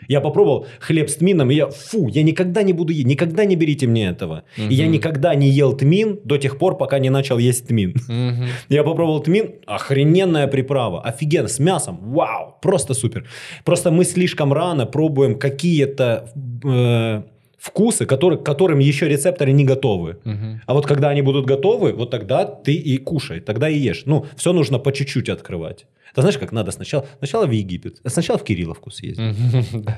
Я 0.09 0.21
попробовал 0.21 0.67
хлеб 0.81 1.09
с 1.09 1.17
тмином, 1.17 1.51
и 1.51 1.55
я, 1.55 1.69
фу, 1.69 2.09
я 2.09 2.23
никогда 2.23 2.63
не 2.63 2.73
буду 2.73 2.93
есть, 2.93 3.07
никогда 3.07 3.45
не 3.45 3.57
берите 3.57 3.87
мне 3.87 4.09
этого. 4.09 4.45
И 4.57 4.75
я 4.75 4.87
никогда 4.87 5.35
не 5.35 5.49
ел 5.49 5.77
тмин 5.77 6.21
до 6.25 6.39
тех 6.39 6.59
пор, 6.59 6.77
пока 6.77 6.99
не 6.99 7.11
начал 7.11 7.39
есть 7.39 7.69
тмин. 7.69 7.95
Мгм. 8.09 8.47
Я 8.69 8.85
попробовал 8.85 9.21
тмин, 9.21 9.55
охрененная 9.67 10.47
приправа, 10.47 11.03
офигенно, 11.03 11.49
с 11.49 11.59
мясом, 11.59 11.99
вау, 12.03 12.57
просто 12.61 12.95
супер. 12.95 13.25
Просто 13.65 13.91
мы 13.91 14.05
слишком 14.05 14.53
рано 14.53 14.87
пробуем 14.87 15.39
какие-то 15.39 16.31
э, 16.65 17.23
вкусы, 17.59 18.07
которые, 18.07 18.39
к 18.39 18.45
которым 18.45 18.79
еще 18.79 19.09
рецепторы 19.09 19.53
не 19.53 19.65
готовы. 19.65 20.19
Мгм. 20.25 20.61
А 20.67 20.75
вот 20.75 20.87
когда 20.87 21.09
они 21.11 21.23
будут 21.23 21.47
готовы, 21.47 21.93
вот 21.93 22.11
тогда 22.11 22.45
ты 22.45 22.75
и 22.75 22.99
кушай, 22.99 23.41
тогда 23.41 23.69
и 23.69 23.79
ешь. 23.79 24.03
Ну, 24.07 24.27
все 24.37 24.53
нужно 24.53 24.79
по 24.79 24.93
чуть-чуть 24.93 25.29
открывать. 25.29 25.87
Ты 26.17 26.23
знаешь, 26.23 26.39
как 26.39 26.53
надо 26.53 26.71
сначала? 26.73 27.07
Сначала 27.19 27.47
в 27.47 27.51
Египет, 27.53 28.01
а 28.05 28.09
сначала 28.11 28.39
в 28.39 28.43
Кирилловку 28.45 28.91
съездить. 28.91 29.37
Да, 29.85 29.97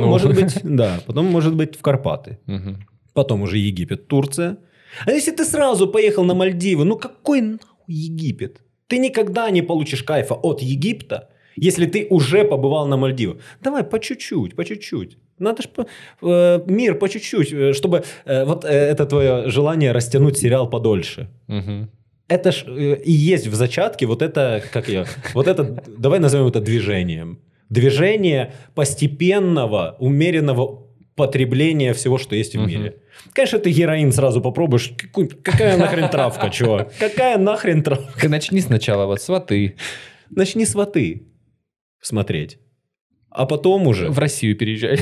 Потом, 0.00 0.10
может 0.10 0.34
быть, 0.34 0.60
да, 0.76 1.00
потом, 1.06 1.26
может 1.26 1.54
быть, 1.54 1.76
в 1.76 1.80
Карпаты. 1.82 2.38
Потом 3.14 3.42
уже 3.42 3.56
Египет, 3.58 4.08
Турция. 4.08 4.56
А 5.06 5.10
если 5.12 5.30
ты 5.32 5.44
сразу 5.44 5.86
поехал 5.88 6.24
на 6.24 6.34
Мальдивы, 6.34 6.84
ну 6.84 6.96
какой 6.96 7.40
нахуй 7.40 7.94
Египет? 7.94 8.60
Ты 8.88 8.98
никогда 8.98 9.50
не 9.50 9.62
получишь 9.62 10.02
кайфа 10.02 10.34
от 10.34 10.60
Египта, 10.62 11.28
если 11.56 11.86
ты 11.86 12.06
уже 12.10 12.44
побывал 12.44 12.86
на 12.88 12.96
Мальдивах. 12.96 13.36
Давай 13.62 13.82
по 13.84 13.98
чуть-чуть, 13.98 14.54
по 14.56 14.64
чуть-чуть. 14.64 15.18
Надо 15.38 15.62
ж 15.62 15.68
по- 15.68 15.86
э, 16.22 16.60
мир 16.66 16.98
по 16.98 17.08
чуть-чуть, 17.08 17.52
э, 17.52 17.72
чтобы 17.72 18.02
э, 18.26 18.44
вот 18.44 18.64
э, 18.64 18.68
это 18.68 19.06
твое 19.06 19.50
желание 19.50 19.92
растянуть 19.92 20.36
сериал 20.38 20.70
подольше. 20.70 21.28
Мгм. 21.48 21.88
Это 22.28 22.52
ж 22.52 22.64
э, 22.66 22.96
и 23.04 23.12
есть 23.12 23.46
в 23.46 23.54
зачатке 23.54 24.06
вот 24.06 24.22
это, 24.22 24.62
как 24.72 24.88
я, 24.88 25.04
вот 25.34 25.46
это, 25.46 25.64
давай 25.98 26.20
назовем 26.20 26.46
это 26.46 26.60
движением. 26.60 27.38
Движение 27.68 28.52
постепенного, 28.74 29.96
умеренного 29.98 30.86
потребления 31.16 31.92
всего, 31.92 32.18
что 32.18 32.34
есть 32.34 32.54
в 32.56 32.60
Мгм. 32.60 32.68
мире. 32.68 32.96
Конечно, 33.32 33.58
ты 33.58 33.70
героин 33.70 34.10
сразу 34.12 34.40
попробуешь. 34.40 34.92
Какой- 34.96 35.28
какая 35.28 35.76
нахрен 35.76 36.08
травка, 36.08 36.50
чувак? 36.50 36.92
Какая 36.98 37.38
нахрен 37.38 37.82
травка? 37.82 38.20
Ты 38.20 38.28
Начни 38.28 38.60
сначала 38.60 39.06
вот 39.06 39.20
сваты. 39.20 39.76
Начни 40.30 40.64
сваты 40.66 41.22
смотреть. 42.00 42.58
А 43.30 43.46
потом 43.46 43.86
уже... 43.86 44.08
В 44.10 44.18
Россию 44.18 44.56
переезжай. 44.56 44.98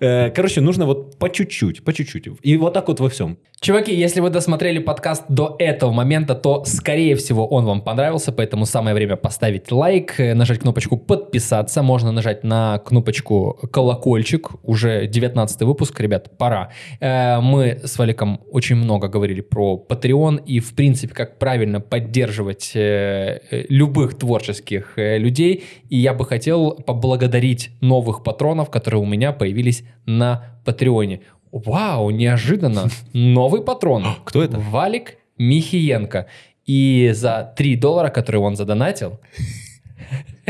Э, 0.00 0.30
Короче, 0.30 0.60
нужно 0.60 0.86
вот 0.86 1.18
по 1.18 1.28
чуть-чуть, 1.28 1.84
по 1.84 1.92
чуть-чуть. 1.92 2.28
И 2.42 2.56
вот 2.56 2.74
так 2.74 2.88
вот 2.88 3.00
во 3.00 3.08
всем. 3.08 3.38
Чуваки, 3.60 3.94
если 3.94 4.20
вы 4.20 4.30
досмотрели 4.30 4.78
подкаст 4.78 5.24
до 5.28 5.56
этого 5.58 5.92
момента, 5.92 6.34
то, 6.34 6.64
скорее 6.64 7.14
всего, 7.14 7.46
он 7.46 7.66
вам 7.66 7.82
понравился, 7.82 8.32
поэтому 8.32 8.64
самое 8.64 8.94
время 8.94 9.16
поставить 9.16 9.70
лайк, 9.70 10.18
э, 10.18 10.34
нажать 10.34 10.60
кнопочку 10.60 10.96
подписаться, 10.96 11.82
можно 11.82 12.10
нажать 12.12 12.42
на 12.42 12.78
кнопочку 12.78 13.58
колокольчик, 13.70 14.52
уже 14.62 15.06
19 15.06 15.62
выпуск, 15.62 16.00
ребят, 16.00 16.38
пора. 16.38 16.70
Э, 17.00 17.40
Мы 17.40 17.80
с 17.84 17.98
Валиком 17.98 18.40
очень 18.50 18.76
много 18.76 19.08
говорили 19.08 19.42
про 19.42 19.84
Patreon 19.88 20.42
и, 20.46 20.60
в 20.60 20.74
принципе, 20.74 21.14
как 21.14 21.38
правильно 21.38 21.80
поддерживать 21.80 22.72
любых 22.74 24.18
творческих 24.18 24.94
людей, 24.96 25.64
и 25.88 25.96
я 25.98 26.14
бы 26.14 26.24
хотел 26.24 26.72
поблагодарить 26.72 27.70
новых 27.80 28.22
патронов, 28.22 28.70
которые 28.70 29.02
у 29.02 29.06
меня 29.06 29.32
появились 29.32 29.84
на 30.06 30.60
Патреоне. 30.64 31.22
Вау, 31.52 32.10
неожиданно. 32.10 32.88
Новый 33.12 33.62
патрон. 33.62 34.04
Кто 34.24 34.42
это? 34.42 34.58
Валик 34.58 35.16
Михиенко. 35.38 36.26
И 36.66 37.10
за 37.14 37.52
3 37.56 37.76
доллара, 37.76 38.10
которые 38.10 38.42
он 38.42 38.54
задонатил, 38.54 39.18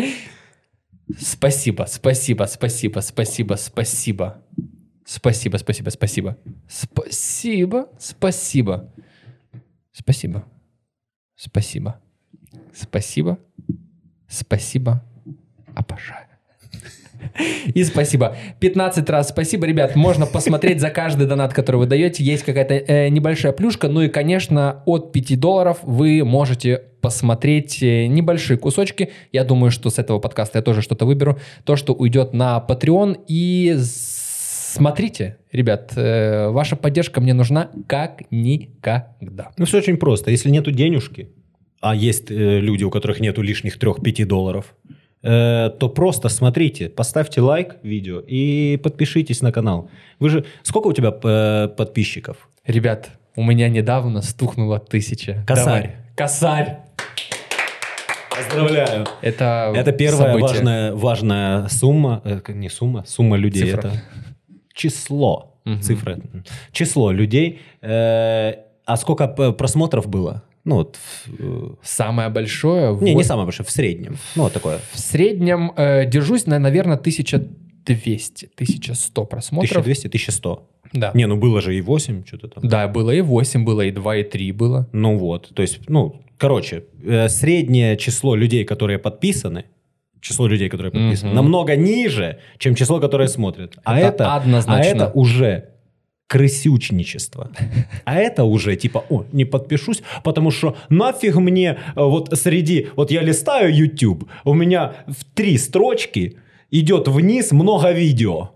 спасибо, 1.19 1.87
спасибо, 1.89 2.45
спасибо, 2.45 3.01
спасибо, 3.01 3.55
спасибо. 3.57 4.43
Спасибо, 5.11 5.57
спасибо, 5.59 5.91
спасибо. 5.91 6.37
Спасибо, 6.69 7.89
спасибо. 7.99 8.93
Спасибо. 9.93 10.45
Спасибо. 11.35 12.01
Спасибо. 12.73 13.39
Спасибо. 14.29 15.03
Обожаю. 15.75 16.30
И 17.74 17.84
спасибо. 17.84 18.36
15 18.60 19.09
раз 19.10 19.28
спасибо, 19.28 19.66
ребят. 19.66 19.97
Можно 19.97 20.26
посмотреть 20.26 20.80
за 20.80 20.90
каждый 20.90 21.26
донат, 21.26 21.52
который 21.52 21.76
вы 21.76 21.86
даете. 21.86 22.24
Есть 22.24 22.44
какая-то 22.44 22.74
э, 22.74 23.09
небольшая 23.09 23.52
плюшка. 23.52 23.88
Ну 23.88 24.02
и, 24.02 24.09
конечно, 24.09 24.82
от 24.86 25.12
5 25.12 25.38
долларов 25.38 25.78
вы 25.82 26.24
можете 26.24 26.82
посмотреть 27.01 27.82
э, 27.82 28.06
небольшие 28.06 28.59
кусочки. 28.59 29.10
Я 29.32 29.44
думаю, 29.44 29.70
что 29.70 29.90
с 29.90 29.98
этого 29.98 30.18
подкаста 30.18 30.59
я 30.59 30.62
тоже 30.62 30.82
что-то 30.82 31.06
выберу. 31.06 31.38
То, 31.64 31.76
что 31.76 31.92
уйдет 31.94 32.32
на 32.32 32.64
Patreon. 32.66 33.24
И 33.28 33.76
смотрите, 33.78 35.38
ребят, 35.52 35.92
э, 35.97 36.48
ваша 36.48 36.76
поддержка 36.76 37.20
мне 37.20 37.34
нужна 37.34 37.70
как 37.86 38.22
никогда. 38.30 39.51
Ну, 39.56 39.64
все 39.64 39.78
очень 39.78 39.97
просто. 39.97 40.30
Если 40.30 40.51
нету 40.51 40.70
денежки, 40.70 41.30
а 41.80 41.94
есть 41.94 42.30
э, 42.30 42.60
люди, 42.60 42.84
у 42.84 42.90
которых 42.90 43.20
нету 43.20 43.42
лишних 43.42 43.78
3-5 43.78 44.24
долларов, 44.26 44.74
то 45.22 45.92
просто 45.94 46.28
смотрите, 46.30 46.88
поставьте 46.88 47.40
лайк 47.42 47.76
видео 47.82 48.20
и 48.26 48.78
подпишитесь 48.82 49.42
на 49.42 49.52
канал. 49.52 49.90
Вы 50.18 50.30
же... 50.30 50.44
Сколько 50.62 50.86
у 50.88 50.92
тебя 50.92 51.12
э, 51.22 51.68
подписчиков? 51.76 52.48
Ребят, 52.66 53.10
у 53.36 53.42
меня 53.42 53.68
недавно 53.68 54.22
стукнуло 54.22 54.78
тысяча. 54.78 55.44
Косарь. 55.47 55.64
Давай. 55.64 55.97
Косарь. 56.16 56.78
Поздравляю. 58.30 59.06
Это, 59.20 59.72
Это 59.76 59.92
первая 59.92 60.32
событие. 60.32 60.48
важная, 60.48 60.94
важная 60.94 61.68
сумма, 61.68 62.22
э, 62.24 62.40
не 62.48 62.68
сумма, 62.70 63.05
сумма 63.06 63.36
людей. 63.36 63.64
Цифра. 63.72 63.78
Это 63.88 64.02
число, 64.72 65.56
Мгм. 65.64 65.82
цифра, 65.82 66.18
число 66.72 67.12
людей. 67.12 67.60
Э, 67.82 68.55
а 68.86 68.97
сколько 68.97 69.28
просмотров 69.28 70.09
было? 70.09 70.42
Ну 70.70 70.76
вот, 70.76 70.97
в- 70.97 71.28
э, 71.38 71.74
Самое 71.82 72.28
большое. 72.28 72.94
не, 73.01 73.10
не 73.10 73.14
вот 73.16 73.26
самое 73.26 73.44
большое, 73.47 73.66
в 73.66 73.70
среднем. 73.70 74.16
Ну 74.36 74.44
вот 74.44 74.52
такое. 74.52 74.78
В 74.92 74.98
среднем 75.01 75.72
э, 75.76 76.06
держусь 76.06 76.47
на, 76.47 76.59
наверное, 76.59 76.97
1200, 76.97 78.51
1100 78.55 79.24
просмотров. 79.26 79.70
1200, 79.72 80.06
1100. 80.09 80.68
Да. 80.92 81.10
Не, 81.14 81.26
ну 81.26 81.36
было 81.36 81.60
же 81.60 81.76
и 81.76 81.80
8, 81.80 82.24
что-то 82.26 82.48
там. 82.48 82.68
Да, 82.68 82.88
было 82.88 83.10
и 83.10 83.20
8, 83.20 83.64
было 83.64 83.82
и 83.82 83.90
2, 83.90 84.16
и 84.16 84.22
3 84.24 84.52
было. 84.52 84.88
Ну 84.92 85.16
вот, 85.18 85.51
то 85.55 85.62
есть, 85.62 85.80
ну, 85.88 86.20
короче, 86.38 86.84
э, 87.05 87.28
среднее 87.28 87.97
число 87.97 88.34
людей, 88.36 88.64
которые 88.64 88.98
подписаны, 88.98 89.64
число 90.20 90.47
людей, 90.48 90.68
которые 90.68 90.92
подписаны, 90.92 91.28
Мгм. 91.30 91.36
намного 91.36 91.76
ниже, 91.76 92.38
чем 92.59 92.74
число, 92.74 93.01
которое 93.01 93.28
смотрят. 93.28 93.76
А 93.84 93.98
Это 93.98 94.09
это, 94.09 94.34
однозначно. 94.36 94.82
А 94.82 94.84
это 95.06 95.10
уже 95.14 95.69
крысючничество. 96.31 97.51
А 98.05 98.15
это 98.15 98.44
уже 98.44 98.77
типа, 98.77 99.05
о, 99.11 99.24
не 99.32 99.44
подпишусь, 99.44 100.02
потому 100.23 100.52
что 100.52 100.77
нафиг 100.89 101.35
мне 101.35 101.70
э, 101.70 101.77
вот 101.97 102.39
среди, 102.39 102.86
вот 102.94 103.11
я 103.11 103.23
листаю 103.23 103.74
YouTube, 103.74 104.28
у 104.44 104.55
меня 104.55 104.93
в 105.09 105.24
три 105.35 105.59
строчки 105.59 106.36
идет 106.70 107.09
вниз 107.09 107.51
много 107.51 107.90
видео. 107.90 108.51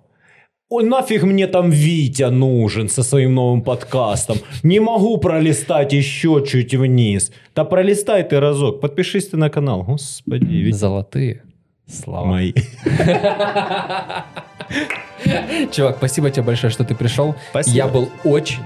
Ой, 0.69 0.85
нафиг 0.85 1.25
мне 1.25 1.49
там 1.49 1.71
Витя 1.71 2.31
нужен 2.31 2.89
со 2.89 3.03
своим 3.03 3.35
новым 3.35 3.63
подкастом. 3.63 4.37
Не 4.63 4.79
могу 4.79 5.19
пролистать 5.19 5.93
еще 5.93 6.45
чуть 6.47 6.75
вниз. 6.75 7.33
Да 7.57 7.65
пролистай 7.65 8.23
ты 8.23 8.39
разок, 8.39 8.81
подпишись 8.81 9.27
ты 9.29 9.37
на 9.37 9.51
канал. 9.51 9.83
Господи, 9.83 10.45
ведь 10.45 10.77
Золотые 10.77 11.43
слова. 11.89 12.27
мои. 12.27 12.53
Чувак, 15.73 15.97
спасибо 15.99 16.31
тебе 16.31 16.43
большое, 16.43 16.73
что 16.73 16.85
ты 16.85 16.95
пришел. 16.95 17.35
Спасибо. 17.51 17.77
Я 17.77 17.89
был 17.89 18.11
очень, 18.25 18.63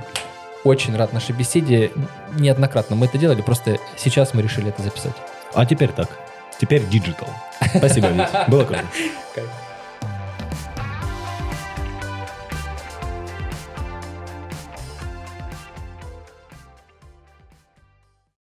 очень 0.64 0.96
рад 0.96 1.12
нашей 1.12 1.34
беседе. 1.34 1.90
Неоднократно 2.38 2.96
мы 2.96 3.06
это 3.06 3.18
делали, 3.18 3.42
просто 3.42 3.78
сейчас 3.96 4.34
мы 4.34 4.42
решили 4.42 4.68
это 4.68 4.82
записать. 4.82 5.14
А 5.54 5.66
теперь 5.66 5.90
так. 5.90 6.08
Теперь 6.60 6.84
digital. 6.86 7.28
Спасибо, 7.76 8.08
Вить. 8.08 8.28
Было 8.48 8.64
круто. 8.64 8.84